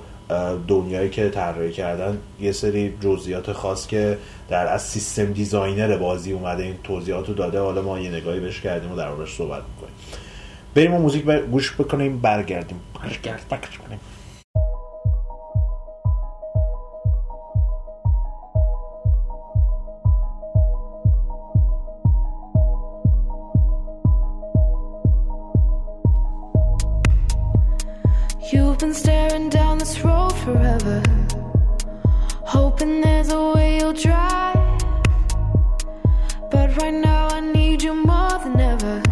دنیایی 0.67 1.09
که 1.09 1.29
طراحی 1.29 1.71
کردن 1.71 2.17
یه 2.39 2.51
سری 2.51 2.93
جزئیات 3.01 3.51
خاص 3.51 3.87
که 3.87 4.17
در 4.49 4.67
از 4.67 4.81
سیستم 4.81 5.25
designer 5.25 5.97
بازی 5.97 6.31
اومده 6.31 6.63
این 6.63 6.75
توضیحات 6.83 7.27
رو 7.27 7.33
داده. 7.33 7.59
حالا 7.59 7.81
ما 7.81 7.99
یه 7.99 8.09
نگاهی 8.09 8.39
بهش 8.39 8.61
کردیم 8.61 8.91
و 8.91 8.95
در 8.95 9.09
صحبت 9.37 9.63
می‌کنیم. 9.75 9.95
بریم 10.75 10.93
و 10.93 10.99
موزیک. 10.99 11.25
گوش 11.25 11.73
بکنیم 11.73 12.19
برگردیم. 12.19 12.79
برگرد 13.03 13.45
برگرد 13.49 13.99
You've 28.53 28.77
been 28.77 28.93
staring 28.93 29.49
down 29.49 29.77
this 29.77 29.99
road 30.05 30.31
forever, 30.45 31.03
hoping 32.45 33.01
there's 33.01 33.29
a 33.29 33.51
way 33.51 33.79
you'll 33.79 33.91
drive. 33.91 34.55
But 36.49 36.77
right 36.77 36.93
now, 36.93 37.27
I 37.27 37.41
need 37.41 37.83
you 37.83 37.93
more 37.93 38.39
than 38.39 38.57
ever. 38.57 39.03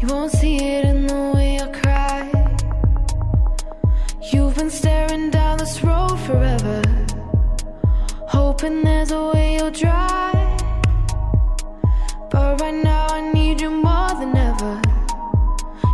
You 0.00 0.08
won't 0.08 0.32
see 0.32 0.56
it 0.56 0.84
in 0.86 1.06
the 1.06 1.32
way 1.36 1.60
I 1.60 1.68
cry. 1.68 2.20
You've 4.32 4.56
been 4.56 4.70
staring 4.70 5.30
down 5.30 5.58
this 5.58 5.84
road 5.84 6.18
forever, 6.26 6.82
hoping 8.26 8.82
there's 8.82 9.12
a 9.12 9.22
way 9.32 9.56
you'll 9.58 9.70
drive. 9.70 10.60
But 12.32 12.60
right 12.60 12.74
now, 12.74 13.06
I 13.08 13.20
need 13.32 13.60
you 13.60 13.70
more 13.70 14.12
than 14.18 14.36
ever. 14.36 14.82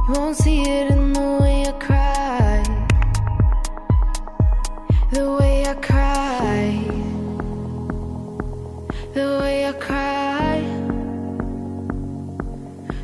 You 0.09 0.15
won't 0.15 0.37
see 0.39 0.63
it 0.63 0.91
in 0.91 1.13
the 1.13 1.39
way 1.43 1.52
The 5.13 5.31
way 5.39 5.67
I 5.67 5.75
cry. 5.75 6.85
The 9.13 9.27
way 9.41 9.67
I 9.67 9.73
cry. 9.73 10.63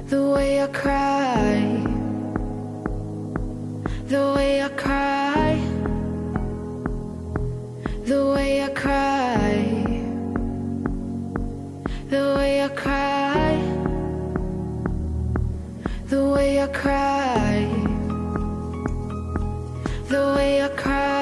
The 0.09 0.21
way 0.33 0.63
I 0.63 0.67
cry. 0.69 1.59
The 4.09 4.23
way 4.35 4.63
I 4.63 4.69
cry. 4.71 5.61
The 8.07 8.21
way 8.35 8.63
I 8.63 8.69
cry. 8.69 9.45
The 12.09 12.23
way 12.37 12.63
I 12.65 12.69
cry 12.69 13.29
the 16.09 16.25
way 16.31 16.63
I 16.63 16.67
cry, 16.69 17.69
the 20.09 20.23
way 20.37 20.63
I 20.63 20.69
cry, 20.69 21.18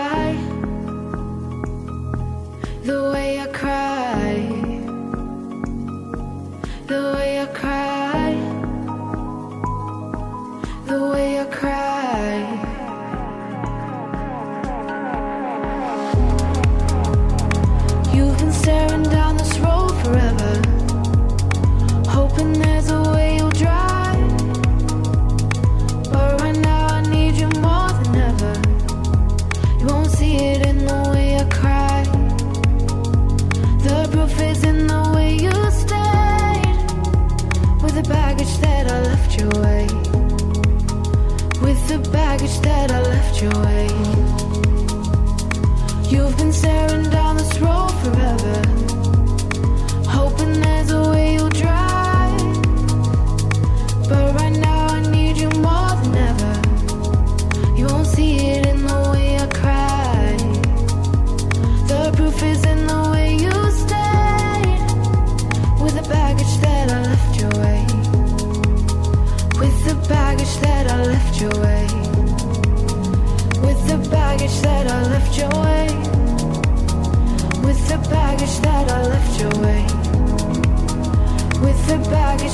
With 82.37 82.45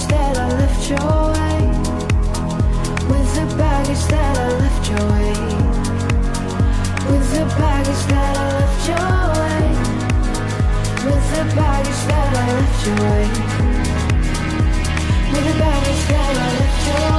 the 3.41 3.47
baggage 3.57 4.05
that 4.07 4.39
I 4.39 4.49
left 4.61 4.89
your 4.91 5.05
way. 5.11 5.29
With 7.11 7.29
the 7.35 7.45
baggage 7.59 8.05
that 8.13 8.37
I 8.37 8.49
left 8.59 8.89
your 8.89 9.05
way. 9.33 9.67
With 11.11 11.27
the 11.35 11.45
baggage 11.59 12.03
that 12.11 12.31
I 12.37 12.47
left 12.59 12.81
your 12.87 12.97
way. 13.03 13.27
With 15.33 15.45
the 15.49 15.55
baggage 15.59 16.05
that 16.13 16.35
I 16.37 16.49
left 16.59 16.83
your 16.91 17.11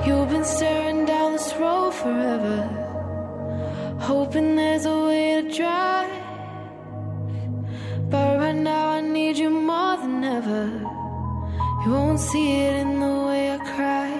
way. 0.00 0.18
You've 0.18 0.30
been 0.30 0.44
staring 0.44 1.02
down 1.04 1.28
this 1.34 1.54
road 1.54 1.92
forever. 1.94 2.58
Hoping 4.00 4.56
there's 4.56 4.86
a 4.86 4.88
way 5.06 5.42
to 5.42 5.48
drive. 5.56 5.75
You 11.86 11.92
won't 11.92 12.18
see 12.18 12.48
it 12.66 12.74
in 12.82 12.98
the 12.98 13.12
way 13.26 13.52
I 13.52 13.58
cry. 13.58 14.10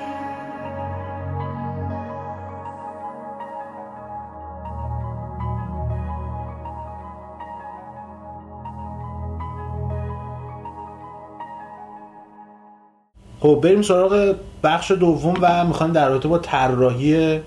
خب 13.40 13.60
بریم 13.62 13.82
سراغ 13.82 14.34
بخش 14.62 14.90
دوم 14.90 15.34
و 15.40 15.64
می‌خوایم 15.64 15.92
در 15.92 16.08
رابطه 16.08 16.28
با 16.28 16.38
طراحی 16.38 17.40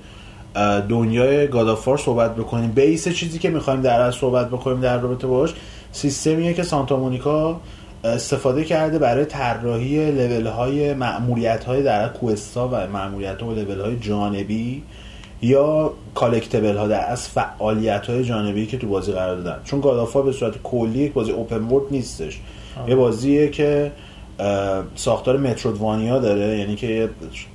دنیای 0.89 1.47
گادافار 1.47 1.97
صحبت 1.97 2.35
بکنیم 2.35 2.71
بیس 2.71 3.07
چیزی 3.07 3.39
که 3.39 3.49
می‌خوایم 3.49 3.81
در 3.81 4.01
از 4.01 4.15
صحبت 4.15 4.47
بکنیم 4.47 4.81
در 4.81 4.97
رابطه 4.97 5.27
باش 5.27 5.53
سیستمیه 5.91 6.53
که 6.53 6.63
سانتا 6.63 6.97
مونیکا 6.97 7.61
استفاده 8.03 8.63
کرده 8.63 8.99
برای 8.99 9.25
طراحی 9.25 10.11
لول 10.11 10.47
های 10.47 10.93
معمولیت 10.93 11.63
های 11.63 11.83
در 11.83 12.07
کوستا 12.07 12.67
و 12.67 12.87
معمولیت 12.87 13.41
ها 13.41 13.47
و 13.47 13.51
لول 13.51 13.81
های 13.81 13.99
جانبی 13.99 14.83
یا 15.41 15.93
کالکتبل 16.15 16.77
ها 16.77 16.87
در 16.87 17.11
از 17.11 17.27
فعالیت 17.27 18.07
های 18.07 18.23
جانبی 18.23 18.65
که 18.65 18.77
تو 18.77 18.87
بازی 18.87 19.11
قرار 19.11 19.35
دادن. 19.35 19.59
چون 19.63 19.81
گادافار 19.81 20.23
به 20.23 20.31
صورت 20.31 20.53
کلی 20.63 20.99
یک 20.99 21.13
بازی 21.13 21.31
اوپن 21.31 21.63
ورد 21.63 21.83
نیستش. 21.91 22.39
یه 22.87 22.95
بازیه 22.95 23.49
که 23.49 23.91
ساختار 24.95 25.37
مترودوانیا 25.37 26.19
داره 26.19 26.57
یعنی 26.57 26.75
که 26.75 27.09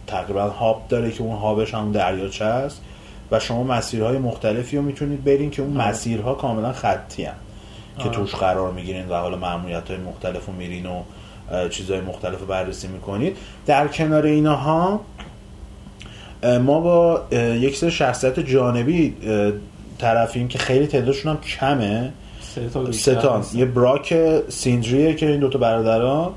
تقریبا 0.07 0.43
هاب 0.43 0.83
داره 0.89 1.11
که 1.11 1.23
اون 1.23 1.37
هابش 1.37 1.75
هم 1.75 1.93
دریاچه 1.93 2.45
است 2.45 2.83
و 3.31 3.41
شما 3.41 3.63
مسیرهای 3.63 4.19
مختلفی 4.19 4.77
رو 4.77 4.83
می‌تونید 4.83 5.25
برین 5.25 5.51
که 5.51 5.63
اون 5.63 5.73
مسیرها 5.73 6.35
کاملا 6.35 6.73
خطی 6.73 7.25
هم 7.25 7.35
که 7.99 8.09
توش 8.09 8.35
قرار 8.35 8.73
می‌گیرین 8.73 9.09
و 9.09 9.15
حالا 9.15 9.37
معمولیت 9.37 9.91
های 9.91 9.99
مختلف 9.99 10.47
رو 10.47 10.53
میرین 10.53 10.87
و 10.87 11.03
چیزهای 11.69 12.01
مختلف 12.01 12.41
رو 12.41 12.47
بررسی 12.47 12.89
می‌کنید. 12.89 13.37
در 13.67 13.89
کنار 13.89 14.27
اینها 14.27 15.01
ما 16.43 16.81
با 16.81 17.23
یک 17.35 17.77
سری 17.77 17.91
شخصیت 17.91 18.41
جانبی 18.41 19.17
طرفیم 19.99 20.49
که 20.49 20.59
خیلی 20.59 20.87
تعدادشون 20.87 21.33
هم 21.33 21.41
کمه. 21.41 22.13
ستان. 22.91 23.45
یه 23.55 23.65
براک 23.65 24.15
سیندریه 24.49 25.15
که 25.15 25.27
این 25.27 25.41
دوتا 25.41 25.59
برادران 25.59 26.31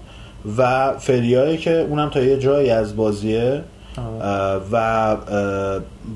و 0.58 0.93
فریایی 0.99 1.58
که 1.58 1.72
اونم 1.72 2.10
تا 2.10 2.20
یه 2.20 2.39
جایی 2.39 2.70
از 2.70 2.95
بازیه. 2.95 3.62
و 4.72 5.16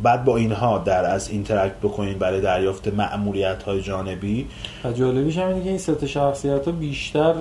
بعد 0.04 0.26
با 0.26 0.38
اینها 0.38 0.78
در 0.78 1.06
از 1.06 1.30
اینترکت 1.30 1.76
بکنین 1.84 2.18
برای 2.18 2.42
دریافت 2.42 2.88
معمولیت 2.88 3.64
های 3.64 3.82
جانبی. 3.82 4.48
و 4.84 4.92
جالبیش 4.92 5.38
هم 5.38 5.48
اینه 5.48 5.64
که 5.64 5.70
این 5.70 5.78
سه 5.78 6.08
شخصیت 6.08 6.66
ها 6.66 6.72
بیشتر 6.72 7.34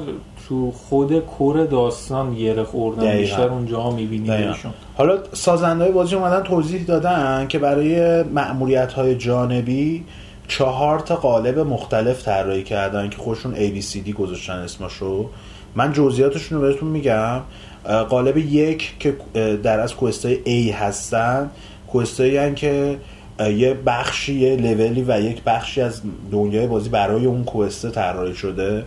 تو 0.49 0.71
خود 0.71 1.19
کور 1.19 1.67
داستان 1.67 2.35
گره 2.35 2.65
خوردن 2.65 3.03
دقیقاً. 3.03 3.21
بیشتر 3.21 3.49
اونجا 3.49 3.91
میبینیمشون 3.91 4.73
حالا 4.97 5.19
سازنده 5.33 5.85
های 5.85 5.93
بازی 5.93 6.17
اومدن 6.17 6.43
توضیح 6.43 6.85
دادن 6.85 7.47
که 7.49 7.59
برای 7.59 8.23
معمولیت 8.23 8.93
های 8.93 9.17
جانبی 9.17 10.05
چهار 10.49 10.99
تا 10.99 11.17
قالب 11.17 11.59
مختلف 11.59 12.25
طراحی 12.25 12.63
کردن 12.63 13.09
که 13.09 13.17
خودشون 13.17 13.55
ABCD 13.55 14.11
گذاشتن 14.11 14.53
اسمشو 14.53 15.31
من 15.75 15.93
جزئیاتشون 15.93 16.61
رو 16.61 16.69
بهتون 16.69 16.89
میگم. 16.89 17.41
قالب 17.85 18.37
یک 18.37 18.95
که 18.99 19.17
در 19.63 19.81
از 19.81 19.95
کوستای 19.95 20.39
A 20.45 20.75
هستن. 20.75 21.51
کوستایی 21.89 22.37
هن 22.37 22.55
که 22.55 22.99
یه 23.39 23.75
بخشی 23.75 24.35
یه 24.35 24.57
لولی 24.57 25.05
و 25.09 25.21
یک 25.21 25.43
بخشی 25.43 25.81
از 25.81 26.03
دنیای 26.33 26.67
بازی 26.67 26.89
برای 26.89 27.27
اون 27.27 27.45
کوسته 27.45 27.91
طراحی 27.91 28.35
شده. 28.35 28.85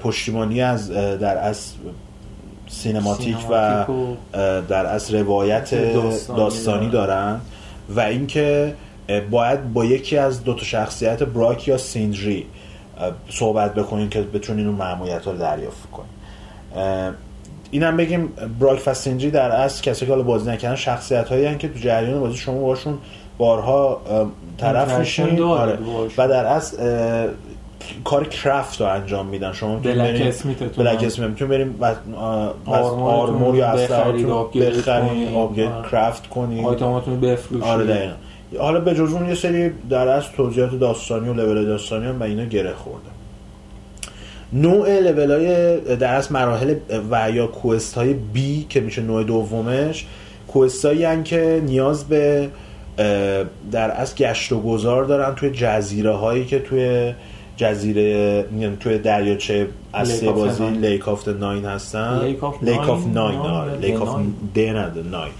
پشتیبانی 0.00 0.62
از 0.62 0.90
در 0.90 1.38
از 1.38 1.72
سینماتیک 2.68 3.36
و 3.36 3.40
سینماتیک 3.40 3.50
و 3.50 3.94
اه، 4.34 4.60
در 4.60 4.86
از 4.86 5.14
روایت 5.14 5.74
داستانی 5.74 6.38
داستانی 6.38 6.90
دارن. 6.90 7.40
و 7.88 8.00
اینکه 8.00 8.74
باید 9.30 9.72
با 9.72 9.84
یکی 9.84 10.16
از 10.18 10.44
دو 10.44 10.54
تا 10.54 10.64
شخصیت 10.64 11.22
براک 11.22 11.68
یا 11.68 11.78
سیندری 11.78 12.46
اه، 12.98 13.12
صحبت 13.30 13.74
بکنین 13.74 14.08
که 14.08 14.22
بتونین 14.22 14.66
اون 14.66 14.76
معمولیت 14.76 15.26
رو 15.26 15.36
دریافت 15.36 15.90
کنین. 15.90 16.08
اینم 17.72 17.96
بگیم 17.96 18.28
براک 18.60 18.92
سیندری 18.92 19.30
در 19.30 19.50
اصل 19.50 19.82
کسی 19.82 20.06
که 20.06 20.12
حالا 20.12 20.22
بازی 20.22 20.50
نکردن 20.50 20.76
شخصیت 20.76 21.28
هایی 21.28 21.56
که 21.56 21.68
تو 21.68 21.78
جریان 21.78 22.20
بازی 22.20 22.36
شما 22.36 22.60
باشون 22.60 22.98
بارها 23.38 24.00
طرف 24.58 24.98
میشین 24.98 25.42
آره. 25.42 25.78
و 26.18 26.28
در 26.28 26.44
اصل 26.46 26.76
کار 28.04 28.28
کرافت 28.28 28.80
رو 28.80 28.86
انجام 28.86 29.26
میدن 29.26 29.52
شما 29.52 29.76
بلک 29.76 30.20
اسمیتتون 30.20 30.84
بلک. 30.84 31.04
اسمیت 31.04 31.28
می‌تونید 31.28 31.50
بریم 31.50 31.74
و 31.80 32.70
آرمور 32.70 33.56
یا 33.56 33.66
اسلحه‌تون 33.66 34.30
آپگرید 34.30 34.78
بخرید. 34.78 35.34
آپگرید 35.34 35.70
آره. 35.70 35.88
کرافت 35.90 36.26
کنید 36.26 36.66
آیتماتون 36.66 37.14
رو 37.14 37.20
بفروشید 37.20 37.68
آره 37.68 37.84
دقیقا 37.84 38.14
حالا 38.58 38.80
به 38.80 38.94
جز 38.94 39.12
اون 39.12 39.28
یه 39.28 39.34
سری 39.34 39.70
در 39.90 40.08
از 40.08 40.32
توضیحات 40.36 40.78
داستانی 40.78 41.28
و 41.28 41.34
لول 41.34 41.66
داستانی 41.66 42.06
هم 42.06 42.18
به 42.18 42.24
اینا 42.24 42.44
گره 42.44 42.74
خورده 42.74 43.11
نوع 44.52 45.00
لول 45.00 45.30
های 45.30 45.76
در 45.96 46.14
از 46.14 46.32
مراحل 46.32 46.74
و 47.10 47.30
یا 47.30 47.46
quest 47.46 47.94
های 47.94 48.12
B 48.12 48.66
که 48.68 48.80
میشه 48.80 49.02
نوع 49.02 49.24
دومش 49.24 50.06
quest 50.48 50.84
هایی 50.84 51.22
که 51.22 51.62
نیاز 51.66 52.04
به 52.04 52.48
در 53.72 54.00
از 54.00 54.14
گشت 54.14 54.52
و 54.52 54.60
گذار 54.60 55.04
دارن 55.04 55.34
توی 55.34 55.50
جزیره 55.50 56.12
هایی 56.12 56.44
که 56.44 56.58
توی 56.58 57.12
جزیره 57.56 58.44
یعنی 58.58 58.76
توی 58.76 58.98
دریاچه 58.98 59.68
of 59.94 60.06
the 60.06 60.24
بازی. 60.24 60.64
Lake 60.64 61.08
of 61.08 61.28
Nine 61.28 61.64
هستن 61.64 62.20
Lake 62.22 62.44
of. 62.88 63.06
Nine. 63.06 63.38
آره 63.38 63.78
Lake 63.78 64.02
of. 64.02 64.20
the 64.54 64.70
Nine 64.70 65.32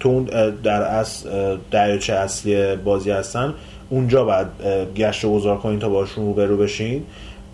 تو 0.00 0.08
اون 0.08 0.24
در 0.62 0.82
از 0.82 1.26
دریاچه 1.70 2.12
اصلی 2.12 2.76
بازی 2.76 3.10
هستن 3.10 3.54
اونجا 3.90 4.24
باید 4.24 4.46
گشت 4.96 5.24
و 5.24 5.34
گذار 5.34 5.58
کنین 5.58 5.78
تا 5.78 5.88
باشون 5.88 6.24
روبرو 6.24 6.56
بشین 6.56 7.04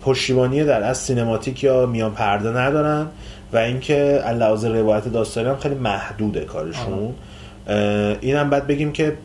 پشتیبانی 0.05 0.63
در 0.63 0.83
از 0.83 0.97
cinematic 0.97 1.63
یا 1.63 1.85
میان 1.85 2.11
پرده 2.11 2.49
ندارن 2.49 3.07
و 3.53 3.57
اینکه 3.57 4.23
لحاظ 4.39 4.65
روایت 4.65 5.07
داستانی 5.07 5.49
هم 5.49 5.57
خیلی 5.57 5.75
محدوده 5.75 6.39
کارشون 6.39 7.13
اینم 8.21 8.49
بعد 8.49 8.67
بگیم 8.67 8.91
که 8.91 9.17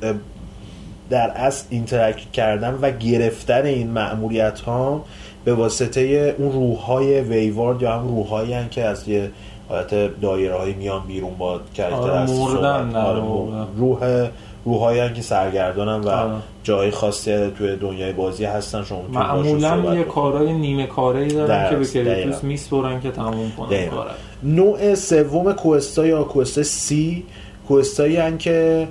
در 1.11 1.31
اصل 1.31 1.67
interact 1.71 2.33
کردن 2.33 2.79
و 2.83 2.91
گرفتن 2.91 3.67
این 3.67 3.91
مأموریت 3.91 4.61
ها 4.61 5.05
به 5.45 5.55
واسطه 5.55 6.35
اون 6.39 6.53
روح 6.53 6.79
های 6.79 7.21
wayward 7.21 7.83
یا 7.83 7.93
هم 7.93 8.09
روح 8.09 8.27
هایی 8.27 8.69
که 8.71 8.85
از 8.85 9.09
یه 9.09 9.31
حالت 9.69 10.21
دایره 10.21 10.55
های 10.55 10.73
میان 10.73 11.07
بیرون 11.07 11.35
با 11.39 11.61
character 11.75 11.97
آره، 11.97 12.31
مردن 12.33 12.97
آره،. 12.97 13.21
روح 13.77 14.29
روحایی 14.65 15.13
که 15.13 15.23
سرگردانن 15.23 16.09
و. 16.09 16.39
جای 16.63 16.91
خاصی 16.91 17.51
توی 17.59 17.77
دنیای 17.77 18.13
بازی 18.13 18.45
هستن 18.45 18.85
شما 18.85 19.03
معمولا 19.13 19.95
یه. 19.95 20.05
کارهای 20.05 20.53
نیمه 20.53 20.87
کاره 20.87 21.21
ای 21.21 21.29
دارن 21.29 21.71
که 21.71 21.77
به. 21.77 21.87
کریتوس 21.87 22.45
میسپرن 22.45 23.01
که 23.01 23.11
تموم 23.11 23.53
کنن. 23.57 23.87
کارن 23.87 24.11
نوع 24.43 24.95
سوم 24.95 25.53
کوستا 25.53 26.07
یا 26.07 26.23
کوستا 26.25 26.63
سی 26.63 27.25
کوستایی 27.69 28.17
هن 28.17 28.39
که 28.39 28.89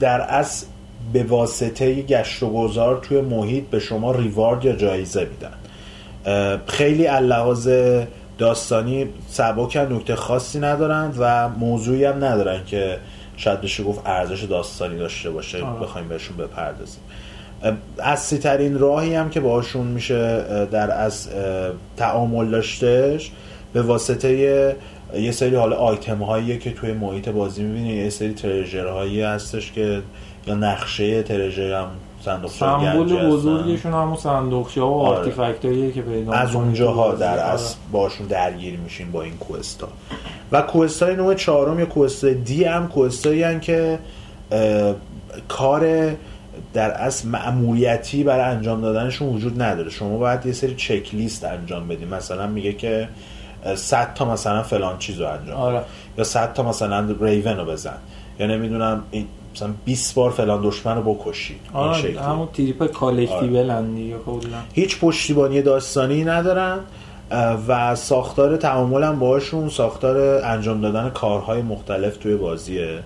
در 0.00 0.20
اصل 0.20 0.66
به 1.12 1.22
واسطه 1.22 2.02
گشت 2.02 2.42
و 2.42 2.50
گذار 2.50 2.98
توی 3.02 3.20
محیط 3.20 3.64
به 3.64 3.78
شما 3.78 4.12
ریوارد 4.12 4.64
یا 4.64 4.72
جایزه 4.72 5.26
میدن 5.30 5.54
خیلی 6.66 7.06
اللحاظ 7.06 7.68
داستانی 8.38 9.06
سبکن 9.28 9.92
نکته 9.92 10.16
خاصی 10.16 10.60
ندارند 10.60 11.16
و 11.18 11.48
موضوعی 11.48 12.04
هم 12.04 12.24
ندارن 12.24 12.64
که 12.66 12.98
شاید 13.38 13.60
بشه 13.60 13.82
گفت 13.84 14.00
ارزش 14.06 14.42
داستانی 14.42 14.98
داشته 14.98 15.30
باشه 15.30 15.62
آه. 15.62 15.80
بخوایم 15.80 16.08
بهشون 16.08 16.36
بپردازیم 16.36 17.00
اصلی 17.98 18.38
ترین 18.38 18.78
راهی 18.78 19.14
هم 19.14 19.30
که 19.30 19.40
باشون 19.40 19.86
میشه 19.86 20.44
در 20.70 20.90
از 20.90 21.28
تعامل 21.96 22.50
داشتش 22.50 23.30
به 23.72 23.82
واسطه 23.82 24.32
یه- 25.14 25.30
سری 25.32 25.54
حالا 25.56 25.76
آیتم 25.76 26.18
هایی 26.22 26.58
که 26.58 26.72
توی 26.72 26.92
محیط 26.92 27.28
بازی 27.28 27.62
می‌بینی 27.62 27.88
یه 27.94 28.10
سری 28.10 28.34
ترژر 28.34 28.86
هایی 28.86 29.22
هستش 29.22 29.72
که 29.72 30.02
یا 30.46 30.54
نقشه 30.54 31.22
ترژه 31.22 31.76
هم 31.76 31.88
صندوق 32.24 32.50
سمبل 32.50 33.28
بزرگشون 33.30 33.92
همون 33.92 34.16
صندوقچه 34.16 34.80
ها 34.80 34.90
و 34.90 35.00
آره. 35.00 35.18
آرتیفکت 35.18 35.64
هایی 35.64 35.92
که 35.92 36.02
پیدا 36.02 36.32
از 36.32 36.54
اونجاها 36.54 37.14
در. 37.14 37.38
اصل 37.38 37.76
باشون 37.92 38.26
درگیر 38.26 38.78
میشین 38.78 39.12
با 39.12 39.22
این 39.22 39.36
کوستا 39.36 39.88
و 40.52 40.62
کوستای 40.62 41.16
نوع 41.16 41.34
چهارم 41.34 41.78
یا 41.80 41.86
کوست 41.86 42.24
دی 42.24 42.64
هم 42.64 42.88
کوستایی 42.88 43.60
که 43.60 43.98
اه، 44.52 44.94
کار 45.48 46.12
در 46.74 46.90
اصل 46.90 47.28
مأموریتی 47.28 48.24
برای 48.24 48.56
انجام 48.56 48.80
دادنشون 48.80 49.28
وجود 49.28 49.62
نداره 49.62 49.90
شما 49.90 50.18
باید 50.18 50.46
یه 50.46 50.52
سری 50.52 50.74
چک 50.74 51.14
لیست 51.14 51.44
انجام 51.44 51.88
بدیم 51.88 52.08
مثلا 52.08 52.46
میگه 52.46 52.72
که 52.72 53.08
اه، 53.64 53.74
100 53.74 54.14
تا 54.14 54.24
مثلا 54.24 54.62
فلان 54.62 54.98
چیز 54.98 55.20
رو 55.20 55.28
انجام. 55.28 55.56
آره. 55.56 55.82
یا 56.18 56.24
100 56.24 56.52
تا 56.52 56.62
مثلا 56.62 57.16
ریون 57.20 57.56
رو 57.56 57.64
بزن 57.64 57.98
یا 58.40 58.46
نمی‌دونم 58.46 59.02
این 59.10 59.26
مثلا 59.58 59.74
20 59.84 60.14
بار 60.14 60.30
فلان 60.30 60.60
دشمن 60.62 60.96
رو 60.96 61.14
بکشی. 61.14 61.56
آره. 61.72 62.20
همون 62.20 62.48
تریپ 62.54 62.86
کالکتیبل 62.86 63.70
هم 63.70 63.94
دیگه 63.94 64.16
کلا. 64.26 64.58
هیچ 64.72 64.98
پشتیبانی 65.00 65.62
داستانی 65.62 66.24
ندارن 66.24 66.78
و 67.68 67.94
ساختار 67.94 68.56
تعامل 68.56 69.04
هم 69.04 69.18
باشون 69.18 69.68
ساختار 69.68 70.44
انجام 70.44 70.80
دادن 70.80 71.10
کارهای 71.10 71.62
مختلف 71.62 72.16
توی 72.16 72.36
بازیه 72.36 72.98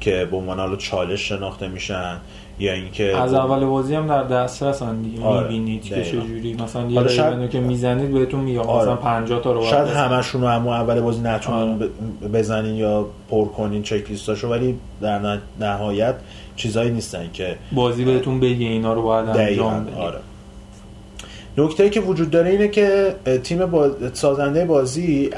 که 0.00 0.28
به 0.30 0.36
عنوان 0.36 0.58
حالا 0.60 0.76
چالش 0.76 1.28
شناخته 1.28 1.68
میشن. 1.68 2.16
یا 2.58 2.72
اینکه 2.72 3.16
از 3.16 3.34
اول 3.34 3.64
بازی 3.64 3.94
هم 3.94 4.06
در 4.06 4.22
دسترس 4.22 4.82
هم 4.82 5.02
دیگه 5.02 5.24
آره، 5.24 5.42
می‌بینید 5.48 5.82
که. 5.82 6.02
چجوری 6.02 6.54
مثلا 6.54 6.86
یه 6.86 6.94
حالا 6.94 7.08
شاید- 7.08 7.50
که 7.50 7.60
می‌زنید 7.60 8.12
بهتون 8.12 8.40
میگه 8.40 8.60
آره. 8.60 8.82
مثلا 8.82 8.96
50 8.96 9.40
تا 9.42 9.52
رو 9.52 9.62
شاید. 9.64 9.88
همشون 9.88 10.40
رو 10.40 10.48
همون 10.48 10.72
اول 10.72 11.00
بازی 11.00 11.20
نتونن 11.20 11.56
آره. 11.56 11.88
بزنین 12.32 12.74
یا 12.74 13.06
پر 13.30 13.44
کنین 13.48 13.82
چک 13.82 14.10
لیستاشو 14.10 14.48
ولی 14.48 14.78
در 15.00 15.18
نه- 15.18 15.40
نهایت 15.60 16.14
چیزایی 16.56 16.90
نیستن 16.90 17.30
که 17.32 17.56
بازی 17.72 18.04
بهتون 18.04 18.40
بگه 18.40 18.66
اینا 18.66 18.92
رو 18.92 19.02
باید 19.02 19.28
انجام 19.28 19.84
بدید 19.84 19.98
آره 19.98 20.18
نکته 21.58 21.90
که 21.90 22.00
وجود 22.00 22.30
داره 22.30 22.50
اینه 22.50 22.68
که 22.68 23.14
تیم 23.44 23.66
باز... 23.66 23.90
سازنده 24.12 24.64
بازی 24.64 25.30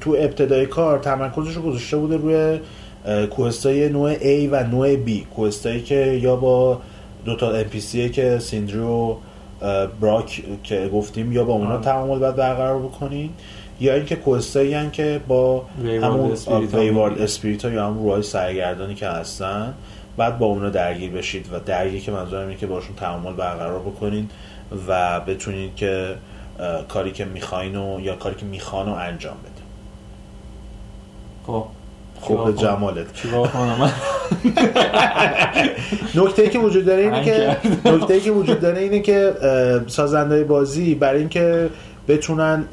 تو 0.00 0.10
ابتدای 0.18 0.66
کار 0.66 0.98
تمرکزش 0.98 1.56
رو 1.56 1.62
گذاشته 1.62 1.96
بوده 1.96 2.16
روی 2.16 2.58
اه، 3.06 3.26
کوهستای 3.26 3.88
نوع 3.88 4.14
A 4.14 4.48
و 4.50 4.64
نوع 4.64 4.96
B 5.04 5.10
کوهستایی 5.34 5.82
که 5.82 6.18
یا 6.22 6.36
با 6.36 6.80
دو 7.24 7.36
تا 7.36 7.62
NPC 7.62 8.10
که 8.12 8.38
سیندرو 8.38 9.18
و 9.62 9.86
براک 10.00 10.42
که 10.62 10.90
گفتیم 10.94 11.32
یا 11.32 11.44
با 11.44 11.52
اونا. 11.52 11.78
تعامل 11.78 12.18
باید 12.18 12.36
برقرار 12.36 12.78
بکنین 12.78 13.30
یا 13.80 13.94
اینکه 13.94 14.16
کوهستایی 14.16 14.74
هن 14.74 14.90
که 14.90 15.20
با 15.28 15.64
همون 16.02 16.36
ویوارد. 16.72 17.20
اسپریت 17.20 17.64
ها 17.64 17.70
یا 17.70 17.86
همون 17.86 18.04
روهای 18.04 18.22
سرگردانی 18.22 18.94
که 18.94 19.08
هستن 19.08 19.74
بعد 20.16 20.38
با 20.38 20.46
اونا 20.46 20.70
درگیر 20.70 21.10
بشید 21.10 21.46
و 21.52 21.60
درگیر 21.60 22.02
که 22.02 22.12
منظورم 22.12 22.48
اینه 22.48 22.60
که 22.60 22.66
باشون 22.66 22.96
تعامل 22.96 23.32
برقرار 23.32 23.80
بکنین 23.80 24.28
و 24.88 25.20
بتونید 25.20 25.76
که 25.76 26.14
کاری 26.88 27.12
که 27.12 27.24
می‌خواین 27.24 27.76
و 27.76 28.00
یا 28.00 28.16
کاری 28.16 28.34
که 28.34 28.46
می‌خوان 28.46 28.86
رو 28.86 28.92
انجام 28.92 29.36
بده 29.36 29.62
خب 31.46 31.64
خوب؟ 32.22 32.56
جمالت. 32.56 33.06
نکته 36.14 36.48
که 36.48 36.58
وجود 36.58 36.84
داره 36.84 37.02
اینه 37.02 37.24
که 37.24 37.56
نکته 37.84 38.20
که 38.20 38.30
وجود 38.30 38.60
داره 38.60 38.80
اینه 38.80 39.00
که 39.00 39.32
سازنده 39.86 40.44
بازی 40.44 40.94
برای 40.94 41.20
اینکه 41.20 41.70
بتونن 42.08 42.64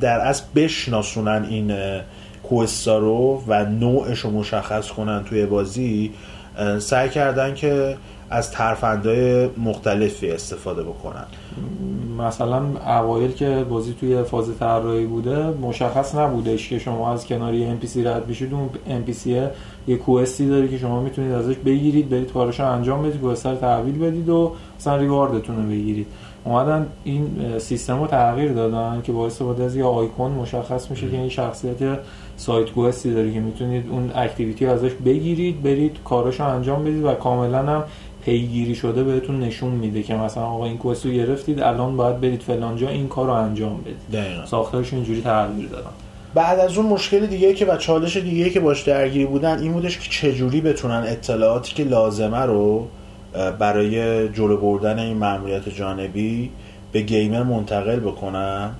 در 0.00 0.20
اصل 0.20 0.44
بشناسونن 0.54 1.46
این 1.50 1.72
کوستا 2.42 2.98
رو 2.98 3.42
و 3.48 3.64
نوعش 3.64 4.18
رو 4.18 4.30
مشخص 4.30 4.88
کنن 4.88 5.24
توی 5.24 5.46
بازی 5.46 6.12
سعی 6.78 7.08
کردن 7.08 7.54
که 7.54 7.96
از 8.30 8.50
ترفندهای 8.50 9.48
مختلفی 9.58 10.30
استفاده 10.30 10.82
بکنن. 10.82 11.24
مثلا 12.18 12.62
اوایل 12.86 13.32
که 13.32 13.66
بازی 13.70 13.94
توی 14.00 14.22
فاز 14.22 14.58
طراحی 14.58 15.06
بوده 15.06 15.46
مشخص 15.46 16.14
نبودش 16.14 16.68
که 16.68 16.78
شما 16.78 17.12
از 17.12 17.26
کنار 17.26 17.54
یه 17.54 17.76
NPC 17.80 17.96
رد 17.96 18.26
بشید 18.26 18.54
اون 18.54 18.68
NPC 19.06 19.26
یه 19.86 19.96
کوستی 19.96 20.48
داره 20.48 20.68
که 20.68 20.78
شما 20.78 21.00
می‌تونید 21.00 21.32
ازش 21.32 21.54
بگیرید 21.54 22.08
برید 22.08 22.32
کارش 22.32 22.60
انجام 22.60 23.02
بدید 23.02 23.20
کوست 23.20 23.46
رو 23.46 23.56
تحویل 23.56 23.98
بدید 23.98 24.28
و 24.28 24.52
مثلا 24.78 24.96
ریواردتون 24.96 25.56
رو 25.56 25.62
بگیرید. 25.62 26.06
اومدن 26.44 26.86
این 27.04 27.58
سیستم 27.58 28.00
رو 28.00 28.06
تغییر 28.06 28.52
دادن 28.52 29.02
که 29.02 29.12
با 29.12 29.26
استفاده 29.26 29.64
از 29.64 29.76
یه 29.76 29.84
آیکون 29.84 30.30
مشخص 30.30 30.90
میشه 30.90 31.10
که 31.10 31.16
این 31.16 31.28
شخصیت 31.28 31.98
سایت 32.36 32.70
کوستی 32.70 33.14
داره 33.14 33.32
که 33.32 33.40
می‌تونید 33.40 33.84
اون 33.90 34.10
اکتیویتی 34.14 34.66
ازش 34.66 34.90
بگیرید 35.04 35.62
برید 35.62 35.96
کارش 36.04 36.40
رو 36.40 36.46
انجام 36.46 36.84
بدید 36.84 37.04
و 37.04 37.14
کاملا 37.14 37.58
هم 37.58 37.84
پیگیری 38.24 38.74
شده 38.74 39.04
بهتون 39.04 39.40
نشون 39.40 39.70
میده 39.70 40.02
که 40.02 40.14
مثلا 40.14 40.42
آقا 40.42 40.64
این 40.64 40.78
کوست 40.78 41.06
رو 41.06 41.12
گرفتید 41.12 41.60
الان 41.60 41.96
باید 41.96 42.20
برید 42.20 42.42
فلان 42.42 42.76
جا 42.76 42.88
این 42.88 43.08
کار 43.08 43.26
رو 43.26 43.32
انجام 43.32 43.80
بدید. 43.80 43.96
دقیقا. 44.22 44.46
ساختارش 44.46 44.92
اینجوری 44.92 45.20
تغییر 45.20 45.68
دادن. 45.68 45.90
بعد 46.34 46.58
از 46.58 46.78
اون 46.78 46.86
مشکل 46.86 47.26
دیگه 47.26 47.54
که 47.54 47.66
و 47.66 47.76
چالش 47.76 48.16
دیگه 48.16 48.50
که 48.50 48.60
باش 48.60 48.82
درگیری 48.82 49.26
بودن 49.26 49.58
این 49.58 49.72
بودش 49.72 49.98
که 49.98 50.10
چجوری 50.10 50.60
بتونن 50.60 51.04
اطلاعاتی 51.06 51.74
که 51.74 51.84
لازمه 51.84 52.38
رو 52.38 52.86
برای 53.58 54.28
جلو 54.28 54.56
بردن 54.56 54.98
این 54.98 55.16
مأموریت 55.16 55.68
جانبی 55.68 56.50
به 56.92 57.00
gamer 57.00 57.42
منتقل 57.42 58.00
بکنن؟ 58.00 58.70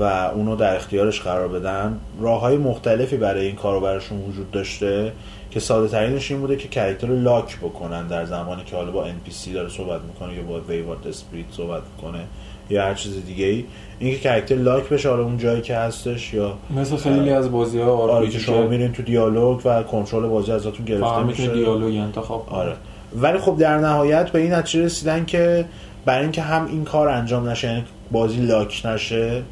و 0.00 0.02
اونو 0.34 0.56
در 0.56 0.76
اختیارش 0.76 1.20
قرار 1.20 1.48
بدن. 1.48 1.98
راه 2.20 2.40
های 2.40 2.56
مختلفی 2.56 3.16
برای 3.16 3.46
این 3.46 3.56
کارو 3.56 3.80
براشون 3.80 4.18
وجود 4.18 4.50
داشته 4.50 5.12
که 5.50 5.60
ساده 5.60 5.88
ترینش 5.88 6.30
این 6.30 6.40
بوده 6.40 6.56
که 6.56 6.68
character 6.68 7.06
رو 7.06 7.20
lock 7.20 7.58
بکنن 7.58 8.06
در 8.06 8.24
زمانی 8.24 8.64
که 8.64 8.76
حالا 8.76 8.90
با 8.90 9.04
NPC 9.04 9.48
داره 9.54 9.68
صحبت 9.68 10.00
می‌کنه 10.00 10.34
یا 10.34 10.42
با 10.42 10.60
wayward 10.60 11.08
spirit 11.08 11.46
صحبت 11.50 11.82
می‌کنه 11.96 12.24
یا 12.70 12.82
هر 12.82 12.94
چیز 12.94 13.26
دیگه 13.26 13.46
ای 13.46 13.64
اینکه 13.98 14.18
character 14.18 14.54
lock 14.54 14.88
بشه 14.88 15.08
حالا 15.08 15.22
اون 15.22 15.38
جایی 15.38 15.62
که 15.62 15.76
هستش 15.76 16.34
یا 16.34 16.54
مثل 16.76 16.96
خیلی 16.96 17.30
از 17.30 17.52
بازی 17.52 17.80
ها 17.80 17.92
آره 17.92 18.28
که 18.28 18.38
شما 18.38 18.66
میرین 18.66 18.92
تو 18.92 19.02
دیالوگ 19.02 19.60
و 19.64 19.82
کنترل 19.82 20.28
بازی 20.28 20.52
ازتون 20.52 20.86
گرفته 20.86 21.22
میشه. 21.22 21.46
دیالوگ 21.46 21.96
انتخاب. 21.96 22.46
آره. 22.50 22.76
ولی 23.16 23.38
خب 23.38 23.56
در 23.58 23.78
نهایت 23.78 24.30
به 24.30 24.38
این 24.38 24.52
نتیجه 24.52 24.84
رسیدن 24.84 25.24
که 25.24 25.64
برای 26.04 26.22
اینکه 26.22 26.42
هم 26.42 26.66
این 26.66 26.84
کار 26.84 27.08
انجام 27.08 27.48
نشه 27.48 27.68
یعنی 27.68 27.84
بازی 28.12 28.40
لاک 28.40 28.82
نشه 28.84 29.42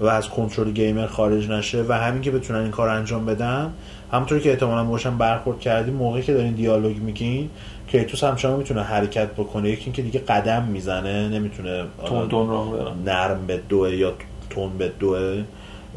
و 0.00 0.06
از 0.06 0.28
کنترل 0.28 0.70
گیمر 0.70 1.06
خارج 1.06 1.48
نشه 1.48 1.84
و 1.88 1.92
همین 1.92 2.22
که 2.22 2.30
بتونن 2.30 2.58
این 2.58 2.70
کار 2.70 2.88
انجام 2.88 3.26
بدن 3.26 3.72
همونطوری 4.12 4.40
که 4.40 4.50
احتمالاً 4.50 4.84
باشن 4.84 5.18
برخورد 5.18 5.60
کردیم 5.60 5.94
موقعی 5.94 6.22
که 6.22 6.34
دارین 6.34 6.52
دیالوگ 6.52 6.96
میگین 6.96 7.50
کریتوس 7.88 8.24
همچنان 8.24 8.58
می‌تونه 8.58 8.82
حرکت 8.82 9.28
بکنه. 9.28 9.68
یکی 9.68 9.84
اینکه 9.84 10.02
دیگه 10.02 10.20
قدم 10.20 10.62
می‌زنه 10.62 11.28
نمی‌تونه 11.28 11.84
تون 12.06 12.58
نرم 13.04 13.46
به 13.46 13.60
دوه 13.68 13.96
یا 13.96 14.12
تون 14.50 14.78
به 14.78 14.92
دوه. 15.00 15.42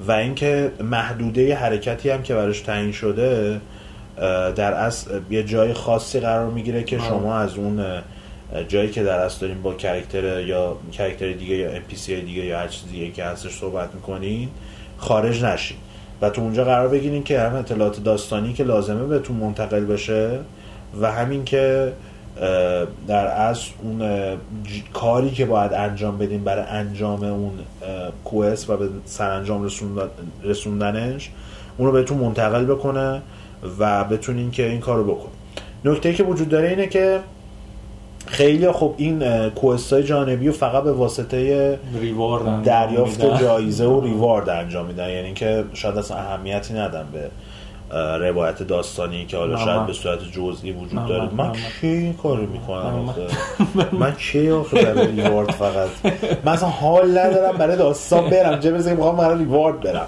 و 0.08 0.12
اینکه 0.12 0.72
محدوده 0.84 1.56
حرکتی 1.56 2.10
هم 2.10 2.24
که 2.24 2.34
براش 2.34 2.62
تعیین 2.62 2.92
شده 2.92 3.62
در 4.56 4.74
اصل 4.74 5.20
یه 5.30 5.44
جای 5.44 5.74
خاصی 5.74 6.20
قرار 6.20 6.50
می‌گیره 6.50 6.84
که. 6.84 7.00
شما 7.00 7.36
از 7.36 7.58
اون 7.58 7.86
جایی 8.68 8.90
که 8.90 9.04
در 9.04 9.20
اصل 9.20 9.40
دارین 9.40 9.62
با 9.62 9.74
کرکتر 9.74 10.42
یا 10.42 10.78
کرکتر 10.92 11.32
دیگه 11.32 11.56
یا 11.56 11.76
NPC 11.76 12.06
دیگه 12.10 12.46
یا 12.46 12.60
هر 12.60 12.68
چیز 12.68 12.92
دیگه 12.92 13.12
که 13.12 13.24
هستش 13.24 13.52
صحبت 13.52 13.96
می‌کنین 13.96 14.50
خارج 14.98 15.44
نشین. 15.44 15.78
و 16.22 16.30
تو 16.30 16.42
اونجا 16.42 16.64
قرار 16.64 16.88
بگیرین 16.88 17.24
که 17.24 17.40
هم 17.40 17.56
اطلاعات 17.56 18.04
داستانی 18.04 18.54
که 18.54 18.64
لازمه 18.64 19.04
بهتون 19.04 19.36
منتقل 19.38 19.86
بشه 19.86 20.40
و 21.02 21.12
همین 21.12 21.46
که 21.46 21.94
در 23.08 23.26
اصل 23.28 23.72
اون 23.84 24.02
کاری 24.94 25.32
که 25.32 25.46
باید 25.46 25.74
انجام 25.74 26.18
بدین 26.18 26.44
برای 26.44 26.64
انجام 26.64 27.24
اون 27.24 27.52
کوست 28.26 28.70
و 28.70 28.78
به 28.78 28.90
سرانجام 29.06 29.64
رسوندن- 29.64 30.10
رسوندنش 30.44 31.30
اون 31.78 31.88
رو 31.88 31.94
بهتون 31.94 32.18
منتقل 32.18 32.66
بکنه 32.66 33.22
و 33.80 34.04
بتونین 34.04 34.52
که 34.52 34.70
این 34.70 34.80
کار 34.80 34.98
رو 34.98 35.04
بکنین 35.04 35.34
نکته 35.86 36.14
که 36.14 36.24
وجود 36.24 36.50
داره 36.50 36.68
اینه 36.70 36.88
که 36.88 37.20
خیلی 38.34 38.72
خب 38.72 38.94
این 38.98 39.50
کوست 39.50 39.94
های 39.94 40.04
جانبی 40.04 40.48
و 40.48 40.52
فقط 40.52 40.84
به 40.84 40.92
واسطه 40.92 41.80
ریوارد 42.02 42.64
دریافت. 42.64 43.22
جایزه 43.42 43.86
و 43.86 44.02
ریوارد 44.02 44.50
انجام 44.50 44.86
میدن. 44.86 45.10
یعنی 45.10 45.34
که 45.34 45.64
شاید 45.74 45.98
اصلا 45.98 46.18
اهمیتی 46.18 46.74
ندن 46.74 47.06
به 47.14 47.30
روایت 48.20 48.64
داستانی 48.64 49.26
که 49.26 49.38
حالا 49.38 49.58
شاید 49.58 49.86
به 49.88 49.94
صورت 49.94 50.20
جزئی 50.32 50.72
وجود 50.72 51.06
داره. 51.08 51.30
من- 51.34 51.52
کی 51.82 51.88
این 51.88 52.14
کارو 52.14 52.46
می‌کنم 52.46 53.14
من- 53.94 54.12
کی 54.16 54.50
آخه 54.52 54.82
برای 54.84 55.08
ریوارد 55.08 55.52
فقط؟ 55.52 55.90
من 56.46 56.52
اصلا 56.52 56.70
حال 56.70 57.18
ندارم 57.18 57.58
برای 57.58 57.78
داستان 57.78 58.30
برم. 58.30 58.60
چه 58.60 58.72
برسه 58.72 58.90
که 58.90 58.96
می‌خوام 58.96 59.18
برای 59.18 59.38
reward 59.38 59.80
برم. 59.82 60.08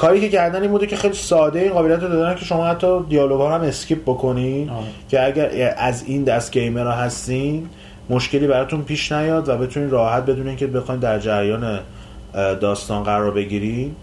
کاری 0.00 0.20
که 0.20 0.28
کردن 0.28 0.62
این 0.62 0.70
بوده 0.70 0.86
که 0.86 0.96
خیلی 0.96 1.14
ساده 1.14 1.60
این 1.60 1.72
قابلیت 1.72 2.02
رو 2.02 2.08
دادن 2.08 2.34
که 2.34 2.44
شما 2.44 2.66
حتی 2.66 3.00
دیالوگ 3.08 3.40
ها 3.40 3.54
هم 3.54 3.60
skip 3.60 4.02
بکنین. 4.02 4.70
که 5.08 5.26
اگر 5.26 5.74
از 5.78 6.04
این 6.06 6.24
دست 6.24 6.52
gamer 6.52 6.86
ها 6.86 6.92
هستین 6.92 7.68
مشکلی 8.10 8.46
براتون 8.46 8.82
پیش 8.82 9.12
نیاد 9.12 9.48
و 9.48 9.56
بتونین 9.56 9.90
راحت 9.90 10.26
بدونین 10.26 10.56
که 10.56 10.66
بخواین 10.66 11.00
در 11.00 11.18
جریان 11.18 11.80
داستان 12.60 13.02
قرار 13.02 13.30
بگیرین 13.30 13.94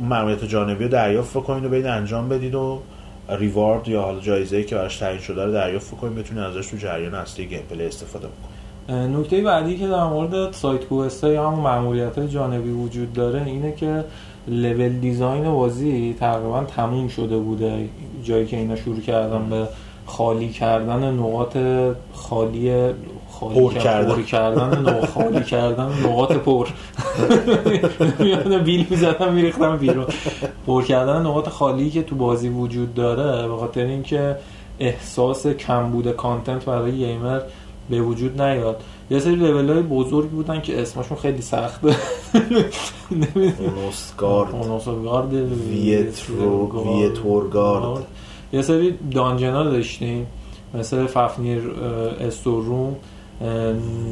مأموریت 0.00 0.44
جانبی 0.44 0.84
رو 0.84 0.90
دریافت 0.90 1.36
بکنین 1.36 1.64
و 1.64 1.68
برید 1.68 1.86
انجام 1.86 2.28
بدید 2.28 2.54
و 2.54 2.80
reward 3.28 3.88
یا 3.88 4.02
حالا 4.02 4.20
جایزه 4.20 4.62
که 4.62 4.74
براش 4.74 4.96
تعیین 4.96 5.20
شده 5.20 5.44
رو 5.44 5.52
دریافت 5.52 5.96
کنید 5.96 6.14
بتونید 6.14 6.44
ازش 6.44 6.66
تو 6.66 6.76
جریان 6.76 7.14
اصلی 7.14 7.46
gameplay 7.46 7.86
استفاده 7.86 8.26
بکنید 8.26 8.60
نکته 9.16 9.42
بعدی 9.42 9.76
که 9.78 9.86
در 9.88 10.04
مورد 10.04 10.52
سایت 10.52 10.84
کوست 10.84 11.24
یا 11.24 11.48
همون 11.50 11.60
معمولیت 11.60 12.18
های 12.18 12.28
جانبی 12.28 12.70
وجود 12.70 13.12
داره 13.12 13.42
اینه 13.42 13.72
که 13.72 14.04
لول 14.48 14.88
دیزاین 14.88 15.44
بازی 15.44 16.16
تقریبا 16.20 16.64
تموم 16.64 17.08
شده 17.08 17.38
بوده. 17.38 17.88
جایی 18.24 18.46
که 18.46 18.56
اینا 18.56 18.76
شروع 18.76 19.00
کردن 19.00 19.50
به 19.50 19.68
خالی 20.06 20.48
کردن 20.48 21.14
نقاط 21.14 21.56
خالی 22.12 22.90
خالی 23.30 23.54
پر 23.54 23.72
کرد- 23.72 23.82
کردن. 23.82 24.14
پر 24.14 24.22
کردن 24.22 25.00
خالی 25.14 25.44
کردن 25.44 25.88
نقاط 26.04 26.32
پر. 26.32 26.66
میادم 28.18 28.58
بیل 28.58 28.86
می‌زدم 28.90 29.32
میریختم 29.32 29.76
بیرون. 29.76 30.06
پر 30.66 30.82
کردن 30.84 31.20
نقاط 31.22 31.48
خالی 31.48 31.90
که 31.90 32.02
تو 32.02 32.16
بازی 32.16 32.48
وجود 32.48 32.94
داره 32.94 33.48
به 33.48 33.56
خاطر 33.56 33.80
اینکه 33.84 34.36
احساس 34.80 35.46
کمبود 35.46 36.10
کانتنت 36.10 36.64
برای 36.64 36.92
گیمر 36.92 37.40
به 37.90 38.00
وجود 38.00 38.42
نیاد. 38.42 38.80
یه 39.10 39.18
سری 39.18 39.36
لول 39.36 39.70
های 39.70 39.82
بزرگ 39.82 40.28
بودن 40.28 40.60
که 40.60 40.82
اسمشون 40.82 41.16
خیلی 41.16 41.42
سخته. 41.42 41.96
نمی‌دونم. 43.10 43.52
اونوسگارد 43.58 44.54
اونوسگارد 44.54 45.34
ویترو 45.34 47.00
ویتورگارد 47.00 48.06
یه 48.52 48.62
سری 48.62 48.94
دانجنا 49.10 49.64
داشتیم. 49.64 50.26
مثل 50.74 51.06
ففنیر 51.06 51.70
استوروم 52.20 52.96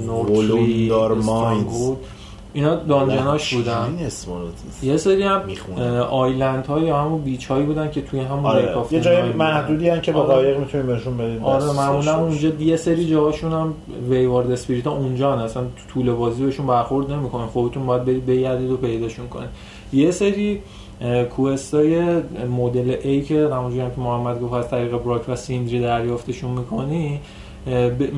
ولوندار 0.09 1.15
ماینز. 1.15 1.93
اینا 2.53 2.75
دانجناش 2.77 3.55
بودن 3.55 3.99
یه 4.83 4.97
سری 4.97 5.23
هم. 5.23 5.43
island 6.11 6.67
های 6.67 6.83
یا 6.83 6.97
همون 6.97 7.21
beach 7.21 7.47
هایی 7.47 7.67
بودن 7.67 7.91
که 7.91 8.03
توی 8.03 8.21
همون 8.21 8.47
آره 8.47 8.77
یه 8.91 9.01
جای. 9.01 9.33
محدودی 9.33 9.89
هم 9.89 10.01
که 10.01 10.13
با 10.13 10.21
آره. 10.21 10.35
قایق 10.35 10.59
می‌تونیم 10.59 10.87
بهشون 10.87 11.17
بدید 11.17 11.43
آره 11.43 11.73
معمولا 11.73 12.19
اونجا 12.21 12.49
یه 12.49 12.77
سری 12.77 13.07
جاهاشون 13.07 13.53
هم 13.53 13.75
wayward 14.11 14.51
spirit 14.51 14.87
ها 14.87 14.93
اونجا 14.93 15.33
هن. 15.33 15.39
اصلا 15.39 15.63
تو 15.63 15.95
طول 15.95 16.13
بازی 16.13 16.45
بهشون 16.45 16.67
برخورد 16.67 17.13
نمی‌کنه 17.13 17.47
خودتون 17.47 17.87
باید 17.87 18.05
برید 18.05 18.27
بگردید 18.27 18.71
و 18.71 18.77
پیداشون 18.77 19.29
کنید 19.29 19.49
یه 19.93 20.11
سری 20.11 20.61
quest 21.37 21.75
های 21.75 22.03
مدل 22.57 22.97
A 23.01 23.27
که 23.27 23.49
همونجوری 23.53 23.81
هم 23.81 23.91
که 23.91 24.01
محمد 24.01 24.41
گفت 24.41 24.55
از 24.55 24.71
طریق 24.71 24.99
براک 24.99 25.29
و 25.29 25.37
سیندری 25.37 25.81
دریافتشون 25.81 26.51
می‌کنی 26.51 27.21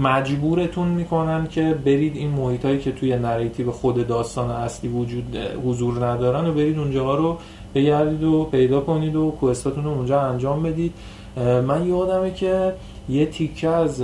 مجبورتون 0.02 0.88
می‌کنن 0.88 1.46
که 1.46 1.74
برید 1.84 2.16
این 2.16 2.30
محیط 2.30 2.64
هایی 2.64 2.78
که 2.78 2.92
توی 2.92 3.16
narrative 3.16 3.70
خود 3.70 4.06
داستان 4.06 4.50
اصلی 4.50 4.90
وجود 4.90 5.36
حضور 5.66 6.06
ندارن 6.06 6.46
و 6.46 6.52
برید 6.52 6.78
اونجا 6.78 7.14
رو 7.14 7.36
بگردید 7.74 8.24
و 8.24 8.44
پیدا 8.44 8.80
کنید 8.80 9.16
و 9.16 9.30
questاتون 9.40 9.84
رو 9.84 9.90
اونجا 9.90 10.20
انجام 10.20 10.62
بدید. 10.62 10.92
من 11.66 11.86
یادمه 11.86 12.30
که 12.30 12.72
یه 13.08 13.26
تیکه 13.26 13.68
از 13.68 14.02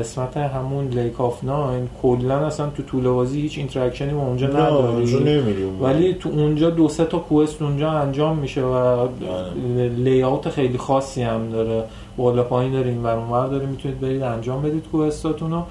قسمت 0.00 0.36
همون 0.36 0.88
Lake 0.88 1.20
of 1.20 1.44
Nine 1.44 1.88
کلا 2.02 2.46
اصلا 2.46 2.66
تو 2.70 2.82
طول 2.82 3.08
بازی 3.08 3.40
هیچ 3.40 3.58
interactionی 3.58 4.12
با 4.12 4.20
اونجا 4.20 4.46
نداری. 4.46 5.34
ولی 5.80 6.14
تو 6.14 6.28
اونجا 6.28 6.70
دو 6.70 6.88
سه 6.88 7.04
تا 7.04 7.18
quest 7.18 7.62
اونجا 7.62 7.90
انجام 7.90 8.38
میشه 8.38 8.62
و 8.62 9.08
layout 9.96 10.48
خیلی 10.48 10.78
خاصی 10.78 11.22
هم 11.22 11.50
داره. 11.50 11.84
بالا 12.16 12.42
پایین 12.42 12.72
داره 12.72 12.90
این 12.90 13.02
ور 13.02 13.16
اونور 13.16 13.46
داره 13.46 13.66
می‌تونید 13.66 14.00
برید 14.00 14.22
انجام 14.22 14.62
بدید 14.62 14.88
questاتون 14.92 15.50
رو 15.50 15.62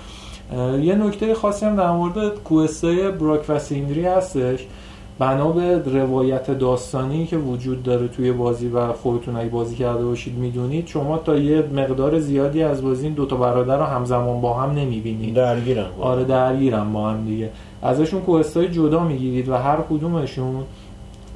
یه 0.79 0.95
نکته 0.95 1.33
خاصی 1.33 1.65
هم 1.65 1.75
در 1.75 1.91
مورد 1.91 2.43
کوستای 2.43 3.11
براک 3.11 3.45
و 3.49 3.59
سیندری 3.59 4.05
هستش. 4.05 4.65
بنا 5.19 5.49
به 5.51 5.81
روایت 5.85 6.51
داستانی 6.51 7.25
که 7.25 7.37
وجود 7.37 7.83
داره 7.83 8.07
توی 8.07 8.31
بازی 8.31 8.67
و 8.67 8.93
خودتون 8.93 9.35
اگه 9.35 9.49
بازی 9.49 9.75
کرده 9.75 10.05
باشید 10.05 10.37
می‌دونید 10.37 10.87
شما 10.87 11.17
تا 11.17 11.37
یه 11.37 11.63
مقدار 11.75 12.19
زیادی 12.19 12.63
از 12.63 12.83
بازی 12.83 13.05
این 13.05 13.13
دوتا 13.13 13.35
برادر 13.35 13.77
رو 13.77 13.83
همزمان 13.83 14.41
با 14.41 14.53
هم 14.53 14.71
نمی‌بینید. 14.71 15.33
درگیرم 15.33 15.89
آره 16.01 16.23
درگیرم 16.23 16.93
با 16.93 17.09
هم 17.09 17.25
دیگه. 17.25 17.49
ازشون 17.81 18.21
کوستای 18.21 18.67
جدا 18.67 19.03
می‌گیرید 19.03 19.49
و 19.49 19.55
هر 19.55 19.77
کدومشون 19.89 20.63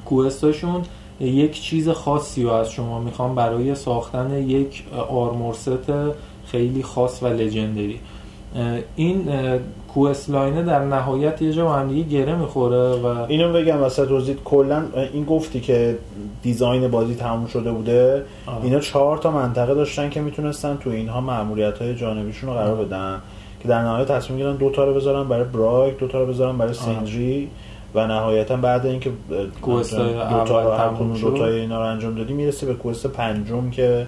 کوستاشون 0.04 0.82
یک 1.20 1.62
چیز 1.62 1.88
خاصی 1.88 2.42
رو 2.42 2.50
از 2.50 2.70
شما 2.70 3.00
می‌خوام 3.00 3.34
برای 3.34 3.74
ساختن 3.74 4.48
یک 4.48 4.84
آرمور 5.08 5.54
ست 5.54 5.70
خیلی 6.46 6.82
خاص 6.82 7.22
و 7.22 7.26
لژندری 7.26 8.00
این 8.96 9.28
کوست 9.94 10.30
لاینه 10.30 10.62
در 10.62 10.84
نهایت 10.84 11.42
یه 11.42 11.52
جا 11.52 11.64
با 11.64 11.72
هم 11.72 11.88
دیگه 11.88 12.18
گره 12.18 12.36
می‌خوره 12.36 12.96
و 12.96 13.06
اینو 13.28 13.52
بگم 13.52 13.82
وسط 13.82 14.08
روزید 14.08 14.38
کلا 14.44 14.84
این 15.12 15.24
گفتی 15.24 15.60
که 15.60 15.98
دیزاین 16.42 16.88
بازی 16.88 17.14
تموم 17.14 17.46
شده 17.46 17.72
بوده. 17.72 18.24
آه. 18.46 18.62
اینا 18.62 18.80
چهار 18.80 19.18
تا 19.18 19.30
منطقه 19.30 19.74
داشتن 19.74 20.10
که 20.10 20.20
می‌تونستن 20.20 20.76
تو 20.76 20.90
اینها 20.90 21.20
معمولیت 21.20 21.78
های 21.78 21.94
جانبیشون 21.94 22.50
رو 22.50 22.56
قرار 22.56 22.84
بدن 22.84 23.20
که 23.60 23.68
در 23.68 23.82
نهایت 23.82 24.08
تصمیم 24.08 24.38
گیرن 24.38 24.56
دو 24.56 24.70
تا 24.70 24.84
رو 24.84 24.94
بذارن 24.94 25.28
برای 25.28 25.44
برایک 25.44 25.98
دو 25.98 26.08
تا 26.08 26.20
رو 26.20 26.26
بذارن 26.26 26.58
برای 26.58 26.74
سندری 26.74 27.48
و 27.94 28.06
نهایتا 28.06 28.56
بعد 28.56 28.86
اینکه 28.86 29.10
کوست 29.62 29.94
دو 29.94 30.44
تا 30.44 30.62
رو 30.62 30.70
هر 30.70 30.78
تموم 30.78 30.96
کدوم 30.96 31.14
شد. 31.14 31.26
دو 31.26 31.38
تا 31.38 31.46
اینا 31.46 31.82
رو 31.82 31.86
انجام 31.86 32.14
دادی 32.14 32.32
می‌رسه 32.32 32.66
به 32.66 32.74
کوست 32.74 33.06
پنجم 33.06 33.70
که 33.70 34.06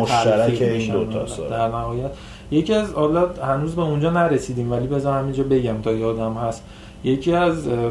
مشترک 0.00 0.62
این 0.62 0.72
میشن. 0.72 0.92
دوتاست. 0.92 1.40
در 1.50 1.68
نهایت 1.68 2.10
یکی 2.50 2.74
از 2.74 2.92
حالا 2.92 3.28
هنوز 3.28 3.74
به 3.74 3.82
اونجا 3.82 4.10
نرسیدیم 4.10 4.72
ولی 4.72 4.86
بذار 4.86 5.18
همینجا 5.18 5.42
بگم 5.44 5.82
تا 5.82 5.92
یادم 5.92 6.34
هست 6.34 6.64
یکی 7.04 7.32
از 7.32 7.68
اه، 7.68 7.74
اه، 7.74 7.90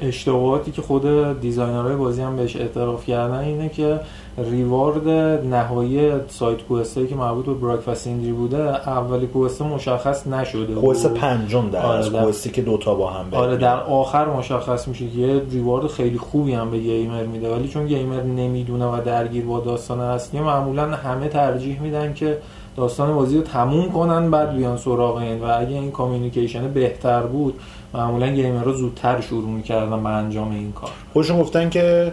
اشتباهاتی 0.00 0.70
که 0.70 0.82
خود 0.82 1.40
designerهای 1.40 1.96
بازی 1.96 2.22
هم 2.22 2.36
بهش 2.36 2.56
اعتراف 2.56 3.06
کردن 3.06 3.38
اینه 3.38 3.68
که 3.68 4.00
reward 4.38 5.08
نهایی 5.46 6.12
side 6.28 6.62
questایی 6.62 7.06
که 7.06 7.14
مربوط 7.14 7.46
به 7.46 7.54
براک 7.54 7.88
و 7.88 7.94
سیندری 7.94 8.32
بوده 8.32 8.88
اولی 8.88 9.26
quest 9.26 9.62
مشخص 9.62 10.26
نشده 10.26 10.74
quest. 10.74 11.06
پنجم 11.06 11.70
در 11.70 11.82
آره، 11.86 11.98
از 11.98 12.12
در- 12.12 12.24
questی 12.24 12.50
که 12.50 12.62
دوتا 12.62 12.94
با 12.94 13.10
هم 13.10 13.26
آره. 13.34 13.56
در 13.56 13.80
آخر 13.80 14.28
مشخص 14.28 14.88
میشه 14.88 15.08
که 15.08 15.18
یه 15.18 15.42
reward 15.50 15.86
خیلی 15.86 16.18
خوبی 16.18 16.52
هم 16.52 16.70
به 16.70 16.78
gamer 16.78 17.22
میده 17.22 17.54
ولی 17.54 17.68
چون 17.68 17.86
gamer 17.86 18.22
نمی‌دونه 18.22 18.86
و 18.86 19.00
درگیر 19.04 19.44
با 19.44 19.60
داستان 19.60 20.00
اصلی 20.00 20.40
معمولا 20.40 20.86
همه 20.86 21.28
ترجیح 21.28 21.80
میدن 21.80 22.14
که 22.14 22.38
داستان 22.76 23.14
بازی 23.14 23.36
رو 23.36 23.42
تموم 23.42 23.92
کنن 23.92 24.30
بعد 24.30 24.56
بیان 24.56 24.76
سراغ 24.76 25.16
این 25.16 25.40
و 25.40 25.44
اگه 25.44 25.68
این 25.68 25.90
کامیونیکیشن 25.90 26.72
بهتر 26.72 27.20
بود 27.20 27.54
معمولا 27.94 28.30
گیمر 28.30 28.64
رو 28.64 28.72
زودتر 28.72 29.20
شروع 29.20 29.50
می‌کردن 29.50 30.02
به 30.02 30.08
انجام 30.08 30.50
این 30.50 30.72
کار 30.72 30.90
خودشون 31.12 31.38
گفتن 31.40 31.70
که 31.70 32.12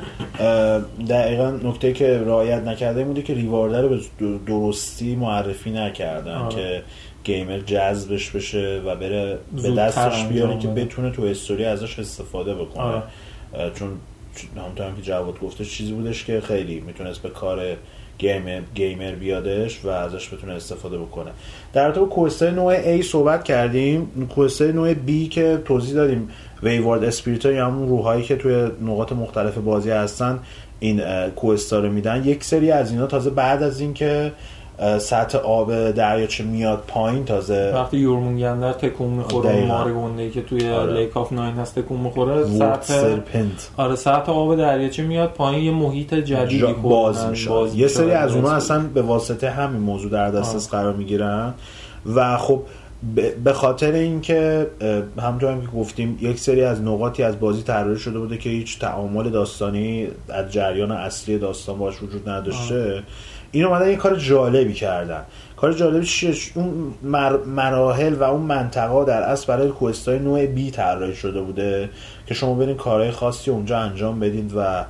دقیقا 1.10 1.50
نکته 1.64 1.94
که 1.94 2.20
رعایت 2.26 2.64
نکرده 2.64 3.04
بوده 3.04 3.22
که 3.22 3.34
ریوارده 3.34 3.82
رو 3.82 3.90
به 3.90 4.00
درستی 4.46 5.16
معرفی 5.16 5.72
نکردن 5.72 6.36
آره. 6.36 6.56
که 6.56 6.84
گیمر 7.24 7.60
جذبش 7.60 8.30
بشه 8.30 8.82
و 8.86 8.96
بره 8.96 9.38
به 9.64 9.72
دستش 9.72 10.26
بیاره 10.26 10.58
که. 10.58 10.68
بتونه 10.68 11.12
تو 11.12 11.22
استوری 11.22 11.66
ازش 11.66 12.00
استفاده 12.00 12.54
بکنه 12.54 12.84
آره. 12.84 13.04
اه، 13.54 13.74
چون 13.74 13.90
همونطور 14.58 14.88
هم 14.88 14.96
که 14.96 15.02
جواد 15.02 15.40
گفته 15.40 15.66
چیزی 15.66 15.94
بودش 15.94 16.26
که 16.26 16.42
خیلی 16.42 16.80
می‌تونست 16.80 17.22
به 17.22 17.30
کار 17.30 17.60
gamer, 18.22 18.62
gamer 18.76 19.12
بیادش 19.12 19.86
و 19.86 19.90
ازش 19.90 20.34
بتونه 20.34 20.54
استفاده 20.54 20.98
بکنه. 20.98 21.32
در 21.74 21.92
رابطه 21.92 22.00
با 22.00 22.50
نوع 22.52 23.00
A 23.00 23.02
صحبت 23.02 23.44
کردیم. 23.44 24.28
questه 24.36 24.72
نوع 24.72 24.94
B 24.94 25.30
که 25.30 25.62
توضیح 25.66 25.96
دادیم. 25.96 26.30
wayward 26.64 27.04
spirit 27.04 27.46
یا 27.46 27.66
همون 27.66 27.90
روحایی 27.90 28.24
که 28.24 28.36
توی 28.36 28.68
نقاط 28.82 29.12
مختلف 29.12 29.58
بازی 29.58 29.90
هستن 29.90 30.40
این 30.80 31.02
questا 31.30 31.80
رو 31.80 31.92
میدن. 31.92 32.24
یک 32.26 32.44
سری 32.44 32.72
از 32.72 32.92
اینا 32.92 33.08
تازه 33.08 33.30
بعد 33.30 33.64
از 33.64 33.80
اینکه 33.80 34.32
سطح 35.00 35.38
آب 35.38 35.92
دریاچه 35.92 36.44
میاد 36.44 36.84
پایین 36.88 37.26
تازه؟ 37.26 37.72
وقتی 37.76 37.98
یورمونگندر 37.98 38.74
تکون 38.74 39.10
می‌خوره 39.10 39.50
دقیقاً. 39.50 39.68
مارگونده 39.68 40.30
که 40.30 40.42
توی 40.42 40.70
آره. 40.70 40.94
Lake 40.94 41.18
of 41.18 41.34
Nine 41.34 41.56
هست 41.56 41.80
تکون 41.80 42.00
می‌خوره 42.00 42.46
سطح 42.46 42.82
serpent 42.82 43.70
آره 43.78 43.96
سطح 43.96 44.32
آب 44.32 44.56
دریاچه 44.56 45.04
میاد 45.04 45.30
پایین 45.30 45.64
یه 45.64 45.72
محیط 45.72 46.14
جدیدی 46.14 46.60
جا- 46.60 46.74
باز 46.74 47.26
میشه. 47.26 47.50
باز 47.50 47.76
یه 47.76 47.88
سری 47.88 48.12
از 48.12 48.32
اونا 48.36 48.42
باز 48.50 48.64
اصلا 48.64 48.80
به 48.94 49.02
واسطه 49.02 49.50
همین 49.50 49.82
موضوع 49.82 50.12
در 50.12 50.32
دسترس. 50.32 50.70
قرار 50.70 50.94
می‌گیرن. 50.94 51.54
و 52.16 52.38
خب 52.38 52.62
به 53.44 53.54
خاطر 53.54 53.92
اینکه 53.92 54.68
همونطور 55.20 55.52
هم 55.52 55.62
که 55.62 55.68
گفتیم 55.68 56.18
یک 56.22 56.40
سری 56.40 56.64
از 56.64 56.82
نقاطی 56.82 57.24
از 57.24 57.40
بازی 57.40 57.62
طراحی 57.62 57.98
شده 58.00 58.20
بوده 58.20 58.38
که 58.38 58.50
هیچ 58.50 58.80
تعامل 58.80 59.30
داستانی 59.30 60.08
از 60.30 60.52
جریان 60.52 60.92
اصلی 60.92 61.38
داستان 61.38 61.78
باش 61.78 62.04
وجود 62.04 62.30
نداشته. 62.30 63.04
این 63.52 63.66
اومدن 63.66 63.90
یه 63.90 63.96
کار 63.96 64.16
جالبی 64.16 64.74
کردن. 64.74 65.22
کار 65.58 65.74
جالبی 65.74 66.06
چیه؟ 66.06 66.36
اون 66.56 66.94
مر- 67.04 67.44
مراحل 67.46 68.14
و 68.14 68.24
اون 68.24 68.42
منطقه 68.42 69.06
در 69.06 69.22
اصل 69.22 69.48
برای 69.48 69.70
کوستای 69.70 70.20
نوع 70.20 70.46
بی 70.46 70.72
طراحی 70.72 71.16
شده 71.16 71.42
بوده 71.42 71.90
که 72.26 72.34
شما 72.34 72.54
برین 72.54 72.78
کارهای 72.78 73.12
خاصی 73.12 73.52
اونجا 73.52 73.78
انجام 73.78 74.20
بدید 74.20 74.54
و 74.56 74.86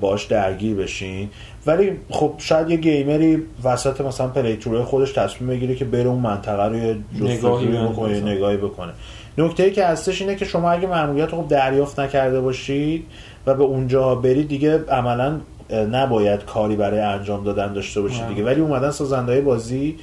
باش 0.00 0.24
درگیر 0.24 0.76
بشین. 0.76 1.30
ولی 1.66 1.92
خب 2.10 2.34
شاید 2.38 2.70
یه 2.70 2.76
گیمری 2.76 3.42
وسط 3.64 4.00
مثلا 4.00 4.28
پلی 4.28 4.56
تورای 4.56 4.84
خودش 4.84 5.12
تصمیم 5.12 5.50
بگیره 5.50 5.74
که 5.74 5.84
بره 5.84 6.08
اون 6.08 6.18
منطقه 6.18 6.62
رو 6.64 6.76
یه 6.76 6.96
نگاهی 7.20 7.66
بکنه. 7.66 8.20
نگاهی 8.20 8.56
بکنه. 8.56 8.92
نکته 9.38 9.62
ای 9.62 9.72
که 9.72 9.86
هستش 9.86 10.20
اینه 10.20 10.34
که 10.34 10.44
شما 10.44 10.70
اگه 10.70 10.88
معمولیت 10.88 11.32
رو 11.32 11.42
خب 11.42 11.48
دریافت 11.48 12.00
نکرده 12.00 12.40
باشید 12.40 13.04
و 13.46 13.54
به 13.54 13.62
اونجا 13.64 14.14
برید 14.14 14.48
دیگه 14.48 14.84
عملا 14.88 15.40
نباید 15.70 16.44
کاری 16.44 16.76
برای 16.76 17.00
انجام 17.00 17.44
دادن 17.44 17.72
داشته 17.72 18.00
باشید 18.00 18.22
نه. 18.22 18.28
دیگه 18.28 18.44
ولی 18.44 18.60
اومدن 18.60 18.90
سازنده 18.90 19.40
بازی 19.40 19.96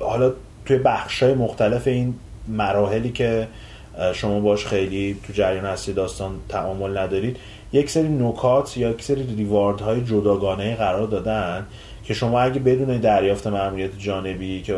حالا 0.00 0.32
توی 0.66 0.78
بخشای 0.78 1.34
مختلف 1.34 1.86
این 1.86 2.14
مراحلی 2.48 3.10
که 3.10 3.48
شما 4.14 4.40
باش 4.40 4.66
خیلی 4.66 5.16
تو 5.26 5.32
جریان 5.32 5.66
اصلی 5.66 5.94
داستان 5.94 6.32
تعامل 6.48 6.98
ندارید 6.98 7.36
یک 7.72 7.90
سری 7.90 8.08
نکات 8.08 8.76
یا 8.76 8.90
یک 8.90 9.02
سری 9.02 9.36
ریوارد 9.36 9.80
های 9.80 10.00
جداگانه 10.00 10.76
قرار 10.76 11.06
دادن 11.06 11.66
که 12.04 12.14
شما 12.14 12.40
اگه 12.40 12.60
بدون 12.60 12.96
دریافت 12.96 13.46
مأموریت 13.46 13.90
جانبی 13.98 14.62
که 14.62 14.76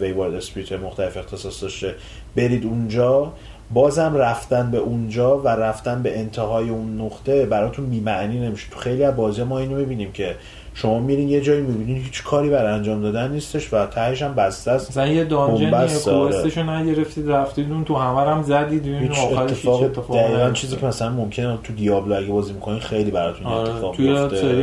ویوارد 0.00 0.34
اسپریت 0.34 0.72
مختلف 0.72 1.16
اختصاص 1.16 1.62
داشته 1.62 1.94
برید 2.36 2.64
اونجا 2.64 3.32
بازم 3.72 4.16
رفتن 4.16 4.70
به 4.70 4.78
اونجا 4.78 5.38
و 5.38 5.48
رفتن 5.48 6.02
به 6.02 6.18
انتهای 6.18 6.70
اون 6.70 7.00
نقطه 7.00 7.46
براتون 7.46 7.86
بی‌معنی 7.86 8.40
نمیشه. 8.40 8.70
تو 8.70 8.78
خیلی 8.78 9.04
از 9.04 9.16
بازی 9.16 9.42
ما 9.42 9.58
اینو 9.58 9.76
می‌بینیم 9.76 10.12
که 10.12 10.36
شما 10.74 10.98
میرین 10.98 11.28
یه 11.28 11.40
جایی 11.40 11.60
می‌بینین 11.60 11.96
هیچ 11.96 12.22
کاری 12.22 12.50
برای 12.50 12.72
انجام 12.72 13.02
دادن 13.02 13.30
نیستش 13.30 13.72
و 13.72 13.86
تهش 13.86 14.22
هم 14.22 14.34
بسته 14.34 14.70
است 14.70 14.90
مثلا 14.90 15.06
یه 15.06 15.24
بنبست، 15.24 16.08
آره. 16.08 16.32
کوستشو 16.32 16.62
نگرفتید 16.62 17.30
رفتید 17.30 17.72
اون 17.72 17.84
تو 17.84 17.96
همه 17.96 18.20
رو 18.20 18.30
هم 18.30 18.42
زدید 18.42 18.82
ببینید 18.82 19.10
هیچ 19.10 19.18
اتفاق 19.18 19.80
دقیقا 19.86 20.28
نیفتاد. 20.28 20.52
چیزی 20.52 20.76
که 20.76 20.86
مثلا 20.86 21.10
ممکنه 21.10 21.58
تو 21.64 21.72
دیابلو 21.72 22.16
اگه 22.16 22.26
بازی 22.26 22.52
می‌کنین 22.52 22.80
خیلی 22.80 23.10
براتون 23.10 23.46
آره 23.46 23.70
اتفاق 23.70 23.96
توی. 23.96 24.28
سری 24.28 24.62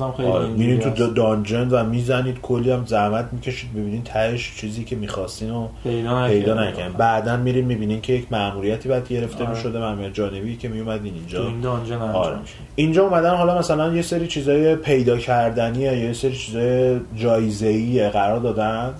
هم 0.00 0.12
خیلی 0.16 0.28
آره، 0.28 0.46
میرین 0.46 0.80
تو 0.80 1.06
دانجن 1.06 1.68
و 1.68 1.84
می‌زنید 1.84 2.40
کلی 2.40 2.70
هم 2.70 2.84
زحمت 2.86 3.28
می‌کشید 3.32 3.72
ببینین 3.72 4.02
تهش 4.02 4.52
چیزی 4.56 4.84
که 4.84 4.96
می‌خواستین 4.96 5.50
و 5.50 5.68
پیدا. 5.82 6.54
نکنین 6.54 6.92
بعدا 6.98 7.36
میرین 7.36 7.64
می‌بینین 7.64 8.00
که 8.00 8.12
یک 8.12 8.26
مأموریتی 8.30 8.88
بعد 8.88 9.08
گرفته 9.08 9.44
آره. 9.44 9.54
می‌شده 9.54 9.78
مأموریت 9.78 10.14
جانبی 10.14 10.56
که 10.56 10.68
میومدین 10.68 11.12
تو 11.12 11.18
اینجا 11.18 11.46
این 11.46 11.60
دانجن 11.60 11.96
آره. 11.96 12.36
اینجا 12.74 13.06
اومدن 13.06 13.34
حالا 13.34 13.58
مثلا 13.58 13.94
یه 13.94 14.02
سری 14.02 14.26
چیزای 14.26 14.76
پیدا 14.76 15.18
کردنیه 15.22 15.98
یه 15.98 16.12
سری 16.12 16.36
چیزای 16.36 17.00
جایزه‌ای 17.16 18.08
قرار 18.08 18.40
دادن؟ 18.40 18.94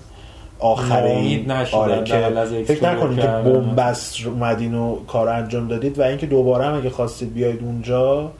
آخر 0.59 1.03
این 1.03 1.51
آره 1.51 2.03
که 2.03 2.29
فکر 2.65 2.89
نکنید 2.89 3.19
که. 3.19 3.27
بنبست 3.27 4.27
اومدین 4.27 4.73
و 4.73 4.95
کار 5.07 5.29
انجام 5.29 5.67
دادید 5.67 5.99
و 5.99 6.01
اینکه 6.01 6.25
دوباره 6.25 6.65
هم 6.65 6.77
اگه 6.77 6.89
خواستید 6.89 7.33
بیاید 7.33 7.59
اونجا 7.63 8.31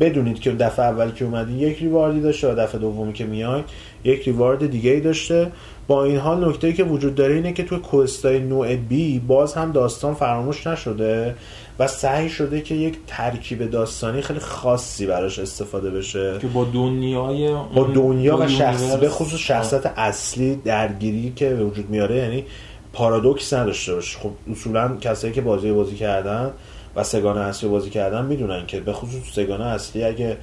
بدونید 0.00 0.40
که 0.40 0.50
دفعه 0.50 0.84
اول 0.84 1.10
که 1.10 1.24
اومدین 1.24 1.58
یک 1.58 1.78
ریواردی 1.78 2.20
داشته 2.20 2.52
و 2.52 2.54
دفعه 2.54 2.80
دومی 2.80 3.12
که 3.12 3.24
میاید 3.24 3.64
یک 4.04 4.22
ریوارد 4.24 4.70
دیگه 4.70 4.90
ای 4.90 5.00
داشته. 5.00 5.52
با 5.86 6.04
این 6.04 6.16
حال 6.16 6.48
نکته 6.48 6.72
که 6.72 6.84
وجود 6.84 7.14
داره 7.14 7.34
اینه 7.34 7.52
که 7.52 7.62
توی 7.62 7.78
کوستای 7.78 8.38
نوع 8.38 8.76
بی 8.76 9.18
باز 9.18 9.54
هم 9.54 9.72
داستان 9.72 10.14
فراموش 10.14 10.66
نشده. 10.66 11.34
و 11.82 11.86
سعی 11.86 12.28
شده 12.28 12.60
که 12.60 12.74
یک 12.74 12.96
ترکیب 13.06 13.70
داستانی 13.70 14.22
خیلی 14.22 14.40
خاصی 14.40 15.06
براش 15.06 15.38
استفاده 15.38 15.90
بشه. 15.90 16.38
که 16.40 16.46
با 16.46 16.64
دنیای 16.64 17.54
با 17.74 17.84
دنیا 17.84 18.36
و 18.36 18.48
شخص 18.48 18.96
به 18.96 19.08
خصوص 19.08 19.40
شخصیت 19.40 19.86
اصلی 19.96 20.54
درگیری 20.54 21.32
که 21.36 21.48
به 21.48 21.64
وجود 21.64 21.90
میاره 21.90 22.16
یعنی 22.16 22.44
پارادوکس 22.92 23.52
نداشته 23.52 23.94
باشه. 23.94 24.18
خب 24.18 24.30
اصولا 24.50 24.96
کسایی 25.00 25.32
که 25.32 25.40
بازی 25.40 25.72
بازی 25.72 25.96
کردن 25.96 26.50
و 26.96 27.04
سگانه 27.04 27.40
اصلی 27.40 27.68
بازی 27.68 27.90
کردن 27.90 28.24
می‌دونن 28.24 28.66
که 28.66 28.80
به 28.80 28.92
خصوص 28.92 29.34
سگانه 29.34 29.64
اصلی 29.64 30.04
اگه 30.04 30.36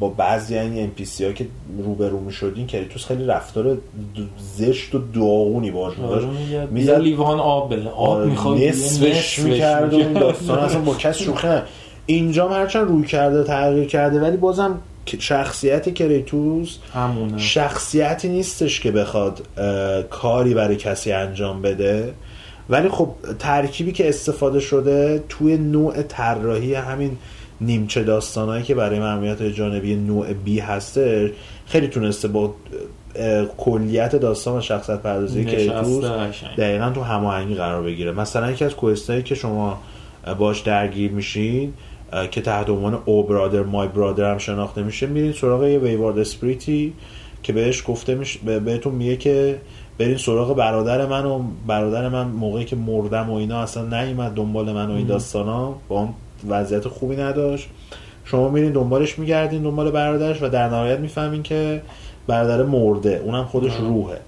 با 0.00 0.08
بعضی 0.08 0.58
این 0.58 0.82
ام 0.84 0.90
پی 0.90 1.04
سی 1.04 1.24
ها 1.24 1.32
که 1.32 1.46
روبرو 1.78 2.20
می‌شدین 2.20 2.66
کریتوس 2.66 3.04
خیلی 3.04 3.24
رفتار 3.24 3.78
زشت 4.56 4.94
و 4.94 4.98
داغونی 5.14 5.70
باش 5.70 5.98
آره 5.98 6.26
میگه 6.26 6.66
میزد- 6.70 6.90
لیوان 6.98 7.40
آب 7.40 7.72
آب 7.72 7.88
آره، 7.96 8.26
می‌خواد 8.26 8.58
نصفش 8.58 9.38
می‌کرد 9.38 9.94
و 9.94 10.02
داستان 10.20 10.58
اصلا 10.58 10.80
با 10.80 10.94
کس 10.94 11.18
شوخی 11.18 11.48
اینجا 12.06 12.48
هرچند 12.48 12.88
روی 12.88 13.06
کرده 13.06 13.44
تغییر 13.44 13.86
کرده 13.86 14.20
ولی 14.20 14.36
بازم 14.36 14.78
شخصیت 15.18 15.94
کریتوس 15.94 16.78
همونه. 16.94 17.38
شخصیتی 17.38 18.28
نیستش 18.28 18.80
که 18.80 18.90
بخواد 18.90 19.42
کاری 20.10 20.54
برای 20.54 20.76
کسی 20.76 21.12
انجام 21.12 21.62
بده. 21.62 22.12
ولی 22.70 22.88
خب 22.88 23.08
ترکیبی 23.38 23.92
که 23.92 24.08
استفاده 24.08 24.60
شده 24.60 25.24
توی 25.28 25.56
نوع 25.56 26.02
طراحی 26.02 26.74
همین 26.74 27.16
نیمچه 27.62 28.04
داستانهایی 28.04 28.62
که 28.62 28.74
برای 28.74 28.98
مأموریت 29.00 29.42
جانبی 29.42 29.94
نوع 29.96 30.32
بی 30.32 30.58
هستش 30.60 31.30
خیلی 31.66 31.88
تونسته 31.88 32.28
با 32.28 32.54
کلیت 33.58 34.16
داستان 34.16 34.58
و 34.58 34.60
شخصیت 34.60 35.00
پردازی 35.00 35.44
نشسته 35.44 36.08
قشنگ. 36.08 36.56
دقیقا 36.56 36.90
تو 36.94 37.02
هماهنگی 37.02 37.54
قرار 37.54 37.82
بگیره. 37.82 38.12
مثلا 38.12 38.50
یکی 38.50 38.64
از 38.64 38.74
کوستایی 38.76 39.22
که 39.22 39.34
شما 39.34 39.78
باش 40.38 40.60
درگیر 40.60 41.10
میشین 41.10 41.72
که 42.30 42.40
تحت 42.40 42.70
عنوان 42.70 42.98
او 43.04 43.22
برادر 43.22 43.62
مای 43.62 43.88
برادر 43.88 44.30
هم 44.32 44.38
شناخته 44.38 44.82
میشه 44.82 45.06
میرین 45.06 45.32
سراغ 45.32 45.64
یه 45.64 45.78
ویوارد 45.78 46.18
اسپریتی 46.18 46.92
که 47.42 47.52
بهش 47.52 47.82
گفته 47.86 48.14
میشه 48.14 48.40
به- 48.44 48.58
بهتون 48.60 48.94
میگه 48.94 49.16
که 49.16 49.60
برین 49.98 50.16
سراغ 50.16 50.56
برادر 50.56 51.06
من 51.06 51.24
و 51.26 51.42
برادر 51.66 52.08
من 52.08 52.26
موقعی 52.28 52.64
که 52.64 52.76
مردم 52.76 53.30
و 53.30 53.34
اینا 53.34 53.60
اصلا 53.62 54.02
نیومد 54.02 54.32
دنبال 54.34 54.72
من 54.72 54.90
و 54.90 54.94
این 54.94 55.06
داستانا. 55.06 55.74
با 55.88 55.98
اون 56.00 56.08
وضعیت 56.48 56.88
خوبی 56.88 57.16
نداشت. 57.16 57.68
شما 58.24 58.48
میرین 58.48 58.72
دنبالش 58.72 59.18
میگردین 59.18 59.62
دنبال 59.62 59.90
برادرش 59.90 60.42
و 60.42 60.48
در 60.48 60.68
نهایت 60.68 60.98
می‌فهمین 60.98 61.42
که 61.42 61.82
برادر 62.26 62.62
مرده. 62.62 63.22
اونم 63.24 63.44
خودش 63.44 63.76
روحه. 63.76 64.18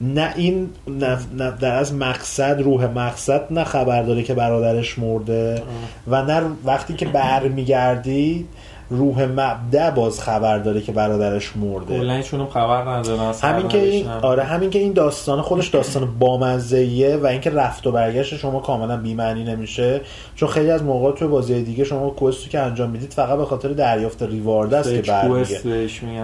نه 0.00 0.32
این 0.36 0.70
نه, 0.88 1.18
نه 1.38 1.50
در 1.50 1.74
از 1.74 1.94
مقصد 1.94 2.60
روح 2.60 2.86
مقصد 2.86 3.52
نه 3.52 3.64
خبر 3.64 4.02
داره 4.02 4.22
که 4.22 4.34
برادرش 4.34 4.98
مرده 4.98 5.62
و 6.08 6.22
نه 6.22 6.42
وقتی 6.64 6.94
که 6.94 7.06
برمیگردی 7.06 8.46
روح 8.92 9.24
مبدع 9.24 9.90
باز 9.90 10.20
خبر 10.20 10.58
داره 10.58 10.80
که 10.80 10.92
برادرش 10.92 11.56
مرده. 11.56 11.98
کلا 11.98 12.14
هیچونم 12.16 12.46
خبر 12.46 12.88
ندارن 12.88 13.34
همین 13.42 13.68
که 13.68 13.78
این 13.78 14.06
هم. 14.06 14.20
آره 14.22 14.42
همین 14.42 14.70
که 14.70 14.78
این 14.78 14.92
داستان 14.92 15.40
خودش 15.42 15.68
داستان 15.68 16.08
بامزه‌ایه 16.18 17.16
و 17.16 17.26
اینکه 17.26 17.50
رفت 17.50 17.86
و 17.86 17.92
برگشت 17.92 18.36
شما 18.36 18.60
کاملا 18.60 18.96
بی‌معنی 18.96 19.44
نمیشه. 19.44 20.00
چون 20.36 20.48
خیلی 20.48 20.70
از 20.70 20.82
موقع 20.82 21.12
توی 21.12 21.28
بازی 21.28 21.62
دیگه 21.62 21.84
شما 21.84 22.10
کوستی 22.10 22.50
که 22.50 22.60
انجام 22.60 22.90
می‌دید 22.90 23.12
فقط 23.12 23.38
به 23.38 23.44
خاطر 23.44 23.68
دریافت 23.68 24.22
ریوارد 24.22 24.74
است 24.74 24.90
که 24.90 25.02
برمیگه 25.02 25.60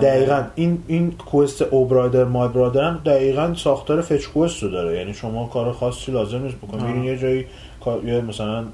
دقیقا. 0.03 0.43
این 0.55 0.83
این 0.87 1.13
کوست 1.13 1.63
او 1.63 1.85
برادر 1.85 2.25
مای 2.25 2.49
برادر 2.49 2.85
هم 2.85 3.01
دقیقا 3.07 3.55
ساختار 3.55 4.01
فچ 4.01 4.27
کوست 4.27 4.63
رو 4.63 4.71
داره. 4.71 4.99
یعنی 4.99 5.15
شما 5.15 5.47
کار 5.47 5.73
خاصی 5.73 6.13
لازم 6.13 6.43
نیست 6.43 6.57
بکنید 6.57 7.05
یه 7.05 7.19
جایی 7.19 7.47
یه 8.07 8.21
مثلا 8.21 8.65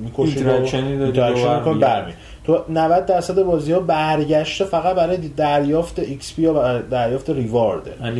می‌کشید 0.00 0.46
و 0.46 0.50
interaction 0.50 1.58
می‌کنید،. 1.58 1.80
برمی 1.80 2.12
تو 2.44 2.58
90 2.68 3.06
درصد 3.06 3.42
بازی 3.42 3.72
ها 3.72 3.80
برگشته 3.80 4.64
فقط 4.64 4.96
برای 4.96 5.16
دریافت 5.16 5.98
XP 5.98 6.42
یا 6.42 6.78
دریافت 6.78 7.30
rewardه 7.30 7.90
اینجا 8.00 8.18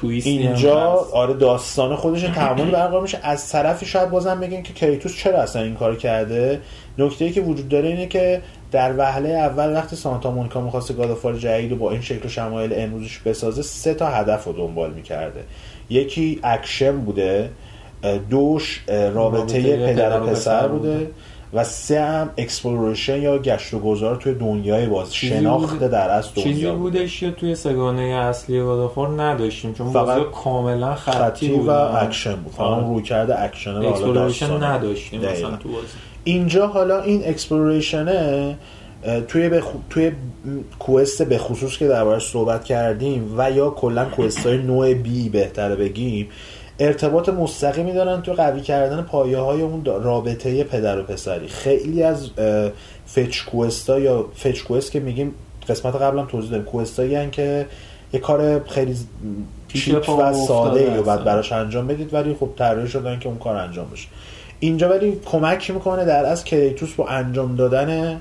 هم 0.00 0.20
اینجا. 0.22 0.80
آره 1.12 1.34
داستان 1.34 1.96
خودش 1.96 2.22
تعاملی 2.22 2.70
برقرار 2.70 3.02
میشه. 3.02 3.18
از 3.22 3.48
طرفی 3.48 3.86
شاید 3.86 4.10
بازم 4.10 4.40
بگن 4.40 4.62
که 4.62 4.72
کریتوس 4.72 5.16
چرا 5.16 5.38
اصلا 5.38 5.62
این 5.62 5.74
کار 5.74 5.96
کرده؟ 5.96 6.60
نکته 6.98 7.24
ای 7.24 7.30
که 7.30 7.40
وجود 7.40 7.68
داره 7.68 7.88
اینه 7.88 8.06
که 8.06 8.42
در 8.72 8.98
وهله 8.98 9.28
اول 9.28 9.72
وقتی 9.72 9.96
سانتا 9.96 10.30
مونیکا 10.30 10.60
می‌خواسته 10.60 10.94
God 10.94 11.10
of 11.10 11.20
War 11.20 11.36
جدید 11.36 11.70
رو 11.70 11.76
با 11.76 11.90
این 11.90 12.00
شکل 12.00 12.26
و 12.26 12.28
شمایل 12.28 12.72
امروزش 12.76 13.18
بسازه 13.18 13.62
سه 13.62 13.94
تا 13.94 14.06
هدف 14.06 14.44
رو 14.44 14.52
دنبال 14.52 14.90
می‌کرده. 14.90 15.40
یکی 15.90 16.40
اکشن 16.42 16.96
بوده 16.96 17.50
دوش 18.30 18.84
رابطه 18.88 19.14
رابطه 19.14 19.86
پدر 19.86 20.20
و 20.20 20.26
پسر 20.26 20.68
بوده. 20.68 20.92
بوده. 20.92 21.10
و 21.54 21.64
سه 21.64 22.00
هم 22.00 22.30
exploration 22.38 23.22
یا 23.22 23.38
گشت 23.38 23.74
و 23.74 23.78
گذار 23.78 24.16
توی 24.16 24.34
دنیای 24.34 24.86
باز 24.86 25.14
شناخت 25.14 25.72
بوده- 25.72 25.88
در 25.88 26.10
از 26.10 26.34
دنیا 26.34 26.44
چیزی. 26.44 26.70
بودش 26.70 27.20
که 27.20 27.30
توی 27.30 27.54
سه‌گانه 27.54 28.02
اصلی 28.02 28.60
God 28.60 28.83
of 28.83 28.99
War 28.99 29.22
نداشتیم 29.22 29.74
چون 29.74 29.90
فقط 29.92 30.22
کاملا 30.30 30.94
خطی, 30.94 31.52
و 31.52 31.70
اکشن 31.70 32.34
بود 32.34 32.52
فقط. 32.52 32.84
روی 32.84 33.02
کرده 33.02 33.42
اکشن 33.42 33.70
exploration. 33.76 34.62
نداشتیم. 34.62 35.20
مثلا 35.20 35.56
تو 35.56 35.68
بازی 35.68 35.86
اینجا 36.24 36.66
حالا 36.66 37.02
این 37.02 37.22
exploration 37.28 38.45
ه 38.45 38.56
توی 39.28 39.48
بخ... 39.48 39.64
توی 39.90 40.12
quest 40.78 41.22
به 41.22 41.38
خصوص 41.38 41.78
که 41.78 41.88
دربارش 41.88 42.26
صحبت 42.30 42.64
کردیم 42.64 43.34
و 43.38 43.50
یا 43.50 43.70
کلا 43.70 44.04
quest 44.04 44.46
های 44.46 44.58
نوع 44.58 44.94
B 44.94 45.28
بهتره 45.28 45.76
بگیم 45.76 46.28
ارتباط 46.78 47.28
مستقیمی 47.28 47.92
دارن 47.92 48.22
تو 48.22 48.32
قوی 48.32 48.60
کردن 48.60 49.02
پایه 49.02 49.38
های 49.38 49.62
اون 49.62 49.84
رابطه 49.84 50.64
پدر 50.64 50.98
و 50.98 51.02
پسری. 51.02 51.48
خیلی 51.48 52.02
از 52.02 52.30
اه، 52.38 52.70
فچ 53.14 53.44
کوست 53.44 53.90
ها 53.90 54.00
یا 54.00 54.26
فچ 54.42 54.62
کوست 54.62 54.92
که 54.92 55.00
میگیم 55.00 55.34
قسمت 55.68 55.96
قبلم 55.96 56.26
توضیح 56.26 56.50
دادیم 56.50 56.64
کوست 56.64 57.00
هایی 57.00 57.30
که 57.30 57.66
یه 58.12 58.20
کار 58.20 58.64
خیلی 58.68 58.96
چیپ 59.68 60.08
و 60.08 60.32
ساده 60.32 60.80
ای 60.80 60.96
رو. 60.96 61.02
بعد 61.02 61.24
براش 61.24 61.52
انجام 61.52 61.86
بدید 61.86 62.14
ولی 62.14 62.36
خب 62.40 62.48
طراحی 62.56 62.88
شدن 62.88 63.18
که 63.18 63.28
اون 63.28 63.38
کار 63.38 63.56
انجام 63.56 63.86
بشه. 63.92 64.08
اینجا 64.60 64.88
ولی 64.88 65.20
کمک 65.24 65.70
می‌کنه 65.70 66.04
در 66.04 66.24
از 66.24 66.44
کریتوس 66.44 66.94
با 66.94 67.06
انجام 67.06 67.56
دادن 67.56 68.20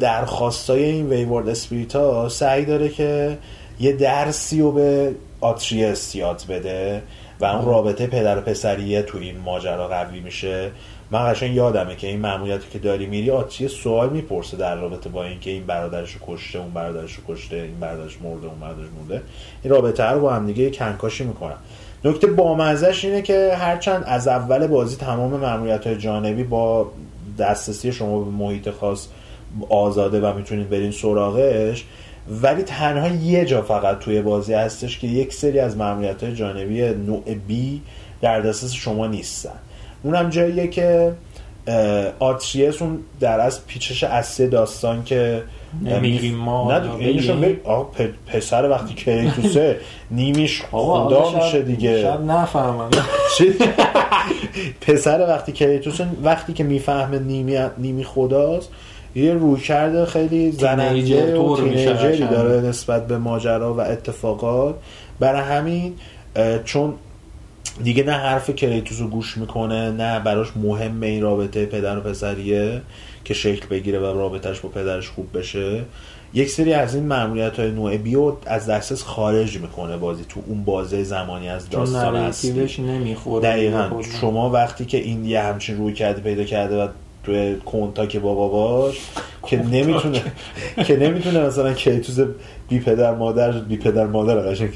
درخواستای 0.00 0.84
این 0.84 1.08
ویوارد 1.08 1.48
اسپریتا 1.48 2.28
سعی 2.28 2.64
داره 2.64 2.88
که 2.88 3.38
یه 3.80 3.92
درسی 3.92 4.60
رو 4.60 4.72
به 4.72 5.14
آتریس 5.40 6.14
یاد 6.14 6.42
بده. 6.48 7.02
و 7.40 7.44
اون 7.44 7.64
رابطه 7.64 8.06
پدر 8.06 8.38
و 8.38 8.40
پسریه 8.40 9.02
تو 9.02 9.18
این 9.18 9.38
ماجرا 9.38 9.88
قوی 9.88 10.20
میشه. 10.20 10.70
من 11.10 11.32
قشنگ 11.32 11.54
یادمه 11.54 11.96
که 11.96 12.06
این 12.06 12.20
ماموریتی 12.20 12.66
که 12.72 12.78
داری 12.78 13.06
میری 13.06 13.30
آتیه 13.30 13.68
سوال 13.68 14.08
می‌پرسه 14.08 14.56
در 14.56 14.76
رابطه 14.76 15.08
با 15.08 15.24
اینکه 15.24 15.50
این 15.50 15.66
برادرش 15.66 16.12
رو 16.12 16.20
کشته 16.26 16.58
اون 16.58 16.70
برادرش 16.70 17.12
رو 17.12 17.34
کشته 17.34 17.56
این 17.56 17.80
برادرش 17.80 18.18
مرده 18.22 18.46
اون 18.46 18.60
برادرش 18.60 18.86
مرده. 19.00 19.22
این 19.62 19.72
رابطه 19.72 20.04
رو 20.04 20.20
با 20.20 20.34
هم 20.34 20.46
دیگه 20.46 20.70
کنکاشی 20.70 21.24
می‌کنن. 21.24 21.56
نکته 22.04 22.26
بامزش 22.26 23.04
اینه 23.04 23.22
که 23.22 23.52
هرچند 23.58 24.04
از 24.06 24.28
اول 24.28 24.66
بازی 24.66 24.96
تمام 24.96 25.30
ماموریت 25.30 25.86
های 25.86 25.96
جانبی 25.96 26.44
با 26.44 26.90
دسترسی 27.38 27.92
شما 27.92 28.18
به 28.18 28.30
محیط 28.30 28.70
خاص 28.70 29.08
آزاده 29.68 30.20
و 30.20 30.36
می‌تونید 30.36 30.70
برین 30.70 30.90
سراغش 30.90 31.84
ولی 32.42 32.62
تنها 32.62 33.08
یه 33.08 33.44
جا 33.44 33.62
فقط 33.62 33.98
توی 33.98 34.22
بازی 34.22 34.54
هستش 34.54 34.98
که 34.98 35.06
یک 35.06 35.34
سری 35.34 35.58
از 35.58 35.76
ماموریت 35.76 36.24
های 36.24 36.34
جانبی 36.34 36.82
نوع 36.82 37.22
B 37.48 37.52
در 38.20 38.40
دسترس 38.40 38.72
شما 38.72 39.06
نیستن. 39.06 39.58
اونم 40.02 40.30
جاییه 40.30 40.68
که 40.68 41.12
آتریس 42.18 42.82
اون 42.82 42.98
در 43.20 43.40
از 43.40 43.66
پیچش 43.66 44.04
اصلی 44.04 44.46
داستان 44.48 45.04
که 45.04 45.42
نمیریم 45.82 46.34
ما 46.34 46.78
نه 46.78 46.80
پسر 48.26 48.70
وقتی 48.70 48.94
کریتوسه 48.94 49.76
نیمیش 50.10 50.62
آقا، 50.72 51.08
خدا 51.08 51.44
میشه 51.44 51.62
دیگه. 51.62 52.02
شاید 52.02 52.20
نفهمم؟ 52.20 52.90
پسر 54.86 55.26
وقتی 55.28 55.52
کریتوس 55.52 56.00
وقتی 56.22 56.52
که 56.52 56.64
می‌فهمه 56.64 57.18
نیمی 57.18 57.58
نیمی 57.78 58.04
خداست 58.04 58.70
یه 59.16 59.34
روی 59.34 59.60
کرده 59.60 60.06
خیلی 60.06 60.52
زننده 60.52 61.36
و 61.36 61.56
تینیجری. 61.56 62.18
داره 62.18 62.60
نسبت 62.60 63.06
به 63.06 63.18
ماجرا 63.18 63.74
و 63.74 63.80
اتفاقات. 63.80 64.74
برای 65.20 65.42
همین 65.42 65.94
چون 66.64 66.94
دیگه 67.84 68.02
نه 68.02 68.12
حرف 68.12 68.50
کریتوس 68.50 69.00
رو 69.00 69.08
گوش 69.08 69.36
می‌کنه 69.36 69.90
نه 69.90 70.20
براش 70.20 70.48
مهم 70.56 71.02
این 71.02 71.22
رابطه 71.22 71.66
پدر 71.66 71.98
و 71.98 72.00
پسریه 72.00 72.82
که 73.24 73.34
شکل 73.34 73.66
بگیره 73.66 73.98
و 73.98 74.04
رابطهش 74.04 74.60
با 74.60 74.68
پدرش 74.68 75.08
خوب 75.08 75.38
بشه. 75.38 75.82
یک 76.34 76.50
سری 76.50 76.72
از 76.72 76.94
این 76.94 77.04
معمولیت 77.04 77.60
های 77.60 77.70
نوع 77.70 77.96
بیو 77.96 78.32
از 78.46 78.66
دسترس 78.66 79.02
خارج 79.02 79.58
می‌کنه 79.58 79.96
بازی 79.96 80.24
تو 80.28 80.40
اون 80.46 80.64
بازه 80.64 81.02
زمانی 81.02 81.48
از 81.48 81.70
داستان 81.70 82.32
نمی‌خوره. 82.78 83.48
دقیقا. 83.48 83.88
خودم. 83.88 84.02
شما 84.20 84.50
وقتی 84.50 84.84
که 84.84 84.98
این 84.98 85.24
یه 85.24 85.40
همچین 85.40 85.78
روی 85.78 85.92
کرده 85.92 86.20
پیدا 86.20 86.44
کرده 86.44 86.84
و 86.84 86.88
توی 87.26 87.56
کنتاک 87.66 88.16
بابا 88.16 88.48
باش 88.48 89.00
که 89.46 89.62
نمی‌تونه 89.62 90.22
که 90.86 90.96
نمی‌تونه 90.96 91.40
مثلا 91.40 91.72
کیتوز 91.72 92.20
بی 92.68 92.80
پدر 92.80 93.14
مادر 93.14 93.52
بی 93.52 93.76
پدر 93.76 94.06
مادر 94.06 94.34
قشنگ 94.34 94.70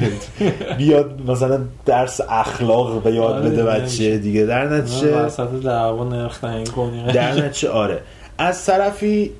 بیاد 0.78 1.20
مثلا 1.26 1.60
درس 1.86 2.20
اخلاق 2.28 3.02
به 3.02 3.12
یاد 3.12 3.34
آره 3.34 3.50
بده 3.50 3.64
بچه. 3.64 4.18
دیگه 4.18 4.46
در 4.46 4.68
نتیجه 4.68 5.16
وسط 5.16 5.48
دعوا 5.64 6.04
نرخ 6.04 6.38
تعیین 6.38 6.66
کنی 6.66 7.12
در 7.12 7.32
نتیجه 7.32 7.70
آره 7.70 8.00
از 8.38 8.66
طرفی 8.66 9.30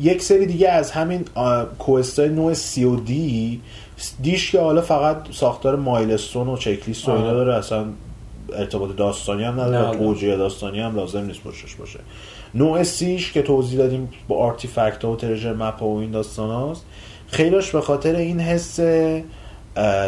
یک 0.00 0.22
سری 0.22 0.46
دیگه 0.46 0.68
از 0.68 0.90
همین 0.90 1.24
کوستای 1.78 2.28
نوع 2.28 2.54
سی 2.54 2.84
و 2.84 2.96
دی 2.96 3.60
دیش 4.22 4.52
که 4.52 4.60
حالا 4.60 4.80
فقط 4.80 5.16
ساختار 5.32 5.76
مایلستون 5.76 6.48
و 6.48 6.56
چکلیست 6.56 7.08
و 7.08 7.12
اینا 7.12 7.26
آره. 7.26 7.36
داره 7.36 7.54
اصلا 7.54 7.84
ارتباط 8.54 8.96
داستانی 8.96 9.44
هم 9.44 9.60
نداره. 9.60 9.98
توجیه 9.98 10.36
داستانی 10.36 10.80
هم 10.80 10.96
لازم 10.96 11.24
نیست 11.24 11.40
پشتش 11.40 11.74
باشه 11.74 11.98
نوع 12.54 12.82
C 12.82 12.99
ش 12.99 13.32
که 13.32 13.42
توضیح 13.42 13.78
دادیم 13.78 14.08
با 14.28 14.36
artifact 14.36 15.04
ها 15.04 15.12
و 15.12 15.16
treasure 15.16 15.52
map 15.52 15.82
و 15.82 15.96
این 15.96 16.10
داستان 16.10 16.50
هاست 16.50 16.84
خیلیش 17.26 17.70
به 17.70 17.80
خاطر 17.80 18.16
این 18.16 18.40
حس 18.40 18.80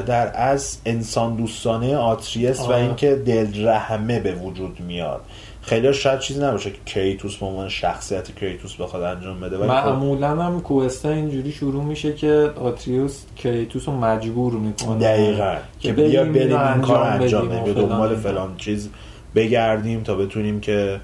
در 0.07 0.33
از 0.35 0.79
انسان 0.87 1.37
دوستانه 1.37 1.97
آتریوس 1.97 2.61
و 2.61 2.63
آره. 2.63 2.77
اینکه 2.77 3.15
دل 3.15 3.69
رحمه 3.69 4.21
به 4.21 4.33
وجود 4.33 4.81
میاد 4.81 5.21
خیلی 5.63 5.95
شاید 5.95 6.19
چیزی 6.19 6.41
نباشه 6.41 6.71
که 6.71 6.79
کریتوس 6.87 7.37
به 7.37 7.47
عنوان 7.47 7.69
شخصیت 7.69 8.35
کریتوس 8.35 8.77
بخواد 8.77 9.03
انجام 9.03 9.41
بده 9.41 9.59
ولی 9.59 9.69
خب 9.69 9.89
معمولا 9.89 10.29
هم 10.29 10.61
quest 10.61 11.01
ا 11.01 11.09
اینجوری 11.09 11.53
شروع 11.53 11.85
میشه 11.85 12.13
که 12.13 12.51
آتریوس 12.61 13.23
کریتوس 13.37 13.89
رو 13.89 13.97
مجبور 13.97 14.53
می‌کنه 14.53 14.99
دقیقا 14.99 15.57
که 15.81 15.93
بیا 15.93 16.25
بریم 16.25 16.57
این 16.57 16.81
کار 16.81 17.03
انجام 17.03 17.49
بدیم 17.49 17.75
دنبال 17.75 18.17
فلان. 18.17 18.57
چیز 18.57 18.89
بگردیم 19.35 20.03
تا 20.03 20.15
بتونیم 20.15 20.61
که 20.61 21.01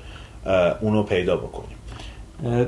اونو 0.80 1.02
پیدا 1.02 1.36
بکنیم 1.36 1.76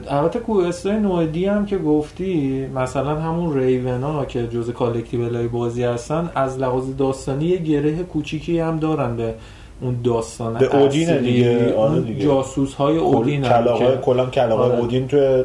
البته 0.08 0.38
کوستای 0.38 0.98
نوعدی 0.98 1.46
هم 1.46 1.66
که 1.66 1.78
گفتی 1.78 2.66
مثلا 2.74 3.20
همون 3.20 3.58
ریونا 3.58 4.24
که 4.24 4.46
جز 4.46 4.70
کالکتیبل 4.70 5.36
های 5.36 5.48
بازی 5.48 5.84
هستن 5.84 6.30
از 6.34 6.58
لحاظ 6.58 6.96
داستانی 6.98 7.44
یه 7.44 7.56
گره 7.56 8.02
کوچیکی 8.02 8.58
هم 8.58 8.78
دارن 8.78 9.16
به 9.16 9.34
اون 9.80 9.96
داستان 10.04 10.54
به 10.54 10.76
اودینه 10.76 11.12
اصلی. 11.12 11.32
دیگه، 11.32 11.74
آره 11.74 12.00
دیگه. 12.00 12.24
جاسوس 12.24 12.74
های 12.74 12.96
اودین 12.96 13.42
که 13.42 13.98
کلا 14.02 14.26
کلاقای 14.26 14.70
آره. 14.70 14.80
اودین 14.80 15.08
توی 15.08 15.44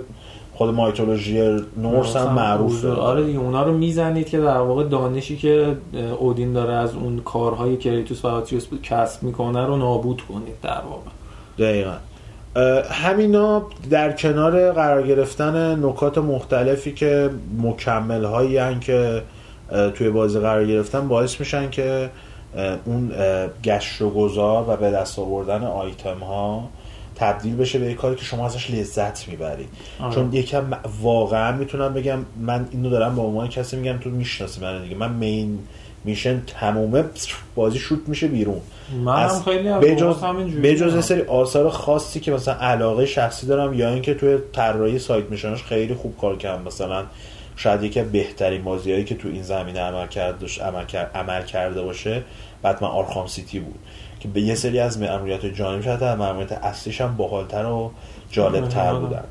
خود 0.54 0.74
مایتولوژی 0.74 1.58
نورس 1.78 2.16
هم 2.16 2.34
معروفه 2.34 2.92
آره 2.92 3.24
دیگه 3.24 3.40
اونا 3.40 3.64
رو 3.64 3.78
می‌زنید 3.78 4.30
که 4.30 4.40
در 4.40 4.58
واقع 4.58 4.84
دانشی 4.84 5.38
که 5.38 5.78
اودین 6.20 6.54
داره 6.54 6.74
از 6.74 6.96
اون 6.96 7.20
کارهای 7.20 7.78
کریتوس 7.78 8.26
و 8.26 8.28
آتریوس 8.28 8.68
کسب 8.84 9.24
می‌کنه 9.24 9.66
رو 9.66 9.78
نابود 9.78 10.22
کنید 10.22 10.62
در 10.62 10.82
واقع 10.90 11.10
دقیقا 11.60 11.96
همینا 12.92 13.64
در 13.90 14.12
کنار 14.12 14.72
قرار 14.72 15.08
گرفتن 15.08 15.86
نکات 15.86 16.18
مختلفی 16.18 16.94
که 16.94 17.30
مکمل 17.62 18.24
هایی 18.24 18.80
که 18.80 19.22
توی 19.94 20.10
بازی 20.10 20.40
قرار 20.40 20.66
گرفتن 20.66 21.08
باعث 21.08 21.40
میشن 21.40 21.70
که 21.70 22.10
اون 22.86 23.12
گشت 23.64 24.02
و 24.02 24.10
گذار 24.10 24.66
و 24.70 24.76
به 24.76 24.92
دست 24.92 25.20
آوردن 25.20 25.64
آیتم 25.64 26.18
ها 26.18 26.70
تبدیل 27.16 27.56
بشه 27.56 27.80
به 27.80 27.86
یک 27.86 27.98
کاری 27.98 28.16
که 28.16 28.26
شما 28.26 28.46
ازش 28.46 28.72
لذت 28.72 29.28
می‌برید. 29.28 29.70
آره. 30.00 30.16
چون 30.16 30.34
یکم 30.34 30.64
واقعا 31.02 31.58
می‌تونم 31.58 31.94
بگم 31.94 32.20
من 32.40 32.68
اینو 32.72 32.90
دارم 32.90 33.16
به 33.16 33.22
عنوان 33.22 33.48
کسی 33.48 33.78
میگم 33.78 33.98
تو 33.98 34.10
می‌شناسی 34.10 34.62
من 34.62 34.84
دیگه. 34.84 34.96
من 34.96 35.14
مین 35.14 35.60
میشن 36.04 36.42
تمومه 36.60 37.04
بازی 37.56 37.80
شوت 37.80 38.00
میشه 38.08 38.28
بیرون. 38.28 38.62
من 39.06 39.30
هم 39.30 39.42
خیلی 39.42 39.70
بجز 39.70 40.24
بجز 40.64 41.06
سری 41.06 41.22
آثار 41.22 41.70
خاصی 41.70 42.20
که 42.20 42.32
مثلا 42.32 42.54
علاقه 42.54 43.06
شخصی 43.06 43.48
دارم 43.48 43.74
یا 43.74 43.90
اینکه 43.90 44.14
توی 44.14 44.38
طراحی 44.54 45.00
سایت 45.00 45.30
میشنش 45.30 45.64
خیلی 45.64 45.94
خوب 45.94 46.18
کار 46.22 46.38
کردم. 46.38 46.64
مثلا 46.64 47.04
شاید 47.56 47.84
یکی 47.84 48.00
از 48.00 48.12
بهترین 48.12 48.64
بازیایی 48.64 49.04
که 49.04 49.16
تو 49.16 49.28
این 49.28 49.44
زمینه 49.44 49.80
عمل 49.80 50.08
کرده 50.08 50.46
عمل, 50.64 50.86
کرد- 50.86 51.12
عمل 51.16 51.42
کرده 51.44 51.82
باشه 51.82 52.24
بعد 52.62 52.84
من 52.84 52.90
آرخام 52.90 53.28
سیتی 53.28 53.60
بود. 53.60 53.80
که 54.20 54.28
به 54.28 54.42
یه 54.42 54.56
سری 54.56 54.80
از 54.80 55.00
مأموریت 55.00 55.46
جانبی 55.46 55.84
شاید 55.84 56.04
از 56.04 56.18
مأموریت 56.20 56.52
اصلیش 56.52 57.02
هم 57.02 57.16
باحالتر 57.18 57.66
و 57.66 57.92
جالبتر. 58.32 58.94
بودن. 58.94 59.24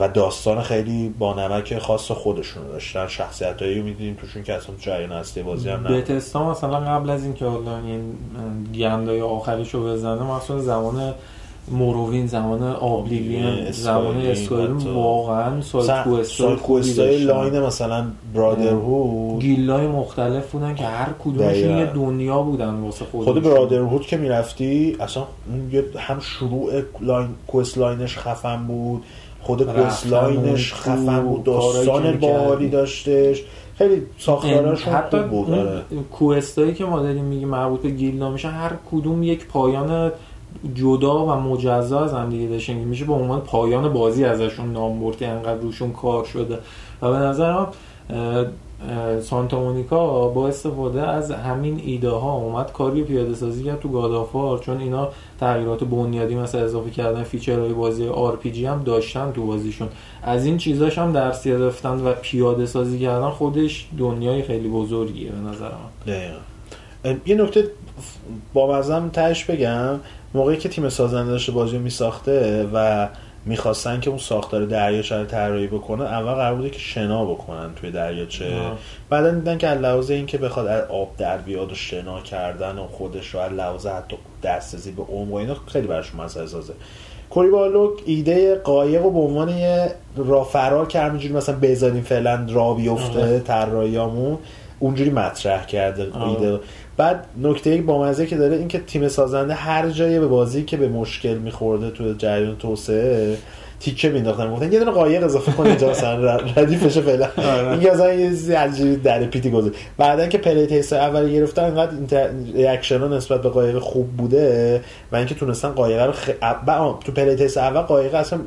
و 0.00 0.08
داستان 0.08 0.62
خیلی 0.62 1.08
با 1.18 1.34
نمک 1.34 1.78
خاص 1.78 2.10
خودشون 2.10 2.62
رو 2.62 2.72
داشتن. 2.72 3.06
شخصیت 3.06 3.62
هایی 3.62 3.80
می‌دیدیم 3.82 4.14
توشون 4.14 4.42
که 4.42 4.54
اصلا 4.54 4.74
جریان 4.80 5.12
اصلی 5.12 5.42
بازی 5.42 5.68
هم 5.68 5.86
نه 5.86 6.00
Bethesda 6.00 6.50
مثلا 6.50 6.80
قبل 6.80 7.10
از 7.10 7.24
اینکه 7.24 7.44
حالا 7.44 7.78
این 7.78 8.14
گندای 8.74 9.20
آخریش 9.20 9.74
رو 9.74 9.84
بزنه 9.84 10.22
مثلا 10.22 10.60
زمان 10.60 11.14
Morrowind 11.68 12.26
زمان 12.26 12.62
Oblivion 12.62 13.70
زمان 13.70 14.16
Skyrim 14.16 14.76
حتی. 14.76 14.88
واقعا 14.88 15.60
side 15.60 16.60
quest 16.62 17.18
ای 17.18 17.26
line 17.26 17.60
مثلا 17.60 18.06
brotherhood 18.34 19.42
guild 19.42 19.79
ای 19.79 19.86
مختلف 19.86 20.50
بودن 20.52 20.74
که 20.74 20.84
هر 20.84 21.08
کدومشون. 21.24 21.78
یه 21.78 21.86
دنیا 21.86 22.42
بودن 22.42 22.74
واسه 22.74 23.04
خودشون 23.04 23.34
خود 23.34 23.42
برادرهود 23.42 24.02
که 24.02 24.16
می‌رفتی 24.16 24.96
اصلا 25.00 25.24
هم 25.98 26.20
شروع 26.20 26.72
line 27.00 27.28
quest 27.46 27.78
line 27.78 28.05
ش 28.05 28.18
خفن 28.18 28.66
بود 28.66 29.02
خود 29.40 29.62
quest 29.62 30.06
line 30.06 30.51
ش 30.51 30.74
خفن 30.74 31.22
بود 31.22 31.44
داستان 31.44 32.18
باحالی. 32.18 32.68
داشتش 32.68 33.42
خیلی 33.78 34.02
ساختاراشون 34.18 34.94
حتی 34.94 35.22
بود 35.22 35.50
آره. 35.50 35.82
کوستایی 36.12 36.74
که 36.74 36.84
ما 36.84 37.02
داریم 37.02 37.24
میگیم 37.24 37.48
مربوط 37.48 37.80
به 37.80 37.90
گیلدا 37.90 38.30
میشن 38.30 38.50
هر 38.50 38.72
کدوم 38.92 39.22
یک 39.22 39.46
پایان 39.46 40.12
جدا 40.74 41.26
و 41.26 41.30
مجزا 41.30 42.04
از 42.04 42.14
هم 42.14 42.30
دیگه 42.30 42.46
داشتن 42.46 42.74
میشه 42.74 43.04
به 43.04 43.12
عنوان 43.12 43.40
پایان 43.40 43.92
بازی 43.92 44.24
ازشون 44.24 44.72
نام 44.72 45.00
برد 45.00 45.22
انقدر 45.22 45.60
روشون 45.60 45.92
کار 45.92 46.24
شده. 46.24 46.58
و 47.02 47.10
به 47.10 47.16
نظرم 47.16 47.68
سانتا 49.20 49.60
مونیکا 49.60 50.28
با 50.28 50.48
استفاده 50.48 51.08
از 51.08 51.30
همین 51.30 51.80
ایده 51.84 52.10
ها 52.10 52.32
اومد 52.32 52.72
کاری 52.72 53.02
پیاده 53.02 53.34
سازی 53.34 53.64
کرد 53.64 53.80
تو 53.80 53.88
گادافار 53.88 54.58
چون 54.58 54.80
اینا 54.80 55.08
تغییرات 55.40 55.84
بنیادی 55.84 56.34
مثل 56.34 56.58
اضافه 56.58 56.90
کردن 56.90 57.22
فیچرهای 57.22 57.72
بازی 57.72 58.08
آر 58.08 58.38
هم 58.66 58.82
داشتن 58.82 59.32
تو 59.32 59.46
بازیشون. 59.46 59.88
از 60.22 60.46
این 60.46 60.58
چیزاش 60.58 60.98
هم 60.98 61.12
درس 61.12 61.44
گرفتن 61.44 62.06
و 62.06 62.12
پیاده 62.12 62.66
سازی 62.66 62.98
کردن 62.98 63.30
خودش 63.30 63.88
دنیای 63.98 64.42
خیلی 64.42 64.68
بزرگیه 64.68 65.30
به 65.30 65.38
نظر 65.50 65.70
من 67.04 67.20
یه 67.26 67.34
نکته 67.34 67.70
با 68.52 68.82
تهش 69.12 69.44
بگم. 69.44 70.00
موقعی 70.34 70.56
که 70.56 70.68
تیم 70.68 70.88
سازنده 70.88 71.30
داشته 71.30 71.52
بازی 71.52 71.76
رو 71.76 71.82
میساخته 71.82 72.68
و 72.74 73.08
می‌خواستن 73.46 74.00
که 74.00 74.10
اون 74.10 74.18
ساختار 74.18 74.64
دریاچه 74.64 75.16
رو 75.16 75.24
طراحی 75.24 75.66
بکنن 75.66 76.04
اول 76.06 76.32
قرار 76.32 76.54
بوده 76.54 76.70
که 76.70 76.78
شنا 76.78 77.24
بکنن 77.24 77.70
توی 77.76 77.90
دریاچه. 77.90 78.44
بعدا 79.10 79.30
دیدن 79.30 79.58
که 79.58 79.68
از 79.68 79.80
لحاظ 79.80 80.10
اینکه 80.10 80.38
بخواد 80.38 80.66
از 80.66 80.90
آب 80.90 81.16
در 81.18 81.38
بیاد 81.38 81.72
و 81.72 81.74
شنا 81.74 82.20
کردن 82.20 82.78
و 82.78 82.86
خودش 82.86 83.34
رو 83.34 83.40
از 83.40 83.52
لحاظ 83.52 83.86
حتی 83.86 84.16
دسترسی 84.42 84.90
به 84.90 85.02
عمق 85.02 85.32
و 85.32 85.34
اینا 85.34 85.56
خیلی 85.66 85.86
براشون 85.86 86.20
مسئله 86.20 86.46
سازه 86.46 86.72
کوری 87.30 87.60
بارلوگ 87.60 87.90
ایده 88.06 88.54
قایق 88.54 89.02
رو 89.02 89.10
به 89.10 89.18
عنوان 89.18 89.48
یه 89.48 89.94
راه 90.16 90.48
فرار 90.48 90.86
که 90.86 91.00
همینجوری 91.00 91.34
مثلا 91.34 91.56
بذاریم 91.62 92.02
فعلا 92.02 92.46
راه 92.50 92.76
بیفته 92.76 93.40
طراحیامون 93.40 94.38
اونجوری 94.78 95.10
مطرح 95.10 95.66
کرده. 95.66 96.02
ایده 96.02 96.60
بعد 96.96 97.26
نکته 97.42 97.76
با 97.76 98.02
مزه 98.02 98.26
که 98.26 98.36
داره 98.36 98.56
این 98.56 98.68
که 98.68 98.78
تیم 98.78 99.08
سازنده 99.08 99.54
هر 99.54 99.90
جایی 99.90 100.18
به 100.18 100.26
بازی 100.26 100.64
که 100.64 100.76
به 100.76 100.88
مشکل 100.88 101.34
میخورده 101.34 101.90
تو 101.90 102.12
جریان 102.12 102.56
توسعه 102.56 103.36
تیکه 103.80 104.08
مینداختن 104.08 104.50
گفتن 104.50 104.72
یه 104.72 104.78
دونه 104.78 104.90
قایق 104.90 105.24
اضافه 105.24 105.52
کن 105.52 105.66
اینجا 105.66 105.90
مثلا 105.90 106.34
ر- 106.34 106.52
ردیفشه 106.56 107.00
فعلا. 107.00 107.28
آره. 107.36 107.70
این 107.78 107.90
مثلا 107.90 108.12
یه 108.14 108.30
چیزی 108.70 108.96
در 108.96 109.24
پیتی 109.24 109.50
گذاشت. 109.50 109.74
بعدا 109.98 110.26
که 110.26 110.38
play 110.38 110.66
test 110.66 110.92
اول 110.92 111.32
گرفتن 111.32 111.64
انقدر 111.64 112.30
reaction 112.54 113.08
نسبت 113.08 113.42
به 113.42 113.48
قایق 113.48 113.78
خوب 113.78 114.08
بوده 114.08 114.80
و 115.12 115.16
اینکه 115.16 115.34
تونستن 115.34 115.68
قایق 115.68 116.02
رو 116.02 116.12
خ... 116.12 116.30
تو 117.04 117.12
play 117.12 117.34
test 117.34 117.58
اول 117.58 117.80
قایق 117.80 118.14
اصلا 118.14 118.38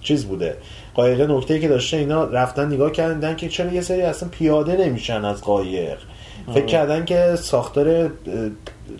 چیز 0.00 0.24
بوده. 0.24 0.56
قایق 0.94 1.30
نکته 1.30 1.58
که 1.60 1.68
داشته 1.68 1.96
اینا 1.96 2.24
رفتن 2.24 2.66
نگاه 2.66 2.92
کردن 2.92 3.36
که 3.36 3.48
چرا 3.48 3.72
یه 3.72 3.80
سری 3.80 4.02
اصلا 4.02 4.28
پیاده 4.28 4.76
نمیشن 4.76 5.24
از 5.24 5.42
قایق. 5.42 5.98
فکر 6.54 6.66
کردن 6.66 7.04
که 7.04 7.36
ساختار 7.36 8.10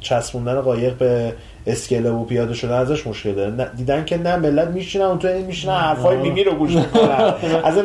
چسبوندن 0.00 0.60
قایق 0.60 0.94
به 0.94 1.32
اسکله 1.66 2.10
و 2.10 2.24
پیاده 2.24 2.54
شده 2.54 2.74
ازش 2.74 3.06
مشکل 3.06 3.32
داره. 3.32 3.70
دیدن 3.76 4.04
که 4.04 4.18
نه 4.18 4.36
ملت 4.36 4.68
میشینن 4.68 5.04
اون 5.04 5.18
تو 5.18 5.28
میشینن 5.28 5.74
حرفای 5.74 6.16
میمی 6.16 6.44
رو 6.44 6.52
گوش 6.52 6.74
می‌کنن 6.74 7.34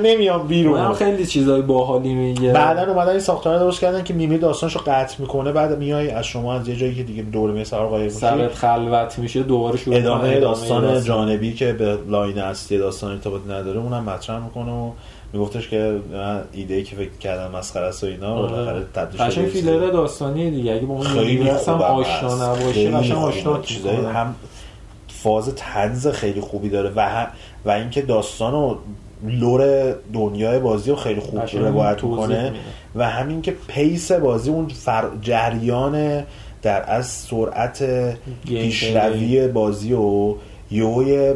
نمیان 0.03 0.35
اونم 0.35 0.47
بیرون 0.47 0.93
خیلی 0.93 1.25
چیزای 1.25 1.61
باحالی 1.61 2.13
میگه. 2.13 2.51
بعدا 2.51 2.91
اومدن 2.91 3.09
این 3.09 3.19
ساختار 3.19 3.59
درست 3.59 3.81
کردن 3.81 4.03
که 4.03 4.13
میمیر 4.13 4.37
داستانشو 4.37 4.79
قطع 4.79 5.15
می‌کنه 5.19 5.51
بعد 5.51 5.77
میای 5.77 6.09
از 6.09 6.25
شما 6.25 6.53
از 6.53 6.67
یه 6.67 6.75
جایی 6.75 6.95
که 6.95 7.03
دیگه 7.03 7.23
دور 7.23 7.51
می 7.51 7.65
سوار 7.65 7.87
قایق 7.87 8.03
میشی. 8.03 8.17
سرت 8.17 8.55
خلوت 8.55 9.19
میشه 9.19 9.43
دوباره 9.43 9.77
شروع 9.77 9.97
ادامه 9.97 10.21
کنه 10.21 10.39
داستان 10.39 11.03
جانبی 11.03 11.53
که 11.53 11.73
به 11.73 11.97
line 12.09 12.39
اصلی 12.39 12.77
داستان 12.77 13.11
ارتباطی 13.11 13.49
نداره 13.49 13.79
اونم 13.79 14.03
مطرح 14.03 14.43
می‌کنه 14.43 14.71
و 14.71 14.91
میگفتش 15.33 15.69
که 15.69 15.99
من 16.11 16.43
ایده 16.51 16.73
ای 16.73 16.83
که 16.83 16.95
فکر 16.95 17.09
کردم 17.19 17.55
مسخره 17.55 17.85
است 17.85 18.03
و 18.03 18.07
اینا 18.07 18.35
بالاخره 18.35 18.85
تبدیل 18.93 19.17
شده 19.17 19.27
قشنگ 19.27 19.45
به 19.45 19.51
چیز 19.51 19.63
فیلر 19.63 19.89
داستانی 19.89 20.51
دیگه 20.51 20.73
اگه 20.73 20.85
با 20.85 20.93
اون 20.93 21.03
خیلی 21.03 21.51
خوبم 21.51 21.81
آشنا. 21.81 22.53
نباشه 22.55 22.91
قشنگ. 22.91 23.17
آشنا 23.17 23.61
چیزای 23.61 23.95
می‌کنه. 23.95 24.13
هم 24.13 24.35
فاز 25.07 25.55
طنز 25.55 26.07
خیلی 26.07 26.41
خوبی 26.41 26.69
داره 26.69 26.91
و 26.95 27.09
هم 27.09 27.27
و 27.65 27.71
اینکه 27.71 28.01
داستان 28.01 28.53
و 28.53 28.75
lore 29.23 29.91
دنیای 30.13 30.59
بازی 30.59 30.89
رو 30.89 30.95
خیلی 30.95 31.19
خوب 31.19 31.39
روایت 31.53 32.03
می‌کنه 32.03 32.43
میده. 32.43 32.55
و 32.95 33.09
همین 33.09 33.41
که 33.41 33.55
pace 33.67 34.11
بازی 34.11 34.49
اون 34.49 34.67
فر... 34.67 35.03
جریان 35.21 36.23
در 36.61 36.91
از 36.91 37.07
سرعت 37.07 37.85
پیشروی 38.45 39.47
بازی 39.47 39.93
و 39.93 40.35
یه 40.71 41.35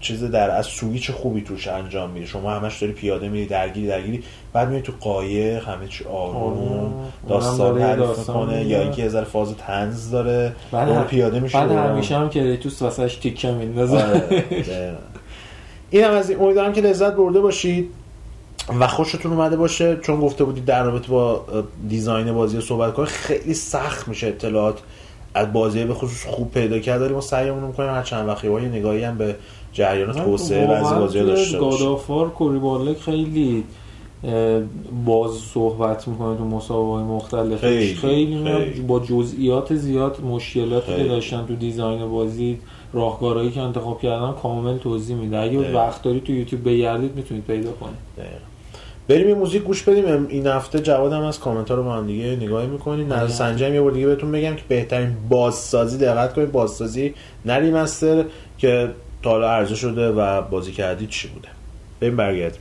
چیز 0.00 0.24
در 0.24 0.50
از 0.50 0.66
سویچ 0.66 1.10
خوبی 1.10 1.40
توش 1.40 1.68
انجام 1.68 2.10
میده 2.10 2.26
شما 2.26 2.50
همش 2.50 2.78
داری 2.78 2.92
پیاده 2.92 3.28
میری 3.28 3.46
درگیری 3.46 3.86
درگیری 3.86 4.22
بعد 4.52 4.68
میری 4.68 4.82
تو 4.82 4.92
قایق 5.00 5.68
همه 5.68 5.88
چی 5.88 6.04
آروم. 6.04 6.94
داستان 7.28 7.78
تعریف 7.78 8.18
می‌کنه 8.18 8.58
میگه. 8.58 8.70
یا 8.70 8.80
اینکه 8.82 9.02
یه 9.02 9.08
ذره 9.08 9.24
فاز 9.24 9.54
تنز 9.56 10.10
داره 10.10 10.52
بعد 10.72 10.88
هم- 10.88 11.04
پیاده 11.04 11.40
میشه 11.40 11.58
بعد. 11.58 11.70
همیشه 11.70 12.16
هم 12.16 12.28
که 12.30 12.56
توس 12.56 12.82
واسش 12.82 13.16
تیکه 13.16 13.50
میندازه 13.50 13.96
آره،. 13.96 14.44
این 15.90 16.04
هم 16.04 16.10
از 16.10 16.30
این 16.30 16.40
امیدوارم 16.40 16.72
که 16.72 16.80
لذت 16.80 17.12
برده 17.12 17.40
باشید 17.40 17.90
و 18.80 18.86
خوشتون 18.86 19.32
اومده 19.32 19.56
باشه 19.56 19.96
چون 19.96 20.20
گفته 20.20 20.44
بودید 20.44 20.64
در 20.64 20.82
رابطه 20.84 21.08
با 21.08 21.44
دیزاین 21.88 22.32
بازی 22.32 22.60
صحبت 22.60 22.94
کنه 22.94 23.06
خیلی 23.06 23.54
سخت 23.54 24.08
میشه 24.08 24.26
اطلاعات 24.26 24.78
از 25.34 25.52
بازی 25.52 25.84
به 25.84 25.94
خصوص 25.94 26.26
خوب 26.26 26.50
پیدا 26.50 26.78
کرد 26.78 27.00
داریم 27.00 27.14
ما 27.14 27.20
سعیمون 27.20 27.64
می‌کنیم 27.64 27.90
هر 27.90 28.02
چند 28.02 28.28
وقت 28.28 28.44
یه 28.44 28.50
نگاهی 28.60 29.04
هم 29.04 29.18
به 29.18 29.36
جریان 29.72 30.12
توسعه 30.12 30.66
بعضی 30.66 30.94
بازی 30.94 31.20
داشته 31.20 31.58
باشیم 31.58 31.78
گادافار 31.78 32.30
کوریبالک 32.30 32.96
خیلی 32.96 33.64
باز 35.06 35.30
صحبت 35.30 36.08
می‌کنه 36.08 36.36
تو 36.36 36.44
مسابقه 36.44 37.02
مختلف 37.02 37.60
خیلی، 37.60 37.94
خیلی, 37.94 38.44
خیلی. 38.44 38.80
با 38.80 39.00
جزئیات 39.00 39.74
زیاد 39.74 40.20
مشکلاتی 40.24 40.96
که. 40.96 41.04
داشتن 41.04 41.44
تو 41.48 41.54
دیزاین 41.54 42.08
بازی 42.08 42.58
راهکارهایی 42.92 43.50
که 43.50 43.60
انتخاب 43.60 44.00
کردن 44.00 44.32
کامل 44.42 44.78
توضیح 44.78 45.16
میده 45.16 45.38
اگه. 45.38 45.74
وقت 45.74 46.02
داری 46.02 46.20
تو 46.20 46.32
یوتیوب 46.32 46.68
بگردید 46.68 47.16
می‌تونید 47.16 47.44
پیدا 47.44 47.72
کنید 47.72 47.96
دقیقاً. 48.16 48.53
بریم 49.08 49.28
یه 49.28 49.34
موزیک 49.34 49.62
گوش 49.62 49.82
بدیم. 49.82 50.26
این 50.28 50.46
هفته 50.46 50.80
جواد 50.80 51.12
هم 51.12 51.22
از 51.22 51.40
کامنت 51.40 51.68
ها 51.68 51.74
رو 51.74 51.82
با 51.82 51.92
هم 51.92 52.06
دیگه 52.06 52.24
نگاهی 52.24 52.66
می‌کنیم. 52.66 53.12
نظر 53.12 53.28
سنجی 53.28 53.64
هم 53.64 53.74
یه 53.74 53.80
بار 53.80 53.90
دیگه 53.90 54.06
بهتون 54.06 54.32
بگم 54.32 54.54
که 54.54 54.62
بهترین 54.68 55.16
بازسازی 55.28 55.98
دقت 55.98 56.34
کنید 56.34 56.52
بازسازی 56.52 57.14
نه 57.44 57.54
ریمستر 57.54 58.24
که 58.58 58.90
تا 59.22 59.30
حالا 59.30 59.50
عرضه 59.50 59.74
شده 59.74 60.08
و 60.08 60.42
بازی 60.42 60.72
کردید 60.72 61.08
چی 61.08 61.28
بوده. 61.28 61.48
بریم 62.00 62.16
برگردیم. 62.16 62.60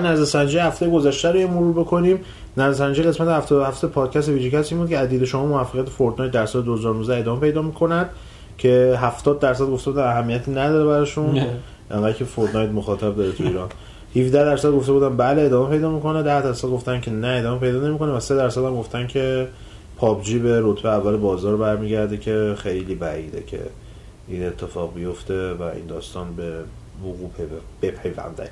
نظرسنجی 0.00 0.58
هفته 0.58 0.90
گذشته 0.90 1.32
رو 1.32 1.48
مرور 1.48 1.72
بکنیم. 1.72 2.18
نظرسنجی 2.56 3.02
قسمت 3.02 3.28
هفته 3.28 3.66
هفته 3.66 3.86
پادکست 3.86 4.28
VGCAST 4.28 4.72
این 4.72 4.80
بود 4.80 4.90
که 4.90 4.98
به 4.98 5.08
دید 5.08 5.24
شما 5.24 5.46
موفقیت 5.46 5.88
Fortnite 5.88 6.32
در 6.32 6.46
سال 6.46 6.62
2019 6.62 7.16
ادامه 7.16 7.40
پیدا 7.40 7.62
می‌کنند 7.62 8.10
که 8.58 8.98
70 9.00 9.38
درصد 9.38 9.64
گفته 9.64 9.90
بودن 9.90 10.04
اهمیتی 10.04 10.50
نداره 10.50 10.84
براشون. 10.84 11.40
انقدر 11.90 12.12
که 12.12 12.24
Fortnite 12.24 12.70
مخاطب 12.70 13.16
داره 13.16 13.32
تو 13.32 13.44
ایران. 13.44 13.68
17 14.16 14.44
درصد 14.44 14.70
گفته 14.70 14.92
بودن 14.92 15.16
بله 15.16 15.42
ادامه 15.42 15.70
پیدا 15.70 15.90
می‌کنه 15.90 16.22
10 16.22 16.42
درصد 16.42 16.68
گفتن 16.68 17.00
که 17.00 17.10
نه 17.10 17.28
ادامه 17.28 17.60
پیدا 17.60 17.88
نمی‌کنه 17.88 18.12
و 18.12 18.20
3 18.20 18.36
درصد 18.36 18.64
هم 18.64 18.76
گفتن 18.76 19.06
که 19.06 19.48
PUBG 19.96 20.38
به 20.38 20.60
رتبه 20.64 20.88
اول 20.88 21.16
بازار 21.16 21.56
برمیگرده 21.56 22.16
که 22.16 22.54
خیلی 22.58 22.94
بعیده 22.94 23.42
که 23.42 23.60
این 24.28 24.46
اتفاق 24.46 24.94
بیفته 24.94 25.52
و 25.52 25.62
این 25.62 25.86
داستان 25.88 26.26
به 26.36 26.52
وقوع 27.04 27.30
پی- 27.36 27.86
بپیونده. 27.88 28.50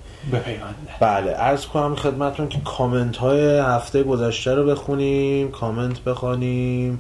بله 1.01 1.31
عرض 1.31 1.67
کنم 1.67 1.95
خدمتتون 1.95 2.49
که 2.49 2.59
کامنت 2.65 3.17
های 3.17 3.59
هفته 3.59 4.03
گذشته 4.03 4.55
رو 4.55 4.65
بخونیم 4.67 5.51
کامنت 5.51 6.01
بخوانیم. 6.01 6.99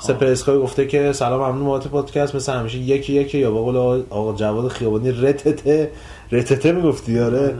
سپرسکای 0.00 0.58
گفته 0.58 0.86
که 0.86 1.12
سلام 1.12 1.40
ممنون 1.50 1.66
بابت 1.66 1.86
پادکست. 1.86 2.34
مثل 2.34 2.52
همیشه 2.52 2.78
یکی 2.78 3.12
یکی 3.12 3.38
یا 3.38 3.50
با 3.50 3.62
قول 3.62 4.02
آقا- 4.10 4.32
جواد 4.36 4.68
خیابانی 4.68 5.10
رتته. 5.10 5.90
رتته 6.32 6.72
می‌گفتی 6.72 7.20
آره. 7.20 7.54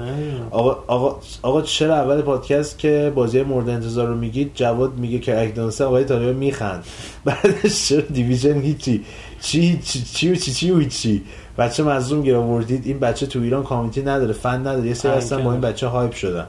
آقا, 0.51 0.77
آقا, 0.87 1.21
آقا 1.43 1.63
چرا 1.63 1.95
اول 1.97 2.21
پادکست 2.21 2.79
که 2.79 3.13
بازی 3.15 3.43
مورد 3.43 3.69
انتظار 3.69 4.07
رو 4.07 4.15
میگید 4.15 4.51
جواد 4.55 4.99
میگه 4.99 5.19
که 5.19 5.41
اکدانسه 5.43 5.85
آقای 5.85 6.05
طالبه 6.05 6.33
میخند. 6.33 6.85
بعدش 7.25 7.89
چرا 7.89 8.01
دیویژن 8.01 8.61
هیچی؟ 8.61 9.05
چی 9.41 9.79
چی 9.85 10.03
چی 10.03 10.37
چی 10.37 10.53
چی 10.53 10.71
و 10.71 10.85
چی 10.85 11.23
بچه 11.59 11.83
مظلوم 11.83 12.23
گیر 12.23 12.37
آوردید 12.37 12.87
این 12.87 12.99
بچه 12.99 13.27
تو 13.27 13.39
ایران 13.39 13.63
community 13.63 14.03
نداره 14.03 14.33
فن 14.33 14.61
نداره 14.61 14.87
یه 14.87 14.95
سری 14.95 15.13
هستن 15.13 15.45
با 15.45 15.53
این 15.53 15.61
بچه 15.61 15.87
hype 15.87 16.13
شدن. 16.13 16.47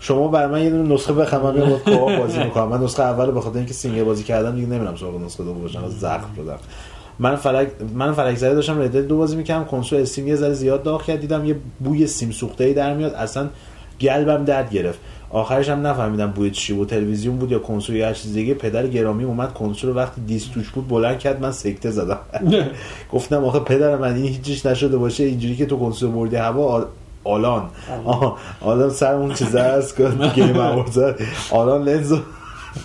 شما 0.00 0.28
بر 0.28 0.46
من 0.46 0.62
یه 0.62 0.70
دونه 0.70 0.94
نسخه 0.94 1.12
بخرم 1.12 1.42
من 1.42 1.54
میام 1.54 1.78
co-op 1.78 2.18
بازی 2.18 2.38
می‌کنم. 2.38 2.68
من 2.68 2.82
نسخه 2.82 3.02
اول 3.02 3.30
به 3.30 3.40
خاطر 3.40 3.58
اینکه 3.58 3.74
single 3.74 4.04
بازی 4.04 4.24
کردم 4.24 4.54
دیگه 4.54 4.66
نمیرم 4.66 4.96
سراغ 4.96 5.24
نسخه 5.24 5.44
دوم 5.44 5.62
باشم 5.62 5.88
زخم 5.88 6.28
شدم. 6.36 6.58
من 7.18 7.36
فلک 7.36 7.68
من 7.94 8.12
فلک 8.12 8.36
زده 8.36 8.54
داشتم 8.54 8.82
Red 8.82 8.91
Dead 8.91 9.02
دو 9.02 9.16
بازی 9.16 9.36
می‌کردم 9.36 9.64
کنسول 9.64 10.00
استیم 10.00 10.28
یه 10.28 10.36
ذره 10.36 10.52
زیاد 10.52 10.82
داغ 10.82 11.02
کرد 11.02 11.20
دیدم 11.20 11.44
یه 11.44 11.56
بوی 11.80 12.06
سیم 12.06 12.30
سوخته 12.30 12.64
ای 12.64 12.74
در 12.74 12.94
میاد 12.94 13.14
اصلا 13.14 13.48
قلبم 14.00 14.44
درد 14.44 14.70
گرفت. 14.70 14.98
آخرش 15.30 15.68
هم 15.68 15.86
نفهمیدم 15.86 16.26
بوی 16.30 16.50
چی 16.50 16.72
بود. 16.72 16.88
تلویزیون 16.88 17.36
بود 17.36 17.50
یا 17.52 17.58
کنسول 17.58 17.96
یا 17.96 18.06
هر 18.06 18.12
چیز 18.12 18.32
دیگه. 18.34 18.54
پدر 18.54 18.86
گرامی 18.86 19.24
اومد 19.24 19.54
کنسول 19.54 19.96
وقتی 19.96 20.20
دیسک 20.20 20.44
توش 20.46 20.68
بود 20.70 20.88
بلند 20.88 21.18
کرد 21.18 21.42
من 21.42 21.52
سکته 21.52 21.90
زدم. 21.90 22.18
گفتم 23.12 23.44
آخه 23.44 23.58
پدر 23.60 23.96
من 23.96 24.14
این 24.14 24.24
هیچیش 24.26 24.66
نشده 24.66 24.96
باشه 24.96 25.24
اینجوری 25.24 25.56
که 25.56 25.66
تو 25.66 25.76
کنسول 25.78 26.10
بردی 26.10 26.36
هوا 26.36 26.64
آل- 26.66 26.86
آلان. 27.24 27.62
آلان. 28.60 28.90
سر 28.90 29.14
اون 29.14 29.34
چیزه 29.34 29.60
هست 29.60 29.96
که 29.96 30.08
گیم 30.34 30.56
آلان 31.50 31.82
لنز 31.82 32.14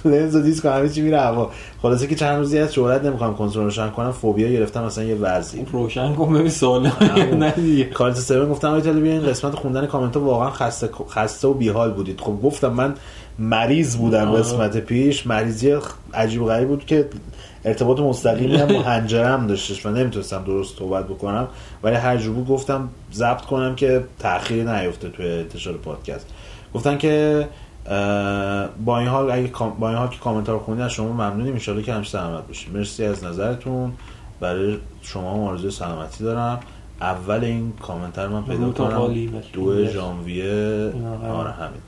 لنز 0.05 0.35
و 0.35 0.41
دیسک 0.41 0.65
همه 0.65 0.89
چی 0.89 1.01
میره 1.01 1.19
هوا. 1.19 1.51
خلاصه 1.81 2.07
که 2.07 2.15
چند 2.15 2.37
روزی 2.37 2.59
از 2.59 2.73
شهرت 2.73 3.05
نمی‌خوام 3.05 3.35
کنسول 3.35 3.63
روشن 3.63 3.89
کنم 3.89 4.11
فوبیا 4.11 4.49
گرفتم 4.49 4.83
مثلا 4.83 5.03
یه 5.03 5.15
ورزی. 5.15 5.65
روشن 5.71 6.13
کن 6.13 6.33
ببین 6.33 6.49
سوال 6.49 6.91
نه 7.33 7.51
دیگه. 7.51 7.83
کارت 7.83 8.15
سرور 8.15 8.49
گفتم 8.49 8.67
آقای 8.67 8.81
طالبی 8.81 9.09
این 9.09 9.25
قسمت 9.25 9.55
خوندن 9.55 9.85
کامنت 9.85 10.17
واقعا 10.17 10.49
خسته 10.49 10.89
خسته 11.09 11.47
و 11.47 11.53
بیحال 11.53 11.91
بودید. 11.91 12.21
خب 12.21 12.41
گفتم 12.43 12.73
من 12.73 12.93
مریض 13.39 13.95
بودم. 13.95 14.31
قسمت 14.31 14.77
پیش. 14.77 15.27
مریضی 15.27 15.77
عجیب 16.13 16.45
غریب 16.45 16.67
بود 16.67 16.85
که 16.85 17.07
ارتباط 17.65 17.99
مستقیمی 17.99 18.55
هم 18.55 18.67
با 18.67 18.81
حنجرم 18.81 19.47
داشتش 19.47 19.85
و 19.85 19.89
نمی‌تونستم 19.89 20.43
درست 20.43 20.77
صحبت 20.77 21.07
بکنم. 21.07 21.47
ولی 21.83 21.95
هر 21.95 22.17
جور 22.17 22.33
بود 22.35 22.47
گفتم 22.47 22.89
ضبط 23.13 23.41
کنم 23.41 23.75
که 23.75 24.03
تأخیری 24.19 24.63
نیفته 24.63 25.09
توی 25.09 25.31
انتشار 25.31 25.73
پادکست. 25.73 26.27
گفتن 26.73 26.97
که 26.97 27.47
با 28.85 28.99
این 28.99 29.07
حال 29.07 29.31
اگه 29.31 29.51
با 29.79 29.89
این 29.89 29.97
حال 29.97 30.07
که 30.07 30.19
کامنت 30.19 30.47
ها 30.47 30.53
رو 30.53 30.59
خوندین 30.59 30.85
از 30.85 30.91
شما 30.91 31.11
ممنونیم. 31.11 31.53
ان 31.67 31.83
که 31.83 31.93
همیشه 31.93 32.11
سلامت 32.11 32.47
باشید 32.47 32.77
مرسی 32.77 33.05
از 33.05 33.23
نظرتون. 33.23 33.93
برای 34.39 34.77
شما 35.01 35.49
آرزوی 35.49 35.71
سلامتی 35.71 36.23
دارم. 36.23 36.59
اول 37.01 37.43
این 37.43 37.73
کامنت 37.81 38.19
رو 38.19 38.29
من 38.29 38.43
پیدا 38.43 38.69
کنم. 38.71 39.41
دو 39.53 39.85
ژانویه. 39.85 40.93
آره 41.31 41.51
همین. 41.51 41.81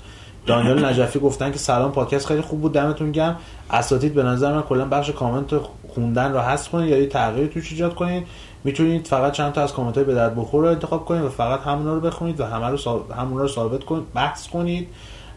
دانیال 0.46 0.86
نجفی 0.86 1.20
گفتن 1.20 1.52
که 1.52 1.58
سلام 1.58 1.92
پادکست 1.92 2.28
خیلی 2.28 2.42
خوب 2.42 2.62
بود. 2.62 2.74
دمتون 2.74 3.12
گرم. 3.12 3.38
اساتید 3.72 4.14
به 4.14 4.24
نظر 4.24 4.54
من 4.54 4.62
کلا 4.62 4.86
بخش 4.86 5.10
کامنت 5.10 5.52
خوندن 5.88 6.32
رو 6.32 6.40
حذف 6.40 6.70
کنید 6.70 6.90
یا 6.90 6.98
یه 6.98 7.08
تغییری 7.08 7.48
توش 7.48 7.72
ایجاد 7.72 7.96
کنید. 7.96 8.28
می‌تونید 8.64 9.08
فقط 9.08 9.32
چند 9.32 9.54
تا 9.54 9.62
از 9.62 9.74
کامنت 9.74 9.96
های 9.96 10.04
به 10.04 10.14
درد 10.14 10.36
بخور 10.36 10.64
رو 10.64 10.70
انتخاب 10.70 11.06
کنید 11.06 11.24
و 11.24 11.30
فقط 11.30 11.60
همونا 11.60 11.94
رو 11.94 12.00
بخونید 12.00 12.40
و 12.40 12.46
همه 12.46 12.68
رو 12.68 12.78
سا... 12.78 13.06
همونا 13.18 13.42
رو 13.42 13.48
ثابت 13.48 13.84
کنید 13.84 14.14
بحث 14.14 14.48
کنید. 14.48 14.88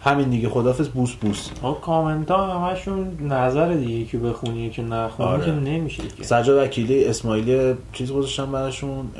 همین 0.01 0.29
دیگه 0.29 0.49
خدافظ 0.49 0.89
بوس 0.89 1.13
بوس 1.13 1.49
آقا 1.63 1.81
کامنت 1.81 2.31
ها 2.31 2.59
همشون 2.59 3.19
نظر 3.21 3.73
دیگه 3.73 4.05
که 4.05 4.19
بخونی 4.19 4.71
که 4.71 4.83
نخونی 4.83 5.29
آره. 5.29 5.45
که 5.45 5.51
نمیشه 5.51 6.03
که 6.17 6.25
سجاد 6.25 6.65
وکیلی 6.65 7.05
اسماعیلی 7.05 7.75
چیز 7.93 8.13
گذاشتم 8.13 8.53
براشون. 8.53 9.11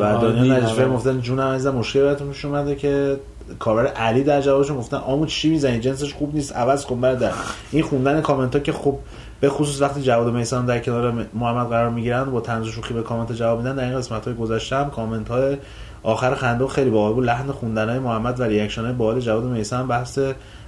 و 0.00 0.32
دیدم. 0.32 0.52
نجفی 0.52 0.82
هم 0.82 0.94
گفتن 0.94 1.20
جونم 1.20 1.46
عزیزم 1.46 1.74
مشکل 1.74 2.00
براتون 2.00 2.28
پیش 2.28 2.44
اومده 2.44 2.74
که 2.74 3.16
کاربر 3.58 3.86
علی 3.86 4.22
در 4.22 4.40
جوابشون 4.40 4.76
گفتن 4.76 4.96
آمو 4.96 5.26
چی 5.26 5.50
می‌زنی 5.50 5.80
جنسش 5.80 6.14
خوب 6.14 6.34
نیست 6.34 6.56
عوض 6.56 6.86
کن 6.86 7.00
برادر 7.00 7.32
این 7.72 7.82
خوندن 7.82 8.20
کامنت 8.20 8.54
ها 8.54 8.60
که 8.60 8.72
خب 8.72 8.98
به 9.40 9.48
خصوص 9.48 9.82
وقتی 9.82 10.02
جواد 10.02 10.34
میسان 10.34 10.66
در 10.66 10.78
کنار 10.78 11.26
محمد 11.34 11.68
قرار 11.68 11.90
می‌گیرن 11.90 12.24
با 12.24 12.40
طنز 12.40 12.66
شوخی 12.66 12.94
به 12.94 13.02
کامنت 13.02 13.32
جواب 13.32 13.58
میدن 13.58 13.76
در 13.76 13.84
این 13.84 13.98
قسمت 13.98 14.24
های 14.24 14.34
گذشته 14.34 14.76
هم 14.76 14.90
کامنت 14.90 15.28
های 15.28 15.56
آخر 16.02 16.34
خنده 16.34 16.66
خیلی 16.66 16.90
باحال 16.90 17.12
بود. 17.12 17.24
لحن 17.24 17.52
خوندن 17.52 17.88
های 17.88 17.98
محمد 17.98 18.40
و 18.40 18.42
reaction 18.42 18.84
های 18.84 18.92
باحال 18.92 19.20
جواد 19.20 19.44
و 19.44 19.48
میسان 19.48 19.88
بحث 19.88 20.18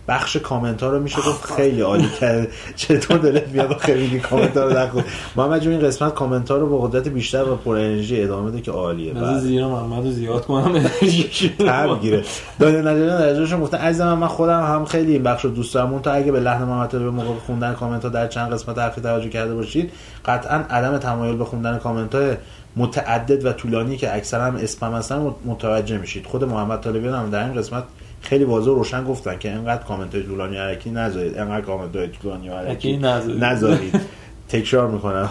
بخش 0.09 0.37
کامنت 0.37 0.83
ها 0.83 0.89
رو 0.89 1.01
میشه 1.01 1.17
گفت. 1.17 1.53
خیلی 1.53 1.81
عالی 1.81 2.09
کرده 2.21 2.49
چطور 2.77 3.19
دلت 3.19 3.49
میاد 3.49 3.91
میگی 3.91 4.21
کامنت 4.21 4.57
ها 4.57 4.65
رو 4.65 4.79
نخون؟ 4.79 5.05
محمد 5.37 5.61
جون 5.61 5.73
این 5.73 5.83
قسمت 5.83 6.15
کامنت 6.15 6.51
ها 6.51 6.57
رو 6.57 6.69
با 6.69 6.79
قدرت 6.79 7.09
بیشتر 7.09 7.43
و 7.43 7.57
پر 7.57 7.77
انرژی 7.77 8.23
ادامه 8.23 8.51
بده 8.51 8.61
که 8.61 8.71
عالیه. 8.71 9.13
بذار 9.13 9.31
بله. 9.31 9.39
زیرا 9.39 9.69
محمد 9.69 10.05
رو 10.05 10.11
زیاد 10.11 10.47
کنم 10.47 10.75
انرژیش 10.75 11.51
تر 11.59 11.87
می‌گیره. 11.87 12.25
دانیال 12.61 12.89
نجاریان 12.89 13.19
در 13.19 13.29
ازشون 13.29 13.61
گفتن 13.61 13.79
عزیزم 13.79 14.13
من, 14.13 14.27
خودم 14.27 14.61
هم 14.63 14.85
خیلی 14.85 15.13
این 15.13 15.23
بخش 15.23 15.45
رو 15.45 15.51
دوست 15.51 15.75
دارم. 15.75 15.93
اون 15.93 16.03
تا 16.03 16.13
اگه 16.13 16.33
به 16.33 16.41
لحن 16.41 16.65
محمد 16.65 16.91
به 16.91 17.11
موقع 17.11 17.39
خوندن 17.47 17.73
کامنت 17.73 18.03
ها 18.03 18.09
در 18.09 18.27
چند 18.27 18.53
قسمت 18.53 18.79
اخیر 18.79 19.05
توجه 19.05 19.29
کرده 19.29 19.55
باشید 19.55 19.93
قطعا 20.25 20.65
عدم 20.71 20.99
تمایل 20.99 21.37
به 21.37 21.45
خوندن 21.45 21.79
کامنت 21.79 22.15
های 22.15 22.37
متعدد 22.77 23.45
و 23.45 23.53
طولانی 23.53 23.97
که 23.97 24.15
اکثرا 24.15 24.45
هم 24.45 24.57
اسپم 24.57 24.95
هستن 24.95 25.19
مت- 25.19 25.47
متوجه 25.47 25.99
میشید. 25.99 26.27
خود 26.27 26.45
محمد 26.45 26.81
طالبیان 26.81 27.15
هم 27.15 27.31
در 27.31 27.45
این 27.45 27.55
قسمت 27.55 27.85
خیلی 28.23 28.45
واضح 28.45 28.71
و 28.71 28.75
روشن 28.75 29.05
گفتن 29.05 29.39
که 29.39 29.51
انقدر 29.51 29.83
کامنت 29.83 30.15
های 30.15 30.25
طولانی 30.25 30.57
حرکی 30.57 30.91
نذارید. 30.91 31.39
انقدر 31.39 31.61
کامنت 31.61 31.97
های 31.97 32.09
طولانی 32.09 32.49
حرکی 32.49 32.97
نذارید. 33.41 34.01
تکرار 34.49 34.89
می‌کنم. 34.89 35.31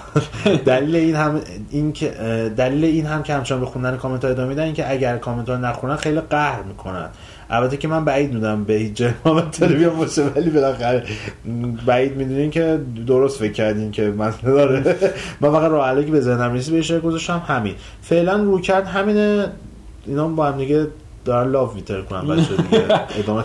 دلیل 0.65 0.95
این 0.95 1.15
هم 1.15 1.41
این 1.69 1.93
که 1.93 2.09
دلیل 2.57 2.85
این 2.85 3.05
هم 3.05 3.23
که 3.23 3.33
همچنان 3.33 3.59
به 3.59 3.65
خوندن 3.65 3.97
کامنت 3.97 4.25
ها 4.25 4.31
ادامه 4.31 4.49
میدن 4.49 4.73
که 4.73 4.91
اگر 4.91 5.17
کامنت 5.17 5.49
ها 5.49 5.57
نخونن 5.57 5.95
خیلی 5.95 6.19
قهر 6.21 6.61
می‌کنن. 6.61 7.09
البته 7.49 7.77
که 7.77 7.87
من 7.87 8.05
بعید 8.05 8.33
می‌دونم 8.33 8.63
به 8.63 8.73
هیچ 8.73 8.93
جای 8.93 9.11
تلویزیون 9.51 9.95
باشه 9.95 10.23
ولی 10.35 10.49
بالاخره 10.49 11.03
بعید 11.85 12.15
می‌دونین 12.15 12.51
که 12.51 12.79
درست 13.07 13.39
فکر 13.39 13.51
کردین 13.51 13.91
که 13.91 14.11
من 14.17 14.33
داره. 14.43 14.95
من 15.41 15.51
فقط 15.51 15.71
راه 15.71 16.05
که 16.05 16.11
به 16.11 16.21
ذهنم 16.21 16.53
رسید 16.53 16.73
به 16.73 16.79
اشاره 16.79 16.99
گذاشتم 16.99 17.41
همین. 17.47 17.75
فعلا 18.01 18.35
رو 18.43 18.61
کرد 18.61 18.87
همینه. 18.87 19.51
اینا 20.05 20.27
با 20.27 20.45
هم 20.45 20.57
دیگه 20.57 20.87
دارن 21.25 21.51
لاف 21.51 21.75
میتر 21.75 22.01
کنن 22.01 22.27
بچه 22.27 22.55
دیگه. 22.55 22.85
ادامه 23.19 23.43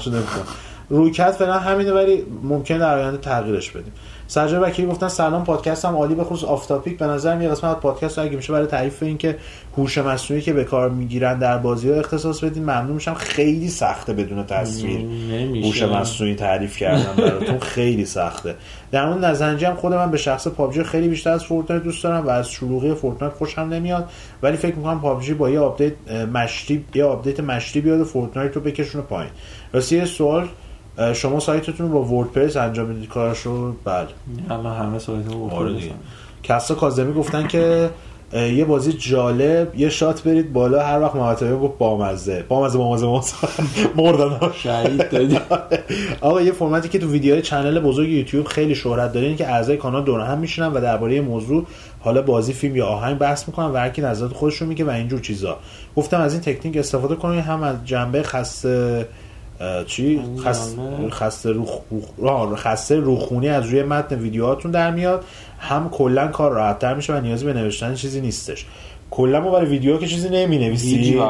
رویکرد 0.91 1.33
فعلا 1.33 1.59
همینه 1.59 1.93
ولی 1.93 2.25
ممکن 2.43 2.79
در 2.79 2.99
آینده 2.99 3.17
تغییرش 3.17 3.71
بدیم. 3.71 3.93
سرجای 4.33 4.61
وکیلی 4.61 4.89
گفتن 4.89 5.09
سلام 5.09 5.45
پادکست 5.45 5.85
هم 5.85 5.97
عالی 5.97 6.15
به 6.15 6.25
خصوص 6.25 6.49
off 6.49 6.67
topic. 6.67 6.99
به 6.99 7.07
نظر 7.07 7.43
یه 7.43 7.49
قسمت 7.49 7.81
پادکست 7.81 8.19
اگه 8.19 8.37
میشه 8.37 8.53
برای 8.53 8.67
تعریف 8.67 9.03
این 9.03 9.19
که 9.19 9.37
هوش 9.77 9.99
مصنوعی 9.99 10.43
که 10.43 10.53
به 10.53 10.65
کار 10.65 10.91
می‌گیرن 10.91 11.39
در 11.39 11.59
بازی 11.59 11.91
ها 11.91 11.97
اختصاص 11.97 12.45
بدین 12.45 12.63
ممنون 12.63 12.93
میشم. 12.93 13.15
خیلی 13.15 13.69
سخته 13.69 14.13
بدون 14.13 14.47
تصویر 14.47 15.01
هوش 15.65 15.83
مصنوعی 15.83 16.35
تعریف 16.35 16.77
کردم 16.77 17.15
براتون. 17.17 17.59
خیلی 17.75 18.05
سخته. 18.05 18.55
در 18.91 19.07
مورد 19.07 19.25
نظرسنجی 19.25 19.65
هم 19.65 19.75
خود 19.75 19.95
من 19.95 20.11
به 20.11 20.19
شخص 20.19 20.49
PUBG 20.49 20.83
خیلی 20.83 21.09
بیشتر 21.09 21.31
از 21.31 21.45
Fortnite 21.45 21.83
دوست 21.83 22.05
دارم 22.05 22.27
و 22.27 22.31
از 22.31 22.49
شلوغی 22.49 22.95
Fortnite 22.95 23.35
خوشم 23.35 23.61
نمیاد. 23.61 24.11
ولی 24.43 24.57
فکر 24.57 24.77
می‌کنم 24.77 25.01
PUBG 25.01 25.35
با 25.35 25.51
یه 25.51 25.61
آپدیت 25.61 25.93
مشتی 26.33 26.85
یه 26.95 27.05
آپدیت 27.05 27.41
مشتی 27.41 27.81
بیاد 27.81 28.01
و 28.01 28.05
Fortnite 28.05 28.57
رو 28.57 28.61
بکشونه 28.61 29.05
پایین. 29.05 29.31
راستی 29.73 30.05
سوال 30.05 30.49
شما 31.15 31.41
سایتتون 31.41 31.93
رو 31.93 31.93
با 31.93 32.17
WordPress 32.17 32.57
انجام 32.57 32.87
می‌دید 32.87 33.09
کارشو 33.09 33.73
بله. 33.85 34.07
همه 34.51 34.71
همه 34.71 34.99
سایت 34.99 35.33
رو 35.33 35.51
آره 35.51 35.75
کسا 36.43 36.75
کاظمی 36.75 37.13
گفتن 37.13 37.47
که 37.47 37.91
یه 38.33 38.65
بازی 38.65 38.93
جالب 38.93 39.75
یه 39.75 39.89
شات 39.89 40.23
برید 40.23 40.53
بالا 40.53 40.83
هر 40.83 41.01
وقت 41.01 41.15
مهدی 41.15 41.59
گفت 41.59 41.79
بامزه. 41.79 42.45
بامزه 42.49 42.79
بامزه 42.79 43.07
بامزه. 43.07 43.35
مردن 43.97 44.53
شهید 44.55 45.11
دادی. 45.11 45.39
آقا 46.21 46.41
یه 46.41 46.53
فرمتی 46.53 46.89
که 46.89 46.99
تو 46.99 47.11
ویدیوهای 47.11 47.43
channel 47.43 47.81
بزرگ 47.81 48.09
یوتیوب 48.09 48.47
خیلی 48.47 48.75
شهرت 48.75 49.13
داره 49.13 49.27
اینه 49.27 49.39
که 49.39 49.49
اعضای 49.49 49.77
کانال 49.77 50.05
دور 50.05 50.21
هم 50.21 50.39
میشینن 50.39 50.67
و 50.67 50.81
درباره 50.81 51.21
موضوع 51.21 51.67
حالا 52.01 52.23
بازی 52.23 52.53
فیلم 52.53 52.77
یا 52.77 52.87
آهنگ 52.87 53.19
بحث 53.19 53.49
می‌کنن 53.49 53.67
و 53.67 53.77
هر 53.77 53.89
کی 53.89 54.03
نظرات 54.03 54.33
خودش 54.33 54.57
رو 54.57 54.67
میگه 54.67 54.85
و 54.85 54.91
اینجور 54.91 55.21
چیزا. 55.21 55.57
گفتم 55.97 56.21
از 56.21 56.33
این 56.33 56.43
تکنیک 56.43 56.77
استفاده 56.77 57.15
کنید 57.15 57.45
هم 57.45 57.63
از 57.63 57.77
جنبه 57.85 58.23
خسته 58.23 59.09
چی؟ 59.87 60.23
خس... 60.45 60.77
جنبه؟ 60.77 61.11
خسته 61.11 61.51
روخ... 61.51 61.79
روخ... 61.91 62.05
آه، 62.31 62.57
خسته 62.57 62.97
روخونی 62.97 63.49
از 63.49 63.67
روی 63.67 63.83
متن 63.83 64.19
ویدیوهاتون 64.19 64.71
در 64.71 64.91
میاد. 64.91 65.25
هم 65.59 65.91
کلا 65.91 66.29
کار 66.29 66.53
راحتتر 66.53 66.95
میشه 66.95 67.17
و 67.17 67.21
نیازی 67.21 67.45
به 67.45 67.53
نوشتن 67.53 67.95
چیزی 67.95 68.21
نیستش. 68.21 68.67
کلا 69.13 69.41
ما 69.41 69.51
برای 69.51 69.67
ویدیو 69.67 69.97
که 69.99 70.07
چیزی 70.07 70.29
نمی 70.29 70.57
هیچ 70.57 70.67
نویسی 70.67 71.21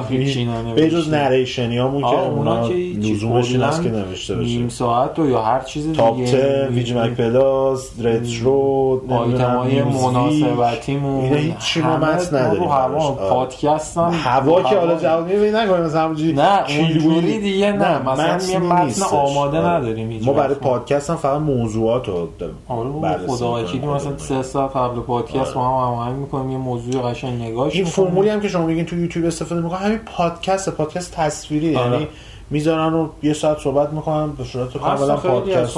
به 0.75 0.91
جز 0.91 1.09
ننوشتی. 1.09 1.11
نریشنیامون 1.11 2.03
که 2.03 2.07
اونا 2.29 2.69
که. 2.69 2.75
لزومش 2.75 3.53
این 3.53 3.63
است 3.63 3.83
که 3.83 3.91
نوشته 3.91 4.35
بشه 4.35 4.57
نیم 4.57 4.69
ساعت 4.69 5.19
و 5.19 5.29
یا 5.29 5.43
هر 5.43 5.61
چیز 5.61 5.93
تاپ 5.93 6.17
دیگه 6.17 6.33
10 6.33 6.69
ویجی 6.73 6.95
مک 6.95 7.11
پلاس 7.11 7.91
رترو 8.01 9.01
آیتم 9.11 9.57
های 9.57 9.83
مناسبتیمون 9.83 11.25
اینا 11.25 11.37
هیچی 11.37 11.81
ما 11.81 11.97
متن 11.97 12.37
نداریم 12.37 12.63
هوا. 12.63 12.99
آره. 12.99 13.31
پادکست 13.31 13.99
هم 13.99 14.11
هوا 14.13 14.63
که 14.63 14.77
حالا 14.77 14.99
جواب 14.99 15.27
میدی 15.29 15.51
نکنیم 15.51 15.85
مثلا 15.85 16.01
همونجوری 16.03 16.33
نه. 16.33 16.59
اونجوری 16.79 17.39
دیگه 17.41 17.73
نه 17.73 18.11
مثلا 18.11 18.53
یه 18.53 18.59
متن. 18.59 19.03
آماده 19.17 19.59
آره. 19.59 19.69
نداریم 19.69 20.11
هیچ 20.11 20.27
ما 20.27 20.33
برای. 20.33 20.55
پادکست 20.55 21.11
هم 21.11 21.17
فقط 21.17 21.41
موضوعات 21.41 22.09
رو 22.09 22.29
آره 22.69 23.19
خدا. 23.27 23.55
وکیلی 23.55 23.87
مثلا 23.87 24.19
سه 24.19 24.43
ساعت 24.43 24.77
قبل 24.77 25.01
پادکست 25.01 25.55
با 25.55 25.61
هم 25.61 25.87
هماهنگ 25.87 26.17
می‌کنیم 26.17 26.51
یه 26.51 26.59
موضوع 26.59 27.03
قشنگ 27.11 27.43
نگاهش 27.43 27.72
این. 27.73 27.85
فرمولی 27.85 28.29
هم 28.29 28.41
که 28.41 28.49
شما 28.49 28.67
میگین 28.67 28.87
تو 28.87 28.97
یوتیوب 28.97 29.27
استفاده 29.27 29.61
می‌کنن 29.61 29.79
همین 29.79 29.99
پادکست 29.99 30.69
پادکست 30.69 31.13
تصویری 31.13 31.77
آره. 31.77 31.93
یعنی 31.93 32.09
می‌ذارن 32.51 32.95
و 32.95 33.09
یه 33.23 33.33
ساعت 33.33 33.59
صحبت 33.59 33.93
می‌کنن 33.93 34.33
به 34.33 34.45
صورت 34.45 34.77
کاملا 34.77 35.17
پادکست 35.17 35.77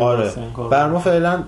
آره. 0.00 0.32
بر 0.70 0.88
ما 0.88 0.98
فعلا 0.98 1.44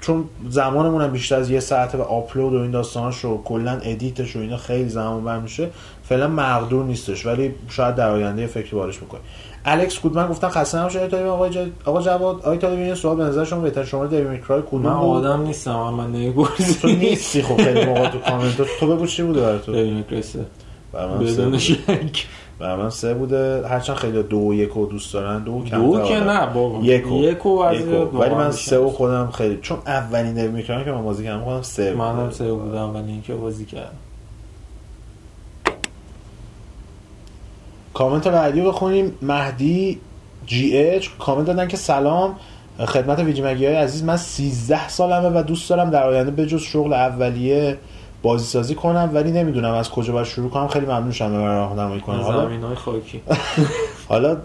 چون 0.00 0.24
زمانمون 0.48 1.02
هم 1.02 1.10
بیشتر 1.10 1.36
از 1.36 1.50
یه 1.50 1.60
ساعته 1.60 1.98
و 1.98 2.02
آپلود 2.02 2.54
و 2.54 2.58
این 2.58 2.70
داستاناش 2.70 3.24
و 3.24 3.42
کلا 3.42 3.72
ادیتش 3.82 4.36
و 4.36 4.38
اینا 4.38 4.56
خیلی 4.56 4.88
زمان 4.88 5.24
بر 5.24 5.38
میشه 5.38 5.70
فعلا 6.08 6.28
مقدور 6.28 6.84
نیستش 6.84 7.26
ولی 7.26 7.54
شاید 7.68 7.94
در 7.94 8.10
آینده 8.10 8.42
یه 8.42 8.48
فکری 8.48 8.70
بارش 8.70 9.02
می‌کنه 9.02 9.20
الکس 9.64 10.00
گودمن 10.00 10.28
گفتن 10.28 10.48
خسته 10.48 10.78
نباشه 10.78 10.98
آقای 10.98 11.10
طالبی. 11.10 11.28
آقا 11.28 11.48
جا... 11.48 11.66
آقا 11.84 12.02
جواد 12.02 12.36
آقای 12.36 12.58
طالبی 12.58 12.82
یه 12.82 12.94
سوال 12.94 13.16
به 13.16 13.24
نظر 13.24 13.44
شما 13.44 13.60
بهتر. 13.60 13.84
شما 13.84 14.06
دیوید 14.06 14.28
میکرای 14.28 14.60
من 14.60 14.66
کدوم 14.66 14.82
بود 14.82 15.26
آدم 15.26 15.42
نیستم 15.42 15.76
من 15.90 16.12
تو 16.12 16.18
نمیگرزی 16.18 16.96
نیستی 16.96 17.42
خب 17.42 17.56
خیلی 17.56 17.84
موقع 17.84 18.08
تو 18.08 18.18
کامنت 18.18 18.62
تو 18.80 18.96
بگو 18.96 19.06
چی 19.06 19.22
بوده 19.22 19.40
برای 19.40 19.58
تو. 19.58 19.72
برای 19.72 19.90
من 19.90 21.26
سه 21.26 21.32
بدون 21.32 21.44
بوده. 21.44 21.58
شک. 21.58 22.26
من 22.60 22.90
سه 22.90 23.14
بوده. 23.14 23.68
هرچند 23.68 23.96
خیلی 23.96 24.22
دو 24.22 24.38
و 24.38 24.54
یک 24.54 24.76
و 24.76 24.86
دوست 24.86 25.14
دارن. 25.14 25.44
دو 25.44 25.64
کم 25.64 25.90
دو 25.92 26.02
که 26.02 26.20
نه 26.20 26.46
بابا. 26.46 26.78
یک 26.82 27.12
و 27.12 27.22
یک. 27.22 27.46
ولی 28.14 28.34
من 28.34 28.50
سه 28.50 28.78
و 28.78 28.88
خودم 28.90 29.30
خیلی 29.30 29.58
چون 29.62 29.78
اولین 29.86 30.34
دیوید 30.34 30.50
میکرای 30.50 30.84
که 30.84 30.92
من 30.92 31.04
بازی 31.04 31.24
کردم 31.24 31.44
خودم 31.44 31.62
سه 31.62 31.92
بوده. 31.92 32.04
منم 32.04 32.30
سه 32.30 32.52
بودم 32.52 32.94
ولی 32.94 33.12
اینکه 33.12 33.34
بازی 33.34 33.64
کردم. 33.64 33.90
کامنت 37.94 38.28
بعدی 38.28 38.60
رو 38.60 38.68
بخونیم. 38.68 39.18
مهدی 39.22 40.00
جی 40.46 40.76
اچ. 40.76 41.08
کامنت 41.18 41.46
دادن 41.46 41.68
که 41.68 41.76
سلام. 41.76 42.36
خدمت 42.86 43.18
ویجی 43.18 43.42
مگی 43.42 43.66
های 43.66 43.74
عزیز 43.74 44.04
من 44.04 44.16
13 44.16 44.88
سالمه 44.88 45.40
و 45.40 45.42
دوست 45.42 45.70
دارم 45.70 45.90
در 45.90 46.08
آینده 46.08 46.30
به 46.30 46.46
جز 46.46 46.60
شغل 46.60 46.92
اولیه 46.92 47.76
بازی 48.22 48.44
سازی 48.44 48.74
کنم 48.74 49.10
ولی 49.14 49.32
نمی‌دونم 49.32 49.74
از 49.74 49.90
کجا 49.90 50.12
باید 50.12 50.26
شروع 50.26 50.50
کنم. 50.50 50.68
خیلی 50.68 50.86
ممنون 50.86 51.12
شدم 51.12 51.30
به 51.30 51.38
من 51.38 51.56
راهنمایی 51.56 52.00
کنم. 52.00 52.20
حالا 52.20 52.44
زمین 52.44 52.62
های 52.62 52.74
خاکی. 52.74 53.22
حالا 54.08 54.36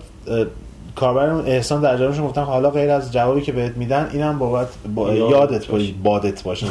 کاربرمون 0.95 1.45
احسان 1.45 1.81
در 1.81 1.97
جوابشون 1.97 2.25
گفتن 2.25 2.43
حالا 2.43 2.69
غیر 2.69 2.89
از 2.89 3.13
جوابی 3.13 3.41
که 3.41 3.51
بهت 3.51 3.77
میدن 3.77 4.09
اینم 4.13 4.39
بابت 4.39 4.67
با 4.95 5.13
یادت. 5.13 5.67
باشه. 5.67 5.93
بادت 6.03 6.43
باشه 6.43 6.67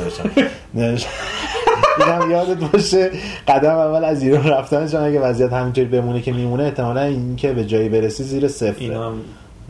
نوشتم. 0.74 1.10
اینم 2.00 2.30
یادت 2.30 2.70
باشه 2.72 3.10
قدم 3.48 3.76
اول 3.76 4.04
از 4.04 4.22
ایران 4.22 4.44
رفتن 4.44 4.88
چون 4.88 5.00
اگه 5.00 5.20
وضعیت 5.20 5.52
همینطوری 5.52 5.86
بمونه 5.86 6.20
که 6.22 6.32
میمونه 6.32 6.64
احتمالا 6.64 7.00
این 7.00 7.36
که 7.36 7.52
به 7.52 7.64
جایی 7.64 7.88
برسی 7.88 8.24
زیر 8.24 8.48
صفر 8.48 8.80
اینم 8.80 9.12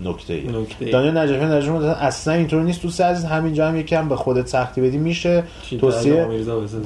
نکته 0.04 0.34
ای 0.34 0.48
نکته 0.60 0.90
دانیال 0.90 1.18
نجفی 1.18 1.44
نجفی 1.44 1.86
اصلا 1.86 2.34
اینطور 2.34 2.62
نیست. 2.62 2.82
دوست 2.82 3.00
عزیز 3.00 3.24
همینجا 3.24 3.68
هم 3.68 3.76
یکم 3.76 4.08
به 4.08 4.16
خودت 4.16 4.46
سختی 4.46 4.80
بدی. 4.80 4.98
میشه 4.98 5.42
توصیه 5.80 6.28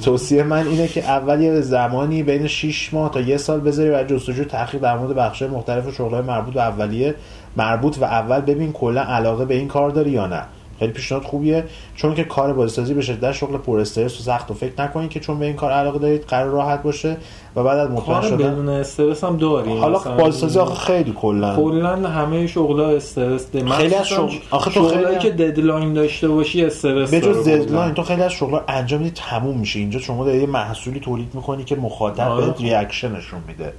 توصیه 0.03 0.43
من 0.43 0.67
اینه 0.67 0.87
که 0.87 1.03
اول 1.03 1.41
یه 1.41 1.61
زمانی 1.61 2.23
بین 2.23 2.47
6 2.47 2.93
ماه 2.93 3.11
تا 3.11 3.21
یه 3.21 3.37
سال 3.37 3.59
بذاری 3.59 3.89
و 3.89 4.03
جستجو 4.03 4.43
تحقیق 4.43 4.81
در 4.81 4.97
مورد 4.97 5.15
بخش 5.15 5.41
مختلف 5.41 5.95
شغلای 5.95 6.21
مربوط 6.21 6.53
به 6.53 6.61
اولیه 6.61 7.15
مربوط 7.57 7.97
و 7.97 8.03
اول. 8.03 8.41
ببین 8.41 8.71
کلا 8.71 9.01
علاقه 9.01 9.45
به 9.45 9.55
این 9.55 9.67
کار 9.67 9.89
داری 9.89 10.11
یا 10.11 10.27
نه. 10.27 10.41
خیلی 10.79 10.91
پیشنهاد 10.91 11.23
خوبیه. 11.23 11.63
چون 11.95 12.15
که 12.15 12.23
کار 12.23 12.53
بازیسازی 12.53 12.93
به 12.93 13.01
شدت 13.01 13.31
شغل 13.31 13.57
پر 13.57 13.79
استرس 13.79 14.19
و 14.19 14.23
سخت 14.23 14.51
و 14.51 14.53
فکر 14.53 14.81
نکنید 14.81 15.09
که 15.09 15.19
چون 15.19 15.39
به 15.39 15.45
این 15.45 15.55
کار 15.55 15.71
علاقه 15.71 15.99
دارید 15.99 16.21
قرار 16.21 16.49
راحت 16.49 16.83
باشه 16.83 17.17
و 17.55 17.63
بعد 17.63 17.77
از 17.77 17.89
مطمئن 17.89 18.19
کار 18.19 18.29
شدن 18.29 18.51
بدون 18.51 18.69
استرس 18.69 19.23
هم 19.23 19.37
داریم. 19.37 19.77
حالا 19.77 19.99
بازیسازی 19.99 20.59
آخه 20.59 20.75
خیلی 20.75 21.13
کلا. 21.15 21.55
کلا 21.55 21.95
همه 21.95 22.47
شغلا 22.47 22.89
استرس 22.89 23.51
ده. 23.51 23.69
خیلی 23.69 23.95
از 23.95 24.07
شغل- 24.07 24.33
آخه 24.51 24.71
تو 24.71 24.89
خیلی 24.89 25.19
که 25.19 25.29
deadline 25.29 25.93
داشته 25.93 26.27
باشی 26.27 26.65
استرس 26.65 27.11
به 27.11 27.21
جز. 27.21 27.47
deadline 27.47 27.93
تو 27.93 28.03
خیلی 28.03 28.21
از 28.21 28.31
شغل‌ها 28.31 28.63
انجام 28.67 29.01
میدی 29.01 29.11
تموم 29.15 29.57
میشه. 29.57 29.79
اینجا 29.79 29.99
شما 29.99 30.25
داری 30.25 30.37
یه 30.37 30.47
محصولی 30.47 30.99
تولید 30.99 31.35
می‌کنی 31.35 31.63
که 31.63 31.75
مخاطب 31.75 32.31
آره. 32.31 32.45
بهت 32.45 32.61
reaction 32.61 33.15
نشون 33.15 33.39
میده. 33.47 33.73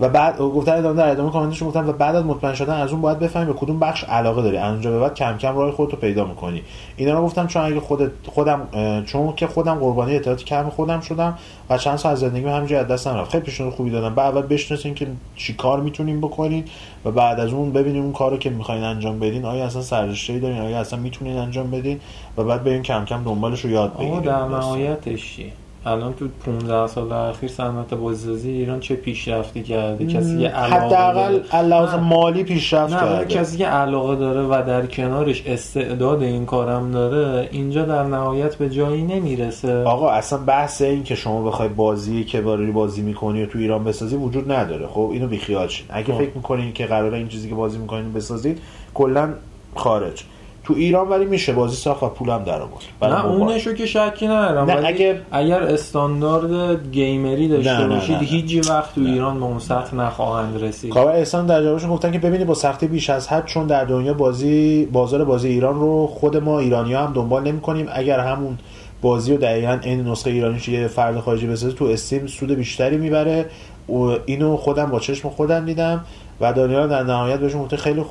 و 0.00 0.08
بعد 0.08 0.38
گفتن 0.38 0.72
ادامه 0.72 0.96
در 0.96 1.10
ادامه 1.10 1.30
کامنتشون 1.30 1.68
گفتن 1.68 1.88
و 1.88 1.92
بعد 1.92 2.16
از 2.16 2.24
مطمئن 2.24 2.54
شدن 2.54 2.74
از 2.74 2.92
اون 2.92 3.00
باید 3.00 3.18
بفهمی 3.18 3.46
به 3.46 3.52
کدوم 3.52 3.78
بخش 3.78 4.04
علاقه 4.04 4.42
داری. 4.42 4.56
از 4.56 4.72
اونجا 4.72 4.90
به 4.90 4.98
بعد 4.98 5.14
کم 5.14 5.38
کم 5.38 5.56
راه 5.56 5.72
خودتو 5.72 5.96
پیدا 5.96 6.24
می‌کنی. 6.24 6.62
اینا 6.96 7.14
رو 7.14 7.24
گفتم 7.24 7.46
چون 7.46 7.62
اگه 7.62 7.80
خودت 7.80 8.10
خودم 8.26 8.68
چون 9.06 9.32
که 9.36 9.46
خودم 9.46 9.74
قربانی 9.74 10.16
اطلاعات 10.16 10.44
کم 10.44 10.68
خودم 10.68 11.00
شدم 11.00 11.38
و 11.70 11.78
چند 11.78 11.96
سال 11.96 12.12
از 12.12 12.20
زندگی 12.20 12.46
همینجوری 12.46 12.80
از 12.80 12.88
دستم 12.88 13.14
رفت 13.14 13.30
خیلی 13.30 13.44
پیشنهاد 13.44 13.72
خوبی 13.72 13.90
دادم. 13.90 14.14
بعد 14.14 14.36
اول 14.36 14.46
بشناسین 14.46 14.94
که 14.94 15.06
چی 15.36 15.54
کار 15.54 15.80
می‌تونین 15.80 16.20
بکنین 16.20 16.64
و 17.04 17.10
بعد 17.10 17.40
از 17.40 17.52
اون 17.52 17.72
ببینین 17.72 18.02
اون 18.02 18.12
کارو 18.12 18.36
که 18.36 18.50
می‌خواین 18.50 18.84
انجام 18.84 19.18
بدین. 19.18 19.44
آیا 19.44 19.66
اصلا 19.66 19.82
سررشته‌ای 19.82 20.40
دارین؟ 20.40 20.60
آیا 20.60 20.80
اصلا 20.80 20.98
می‌تونین 20.98 21.36
انجام 21.36 21.70
بدین؟ 21.70 22.00
و 22.36 22.44
بعد 22.44 22.64
برین 22.64 22.82
کم 22.82 23.04
کم 23.04 23.24
دنبالش 23.24 23.60
رو 23.60 23.70
یاد 23.70 23.94
بگیرین. 23.96 24.20
در 24.20 24.48
نهایتش 24.48 25.36
چیه؟ 25.36 25.52
الان 25.86 26.14
تو 26.14 26.28
15 26.46 26.86
سال 26.86 27.12
اخیر 27.12 27.50
صنعت 27.50 27.94
بازیسازی 27.94 28.50
ایران 28.50 28.80
چه 28.80 28.94
پیشرفتی 28.94 29.62
کرده؟ 29.62 30.06
کسی 30.06 30.38
که 30.38 30.48
حداقل 30.48 31.40
علاوه. 31.52 31.96
مالی 31.96 32.44
پیشرفت 32.44 32.92
کرده. 32.92 33.34
کسی 33.34 33.58
که 33.58 33.66
علاقه 33.66 34.16
داره 34.16 34.40
و 34.40 34.62
در 34.66 34.86
کنارش 34.86 35.42
استعداد 35.46 36.22
این 36.22 36.46
کارم 36.46 36.90
داره 36.90 37.48
اینجا 37.52 37.84
در 37.84 38.02
نهایت 38.02 38.56
به 38.56 38.70
جایی 38.70 39.02
نمی‌رسه. 39.02 39.82
آقا 39.82 40.10
اصلا 40.10 40.38
بحث 40.38 40.82
این 40.82 41.02
که 41.02 41.14
شما 41.14 41.42
بخوای 41.42 41.68
بازی 41.68 42.24
که 42.24 42.40
باری 42.40 42.70
بازی 42.70 43.02
می‌کنی 43.02 43.42
و 43.42 43.46
تو 43.46 43.58
ایران 43.58 43.84
بسازی 43.84 44.16
وجود 44.16 44.52
نداره. 44.52 44.86
خب 44.86 45.10
اینو 45.12 45.26
بیخیال 45.26 45.68
شین. 45.68 45.86
اگه 45.90 46.12
خب. 46.12 46.18
فکر 46.18 46.30
می‌کنین 46.34 46.72
که 46.72 46.86
قراره 46.86 47.18
این 47.18 47.28
چیزی 47.28 47.48
که 47.48 47.54
بازی 47.54 47.78
می‌کنین 47.78 48.12
بسازید 48.12 48.60
کلا 48.94 49.28
خارج. 49.74 50.24
تو 50.64 50.74
ایران 50.74 51.08
ولی 51.08 51.24
میشه 51.24 51.52
بازی 51.52 51.76
ساخت 51.76 52.02
و 52.02 52.08
پولم 52.08 52.42
در 52.44 52.60
آورد. 52.60 52.82
نه 53.02 53.22
موبایل. 53.22 53.42
اونشو 53.42 53.72
که 53.72 53.86
شکی 53.86 54.26
ندارم 54.26 54.70
نه، 54.70 54.76
ولی 54.76 54.86
اگه- 54.86 55.20
اگر 55.32 55.62
استاندارد 55.62 56.90
گیمری 56.92 57.48
داشته 57.48 57.86
باشید. 57.86 58.16
هیچ 58.20 58.70
وقت 58.70 58.94
تو 58.94 59.00
ایران 59.00 59.38
به 59.40 59.44
اون 59.44 59.58
سطح 59.58 59.94
نخواهند 59.96 60.62
رسید. 60.62 60.90
کاوه 60.92 61.12
احسان 61.12 61.46
در 61.46 61.62
جوابشون 61.62 61.90
گفتن 61.90 62.12
که 62.12 62.18
ببینید 62.18 62.46
با 62.46 62.54
سختی 62.54 62.86
بیش 62.86 63.10
از 63.10 63.28
حد 63.28 63.46
چون 63.46 63.66
در 63.66 63.84
دنیا 63.84 64.14
بازی 64.14 64.88
بازار 64.92 65.24
بازی 65.24 65.48
ایران 65.48 65.80
رو 65.80 66.06
خود 66.06 66.36
ما 66.36 66.58
ایرانی 66.58 66.94
هم 66.94 67.12
دنبال 67.14 67.42
نمی 67.42 67.60
کنیم 67.60 67.86
اگر 67.92 68.20
همون 68.20 68.58
بازی 69.02 69.32
رو 69.32 69.38
دقیقا 69.38 69.78
این 69.82 70.00
نسخه 70.08 70.30
ایرانیش 70.30 70.68
یه 70.68 70.86
فرد 70.86 71.20
خارجی 71.20 71.46
بسازه 71.46 71.72
تو 71.72 71.84
استیم 71.84 72.26
سود 72.26 72.50
بیشتری 72.50 72.96
می‌بره. 72.96 73.46
و 73.88 73.92
اینو 74.26 74.56
خودم 74.56 74.86
با 74.86 75.00
چشم 75.00 75.28
خودم 75.28 75.64
دیدم. 75.64 76.04
و 76.40 76.52
دانیال 76.52 76.88
در 76.88 77.02
نهایت 77.02 77.40
بهشون 77.40 77.62
گفته 77.62 77.76
خیلی 77.76 78.04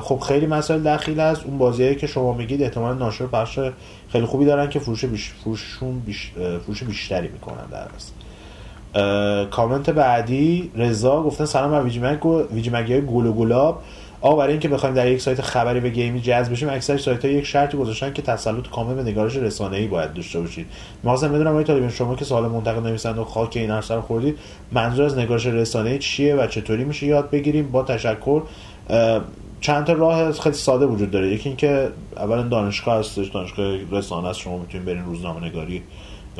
خب 0.00 0.18
خیلی 0.18 0.46
مسائل 0.46 0.82
دخیل 0.82 1.20
است. 1.20 1.46
اون 1.46 1.58
بازیایی 1.58 1.94
که 1.94 2.06
شما 2.06 2.32
میگید 2.32 2.62
احتمال 2.62 2.98
ناشر 2.98 3.26
پخش 3.26 3.58
خیلی 4.08 4.26
خوبی 4.26 4.44
دارن 4.44 4.68
که 4.68 4.78
فروش 4.78 5.04
بیش 5.04 5.30
فروششون 5.44 5.98
بیش 5.98 6.32
فروش 6.66 6.82
بیشتری 6.82 7.28
می‌کنن 7.28 7.66
در 7.70 7.86
اصل 7.96 8.12
کامنت 9.50 9.90
بعدی 9.90 10.70
رضا 10.76 11.22
گفتن 11.22 11.44
سلام 11.44 11.70
بر 11.70 11.82
ویجی 11.82 12.70
مگ 12.70 12.92
های 12.92 13.06
گل 13.06 13.26
و 13.26 13.32
گلاب. 13.32 13.82
آقا 14.20 14.36
برای 14.36 14.52
اینکه 14.52 14.68
بخوایم 14.68 14.94
در 14.94 15.12
یک 15.12 15.20
سایت 15.20 15.40
خبری 15.40 15.80
به 15.80 15.90
گیمی 15.90 16.20
جذب 16.20 16.52
بشیم 16.52 16.68
اکثر 16.68 16.96
سایت 16.96 17.24
ها 17.24 17.30
یک 17.30 17.46
شرطی 17.46 17.76
گذاشتن 17.76 18.12
که 18.12 18.22
تسلط 18.22 18.68
کامل 18.68 18.94
به 18.94 19.02
نگارش 19.02 19.36
رسانه‌ای 19.36 19.86
باید 19.86 20.12
داشته 20.12 20.40
باشید. 20.40 20.66
می‌خواستم 21.02 21.28
بدونم 21.28 21.50
آقای 21.50 21.64
طالبین 21.64 21.88
شما 21.88 22.14
که 22.14 22.24
سوال 22.24 22.46
منتقد 22.46 23.18
و 23.18 23.24
خاک 23.24 23.56
این 23.56 23.70
رو 23.70 24.00
خوردید 24.00 24.38
منظور 24.72 25.04
از 25.04 25.18
نگارش 25.18 25.46
رسانه‌ای 25.46 25.98
چیه 25.98 26.34
و 26.34 26.46
چطوری 26.46 26.84
میشه 26.84 27.06
یاد 27.06 27.30
بگیریم؟ 27.30 27.70
با 27.70 27.82
تشکر. 27.82 28.42
چند 29.60 29.84
تا 29.84 29.92
راه 29.92 30.32
خیلی 30.32 30.54
ساده 30.54 30.86
وجود 30.86 31.10
داره. 31.10 31.28
یکی 31.28 31.48
اینکه 31.48 31.88
اولا 32.16 32.42
دانشگاه 32.42 32.98
هستش 32.98 33.28
دانشگاه 33.28 33.76
رسانه 33.90 34.28
است. 34.28 34.40
شما 34.40 34.58
می‌تونید 34.58 34.86
برین 34.86 35.04
روزنامه 35.04 35.46
نگاری 35.46 35.82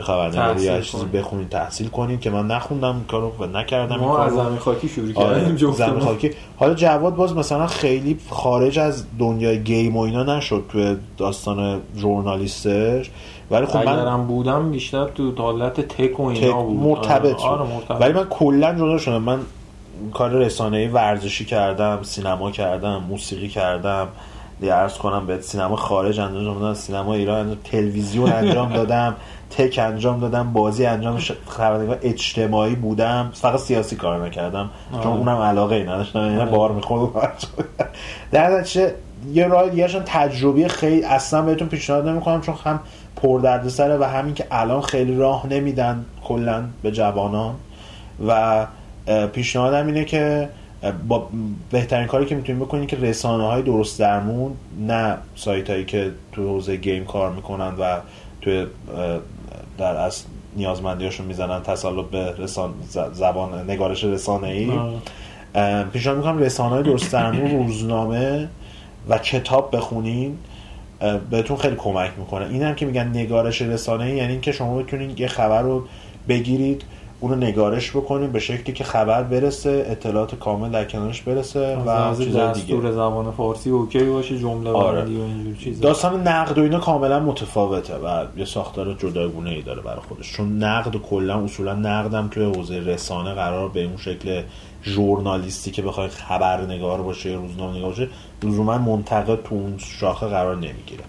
خبرنگاری 0.02 0.62
یا 0.62 0.80
چیزی. 0.80 1.04
بخونین 1.04 1.48
تحصیل 1.48 1.88
کنین 1.88 2.18
که 2.18 2.30
من 2.30 2.46
نخوندم 2.46 2.94
این 2.94 3.04
کارو 3.04 3.32
و 3.38 3.46
نکردم 3.46 3.92
این 3.92 4.04
ما 4.04 4.16
کارو. 4.16 4.38
از 4.40 4.46
زمین 4.46 4.58
خاکی 4.58 4.88
شروع 4.88 5.12
آره، 5.14 5.40
کردیم 5.40 5.72
زمین 5.72 6.00
خاکی. 6.00 6.30
حالا 6.56 6.74
جواد 6.74 7.14
باز 7.14 7.36
مثلا 7.36 7.66
خیلی 7.66 8.18
خارج 8.30 8.78
از 8.78 9.04
دنیای 9.18 9.62
گیم 9.62 9.96
و 9.96 10.00
اینا 10.00 10.36
نشد 10.36 10.64
توی 10.68 10.96
داستان 11.16 11.80
ژورنالیستش. 11.96 13.10
ولی 13.50 13.66
خب 13.66 13.76
من 13.76 13.98
اگرم 13.98 14.26
بودم 14.26 14.70
بیشتر 14.70 15.04
تو 15.04 15.32
حالت 15.38 15.80
تک 15.80 16.20
و 16.20 16.22
اینا 16.22 16.46
تک 16.46 16.54
بود. 16.54 16.80
مرتبط 16.80 17.40
آره, 17.40 17.62
آره 17.62 17.68
شد. 17.68 17.74
مرتبط. 17.74 18.00
ولی 18.00 18.12
من 18.12 18.24
کلا 18.24 18.74
جدا 18.74 18.98
شدم. 18.98 19.22
من 19.22 19.38
کار 20.14 20.30
رسانه‌ای 20.30 20.88
ورزشی 20.88 21.44
کردم 21.44 21.98
سینما 22.02 22.50
کردم 22.50 23.02
موسیقی 23.08 23.48
کردم. 23.48 24.08
یه 24.62 24.72
عرض 24.72 24.98
کنم 24.98 25.26
به 25.26 25.40
سینما 25.40 25.76
خارج 25.76 26.20
انجام 26.20 26.60
دادم 26.60 26.74
سینما 26.74 27.14
ایران 27.14 27.38
انجام 27.40 27.58
تلویزیون 27.64 28.32
انجام 28.32 28.72
دادم 28.72 29.16
تک 29.50 29.78
انجام 29.82 30.20
دادم 30.20 30.52
بازی 30.52 30.86
انجام 30.86 31.18
خبرنگار 31.48 31.98
اجتماعی 32.02 32.74
بودم 32.74 33.30
فقط 33.34 33.60
سیاسی 33.60 33.96
کار 33.96 34.26
نکردم 34.26 34.70
چون. 34.92 35.06
اونم 35.06 35.36
علاقه 35.36 35.74
ای 35.74 35.82
نداشتم 35.82 36.18
اینا 36.18 36.42
آره. 36.42 36.50
بار 36.50 36.72
می‌خورد 36.72 37.46
در 38.30 38.58
نتیجه 38.58 38.94
یه 39.32 39.46
راه 39.46 39.68
دیگه 39.68 39.86
تجربی 39.88 40.68
خیلی 40.68 41.04
اصلا 41.04 41.42
بهتون 41.42 41.68
پیشنهاد 41.68 42.08
نمی‌کنم 42.08 42.40
چون 42.40 42.54
هم 42.64 42.80
پردردسره 43.16 43.96
و 43.96 44.04
همین 44.04 44.34
که 44.34 44.46
الان 44.50 44.80
خیلی 44.80 45.16
راه 45.16 45.46
نمیدن 45.46 46.04
کلا 46.24 46.64
به 46.82 46.90
جوانان 46.90 47.54
و 48.26 48.66
پیشنهادم 49.32 49.86
اینه 49.86 50.04
که 50.04 50.48
با 51.08 51.28
بهترین 51.70 52.06
کاری 52.06 52.26
که 52.26 52.34
می‌تونید 52.34 52.62
بکنید 52.62 52.88
که 52.88 52.96
رسانه 52.96 53.44
های 53.44 53.62
درست 53.62 53.98
درمون 53.98 54.52
نه 54.86 55.16
سایت 55.34 55.70
هایی 55.70 55.84
که 55.84 56.10
تو 56.32 56.42
حوزه 56.42 56.76
گیم 56.76 57.04
کار 57.04 57.32
می‌کنن 57.32 57.74
و 57.78 57.96
توی 58.40 58.60
اه، 58.60 58.66
در 59.78 59.96
اصل 59.96 60.24
نیازمندیاشون 60.56 61.26
می‌زنن 61.26 61.62
تسلط 61.62 62.06
به 62.06 62.34
رسان 62.38 62.74
زبان 63.12 63.70
نگارش 63.70 64.04
رسانه 64.04 64.48
ای. 64.48 64.70
پیشنهاد 65.92 66.18
می‌کنم 66.18 66.38
رسانه 66.38 66.74
های 66.74 66.82
درست 66.82 67.12
درمون 67.12 67.50
روزنامه 67.50 68.48
و 69.08 69.18
کتاب 69.18 69.76
بخونین. 69.76 70.38
بهتون 71.30 71.56
خیلی 71.56 71.76
کمک 71.76 72.10
می‌کنه. 72.18 72.46
این 72.46 72.62
هم 72.62 72.74
که 72.74 72.86
میگن 72.86 73.08
نگارش 73.08 73.62
رسانه 73.62 74.04
ای 74.04 74.16
یعنی 74.16 74.32
اینکه 74.32 74.52
شما 74.52 74.78
بتونید 74.78 75.20
یه 75.20 75.28
خبر 75.28 75.62
رو 75.62 75.84
بگیرید 76.28 76.82
اونو 77.20 77.34
نگارش 77.34 77.90
بکنید 77.90 78.32
به 78.32 78.38
شکلی 78.38 78.72
که 78.72 78.84
خبر 78.84 79.22
برسه 79.22 79.86
اطلاعات 79.88 80.34
کامل 80.34 80.70
در 80.70 80.84
کنارش 80.84 81.22
برسه 81.22 81.76
و 81.76 82.16
چیزای 82.16 82.52
دیگه. 82.52 82.66
دستور 82.66 82.92
زبان 82.92 83.30
فارسی 83.30 83.70
اوکی 83.70 84.04
باشه 84.04 84.38
جمله 84.38 84.70
آره. 84.70 85.04
و 85.04 85.06
اینجور 85.06 85.56
چیزا. 85.56 85.82
داستان 85.82 86.28
نقد 86.28 86.58
و 86.58 86.62
اینا 86.62 86.78
کاملا 86.78 87.20
متفاوته 87.20 87.94
و 87.94 88.24
یه 88.36 88.44
ساختار 88.44 88.94
جداگونه 88.94 89.50
ای 89.50 89.62
داره 89.62 89.82
برای 89.82 90.00
خودش. 90.08 90.32
چون 90.32 90.62
نقد 90.62 90.96
و 90.96 90.98
کلا 90.98 91.44
اصولا 91.44 91.74
نقدم 91.74 92.28
توی 92.28 92.44
حوزه 92.44 92.78
رسانه 92.78 93.34
قرار 93.34 93.68
به 93.68 93.84
اون 93.84 93.96
شکل 93.96 94.42
ژورنالیستی 94.84 95.70
که 95.70 95.82
بخوای 95.82 96.08
خبرنگار 96.08 97.02
باشه 97.02 97.30
یا 97.30 97.36
روزنامه 97.36 97.76
نگار 97.76 97.90
باشه 97.90 98.08
لزوما 98.42 98.78
منتقد 98.78 99.42
تو 99.42 99.54
اون 99.54 99.74
شاخه 99.78 100.26
قرار 100.26 100.56
نمی‌گیره. 100.56 101.04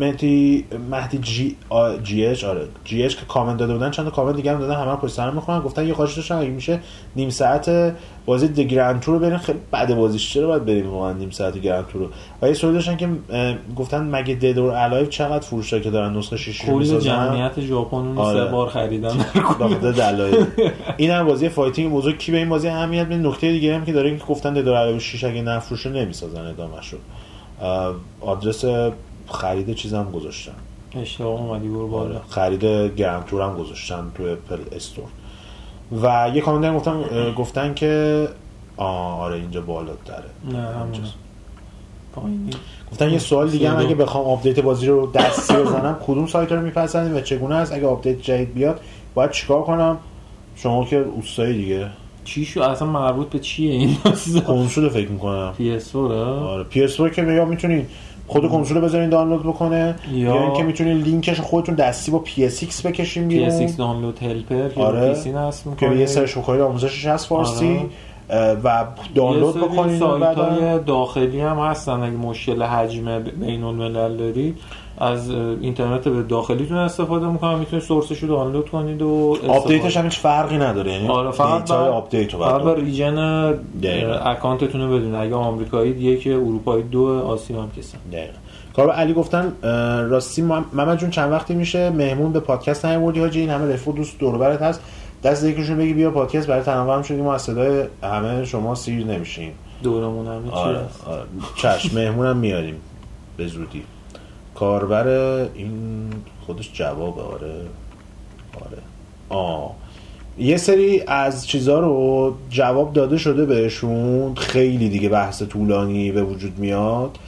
مهدی 0.00 0.64
مهدی 0.90 1.18
جی 1.18 1.56
آ- 1.68 1.96
جی 1.96 2.26
اچ 2.26 2.44
آره 2.44 2.68
جی 2.84 3.02
اچ 3.02 3.16
که 3.16 3.26
کامنت 3.28 3.56
داده 3.56 3.72
بودن 3.72 3.90
چند 3.90 4.04
تا 4.04 4.10
کامنت 4.10 4.36
دیگه 4.36 4.52
هم 4.52 4.58
دادن 4.60 4.74
همه 4.74 4.96
پشت 4.96 5.12
سر 5.14 5.30
می‌خونن 5.30 5.60
گفتن 5.60 5.86
یه 5.86 5.94
خواهش 5.94 6.14
داشتن 6.16 6.34
اگه 6.34 6.50
میشه 6.50 6.80
نیم 7.16 7.30
ساعت 7.30 7.94
بازی 8.26 8.48
The 8.48 8.60
Grand 8.60 9.00
Tour 9.00 9.14
رو 9.14 9.20
بریم 9.20 9.36
خیلی 9.38 9.58
بده 9.72 9.94
بازیش 9.94 10.32
چرا 10.34 10.46
باید 10.46 10.64
بریم 10.64 10.90
واقعا 10.90 11.12
نیم 11.12 11.30
ساعت 11.30 11.58
Grand 11.58 11.86
Tour 11.86 12.02
رو؟ 12.02 12.08
و 12.42 12.48
یه 12.48 12.54
سوال 12.54 12.72
داشتن 12.72 12.96
که 12.96 13.08
گفتن 13.76 14.10
مگه 14.10 14.34
Dead 14.34 14.58
or 14.58 14.70
Alive 14.74 15.06
چقدر 15.06 15.44
فروش 15.46 15.74
که 15.74 15.90
دارن 15.90 16.16
نسخه 16.16 16.36
6 16.36 16.60
رو 16.60 16.78
می‌سازن؟ 16.78 17.10
جمعیت 17.10 17.60
ژاپن 17.60 18.18
آره. 18.18 18.44
سه 18.44 18.50
بار 18.50 18.68
خریدن. 18.68 19.16
دلایل. 19.92 20.46
این 20.96 21.10
هم 21.10 21.26
بازی 21.26 21.48
fighting 21.48 21.92
بزرگ 21.92 22.18
کی 22.18 22.32
به 22.32 22.38
این 22.38 22.48
بازی 22.48 22.68
اهمیت 22.68 23.06
میده؟ 23.06 23.28
نکته 23.28 23.52
دیگه 23.52 23.74
هم 23.74 23.84
که 23.84 23.92
داره 23.92 24.16
که 24.18 24.24
گفتن 24.24 24.54
Dead 24.54 24.68
or 24.68 24.76
Alive 24.76 24.98
6 24.98 25.24
اگه 25.24 25.42
نفروشه 25.42 25.90
نمی‌سازن 25.90 26.46
ادامه 26.46 26.82
شد 26.82 26.98
آدرس 28.20 28.64
خرید 29.26 29.74
چیزم 29.74 30.10
گذاشتن 30.10 30.52
اشتباه 30.96 31.40
اومدی 31.40 31.68
برو 31.68 31.80
آره. 31.80 31.90
بالا 31.90 32.20
خرید 32.28 32.64
Grand 32.96 33.22
Tour 33.22 33.42
هم 33.42 33.56
گذاشتن 33.56 34.10
توی 34.14 34.30
Apple 34.30 34.58
Store. 34.72 35.04
و 36.02 36.30
یه 36.34 36.40
کامنت 36.40 36.88
هم 36.88 37.02
گفتن 37.32 37.74
که 37.74 38.28
آه 38.76 39.20
آره 39.20 39.34
اینجا 39.34 39.60
بالا 39.60 39.92
داره 40.04 40.24
نه 40.60 40.68
پایینی. 42.12 42.50
گفتن 42.92 43.10
یه 43.10 43.18
سوال 43.18 43.50
دیگه 43.50 43.70
هم. 43.70 43.78
اگه 43.78 43.94
بخوام 43.94 44.24
آپدیت 44.24 44.60
بازی 44.60 44.86
رو 44.86 45.12
دستی 45.12 45.54
بزنم 45.54 45.96
کدوم 46.06 46.26
سایت 46.26 46.52
رو 46.52 46.60
میپسندید 46.60 47.16
و 47.16 47.20
چگونه 47.20 47.54
است؟ 47.54 47.72
اگه 47.72 47.86
آپدیت 47.86 48.22
جدید 48.22 48.54
بیاد 48.54 48.80
باید 49.14 49.30
چیکار 49.30 49.62
کنم؟ 49.62 49.98
شما 50.56 50.84
که 50.84 50.96
اوستایی 50.96 51.58
دیگه. 51.58 51.90
چی 52.30 52.44
شو 52.44 52.62
اصلا 52.62 52.88
مربوط 52.88 53.28
به 53.28 53.38
چیه 53.38 53.72
این 53.72 53.96
کنسول 54.46 54.88
فکر 54.88 55.08
می‌کنم. 55.08 55.54
PS 55.58 55.96
آره 55.96 56.64
PS 56.64 57.00
که 57.00 57.22
یا 57.22 57.44
می‌تونین 57.44 57.86
خود 58.26 58.48
کنسول 58.48 58.76
رو 58.76 58.82
بذارین 58.82 59.10
دانلود 59.10 59.42
بکنه 59.42 59.94
یا, 60.12 60.18
یا 60.18 60.42
اینکه 60.42 60.62
می‌تونین 60.62 60.96
لینکش 60.96 61.40
خودتون 61.40 61.74
دستی 61.74 62.10
با 62.10 62.18
PSX 62.18 62.86
بکشین 62.86 63.22
P 63.22 63.28
بیرون 63.28 63.48
SX 63.48 63.76
Download 63.76 64.22
Helper 64.22 64.68
که 64.68 64.80
آره. 64.80 65.08
PC 65.08 65.32
نصب 65.32 65.64
که 65.64 65.70
می‌کنه 65.70 66.00
یه 66.00 66.06
سرچ 66.06 66.38
بکنید 66.38 66.60
آموزشش 66.60 67.06
هست 67.06 67.26
فارسی 67.26 67.80
آره. 68.30 68.54
و 68.64 68.84
دانلود 69.14 69.74
بعدا 70.20 70.44
های 70.44 70.78
داخلی 70.78 71.40
هم 71.40 71.58
هستن 71.58 71.92
اگه 71.92 72.16
مشکل 72.16 72.62
حجم 72.62 73.18
بین 73.18 73.64
الملل 73.64 74.16
دارید 74.16 74.58
از 75.00 75.30
اینترنت 75.60 76.08
به 76.08 76.22
داخلیتون 76.22 76.76
استفاده 76.76 77.26
می‌کنم 77.26 77.58
می‌تونید 77.58 77.84
سورسش 77.84 78.18
رو 78.18 78.28
دانلود 78.28 78.70
کنید 78.70 79.02
و 79.02 79.36
آپدیتش 79.48 79.96
هم 79.96 80.04
هیچ 80.04 80.18
فرقی 80.18 80.58
نداره 80.58 80.92
یعنی 80.92 81.08
آره 81.08 81.30
فقط 81.30 81.70
بر- 81.70 81.76
آپدیت 81.76 82.34
رو 82.34 82.40
فقط 82.40 82.62
باید 82.62 82.76
بر 82.76 82.82
ریجن. 82.82 83.18
اکانتتون 84.24 84.80
رو 84.80 84.98
بدون 84.98 85.14
اگه 85.14 85.34
آمریکایی 85.34 85.90
یک 85.90 86.26
اروپایی 86.26 86.82
دو 86.82 87.04
آسیا 87.06 87.62
هم 87.62 87.70
کسن. 87.78 87.98
دقیقاً. 88.12 88.32
کار 88.76 88.86
به 88.86 88.92
علی 88.92 89.12
گفتن 89.12 89.52
راستی 90.10 90.42
محمد 90.42 90.98
جون 90.98 91.10
چند 91.10 91.32
وقتی 91.32 91.54
میشه؟ 91.54 91.90
مهمون 91.90 92.32
به 92.32 92.40
پادکست 92.40 92.86
نیاوردی 92.86 93.20
حاجی 93.20 93.40
این 93.40 93.50
همه 93.50 93.72
رفیق 93.74 93.94
دوست 93.94 94.18
دور 94.18 94.42
هست. 94.52 94.80
دست 95.24 95.44
یکیشون 95.44 95.76
بگی 95.78 95.92
بیا 95.94 96.10
پادکست 96.10 96.46
برای 96.46 96.62
تنوع 96.62 96.94
هم 96.94 97.02
شدیم 97.02 97.24
ما 97.24 97.34
از 97.34 97.42
صدای 97.42 97.84
همه 98.02 98.44
شما 98.44 98.74
سیر 98.74 99.06
نمیشیم. 99.06 99.52
دورمون 99.82 100.24
چی 100.44 100.50
آره, 100.50 100.78
هست 100.78 101.08
آره. 101.08 101.22
چشم 101.56 101.98
مهمونم 101.98 102.36
میاریم. 102.36 102.74
به 103.36 103.46
زودی. 103.46 103.82
کاربر 104.60 105.06
این 105.54 106.10
خودش 106.46 106.70
جوابه 106.72 107.22
آره. 107.22 107.54
آره. 108.54 108.78
آه 109.28 109.74
یه 110.38 110.56
سری 110.56 111.02
از 111.06 111.46
چیزها 111.46 111.80
رو 111.80 112.34
جواب 112.50 112.92
داده 112.92 113.18
شده 113.18 113.46
بهشون 113.46 114.34
خیلی 114.34 114.88
دیگه 114.88 115.08
بحث 115.08 115.42
طولانی 115.42 116.12
به 116.12 116.22
وجود 116.22 116.58
میاد 116.58 117.18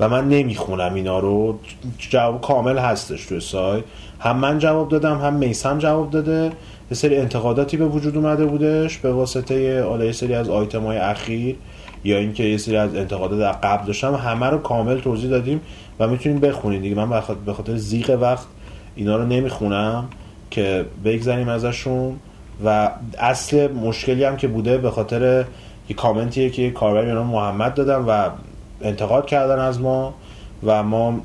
و 0.00 0.08
من 0.08 0.28
نمی‌خونم 0.28 0.94
اینا 0.94 1.18
رو. 1.18 1.58
جواب 1.98 2.40
کامل 2.40 2.78
هستش 2.78 3.26
توی 3.26 3.40
سایت. 3.40 3.84
هم 4.20 4.36
من 4.36 4.58
جواب 4.58 4.88
دادم 4.88 5.18
هم 5.18 5.34
میسم 5.34 5.78
جواب 5.78 6.10
داده. 6.10 6.44
یه 6.90 6.96
سری 6.96 7.16
انتقاداتی 7.16 7.76
به 7.76 7.86
وجود 7.86 8.16
اومده 8.16 8.46
بودش 8.46 8.98
به 8.98 9.12
واسطه 9.12 9.82
حالا 9.82 10.04
یه 10.04 10.12
سری 10.12 10.34
از 10.34 10.48
آیتم 10.48 10.82
های 10.82 10.98
اخیر. 10.98 11.56
یا 12.04 12.18
اینکه 12.18 12.44
یه 12.44 12.56
سری 12.56 12.76
از 12.76 12.96
انتقادات 12.96 13.38
در 13.38 13.52
قبل 13.52 13.86
داشتم 13.86 14.14
همه 14.14 14.46
رو 14.46 14.58
کامل 14.58 15.00
توضیح 15.00 15.30
دادیم 15.30 15.60
و 16.00 16.08
می‌تونید 16.08 16.40
بخونید 16.40 16.82
دیگه. 16.82 16.94
من 16.94 17.22
به 17.46 17.52
خاطر 17.52 17.76
زیغ 17.76 18.18
وقت 18.20 18.46
اینا 18.94 19.16
رو 19.16 19.26
نمی‌خونم 19.26 20.08
که 20.50 20.84
بگذریم 21.04 21.48
ازشون 21.48 22.16
و 22.64 22.90
اصل 23.18 23.72
مشکلی 23.72 24.24
هم 24.24 24.36
که 24.36 24.48
بوده 24.48 24.78
به 24.78 24.90
خاطر 24.90 25.44
یه 25.88 25.96
کامنتیه 25.96 26.50
که 26.50 26.70
کاربری 26.70 27.06
به 27.06 27.22
محمد 27.22 27.74
دادم 27.74 28.04
و 28.08 28.30
انتقاد 28.82 29.26
کردن 29.26 29.58
از 29.58 29.80
ما 29.80 30.14
و 30.66 30.82
ما 30.82 31.20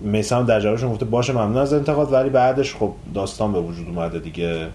میسم 0.00 0.46
در 0.46 0.60
جوابشون 0.60 0.92
گفته 0.92 1.04
باشه 1.04 1.32
ممنون 1.32 1.56
از 1.56 1.72
انتقاد 1.72 2.12
ولی 2.12 2.30
بعدش 2.30 2.74
خب 2.74 2.92
داستان 3.14 3.52
به 3.52 3.60
وجود 3.60 3.88
اومده 3.88 4.18
دیگه. 4.18 4.66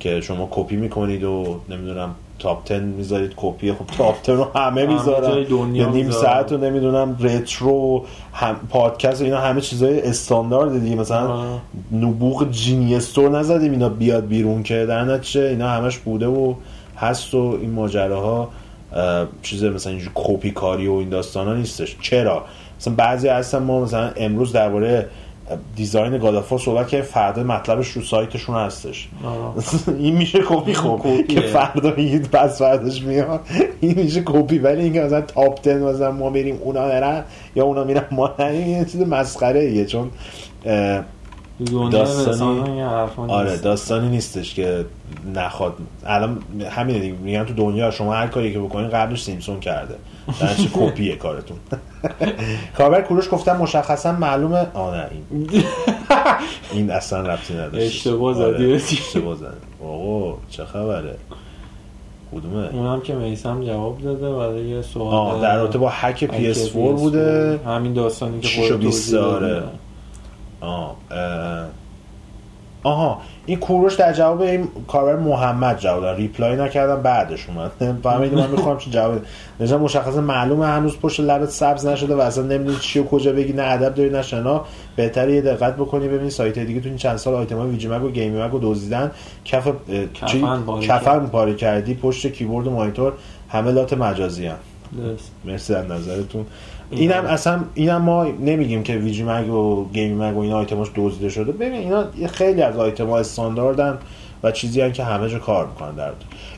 که 0.00 0.20
شما 0.20 0.48
کپی 0.50 0.76
می‌کنید 0.76 1.24
و 1.24 1.60
نمی‌دونم 1.68 2.14
تاپ 2.38 2.68
10 2.68 2.80
می‌ذارید 2.80 3.32
کپی. 3.36 3.72
خب 3.72 3.86
تاپ 3.98 4.16
10 4.24 4.32
رو 4.32 4.44
همه 4.54 4.86
می‌ذارن. 4.86 5.46
یا 5.50 5.64
نیم 5.64 6.06
می‌ذارن. 6.06 6.10
ساعت 6.10 6.52
رو 6.52 6.58
نمی‌دونم 6.58 7.16
رترو 7.20 8.04
هم 8.32 8.56
پادکست 8.70 9.20
و 9.20 9.24
اینا 9.24 9.38
همه 9.38 9.60
چیزای 9.60 10.00
استاندارد 10.00 10.80
دیگه. 10.80 10.96
مثلا 10.96 11.32
آه. 11.32 11.60
نبوغ 11.92 12.50
جینیستور 12.50 13.30
نزدیم 13.30 13.72
اینا 13.72 13.88
بیاد 13.88 14.26
بیرون 14.26 14.62
که 14.62 14.86
در 14.86 15.04
نتیجه 15.04 15.40
اینا 15.40 15.68
همش 15.68 15.98
بوده 15.98 16.26
و 16.26 16.54
هست 16.96 17.34
و 17.34 17.58
این 17.60 17.70
ماجراها 17.70 18.48
اه، 18.92 19.26
چیز 19.42 19.64
مثلا 19.64 19.92
اینجور 19.92 20.12
کپی 20.14 20.50
کاری 20.50 20.86
و 20.86 20.92
این 20.92 21.08
داستان 21.08 21.46
ها 21.46 21.54
نیستش. 21.54 21.96
چرا؟ 22.00 22.44
مثلا 22.80 22.94
بعضی 22.94 23.28
هستن 23.28 23.58
ما 23.58 23.80
مثلا 23.80 24.10
امروز 24.16 24.52
درباره 24.52 25.08
design 25.76 26.18
God 26.18 26.33
of 26.33 26.43
War 26.43 26.58
صحبت 26.58 26.88
که 26.88 27.02
فردا 27.02 27.42
مطلبش 27.42 27.88
رو 27.90 28.02
سایتشون 28.02 28.56
هستش. 28.56 29.08
این 29.98 30.16
میشه 30.16 30.38
کپی 30.48 30.72
کپیه. 30.84 31.22
که 31.22 31.40
فردا 31.40 31.92
میگید 31.96 32.30
پس 32.30 32.58
فرداش 32.58 33.02
میاد. 33.02 33.40
این 33.80 33.98
میشه 33.98 34.22
کپی. 34.26 34.58
ولی 34.58 34.82
اینکه 34.82 35.00
مثلا 35.00 35.20
top 35.20 35.62
10 35.62 35.74
مثلا 35.78 36.12
ما 36.12 36.30
بریم 36.30 36.58
اونا 36.62 36.86
نرن 36.88 37.24
یا 37.56 37.64
اونا 37.64 37.84
میرن 37.84 38.04
ما 38.10 38.34
نریم 38.38 38.68
یه 38.68 38.84
چیز 38.84 39.00
مسخره 39.00 39.60
ایه 39.60 39.84
چون 39.86 40.10
داستانی- 41.90 42.60
آره. 43.30 43.56
داستانی 43.56 44.08
نیستش 44.08 44.54
که 44.54 44.84
نخواد. 45.34 45.72
الان 46.06 46.38
همین 46.70 47.00
دیگه 47.00 47.14
میگن 47.22 47.44
تو 47.44 47.54
دنیا 47.54 47.90
شما 47.90 48.14
هر 48.14 48.26
کاری 48.26 48.52
که 48.52 48.58
بکنین 48.58 48.88
قبلش 48.88 49.22
سیمسون 49.24 49.60
کرده. 49.60 49.94
در 50.40 50.54
چه 50.54 50.68
کپیه 50.76 51.16
کارتون. 51.16 51.56
کاربر 52.78 53.02
کوروش 53.02 53.28
گفتم 53.32 53.56
مشخصا 53.56 54.12
معلومه 54.12 54.66
آه 54.74 54.96
نه 54.96 55.06
این 55.30 55.46
این 56.72 56.90
اصلا 56.90 57.20
ربطی 57.20 57.54
نداشت. 57.54 57.86
اشتباه 57.86 58.34
زدی. 58.34 58.42
آره، 58.64 58.74
اشتباه 58.74 59.34
زدی. 59.36 59.56
آقا 59.84 60.36
چه 60.50 60.64
خبره؟ 60.64 61.14
کدومه؟ 62.32 62.68
اونم 62.72 63.00
که 63.00 63.14
میسم 63.14 63.64
جواب 63.64 64.02
داده 64.02 64.32
برای 64.32 64.68
یه 64.68 64.82
سوال 64.82 65.14
آه 65.14 65.42
در 65.42 65.56
رابطه 65.56 65.78
با 65.78 65.88
هک 65.92 66.22
هک 66.22 66.54
PS4 66.54 66.72
بوده. 66.74 67.60
همین 67.66 67.92
داستانی 67.92 68.40
که 68.40 68.48
6 68.48 68.58
و 68.58 68.62
خودت 68.68 68.80
20 68.80 69.14
توضیح. 69.14 69.62
آه. 70.60 70.96
آها 72.82 73.20
این 73.48 73.58
کوروش 73.58 73.94
در 73.94 74.12
جواب 74.12 74.40
این 74.40 74.68
کاربر 74.88 75.16
محمد 75.16 75.78
جواب 75.78 76.02
داد. 76.02 76.16
reply 76.16 76.56
نکردم 76.56 77.02
بعدش 77.02 77.46
اومد. 77.48 77.70
فهمیدی 78.02 78.36
من 78.36 78.50
می‌خوام 78.50 78.78
چه 78.78 78.90
جواب 78.90 79.20
نجا 79.60 79.78
مشخصا 79.78 80.20
معلومه 80.20 80.66
هنوز 80.66 80.96
پشت 80.98 81.20
لبت 81.20 81.50
سبز 81.50 81.86
نشده 81.86 82.14
و 82.14 82.20
اصلا 82.20 82.44
نمی‌دونی 82.44 82.76
چی 82.80 82.98
و 82.98 83.04
کجا 83.04 83.32
بگی 83.32 83.52
نه 83.52 83.62
ادب 83.62 83.94
داری 83.94 84.10
نه 84.10 84.22
شنا. 84.22 84.64
بهتره 84.96 85.34
یه 85.34 85.40
دقت 85.40 85.76
بکنی 85.76 86.08
ببینی 86.08 86.30
سایت 86.30 86.58
دیگه 86.58 86.80
تو 86.80 86.88
این 86.88 86.98
چند 86.98 87.16
سال 87.16 87.34
آیتم 87.34 87.58
های 87.58 87.70
VGMag 87.70 88.04
و 88.04 88.10
GameMag 88.10 88.50
رو 88.52 88.58
دزدیدن. 88.62 89.10
کف؟ 89.44 89.68
کفن 90.80 91.26
پاره 91.26 91.54
کردی. 91.54 91.94
پشت 91.94 92.26
کیبورد 92.26 92.66
و 92.66 92.70
مانیتور 92.70 93.12
همه 93.48 93.70
لات 93.70 93.92
مجازی 93.92 94.46
هم. 94.46 94.56
مرسی 95.44 95.74
از 95.74 95.86
نظرتون. 95.86 96.46
اینم 96.90 97.24
اصلا 97.24 97.60
اینم 97.74 98.02
ما 98.02 98.24
نمیگیم 98.24 98.82
که 98.82 98.96
ویجی 98.96 99.22
مگ 99.22 99.50
و 99.50 99.86
گیمی 99.92 100.14
مگ 100.14 100.36
و 100.36 100.40
این 100.40 100.52
آیتماش 100.52 100.88
دزدیده 100.96 101.28
شده. 101.28 101.52
ببین 101.52 101.72
اینا 101.72 102.04
خیلی 102.26 102.62
از 102.62 102.76
آیتم 102.76 103.06
ها 103.06 103.18
استانداردن 103.18 103.98
و 104.42 104.50
چیزی 104.50 104.80
هن 104.80 104.92
که 104.92 105.04
همه 105.04 105.28
جا 105.28 105.38
کار 105.38 105.66
می‌کنن 105.66 105.94
در 105.94 106.10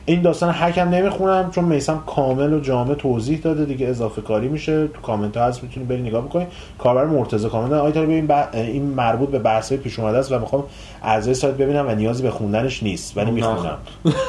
این 0.05 0.21
داستان 0.21 0.53
حکم 0.53 0.89
نمی‌خونم 0.89 1.51
چون 1.51 1.63
میسم 1.63 2.03
کامل 2.07 2.53
و 2.53 2.59
جامع 2.59 2.93
توضیح 2.93 3.39
داده. 3.39 3.65
دیگه 3.65 3.87
اضافه 3.87 4.21
کاری 4.21 4.47
میشه. 4.47 4.87
تو 4.87 5.01
کامنت 5.01 5.37
ها 5.37 5.45
هست 5.45 5.63
می‌تونید 5.63 5.89
برید 5.89 6.05
نگاه 6.05 6.25
بکنید 6.25 6.47
کاربر 6.79 7.05
مرتضی 7.05 7.49
کامنت 7.49 7.73
آیتم 7.73 8.01
ببین. 8.01 8.31
این 8.53 8.83
مربوط 8.83 9.29
به 9.29 9.39
بحث 9.39 9.73
پیش 9.73 9.99
اومده 9.99 10.17
است 10.17 10.31
و 10.31 10.39
می‌خوام 10.39 10.63
اعضای 11.03 11.33
سایت 11.33 11.55
ببینم 11.55 11.87
و 11.87 11.95
نیازی 11.95 12.23
به 12.23 12.31
خوندنش 12.31 12.83
نیست. 12.83 13.17
ولی 13.17 13.25
نه. 13.25 13.31
می‌خونم. 13.31 13.77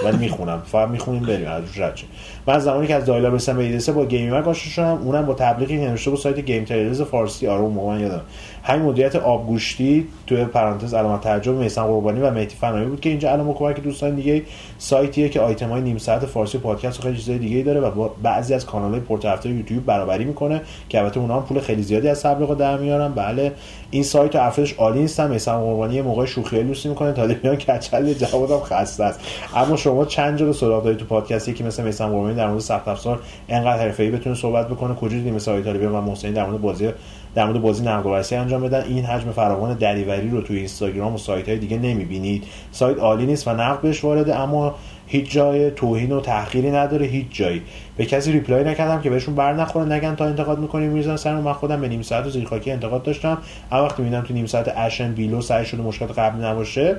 ولی 0.05 0.17
می‌خونم. 0.17 0.63
فقط 0.67 0.89
می‌خونیم 0.89 1.23
بریم. 1.23 1.49
از 1.49 1.63
روش 1.65 1.79
رد. 1.79 1.99
من 2.47 2.59
زمانی 2.59 2.87
که 2.87 2.95
از 2.95 3.05
dial-up 3.05 3.29
رسیدم 3.29 3.59
به 3.59 3.65
ADSL 3.65 3.93
با 3.93 4.05
GameMag 4.05 4.49
آشنا 4.49 4.73
شدم. 4.73 5.03
اونم 5.05 5.27
با 5.27 5.35
تبلیغی 5.35 5.79
که 5.79 5.89
نوشته 5.89 6.11
بود 6.11 6.19
سایت 6.19 6.39
GameTrailers 6.39 7.03
فارسی. 7.03 7.47
آره 7.47 7.61
اون 7.61 7.73
موقع 7.73 8.01
یادم. 8.01 8.21
همین 8.63 8.83
مدیریت 8.83 9.17
آبگوشتی 9.17 10.07
توی 10.27 10.45
پرانتز 10.45 10.95
علامت 10.95 11.21
تعجب 11.21 11.55
میسان 11.55 11.87
قربانی 11.87 12.21
و 12.21 12.31
مهدی 12.31 12.55
فنایی 12.55 12.87
بود 12.87 13.01
که 13.01 13.09
اینجا 13.09 13.37
با 13.37 13.53
کمک 13.53 13.81
دوستان 13.81 14.15
دیگه 14.15 14.43
سایتیه 14.79 15.29
که 15.29 15.41
آیتم 15.41 15.69
های 15.69 15.81
نیم 15.81 15.99
ساعت 15.99 16.27
فارسی 16.27 16.59
پادکست 16.59 16.99
و 16.99 17.03
خیلی 17.03 17.17
چیزای 17.17 17.39
دیگه 17.39 17.63
داره 17.63 17.81
و 17.81 17.91
با 17.91 18.15
بعضی 18.23 18.55
از 18.55 18.67
کانال 18.67 18.91
های 18.91 19.01
پرطرفدار 19.01 19.53
یوتیوب 19.53 19.87
برابری 19.87 20.25
می‌کنه 20.25 20.61
که 20.89 20.99
البته 20.99 21.21
اونها 21.21 21.41
هم 21.41 21.47
پول 21.47 21.61
خیلی 21.61 21.83
زیادی 21.83 22.09
از 22.09 22.23
تبلیغ 22.23 22.55
در 22.55 22.77
میارن. 22.77 23.13
بله. 23.13 23.53
این 23.93 24.03
سایت 24.03 24.35
و 24.35 24.51
عالی 24.79 25.01
نیستن 25.01 25.31
میسان 25.31 25.61
قربانی 25.61 25.95
یه 25.95 26.03
موقع 26.03 26.25
شوخی 26.25 26.63
لوسی 26.63 26.89
می‌کنه 26.89 27.13
تا 27.13 27.27
میان 27.27 27.57
کچل 27.57 28.13
جوابم 28.13 28.61
خسته 28.61 29.05
است. 29.05 29.21
اما 29.57 29.77
شما 29.77 30.05
چند 30.05 30.39
جور 30.39 30.55
دارید 30.81 30.99
تو 30.99 31.05
پادکستی 31.05 31.53
که 31.53 31.65
مثل 31.65 31.85
میسان 31.85 32.11
قربانی 32.11 32.35
در 32.35 32.49
مورد 32.49 32.61
سخت 32.61 32.89
افزار 32.89 33.21
انقدر 33.49 33.83
حرفه‌ای 33.83 34.11
بتونه 34.11 34.37
صحبت 34.37 34.69
بکنه. 34.69 34.95
کجا 34.95 35.17
دیدیم 35.17 35.35
مثل 35.35 35.51
آیت 35.51 35.65
طالبی 35.65 35.87
و 35.87 36.01
محسنی 36.01 36.33
در 36.33 36.47
مورد 36.47 36.61
بازی 36.61 36.89
در 37.35 37.45
مورد 37.45 37.63
بازی 37.63 37.85
نقد 37.85 38.35
انجام 38.35 38.63
بدن. 38.63 38.85
این 38.89 39.05
حجم 39.05 39.31
فراوان 39.31 39.75
دریوری 39.75 40.31
رو 40.31 40.41
توی 40.41 40.57
اینستاگرام 40.57 41.15
و 41.15 41.19
سایت 41.19 41.49
های 41.49 41.59
دیگه 41.59 41.79
نمی‌بینید. 41.79 42.45
سایت 42.73 42.99
عالی 42.99 43.27
نیست 43.27 43.49
و 43.49 43.51
نقد 43.51 43.81
بهش 43.81 44.05
وارده 44.05 44.37
اما 44.37 44.75
هیچ 45.07 45.31
جای 45.31 45.71
توهین 45.71 46.13
و 46.13 46.21
تحقیری 46.21 46.71
نداره. 46.71 47.07
هیچ 47.07 47.27
جایی. 47.31 47.63
به 47.97 48.07
کسی 48.07 48.33
ریپلای 48.33 48.65
نکردم 48.65 49.01
که 49.01 49.11
بهشون 49.11 49.35
بر 49.35 49.53
نخوره 49.53 49.87
نگن 49.87 50.15
تا 50.15 50.25
انتقاد 50.25 50.59
می‌کنیم 50.59 50.91
میرزن 50.91 51.17
سر 51.17 51.35
من 51.35 51.53
خودم 51.53 51.81
به 51.81 51.89
نیم 51.89 52.03
ساعت 52.03 52.29
زیرخاکی 52.29 52.71
انتقاد 52.71 53.03
داشتم. 53.03 53.39
اما 53.73 53.85
وقتی 53.85 54.03
می‌بینم 54.03 54.23
تو 54.23 54.35
نیم 54.35 54.47
ساعت 54.47 54.73
اشن 54.77 55.13
بیلو 55.13 55.41
سعی 55.41 55.65
شده 55.65 55.83
مشکلات 55.83 56.19
قبلی 56.19 56.45
نباشه 56.45 56.97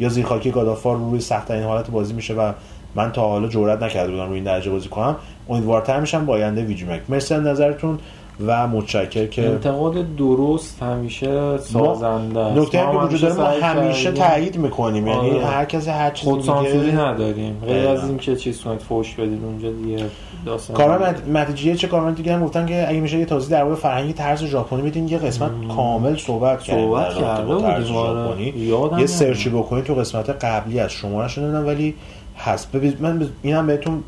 یا 0.00 0.08
زیرخاکی 0.08 0.50
گادافار 0.50 0.96
روی 0.96 1.20
سخت 1.20 1.50
این 1.50 1.62
حالت 1.62 1.90
بازی 1.90 2.14
میشه 2.14 2.34
و 2.34 2.52
من 2.94 3.12
تا 3.12 3.28
حالا 3.28 3.48
جرئت 3.48 3.82
نکرده 3.82 4.10
بودم 4.10 4.26
روی 4.26 4.34
این 4.34 4.44
درجه 4.44 4.70
بازی 4.70 4.88
کنم 4.88 5.16
امیدوارتر 5.48 6.00
میشم 6.00 6.26
با 6.26 6.34
آینده 6.34 6.62
ویجی 6.62 6.84
مک. 6.84 7.00
مرسی 7.08 7.34
از 7.34 7.42
نظرتون. 7.42 7.98
و 8.46 8.66
متشکر 8.66 9.26
که 9.26 9.46
انتقاد 9.48 10.16
درست 10.16 10.82
همیشه 10.82 11.58
سازنده 11.58 12.40
است. 12.40 12.58
نکته 12.58 12.80
هم 12.80 12.92
که 12.92 12.98
وجود 12.98 13.20
داره 13.20 13.34
ما 13.34 13.66
همیشه 13.66 14.12
تایید 14.12 14.58
می‌کنیم 14.58 15.06
یعنی 15.06 15.30
آره. 15.30 15.46
هر 15.46 15.64
کسی 15.64 15.90
هر 15.90 16.10
چیزی 16.10 16.30
خودسانسوری 16.30 16.92
نداریم 16.92 17.62
غیر. 17.66 17.88
از 17.88 18.08
اینکه 18.08 18.36
چیز 18.36 18.60
کنید 18.60 18.80
فوش 18.80 19.14
بدید 19.14 19.44
اونجا 19.44 19.70
دیگه 19.70 20.04
داستان 20.46 20.76
کارمند 20.76 21.28
متیجیه 21.28 21.74
چه 21.74 21.88
کارمند 21.88 22.16
دیگه 22.16 22.34
هم 22.34 22.44
گفتن 22.44 22.66
که 22.66 22.88
اگه 22.88 23.00
میشه 23.00 23.18
یه 23.18 23.24
توضیح 23.24 23.50
در 23.50 23.64
مورد 23.64 23.78
فرهنگ 23.78 24.14
طرز 24.14 24.44
ژاپنی 24.44 24.82
بدین 24.82 25.08
یه 25.08 25.18
قسمت 25.18 25.50
کامل 25.76 26.16
صحبت 26.16 26.62
کردیم 26.62 26.84
صحبت 26.84 27.14
کرده 27.14 27.60
طرز 27.60 27.90
آره. 27.90 28.44
ژاپنی 28.54 29.00
یه. 29.00 29.06
سرچی 29.06 29.50
بکنید 29.50 29.84
تو 29.84 29.94
قسمت 29.94 30.30
قبلی 30.30 30.80
از 30.80 30.90
شما 30.90 31.24
نشدم 31.24 31.66
ولی 31.66 31.94
هست 32.38 32.68
من 33.00 33.28
اینم 33.42 33.66
بهتون 33.66 34.02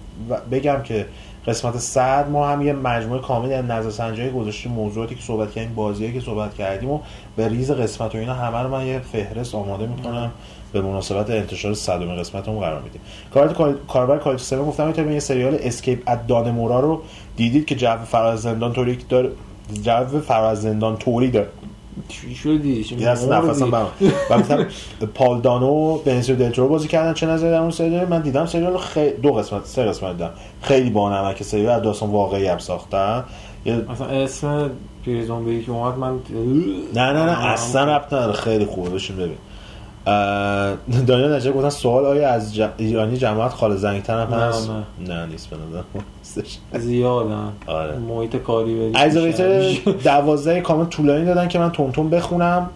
بگم 0.50 0.82
که 0.84 1.06
قسمت 1.46 1.78
صد 1.78 2.28
ما 2.30 2.48
هم 2.48 2.62
یه 2.62 2.72
مجموعه 2.72 3.20
کاملی 3.20 3.54
از 3.54 3.64
نظر 3.64 3.90
سنجی 3.90 4.30
گذاشتیم 4.30 4.72
موضوعاتی 4.72 5.14
که 5.14 5.22
صحبت 5.22 5.52
کردیم 5.52 5.74
بازیایی 5.74 6.12
که 6.12 6.20
صحبت 6.20 6.54
کردیم 6.54 6.90
و 6.90 7.00
به 7.36 7.48
ریز 7.48 7.70
قسمت 7.70 8.14
و 8.14 8.18
اینا 8.18 8.34
همه 8.34 8.58
رو 8.58 8.68
من 8.68 8.86
یه 8.86 8.98
فهرست 9.12 9.54
آماده 9.54 9.86
می‌کنم. 9.86 10.30
به 10.72 10.80
مناسبت 10.80 11.30
انتشار 11.30 11.74
صدومین 11.74 12.16
قسمت 12.16 12.48
اون 12.48 12.60
قرار 12.60 12.82
میدیم. 12.82 13.00
کاربر 13.34 13.74
کاربر 13.88 14.18
کالیت 14.18 14.40
7 14.40 14.56
گفتم 14.56 14.84
اینطور 14.84 15.10
یه 15.10 15.20
سریال 15.20 15.58
Escape 15.60 16.02
at 16.06 16.26
Dannemora 16.26 16.80
رو 16.80 17.02
دیدید 17.36 17.66
که 17.66 17.74
جو 17.74 17.96
فراز 17.96 18.42
زندان 18.42 18.72
طوری 18.72 18.98
داره 19.08 19.30
جو 19.82 20.20
فراز 20.20 20.62
زندان 20.62 20.96
طوری 20.96 21.30
داره 21.30 21.48
چی 22.08 22.34
شدی؟ 22.34 22.96
دست؟ 22.96 23.32
نفسم 23.32 23.70
برم 23.70 23.86
و 24.30 24.38
مثلا 24.38 24.66
پال 25.14 25.40
دانو 25.40 25.66
و 25.66 25.98
بنسیو 25.98 26.36
دلترو 26.36 26.68
بازی 26.68 26.88
کردن 26.88 27.14
چه 27.14 27.26
نظری 27.26 27.50
در 27.50 27.60
اون 27.60 27.70
سریال 27.70 28.08
من 28.08 28.20
دیدم 28.20 28.46
سریال 28.46 28.78
خیلی 28.78 29.16
دو 29.16 29.32
قسمت 29.32 29.66
سه 29.66 29.84
قسمت 29.84 30.12
دیدم. 30.12 30.30
خیلی 30.62 30.90
بانمک 30.90 31.42
سریال 31.42 31.76
از 31.76 31.82
داستان 31.82 32.10
واقعی 32.10 32.46
هم 32.46 32.58
ساختن. 32.58 33.24
مثلا 33.66 34.06
اسم 34.06 34.70
پریزون 35.06 35.44
بریک 35.44 35.68
اومد 35.68 35.98
من 35.98 36.18
نه 36.94 37.12
نه 37.12 37.24
نه 37.24 37.46
اصلا 37.46 37.96
ربط 37.96 38.12
نداره. 38.12 38.32
خیلی 38.32 38.64
خوبه 38.64 38.90
بشین 38.90 39.16
ببین. 39.16 39.36
دانیال 41.06 41.36
نجیب 41.36 41.54
گفتن 41.54 41.68
سوال 41.68 42.04
آیا 42.04 42.28
از 42.28 42.54
ج... 42.54 42.68
ایرانی 42.76 43.16
جماعت 43.16 43.52
خال 43.52 43.76
زنگتن 43.76 44.20
هم 44.20 44.34
نه، 44.34 44.42
هست؟ 44.42 44.70
نه. 44.70 45.14
نه 45.14 45.26
نیست 45.26 45.50
به 45.50 45.56
نظر 45.56 45.82
نیستش. 46.36 46.58
زیادن 46.78 47.52
آره. 47.66 47.98
محیط 47.98 48.36
کاری 48.36 48.74
برید 48.74 48.96
ایزولیتر 48.96 49.72
دوازده 50.04 50.60
کامنت 50.60 50.90
طولانی 50.90 51.24
دادن 51.24 51.48
که 51.48 51.58
من 51.58 51.70
تند 51.70 51.90
تند 51.90 52.10
بخونم. 52.10 52.70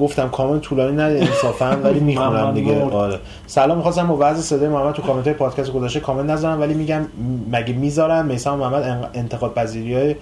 گفتم 0.00 0.28
کامنت 0.28 0.60
طولانی 0.60 0.92
نده 0.92 1.20
انصافا 1.20 1.78
ولی 1.84 2.00
می‌خونم 2.00 2.54
دیگه. 2.54 2.84
آره. 2.84 3.18
سلام 3.46 3.76
می‌خواستم 3.76 4.06
با 4.06 4.16
وضع 4.20 4.40
صدای 4.40 4.68
محمد 4.68 4.94
تو 4.94 5.02
کامنت 5.02 5.24
های 5.24 5.34
پادکست 5.34 5.72
گذاشته 5.72 6.00
کامنت 6.00 6.30
نذارم 6.30 6.60
ولی 6.60 6.74
میگم 6.74 7.06
مگه 7.52 7.72
می‌ذارن 7.72 8.26
میسم 8.26 8.54
محمد 8.54 9.10
انتقاد 9.14 9.54
پذیری 9.54 9.94
های 9.94 10.14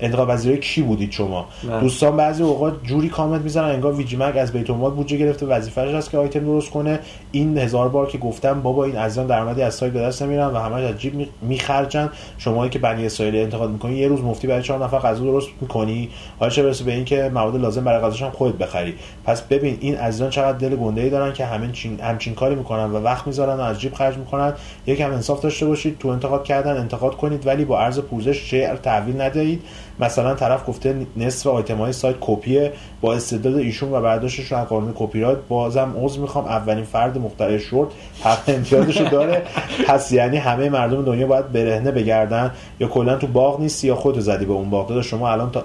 انتقاد 0.00 0.28
پذیری 0.28 0.58
کی 0.58 0.82
بودید 0.82 1.12
شما؟ 1.12 1.46
نه. 1.68 1.80
دوستان 1.80 2.16
بعضی 2.16 2.42
اوقات 2.42 2.84
جوری 2.84 3.08
کامنت 3.08 3.42
می‌ذارن 3.42 3.68
انگار 3.68 3.94
VGMag 3.94 4.36
از 4.36 4.52
بیت 4.52 4.70
المال 4.70 4.90
بودجه 4.90 5.16
گرفته 5.16 5.46
وظیفه‌اش 5.46 5.94
هست 5.94 6.10
که 6.10 6.18
آیتم 6.18 6.40
درست 6.40 6.70
کنه. 6.70 6.98
این 7.32 7.58
هزار 7.58 7.88
بار 7.88 8.06
که 8.06 8.18
گفتم 8.18 8.62
بابا 8.62 8.84
این 8.84 8.96
عزیزان 8.96 9.26
درآمدی 9.26 9.62
از 9.62 9.74
سایت 9.74 9.92
به 9.92 10.00
دست 10.00 10.22
نمیرن 10.22 10.46
و 10.46 10.58
همش 10.58 10.82
از 10.82 11.00
جیب 11.00 11.14
می- 11.14 11.28
میخرجن. 11.42 12.10
شمایی 12.38 12.70
که 12.70 12.78
بنی 12.78 13.06
اسرائیل 13.06 13.36
انتقاد 13.36 13.70
می‌کنی 13.70 13.96
یه 13.96 14.08
روز 14.08 14.20
مفتی 14.20 14.46
برای 14.46 14.62
چهار 14.62 14.84
نفر 14.84 14.98
غذا 14.98 15.24
درست 15.24 15.48
می‌کنی. 15.60 16.08
حالا 16.38 16.50
چه 16.50 16.62
برسه 16.62 16.84
به 16.84 16.92
اینکه 16.92 17.30
مواد 17.34 17.56
لازم 17.56 17.84
برای 17.84 18.00
غذاش 18.00 18.22
هم 18.22 18.30
خودت 18.30 18.54
بخری. 18.54 18.94
پس 19.24 19.42
ببین 19.42 19.78
این 19.80 19.96
عزیزان 19.96 20.30
چقدر 20.30 20.58
دل 20.58 20.76
گنده 20.76 21.00
ای 21.00 21.10
دارن 21.10 21.32
که 21.32 21.44
همین 21.44 21.72
چین 21.72 22.00
همچین 22.00 22.34
کاری 22.34 22.54
می‌کنن 22.54 22.90
و 22.90 23.00
وقت 23.00 23.26
می‌ذارن 23.26 23.56
و 23.56 23.60
از 23.60 23.80
جیب 23.80 23.94
خرج 23.94 24.16
می‌کنن. 24.16 24.52
یکم 24.86 25.12
انصاف 25.12 25.40
داشته 25.40 25.66
باشید 25.66 25.98
تو 25.98 26.08
انتقاد 26.08 26.44
کردن 26.44 26.76
انتقاد 26.76 27.16
کنید 27.16 27.46
ولی 27.46 27.64
با 27.64 27.80
عرض 27.80 27.98
پوزش 27.98 28.50
شعر 28.50 28.76
تحویل 28.76 29.20
ندهید. 29.20 29.62
مثلا 30.00 30.34
طرف 30.34 30.68
گفته 30.68 31.06
نصف 31.16 31.46
آیتم 31.46 31.76
های 31.76 31.92
سایت 31.92 32.16
کپیه 32.20 32.72
با 33.00 33.14
استعداد 33.14 33.56
ایشون 33.56 33.92
و 33.92 34.00
برداشتش 34.00 34.52
از 34.52 34.66
قانون 34.66 34.92
کپی 34.96 35.20
رایت 35.20 35.38
بازم 35.48 35.94
عذر 36.02 36.20
می‌خوام. 36.20 36.44
اولین 36.44 36.84
فرد 36.84 37.18
مخترع 37.18 37.58
شورت 37.58 37.88
حق 38.22 38.42
امتیازش 38.48 39.00
رو 39.00 39.08
داره. 39.08 39.42
پس 39.86 40.12
یعنی 40.12 40.36
همه 40.36 40.68
مردم 40.68 41.04
دنیا 41.04 41.26
باید 41.26 41.52
برهنه 41.52 41.90
بگردن. 41.90 42.50
یا 42.80 42.88
کلا 42.88 43.16
تو 43.16 43.26
باغ 43.26 43.60
نیستی 43.60 43.86
یا 43.86 43.94
خودتو 43.94 44.20
زدی 44.20 44.44
به 44.44 44.52
اون 44.52 44.70
باغ. 44.70 45.00
شما 45.00 45.30
الان 45.30 45.50
تا 45.50 45.64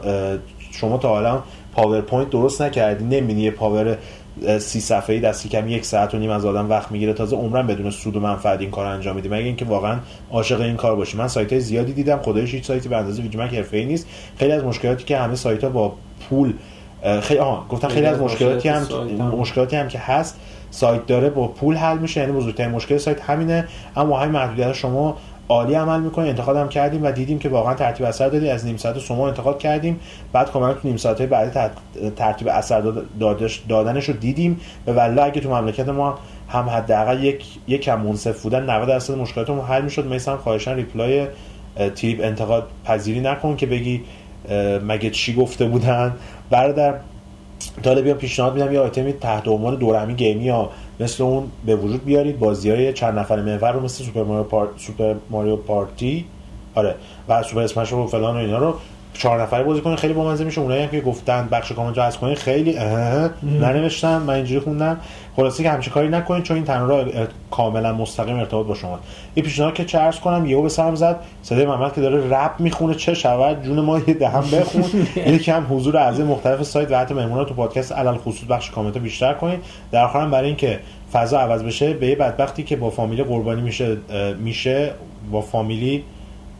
شما 0.72 0.98
تا 0.98 1.18
الان 1.18 1.44
پاورپوینت 1.74 2.30
درست 2.30 2.62
نکردی. 2.62 3.04
نمی‌بینی 3.04 3.42
یه 3.42 3.52
پاور 3.52 3.98
سی 4.60 4.80
صفحه‌ای 4.80 5.20
دستی 5.20 5.50
کم 5.50 5.68
یک 5.68 5.86
ساعت 5.86 6.16
و 6.16 6.18
نیم 6.18 6.30
از 6.30 6.46
آدم 6.46 6.70
وقت 6.70 6.92
می‌گیره. 6.92 7.14
تازه 7.14 7.36
عمرم 7.36 7.68
بدون 7.68 7.90
سود 7.92 8.16
و 8.16 8.20
منفعت 8.20 8.62
این 8.62 8.72
کار 8.72 8.86
انجام 8.86 9.16
میدی 9.16 9.30
مگه 9.30 9.44
اینکه 9.44 9.66
واقعا 9.66 9.98
عاشق 10.32 10.62
این 10.62 10.76
کار 10.76 10.96
باشی. 10.96 11.18
من 11.18 11.28
سایت 11.28 11.52
های 11.54 11.62
زیادی 11.62 11.94
دیدم. 11.94 12.20
خدایش 12.22 12.54
هیچ 12.54 12.66
سایتی 12.66 12.90
به 12.90 12.98
اندازه 12.98 13.24
VGMag 13.24 13.54
حرفه‌ای 13.54 13.86
نیست. 13.86 14.08
خیلی 14.38 14.52
از 14.52 14.64
مشکلاتی 14.64 15.04
که 15.04 15.18
همه 15.18 15.36
سایت 15.36 15.64
ها 15.64 15.70
با 15.70 15.94
پول 16.30 16.54
خیلی 17.22 17.40
آها 17.40 17.66
گفتم 17.70 17.88
خیلی 17.88 18.06
از 18.06 18.20
مشکلاتی 18.20 18.70
هم. 18.70 18.88
مشکلاتی 19.20 19.76
هم 19.76 19.88
که 19.88 20.00
هست. 20.00 20.40
سایت 20.72 21.06
داره 21.06 21.30
با 21.30 21.48
پول 21.48 21.76
حل 21.76 21.98
میشه. 21.98 22.20
یعنی 22.20 22.32
بزرگترین 22.32 22.72
مشکل 22.72 22.98
سایت 22.98 23.22
همینه. 23.22 23.68
اما 23.96 24.20
همین 24.20 24.32
محدودیت 24.32 24.74
شما 24.74 25.18
عالی 25.52 25.74
عمل 25.74 26.00
می‌کنه 26.00 26.28
انتقاد 26.28 26.58
هم 26.58 26.70
کردیم 26.70 27.04
و 27.04 27.12
دیدیم 27.12 27.40
که 27.40 27.50
واقعا 27.50 27.74
ترتیب 27.74 28.06
اثر 28.06 28.30
دادی. 28.30 28.50
از 28.50 28.66
نیم 28.66 28.78
ساعت 28.78 29.00
شما 29.00 29.28
انتقاد 29.28 29.60
کردیم. 29.60 30.00
بعد 30.34 30.52
کاملا 30.52 30.74
تو 30.74 30.80
نیم 30.84 30.98
ساعت 30.98 31.22
بعدی 31.22 31.52
تر- 31.52 31.70
ترتیب 32.16 32.48
اثر 32.48 32.82
داد- 32.82 33.06
دادش 33.20 33.62
دادنش 33.70 34.10
رو 34.10 34.16
دیدیم. 34.16 34.60
به 34.86 34.94
والله 34.94 35.24
اگه 35.24 35.42
تو 35.42 35.50
مملکت 35.50 35.90
ما 35.90 36.20
هم 36.50 36.70
حداقل 36.70 37.24
یک 37.24 37.46
یک 37.68 37.82
کم 37.82 38.02
منصف 38.02 38.44
بودن 38.44 38.70
90 38.70 38.88
درصد 38.88 39.14
مشکلاتمون 39.14 39.66
حل 39.66 39.82
می‌شد. 39.82 40.08
مثلا 40.08 40.38
خواهشان 40.38 40.76
ریپلای 40.76 41.28
تیپ 41.96 42.20
انتقاد 42.24 42.68
پذیری 42.86 43.20
نکن 43.20 43.56
که 43.56 43.66
بگی 43.66 44.02
مگه 44.88 45.10
چی 45.10 45.34
گفته 45.34 45.66
بودن. 45.66 46.14
برادر 46.50 46.94
تا 47.84 47.96
بیا 47.96 48.14
پیشنهاد 48.14 48.54
میدم 48.54 48.74
یه 48.74 48.80
آیتمی 48.80 49.14
تحت 49.14 49.48
عنوان 49.48 49.76
دورهمی 49.76 50.14
گیمی 50.14 50.44
یا 50.44 50.70
مثل 51.02 51.24
اون 51.24 51.52
به 51.66 51.76
وجود 51.76 52.06
بیارید 52.06 52.40
بازی 52.40 52.70
های 52.70 52.94
چند 52.94 53.20
نفر 53.20 53.42
محور 53.42 53.72
رو 53.72 53.80
مثل 53.80 54.04
Super 54.04 54.24
Mario. 54.24 54.68
Super 54.78 55.16
Mario 55.30 55.56
Party 55.56 56.26
آره 56.76 56.96
و 57.28 57.44
Super 57.44 57.62
Smash 57.62 57.94
و 57.94 58.08
فلان 58.08 58.36
و 58.36 58.40
اینا 58.40 58.58
رو 58.58 58.74
چهار 59.14 59.42
نفره 59.42 59.64
بازی 59.64 59.82
کنید 59.82 60.00
خیلی 60.00 60.14
بامزه 60.14 60.44
میشه. 60.44 60.62
اونایی 60.62 60.84
هم 60.84 60.90
که 60.90 61.02
گفتن 61.02 61.48
بخش 61.52 61.72
کامنت 61.72 61.98
رو 61.98 62.04
از 62.04 62.18
کنید 62.18 62.38
خیلی 62.38 62.78
ننوشتم 63.44 64.22
من 64.22 64.34
اینجوری 64.34 64.60
خوندم. 64.60 64.98
خلاصه 65.36 65.64
که 65.64 65.70
همچین 65.70 65.94
کاری 65.94 66.08
نکنید 66.08 66.44
چون 66.44 66.56
این 66.56 66.66
تنها 66.66 67.00
ار- 67.00 67.28
کاملا 67.52 67.94
مستقیم 67.94 68.40
ارتباط 68.40 68.66
با 68.68 68.76
شما 68.76 69.00
این 69.36 69.46
پیشنهاد 69.46 69.74
که 69.74 69.86
چرس 69.86 70.20
کنم 70.20 70.46
یهو 70.46 70.62
به 70.62 70.70
سرم 70.70 70.96
زد 70.96 71.20
صدای 71.44 71.66
محمد 71.66 71.94
که 71.94 72.02
داره 72.02 72.30
رپ 72.30 72.52
می‌خونه 72.60 72.96
چه 72.96 73.14
شود 73.14 73.64
جون 73.64 73.80
ما 73.80 74.00
یه 74.00 74.14
دهن 74.14 74.44
بخون. 74.52 74.84
که 75.44 75.54
هم 75.54 75.66
حضور 75.70 75.98
اعضای 75.98 76.26
مختلف 76.26 76.64
سایت 76.64 76.92
و 76.92 76.96
حتی 77.00 77.14
مهمونا 77.14 77.44
تو 77.44 77.54
پادکست 77.54 77.92
علل 77.92 78.18
خصوص 78.18 78.48
بخش 78.50 78.72
کامنت 78.72 78.96
رو 78.96 79.02
بیشتر 79.02 79.34
کنید 79.34 79.60
در 79.92 80.04
آخر 80.04 80.22
هم 80.22 80.32
برای 80.32 80.48
اینکه 80.48 80.80
فضا 81.14 81.40
عوض 81.40 81.64
بشه 81.64 81.94
به 81.94 82.08
یه 82.08 82.16
بدبختی 82.16 82.64
که 82.64 82.76
با 82.76 82.90
فامیلی 82.90 83.24
قربانی 83.24 83.62
میشه 83.62 83.98
میشه 84.40 84.92
با 85.32 85.42
فامیلی 85.42 86.04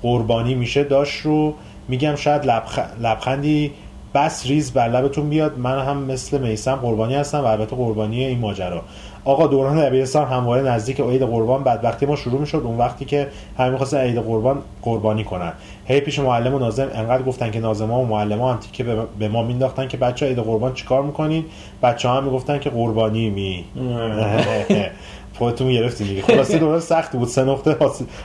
قربانی 0.02 0.56
میشه 0.56 0.84
داشت 0.84 1.22
رو. 1.22 1.54
میگم 1.88 2.16
شاید 2.16 2.46
لبخ... 2.46 2.80
لبخندی 3.02 3.72
بس 4.16 4.48
ریز 4.48 4.74
بر 4.74 4.90
لبتون 4.90 5.30
بیاد. 5.30 5.58
من 5.58 5.86
هم 5.86 5.98
مثل 5.98 6.38
میسم 6.38 6.76
قربانی 6.76 7.16
هستم 7.16 7.40
و 7.42 7.46
البته 7.46 7.76
قربانی 7.76 8.24
این 8.24 8.40
ماجرا. 8.40 8.82
آقا 9.26 9.48
دوران 9.48 9.78
دبیرستان 9.78 10.28
همواره 10.28 10.62
نزدیک 10.62 11.00
عید 11.00 11.24
قربان. 11.24 11.64
بدبختی 11.64 12.06
ما 12.06 12.16
شروع 12.16 12.40
می‌شد 12.40 12.62
اون 12.66 12.78
وقتی 12.78 13.06
که 13.06 13.28
همه 13.58 13.70
می‌خواستن 13.70 13.98
عید 13.98 14.18
قربان 14.18 14.58
قربانی 14.82 15.24
کنن. 15.24 15.54
هی 15.86 16.00
پیش 16.00 16.20
معلم 16.20 16.54
و 16.54 16.60
ناظم 16.60 16.88
انقدر 16.94 17.24
گفتن 17.24 17.52
که 17.52 17.60
ناظما 17.60 18.02
و 18.02 18.06
معلما 18.06 18.52
هم 18.52 18.60
تیکه 18.60 18.84
به- 18.84 19.06
به 19.20 19.28
ما 19.28 19.44
مینداختن 19.44 19.88
که 19.88 19.98
بچه 19.98 20.26
عید 20.26 20.40
قربان 20.40 20.74
چیکار 20.74 21.02
می‌کنین؟ 21.04 21.46
بچه 21.84 22.10
ها 22.10 22.18
هم 22.18 22.24
می‌گفتن 22.24 22.60
که 22.60 22.70
قربانی 22.70 23.30
می 23.30 23.66
خودتون 25.42 25.72
گرفتین 25.72 26.08
دیگه. 26.08 26.22
خلاصه 26.22 26.58
دوران 26.58 26.80
سختی 26.80 27.18
بود. 27.18 27.28
سه 27.28 27.44
نقطه 27.44 27.78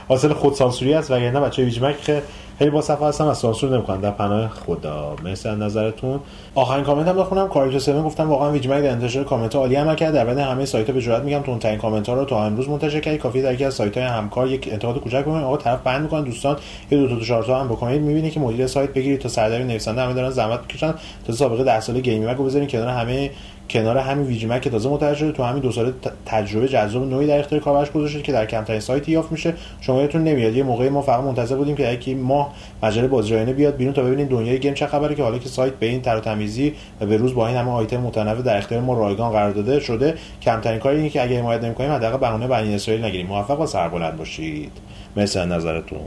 حاصل- 0.07 0.33
خود 0.33 0.53
سانسوری 0.53 0.93
است 0.93 1.11
وگرنه 1.11 1.39
بچه 1.39 1.63
VGMag 1.63 2.01
که 2.01 2.21
خیلی 2.59 2.69
با 2.69 2.81
صفحه 2.81 3.07
هستم 3.07 3.27
از 3.27 3.37
سانسور 3.37 3.69
نمی‌کنن. 3.69 3.99
در 3.99 4.11
پناه 4.11 4.49
خدا. 4.49 5.15
مرسی 5.23 5.49
نظرتون. 5.49 6.19
آخرین 6.55 6.83
کامنت 6.83 7.07
هم 7.07 7.15
بخونم. 7.17 7.47
کاریتو 7.47 7.91
7 7.91 8.03
گفتم 8.03 8.29
واقعا 8.29 8.51
VGMag 8.51 8.83
در 8.83 8.91
انتشار 8.91 9.23
کامنت 9.23 9.55
عالی 9.55 9.75
عمل 9.75 9.95
کرد. 9.95 10.13
در 10.13 10.25
بین 10.25 10.37
همه 10.37 10.65
سایت 10.65 10.87
ها 10.87 10.93
به 10.93 11.01
جرات 11.01 11.23
میگم 11.23 11.39
تند 11.39 11.59
ترین 11.59 11.77
کامنت 11.77 12.09
ها 12.09 12.15
رو 12.15 12.25
تا 12.25 12.45
امروز 12.45 12.69
منتشر 12.69 12.99
کردید. 12.99 13.21
کافی 13.21 13.41
در 13.41 13.53
یکی 13.53 13.65
از 13.65 13.73
سایت 13.73 13.97
های 13.97 14.07
همکار 14.07 14.47
یک 14.47 14.69
انتقاد 14.71 14.99
کوچک 14.99 15.21
بکنید 15.21 15.43
آقا 15.43 15.57
طرف 15.57 15.79
ban 15.83 16.01
می‌کنن. 16.01 16.23
دوستان 16.23 16.57
یه 16.91 16.97
دو 16.97 17.07
تا 17.07 17.25
چهار 17.25 17.59
هم 17.59 17.67
بکنید 17.67 18.01
می‌بینید 18.01 18.33
که 18.33 18.39
مدیر 18.39 18.67
سایت 18.67 18.93
بگیرید 18.93 19.19
تا 19.19 19.29
سردبیر 19.29 19.65
نویسنده 19.65 20.01
همه 20.01 20.13
دارن 20.13 20.29
زحمت 20.29 20.59
می‌کشن. 20.59 20.93
تا 21.27 21.33
سابقه 21.33 21.63
10 21.63 21.79
ساله 21.79 21.99
gaming 21.99 22.37
رو 22.37 22.43
بذارین 22.43 22.67
کنار 22.67 22.87
همه 22.87 23.29
کنار 23.69 23.97
همین 23.97 24.27
VGMag 24.27 24.61
که 24.61 24.69
تازه 24.69 24.89
متوجه 24.89 25.19
شده 25.19 25.31
تو 25.31 25.43
همین 25.43 25.61
دو 25.61 25.71
ساله 25.71 25.93
تجربه 26.25 26.67
جذاب 26.67 27.03
نوعی 27.03 27.27
در 27.27 27.39
اختیار 27.39 27.61
کاربرش 27.61 27.91
گذاشتید 27.91 28.23
که 28.23 28.31
در 28.31 28.45
کمترین 28.45 28.79
سایتی 28.79 29.11
یافت 29.11 29.31
میشه. 29.31 29.53
شما 29.81 29.99
یادتون 30.01 30.23
نمیاد 30.23 30.55
یه 30.55 30.63
موقعی 30.63 30.89
ما 30.89 31.01
فقط 31.01 31.23
منتظر 31.23 31.55
بودیم 31.55 31.75
که 31.75 31.91
یکی 31.93 32.15
ماه 32.15 32.53
مجله 32.83 33.07
بازی 33.07 33.27
رایانه 33.27 33.53
بیاد 33.53 33.75
بیرون 33.75 33.93
تا 33.93 34.03
ببینید 34.03 34.29
دنیای 34.29 34.59
game 34.59 34.73
چه 34.73 34.87
خبره 34.87 35.15
که 35.15 35.23
حالا 35.23 35.37
که 35.37 35.49
سایت 35.49 35.73
به 35.73 35.85
این 35.85 36.01
تر 36.01 36.17
و 36.17 36.19
تمیزی 36.19 36.73
و 37.01 37.05
به 37.05 37.17
روز 37.17 37.35
با 37.35 37.47
این 37.47 37.57
همه 37.57 37.71
آیتم 37.71 37.97
متنوع 37.97 38.41
در 38.41 38.57
اختیار 38.57 38.81
ما 38.81 38.93
رایگان 38.93 39.31
قرار 39.31 39.51
داده 39.51 39.79
شده. 39.79 40.13
کمترین 40.41 40.79
کاری 40.79 40.97
اینه 40.97 41.09
که 41.09 41.23
اگه 41.23 41.39
حمایت 41.39 41.63
نمی‌کنیم 41.63 41.91
حداقل 41.91 42.17
بهونه 42.17 42.47
بنی 42.47 42.75
اسرائیل 42.75 43.05
نگیریم. 43.05 43.27
موفق 43.27 43.61
و 43.61 43.65
سربلند 43.65 44.17
باشید. 44.17 44.71
از 45.15 45.37
نظرتون. 45.37 45.99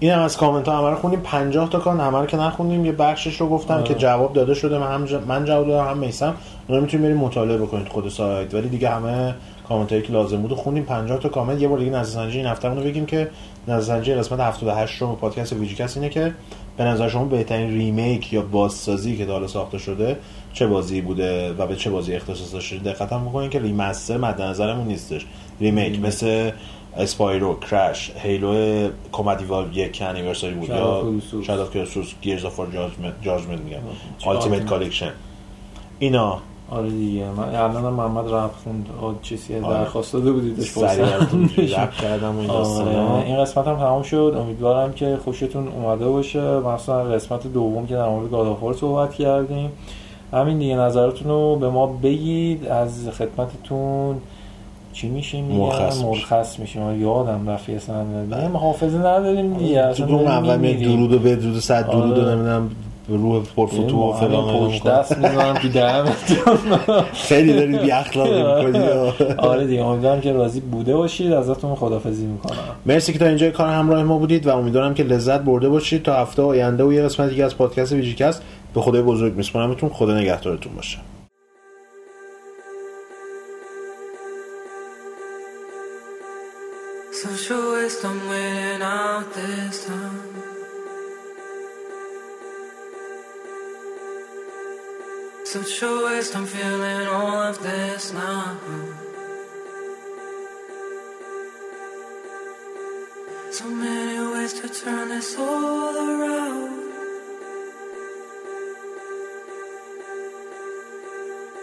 این 0.00 0.12
هم 0.12 0.22
از 0.22 0.36
کامنت 0.36 0.68
ها 0.68 0.78
همه 0.78 0.90
رو 0.90 0.96
خوندیم. 0.96 1.20
50 1.20 1.68
تا 1.68 1.78
کامنت 1.78 2.00
همه 2.00 2.18
رو 2.18 2.26
که 2.26 2.36
نخوندیم 2.36 2.84
یه 2.84 2.92
بخشش 2.92 3.40
رو 3.40 3.48
گفتم 3.48 3.74
آره. 3.74 3.84
که 3.84 3.94
جواب 3.94 4.32
داده 4.32 4.54
شده. 4.54 4.78
من 4.78 4.92
هم 4.92 5.04
ج... 5.04 5.14
من 5.14 5.44
جواب 5.44 5.66
دادم 5.66 5.90
هم 5.90 5.98
میسم 5.98 6.34
اونا 6.68 6.80
می‌تونید 6.80 7.06
برید 7.06 7.16
مطالعه 7.16 7.56
بکنید 7.56 7.88
خود 7.88 8.08
سایت. 8.08 8.54
ولی 8.54 8.68
دیگه 8.68 8.88
همه 8.88 9.34
کامنت 9.68 9.92
هایی 9.92 10.02
که 10.04 10.12
لازم 10.12 10.42
بود 10.42 10.50
رو 10.50 10.56
خوندیم. 10.56 10.84
50 10.84 11.18
تا 11.18 11.28
کامنت. 11.28 11.60
یه 11.60 11.68
بار 11.68 11.78
دیگه 11.78 11.90
نظرسنجی 11.90 12.38
این 12.38 12.46
هفته 12.46 12.68
رو 12.68 12.74
بگیم 12.74 13.06
که 13.06 13.30
نظرسنجی 13.68 14.14
قسمت 14.14 14.40
78 14.40 15.02
رو 15.02 15.14
پادکست 15.14 15.52
VGCAST 15.52 15.96
اینه 15.96 16.08
که 16.08 16.34
به 16.76 16.84
نظر 16.84 17.08
شما 17.08 17.24
بهترین 17.24 17.70
remake 17.70 18.32
یا 18.32 18.42
بازسازی 18.42 19.16
که 19.16 19.26
تا 19.26 19.32
حالا 19.32 19.46
ساخته 19.46 19.78
شده 19.78 20.16
چه 20.52 20.66
بازی 20.66 21.00
بوده 21.00 21.52
و 21.52 21.66
به 21.66 21.76
چه 21.76 21.90
بازی 21.90 22.14
اختصاص 22.14 22.52
داشته 22.52 22.76
دقت 22.76 23.12
هم 23.12 23.24
بکنید 23.28 23.50
که 23.50 23.60
remaster 23.60 24.16
مد 24.16 24.42
نظرمون 24.42 24.86
نیستش. 24.86 25.26
ریمیک 25.60 26.00
مثل 26.00 26.50
اسپایرو 26.96 27.58
کرش 27.70 28.12
هیلو 28.16 28.88
کمدی 29.12 29.44
وال 29.44 29.76
یک 29.76 30.02
انیورساری 30.06 30.54
بود 30.54 30.68
یا. 30.68 31.04
شاد 31.42 31.60
اف 31.60 31.70
کلوسوس 31.70 32.14
گیرز 32.22 32.44
اف 32.44 32.60
جاجمنت 33.22 33.60
میگم. 33.60 33.78
Ultimate. 34.20 34.68
کالکشن. 34.68 35.12
اینا. 35.98 36.38
آره 36.70 36.90
دیگه. 36.90 37.24
من 37.30 37.54
الان 37.54 37.92
محمد 37.92 38.32
رپ 38.32 38.50
خوند. 38.64 38.86
چیزی 39.22 39.58
آره. 39.58 39.78
درخواست 39.78 40.12
داده 40.12 40.32
براتون 40.32 41.44
رپ 41.76 41.90
کردم 41.90 42.38
و 42.38 42.52
آره. 42.52 43.26
این 43.26 43.40
قسمت 43.40 43.68
هم 43.68 43.76
تمام 43.76 44.02
شد. 44.02 44.36
امیدوارم 44.38 44.92
که 44.92 45.18
خوشتون 45.24 45.68
اومده 45.68 46.08
باشه. 46.08 46.40
مثلا 46.60 47.04
قسمت 47.04 47.46
دوم 47.46 47.86
که 47.86 47.94
در 47.94 48.08
مورد 48.08 48.30
گادافور 48.30 48.74
صحبت 48.74 49.14
کردیم. 49.14 49.72
همین 50.32 50.58
دیگه 50.58 50.76
نظرتون 50.76 51.28
رو 51.28 51.56
به 51.56 51.70
ما 51.70 51.86
بگید. 51.86 52.66
از 52.66 53.08
خدمتتون 53.10 54.20
چی 54.92 55.08
میشیم 55.08 55.44
مرخص. 55.44 56.02
مرخص 56.02 56.58
میشیم 56.58 56.82
آره، 56.82 56.98
یادم 56.98 57.50
رفیع 57.50 57.78
سند 57.78 58.34
نه 58.34 58.58
حافظه 58.58 58.98
نداریم 58.98 59.54
دیگه. 59.54 59.80
اصلا 59.80 60.06
داریم 60.06 60.26
اول 60.26 60.40
میاد 60.42 60.60
می‌میریم. 60.60 60.96
درود 60.96 61.12
و 61.12 61.18
بدرود 61.18 61.56
و 61.56 61.60
صد 61.60 61.90
درود 61.90 62.18
و 62.18 62.22
آره. 62.22 62.34
نمی‌دونم 62.34 62.70
روح 63.08 63.42
پرفتو 63.56 64.10
و 64.10 64.12
فلان 64.12 64.68
پشت 64.68 64.84
دست 64.84 65.18
می‌زنم 65.18 65.54
تو 65.54 65.68
دهنتون 65.68 66.14
خیلی 67.28 67.52
دارید 67.52 67.82
بی 67.82 67.90
اخلاقی 67.90 68.42
می‌کنید 68.42 68.90
آره 69.38 69.66
دیگه. 69.66 69.84
امیدوارم 69.84 70.20
که 70.20 70.32
راضی 70.32 70.60
بوده 70.60 70.96
باشید. 70.96 71.32
ازتون 71.32 71.74
خدافظی 71.74 72.26
می‌کنم. 72.26 72.56
مرسی 72.86 73.12
که 73.12 73.18
تا 73.18 73.26
اینجا 73.26 73.50
کار 73.50 73.68
همراه 73.68 74.02
ما 74.02 74.18
بودید 74.18 74.46
و 74.46 74.56
امیدوارم 74.56 74.94
که 74.94 75.02
لذت 75.02 75.40
برده 75.40 75.68
باشید 75.68 76.02
تا 76.02 76.14
هفته 76.14 76.42
آینده 76.42 76.84
و 76.84 76.92
یه 76.92 77.02
قسمت 77.02 77.30
دیگه 77.30 77.44
از 77.44 77.56
پادکست 77.56 77.92
ویژیکست 77.92 78.42
به 78.74 78.80
خدای 78.80 79.02
بزرگ 79.02 79.36
میسپارمتون 79.36 79.88
خدا 79.88 80.18
نگهدارتون 80.18 80.72
باشه. 80.76 80.98
I'm 88.02 88.28
winning 88.28 88.80
out 88.80 89.30
this 89.34 89.84
time. 89.84 90.34
Social 95.44 96.04
waste, 96.04 96.34
I'm 96.34 96.46
feeling 96.46 97.06
all 97.08 97.42
of 97.50 97.62
this 97.62 98.14
now. 98.14 98.56
So 103.50 103.68
many 103.68 104.32
ways 104.32 104.54
to 104.60 104.68
turn 104.68 105.08
this 105.10 105.36
all 105.38 105.94
around. 105.94 106.70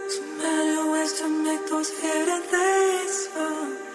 So 0.08 0.22
many 0.38 0.92
ways 0.92 1.14
to 1.20 1.44
make 1.44 1.68
those 1.68 1.90
hidden 2.00 2.42
things. 2.44 3.87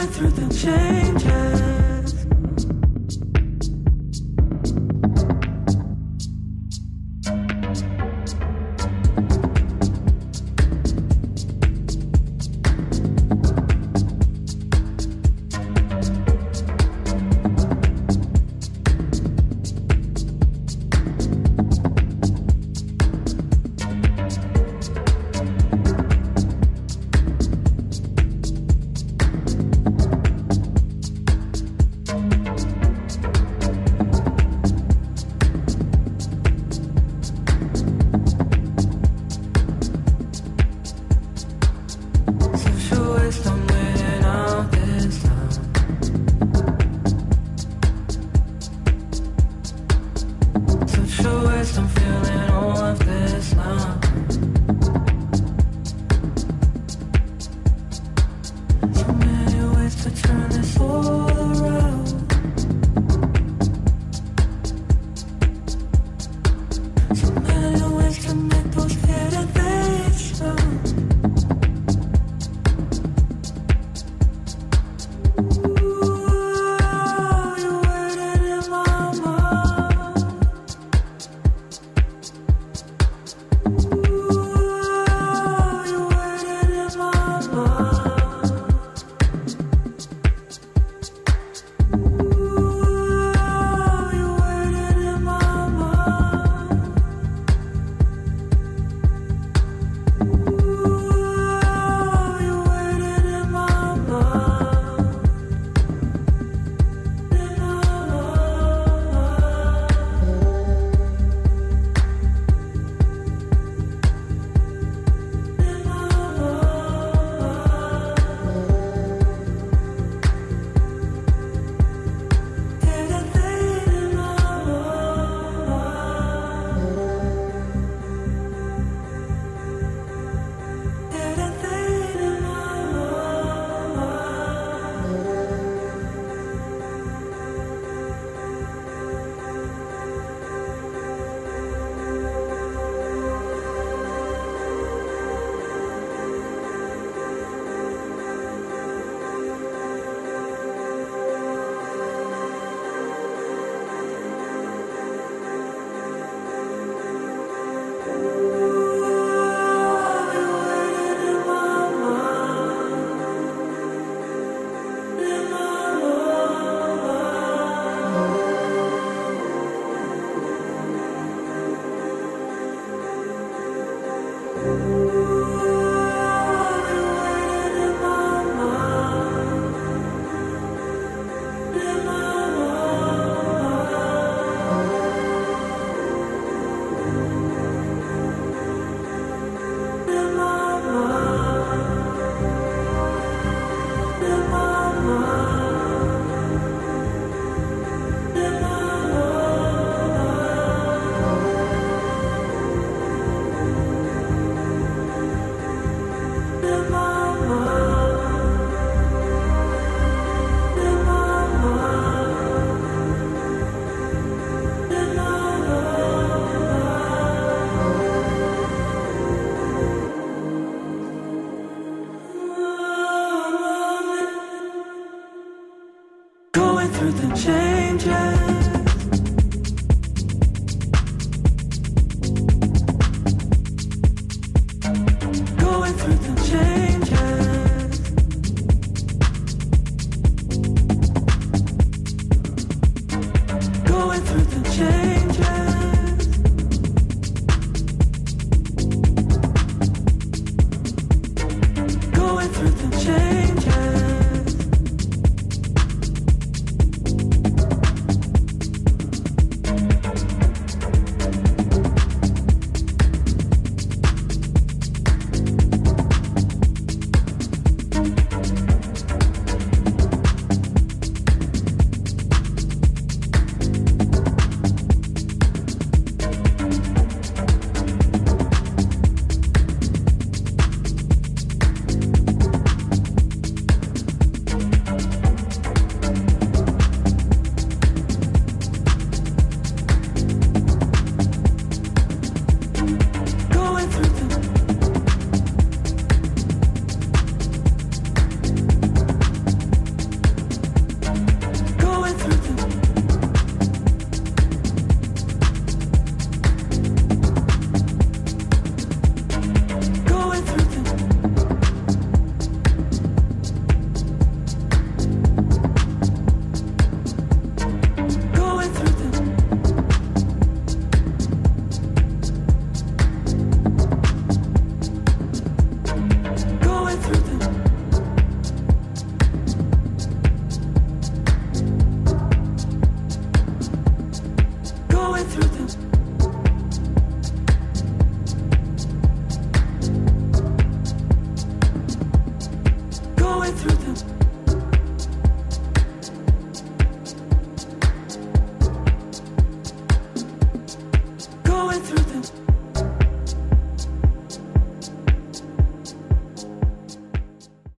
Going 0.00 0.12
through 0.12 0.30
the 0.30 0.54
changes. 0.54 1.49